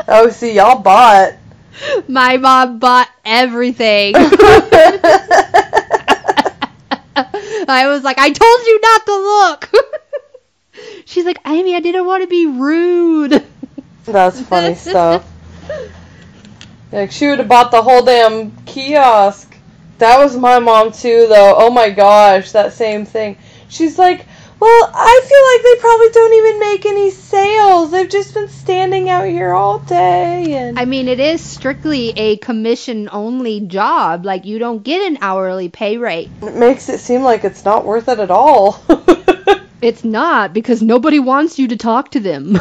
oh, 0.08 0.30
see, 0.32 0.54
y'all 0.54 0.80
bought. 0.80 1.34
my 2.08 2.36
mom 2.36 2.78
bought 2.78 3.08
everything. 3.24 4.14
I 7.70 7.86
was 7.86 8.02
like, 8.02 8.18
I 8.18 8.30
told 8.30 8.66
you 8.66 8.80
not 8.80 9.06
to 9.06 9.14
look. 9.14 9.70
She's 11.04 11.24
like, 11.24 11.38
Amy, 11.46 11.74
I 11.74 11.80
didn't 11.80 12.06
want 12.06 12.22
to 12.22 12.28
be 12.28 12.46
rude. 12.46 13.44
That's 14.04 14.40
funny 14.40 14.74
stuff. 14.74 15.24
Like 16.90 17.12
she 17.12 17.28
would 17.28 17.38
have 17.38 17.48
bought 17.48 17.70
the 17.70 17.82
whole 17.82 18.02
damn 18.02 18.50
kiosk. 18.64 19.54
That 19.98 20.18
was 20.18 20.36
my 20.36 20.58
mom 20.58 20.92
too, 20.92 21.26
though. 21.28 21.54
Oh 21.56 21.70
my 21.70 21.90
gosh, 21.90 22.52
that 22.52 22.72
same 22.72 23.04
thing. 23.04 23.36
She's 23.68 23.98
like, 23.98 24.26
"Well, 24.60 24.90
I 24.94 25.20
feel 25.28 25.44
like 25.52 25.62
they 25.62 25.80
probably 25.80 26.08
don't 26.10 26.34
even 26.34 26.60
make 26.60 26.86
any 26.86 27.10
sales. 27.10 27.90
They've 27.90 28.08
just 28.08 28.34
been 28.34 28.48
standing 28.48 29.08
out 29.08 29.26
here 29.26 29.52
all 29.52 29.78
day." 29.80 30.54
And 30.54 30.78
I 30.78 30.84
mean, 30.84 31.08
it 31.08 31.20
is 31.20 31.40
strictly 31.40 32.10
a 32.16 32.36
commission 32.38 33.08
only 33.12 33.60
job. 33.60 34.24
Like, 34.24 34.44
you 34.44 34.58
don't 34.58 34.82
get 34.82 35.06
an 35.10 35.18
hourly 35.20 35.68
pay 35.68 35.96
rate. 35.96 36.30
it 36.42 36.54
makes 36.54 36.88
it 36.88 37.00
seem 37.00 37.22
like 37.22 37.44
it's 37.44 37.64
not 37.64 37.84
worth 37.84 38.08
it 38.08 38.18
at 38.18 38.30
all. 38.30 38.82
It's 39.80 40.02
not 40.02 40.52
because 40.52 40.82
nobody 40.82 41.20
wants 41.20 41.56
you 41.60 41.68
to 41.68 41.76
talk 41.76 42.10
to 42.10 42.18
them. 42.20 42.54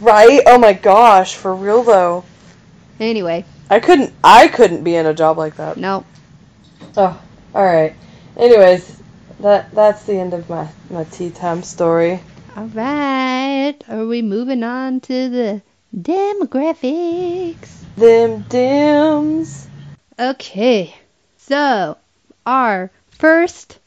right? 0.00 0.40
Oh 0.46 0.58
my 0.58 0.72
gosh, 0.72 1.34
for 1.36 1.54
real 1.54 1.82
though. 1.82 2.24
anyway, 3.00 3.44
I 3.70 3.80
couldn't. 3.80 4.12
I 4.22 4.48
couldn't 4.48 4.84
be 4.84 4.96
in 4.96 5.06
a 5.06 5.14
job 5.14 5.38
like 5.38 5.56
that. 5.56 5.76
no. 5.76 6.04
Oh, 6.96 7.20
all 7.54 7.64
right. 7.64 7.94
Anyways, 8.36 9.01
that 9.42 9.72
that's 9.72 10.04
the 10.04 10.14
end 10.14 10.34
of 10.34 10.48
my 10.48 10.68
my 10.90 11.04
tea 11.04 11.30
time 11.30 11.62
story. 11.62 12.20
All 12.56 12.66
right. 12.66 13.74
Are 13.88 14.06
we 14.06 14.22
moving 14.22 14.62
on 14.62 15.00
to 15.00 15.28
the 15.28 15.62
demographics? 15.96 17.68
Them 17.96 18.42
dims. 18.48 19.68
Okay. 20.18 20.94
So, 21.38 21.96
our 22.46 22.90
first, 23.10 23.78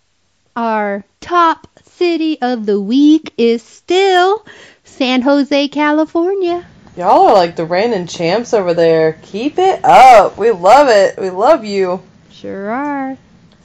our 0.56 1.03
top 1.22 1.68
city 1.84 2.41
of 2.41 2.65
the 2.65 2.80
week 2.80 3.34
is 3.38 3.64
still 3.64 4.45
San 4.84 5.22
Jose, 5.22 5.68
California. 5.69 6.65
Y'all 6.98 7.27
are 7.27 7.34
like 7.34 7.56
the 7.56 7.65
reigning 7.65 8.07
champs 8.07 8.53
over 8.53 8.73
there. 8.73 9.14
Keep 9.23 9.60
it 9.60 9.84
up. 9.84 10.38
We 10.38 10.52
love 10.52 10.88
it. 10.90 11.19
We 11.19 11.30
love 11.30 11.65
you. 11.65 12.02
Sure 12.32 12.69
are. 12.69 13.18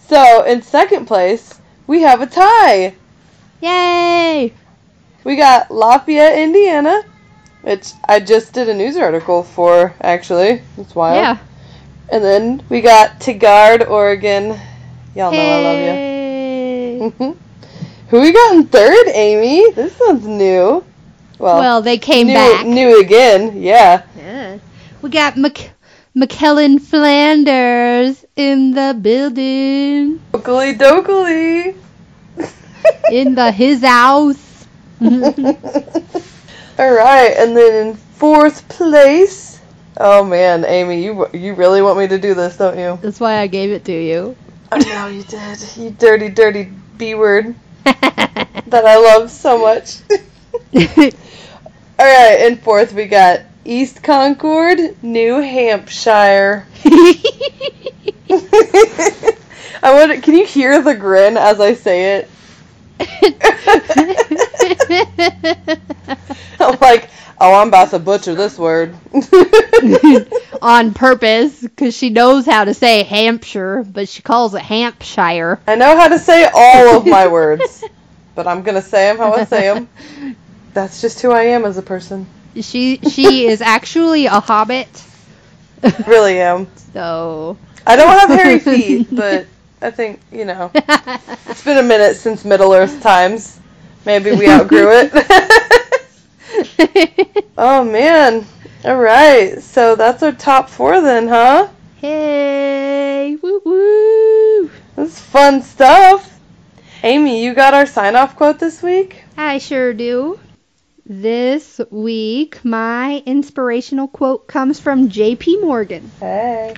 So, 0.08 0.44
in 0.44 0.62
second 0.62 1.06
place, 1.06 1.59
we 1.90 2.02
have 2.02 2.20
a 2.20 2.26
tie. 2.26 2.94
Yay! 3.60 4.52
We 5.24 5.34
got 5.34 5.72
Lafayette, 5.72 6.38
Indiana, 6.38 7.02
which 7.62 7.90
I 8.08 8.20
just 8.20 8.52
did 8.52 8.68
a 8.68 8.74
news 8.74 8.96
article 8.96 9.42
for, 9.42 9.92
actually. 10.00 10.62
It's 10.78 10.94
wild. 10.94 11.16
Yeah. 11.16 11.38
And 12.12 12.22
then 12.22 12.62
we 12.68 12.80
got 12.80 13.18
Tigard, 13.18 13.90
Oregon. 13.90 14.56
Y'all 15.16 15.32
know 15.32 15.38
I 15.40 15.62
love 15.62 15.78
you. 15.78 15.90
Hey. 15.90 16.98
Mm-hmm. 17.02 18.06
Who 18.10 18.20
we 18.20 18.32
got 18.32 18.54
in 18.54 18.66
third, 18.68 19.08
Amy? 19.08 19.72
This 19.72 19.96
sounds 19.96 20.24
new. 20.24 20.84
Well, 21.40 21.58
Well, 21.58 21.82
they 21.82 21.98
came 21.98 22.28
new, 22.28 22.34
back. 22.34 22.66
new 22.66 23.00
again. 23.00 23.60
Yeah. 23.60 24.04
Yeah. 24.16 24.58
We 25.02 25.10
got 25.10 25.36
Mc- 25.36 25.72
McKellen 26.20 26.78
Flanders 26.78 28.26
in 28.36 28.72
the 28.72 28.94
building. 29.00 30.20
Dokily 30.34 30.76
dokily. 30.76 31.74
In 33.10 33.34
the 33.34 33.50
his 33.50 33.80
house. 33.80 34.66
All 35.00 35.08
right, 36.92 37.32
and 37.38 37.56
then 37.56 37.86
in 37.86 37.94
fourth 37.96 38.68
place. 38.68 39.62
Oh 39.96 40.22
man, 40.22 40.66
Amy, 40.66 41.02
you 41.02 41.26
you 41.32 41.54
really 41.54 41.80
want 41.80 41.98
me 41.98 42.06
to 42.08 42.18
do 42.18 42.34
this, 42.34 42.58
don't 42.58 42.78
you? 42.78 42.98
That's 43.00 43.18
why 43.18 43.38
I 43.38 43.46
gave 43.46 43.70
it 43.70 43.86
to 43.86 43.92
you. 43.92 44.36
I 44.70 44.78
know 44.80 45.06
you 45.06 45.22
did. 45.22 45.58
You 45.76 45.90
dirty, 45.90 46.28
dirty 46.28 46.70
B 46.98 47.14
word 47.14 47.54
that 47.84 48.84
I 48.86 48.96
love 48.98 49.30
so 49.30 49.58
much. 49.58 50.00
All 51.98 52.06
right, 52.06 52.46
in 52.46 52.58
fourth 52.58 52.92
we 52.92 53.06
got 53.06 53.40
East 53.64 54.02
Concord, 54.02 55.02
New 55.02 55.40
Hampshire. 55.40 56.66
I 59.82 59.94
want. 59.94 60.22
Can 60.22 60.36
you 60.36 60.46
hear 60.46 60.82
the 60.82 60.94
grin 60.94 61.36
as 61.36 61.60
I 61.60 61.74
say 61.74 62.18
it? 62.18 62.30
I'm 66.60 66.78
like, 66.80 67.08
oh, 67.40 67.54
I'm 67.54 67.68
about 67.68 67.90
to 67.90 67.98
butcher 67.98 68.34
this 68.34 68.58
word. 68.58 68.94
On 70.62 70.94
purpose, 70.94 71.60
because 71.60 71.96
she 71.96 72.10
knows 72.10 72.46
how 72.46 72.64
to 72.64 72.74
say 72.74 73.02
Hampshire, 73.02 73.84
but 73.84 74.08
she 74.08 74.22
calls 74.22 74.54
it 74.54 74.62
Hampshire. 74.62 75.60
I 75.66 75.76
know 75.76 75.96
how 75.96 76.08
to 76.08 76.18
say 76.18 76.48
all 76.52 76.98
of 76.98 77.06
my 77.06 77.28
words, 77.28 77.84
but 78.34 78.46
I'm 78.46 78.62
gonna 78.62 78.82
say 78.82 79.08
them 79.08 79.18
how 79.18 79.32
I 79.32 79.44
say 79.44 79.72
them. 79.72 79.88
That's 80.72 81.00
just 81.00 81.20
who 81.20 81.30
I 81.30 81.44
am 81.44 81.64
as 81.64 81.78
a 81.78 81.82
person. 81.82 82.26
She 82.60 82.98
she 82.98 83.46
is 83.46 83.60
actually 83.60 84.26
a 84.26 84.40
hobbit. 84.40 84.88
Really 86.06 86.38
am. 86.40 86.66
So 86.92 87.56
I 87.86 87.96
don't 87.96 88.08
have 88.08 88.28
hairy 88.28 88.58
feet, 88.70 89.08
but 89.10 89.46
I 89.80 89.90
think 89.90 90.20
you 90.30 90.44
know 90.44 90.70
it's 90.74 91.64
been 91.64 91.78
a 91.78 91.82
minute 91.82 92.16
since 92.16 92.44
Middle 92.44 92.74
Earth 92.74 93.00
times. 93.02 93.58
Maybe 94.04 94.32
we 94.32 94.50
outgrew 94.50 94.90
it. 94.92 95.10
oh 97.58 97.84
man. 97.84 98.44
All 98.84 98.96
right. 98.96 99.62
So 99.62 99.96
that's 99.96 100.22
our 100.22 100.32
top 100.32 100.68
four 100.68 101.00
then, 101.00 101.28
huh? 101.28 101.68
hey, 102.00 103.36
woo 103.42 103.60
woo. 103.64 104.70
That's 104.96 105.20
fun 105.20 105.62
stuff. 105.62 106.38
Amy, 107.02 107.44
you 107.44 107.54
got 107.54 107.74
our 107.74 107.86
sign 107.86 108.16
off 108.16 108.36
quote 108.36 108.58
this 108.58 108.82
week? 108.82 109.24
I 109.36 109.58
sure 109.58 109.92
do. 109.92 110.38
This 111.12 111.80
week, 111.90 112.64
my 112.64 113.20
inspirational 113.26 114.06
quote 114.06 114.46
comes 114.46 114.78
from 114.78 115.08
JP 115.08 115.60
Morgan. 115.60 116.08
Hey. 116.20 116.76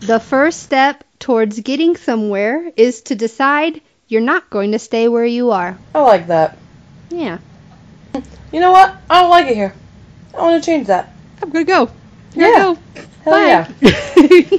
The 0.00 0.20
first 0.20 0.62
step 0.62 1.02
towards 1.18 1.58
getting 1.60 1.96
somewhere 1.96 2.70
is 2.76 3.00
to 3.04 3.14
decide 3.14 3.80
you're 4.06 4.20
not 4.20 4.50
going 4.50 4.72
to 4.72 4.78
stay 4.78 5.08
where 5.08 5.24
you 5.24 5.52
are. 5.52 5.78
I 5.94 6.02
like 6.02 6.26
that. 6.26 6.58
Yeah, 7.08 7.38
You 8.52 8.60
know 8.60 8.70
what? 8.70 8.98
I 9.08 9.22
don't 9.22 9.30
like 9.30 9.46
it 9.46 9.54
here. 9.54 9.72
I 10.36 10.42
want 10.42 10.62
to 10.62 10.70
change 10.70 10.88
that. 10.88 11.14
I'm 11.42 11.48
gonna 11.48 11.64
go. 11.64 11.90
Yeah. 12.34 12.76
Hell 13.24 13.40
yeah. 13.40 13.72
yeah. 13.80 14.58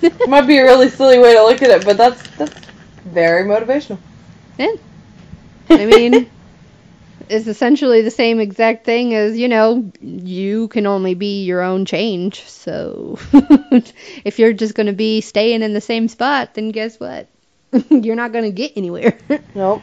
It 0.00 0.28
might 0.30 0.46
be 0.46 0.56
a 0.56 0.64
really 0.64 0.88
silly 0.88 1.18
way 1.18 1.34
to 1.34 1.42
look 1.42 1.60
at 1.60 1.68
it, 1.68 1.84
but 1.84 1.98
that's 1.98 2.22
that's 2.38 2.58
very 3.04 3.44
motivational. 3.44 3.98
Yeah. 4.56 4.72
I 5.68 5.84
mean, 5.84 6.30
it's 7.32 7.46
essentially 7.46 8.02
the 8.02 8.10
same 8.10 8.40
exact 8.40 8.84
thing 8.84 9.14
as, 9.14 9.38
you 9.38 9.48
know, 9.48 9.90
you 10.00 10.68
can 10.68 10.86
only 10.86 11.14
be 11.14 11.44
your 11.44 11.62
own 11.62 11.86
change. 11.86 12.42
So 12.42 13.18
if 14.24 14.38
you're 14.38 14.52
just 14.52 14.74
going 14.74 14.86
to 14.86 14.92
be 14.92 15.22
staying 15.22 15.62
in 15.62 15.72
the 15.72 15.80
same 15.80 16.08
spot, 16.08 16.54
then 16.54 16.70
guess 16.70 17.00
what? 17.00 17.28
you're 17.90 18.16
not 18.16 18.32
going 18.32 18.44
to 18.44 18.50
get 18.50 18.72
anywhere. 18.76 19.18
Nope. 19.54 19.82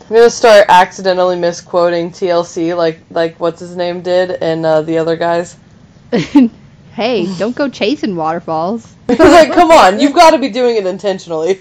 I'm 0.00 0.16
gonna 0.16 0.30
start 0.30 0.64
accidentally 0.70 1.36
misquoting 1.36 2.10
TLC 2.10 2.74
like 2.74 3.00
like 3.10 3.38
what's 3.38 3.60
his 3.60 3.76
name 3.76 4.00
did 4.00 4.30
and 4.30 4.64
uh, 4.64 4.80
the 4.80 4.96
other 4.96 5.16
guys. 5.16 5.54
hey, 6.94 7.36
don't 7.36 7.54
go 7.54 7.68
chasing 7.68 8.16
waterfalls. 8.16 8.90
Like, 9.06 9.52
come 9.52 9.70
on, 9.70 10.00
you've 10.00 10.14
got 10.14 10.30
to 10.30 10.38
be 10.38 10.48
doing 10.48 10.76
it 10.76 10.86
intentionally. 10.86 11.60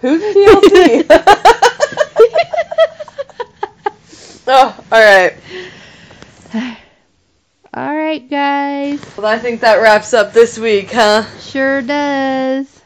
Who's 0.00 0.20
TLC? 0.34 1.23
oh, 4.48 4.84
all 4.92 5.00
right. 5.00 5.34
All 7.76 7.96
right, 7.96 8.30
guys. 8.30 9.00
Well, 9.16 9.26
I 9.26 9.38
think 9.38 9.62
that 9.62 9.82
wraps 9.82 10.14
up 10.14 10.32
this 10.32 10.56
week, 10.58 10.92
huh? 10.92 11.24
Sure 11.40 11.82
does. 11.82 12.82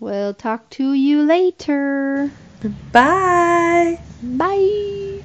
We'll 0.00 0.32
talk 0.32 0.70
to 0.70 0.94
you 0.94 1.22
later. 1.22 2.30
Bye. 2.92 4.00
Bye. 4.22 5.22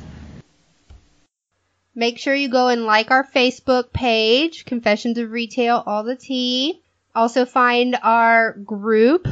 Make 1.95 2.17
sure 2.17 2.33
you 2.33 2.49
go 2.49 2.67
and 2.67 2.85
like 2.85 3.11
our 3.11 3.23
Facebook 3.23 3.93
page, 3.93 4.65
Confessions 4.65 5.17
of 5.17 5.31
Retail 5.31 5.83
All 5.85 6.03
the 6.03 6.15
Tea. 6.15 6.81
Also 7.15 7.45
find 7.45 7.97
our 8.03 8.53
group, 8.53 9.27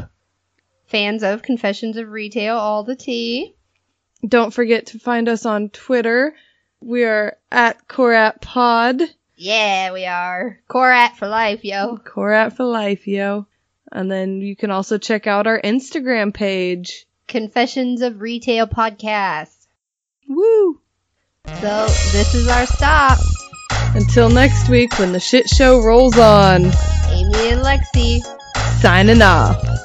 fans 0.85 1.21
of 1.23 1.41
Confessions 1.41 1.97
of 1.97 2.09
Retail 2.09 2.55
All 2.55 2.83
the 2.83 2.95
Tea. 2.95 3.54
Don't 4.25 4.53
forget 4.53 4.87
to 4.87 4.99
find 4.99 5.29
us 5.29 5.45
on 5.45 5.69
Twitter. 5.69 6.35
We 6.79 7.03
are 7.03 7.37
at 7.51 7.87
Corat 7.87 8.41
Pod. 8.41 9.01
Yeah, 9.35 9.91
we 9.91 10.05
are. 10.05 10.59
Corat 10.67 11.17
for 11.17 11.27
life, 11.27 11.63
yo. 11.63 11.97
Corat 11.97 12.55
for 12.55 12.63
life, 12.63 13.07
yo. 13.07 13.47
And 13.91 14.09
then 14.09 14.41
you 14.41 14.55
can 14.55 14.71
also 14.71 14.97
check 14.97 15.27
out 15.27 15.47
our 15.47 15.59
Instagram 15.61 16.33
page. 16.33 17.05
Confessions 17.27 18.01
of 18.01 18.21
Retail 18.21 18.67
Podcast. 18.67 19.67
Woo! 20.27 20.79
So, 21.47 21.85
this 22.11 22.33
is 22.33 22.47
our 22.47 22.65
stop. 22.65 23.19
Until 23.93 24.29
next 24.29 24.69
week 24.69 24.97
when 24.97 25.11
the 25.11 25.19
shit 25.19 25.47
show 25.47 25.81
rolls 25.81 26.17
on. 26.17 26.65
Amy 26.65 27.49
and 27.51 27.61
Lexi. 27.61 28.21
Signing 28.81 29.21
off. 29.21 29.84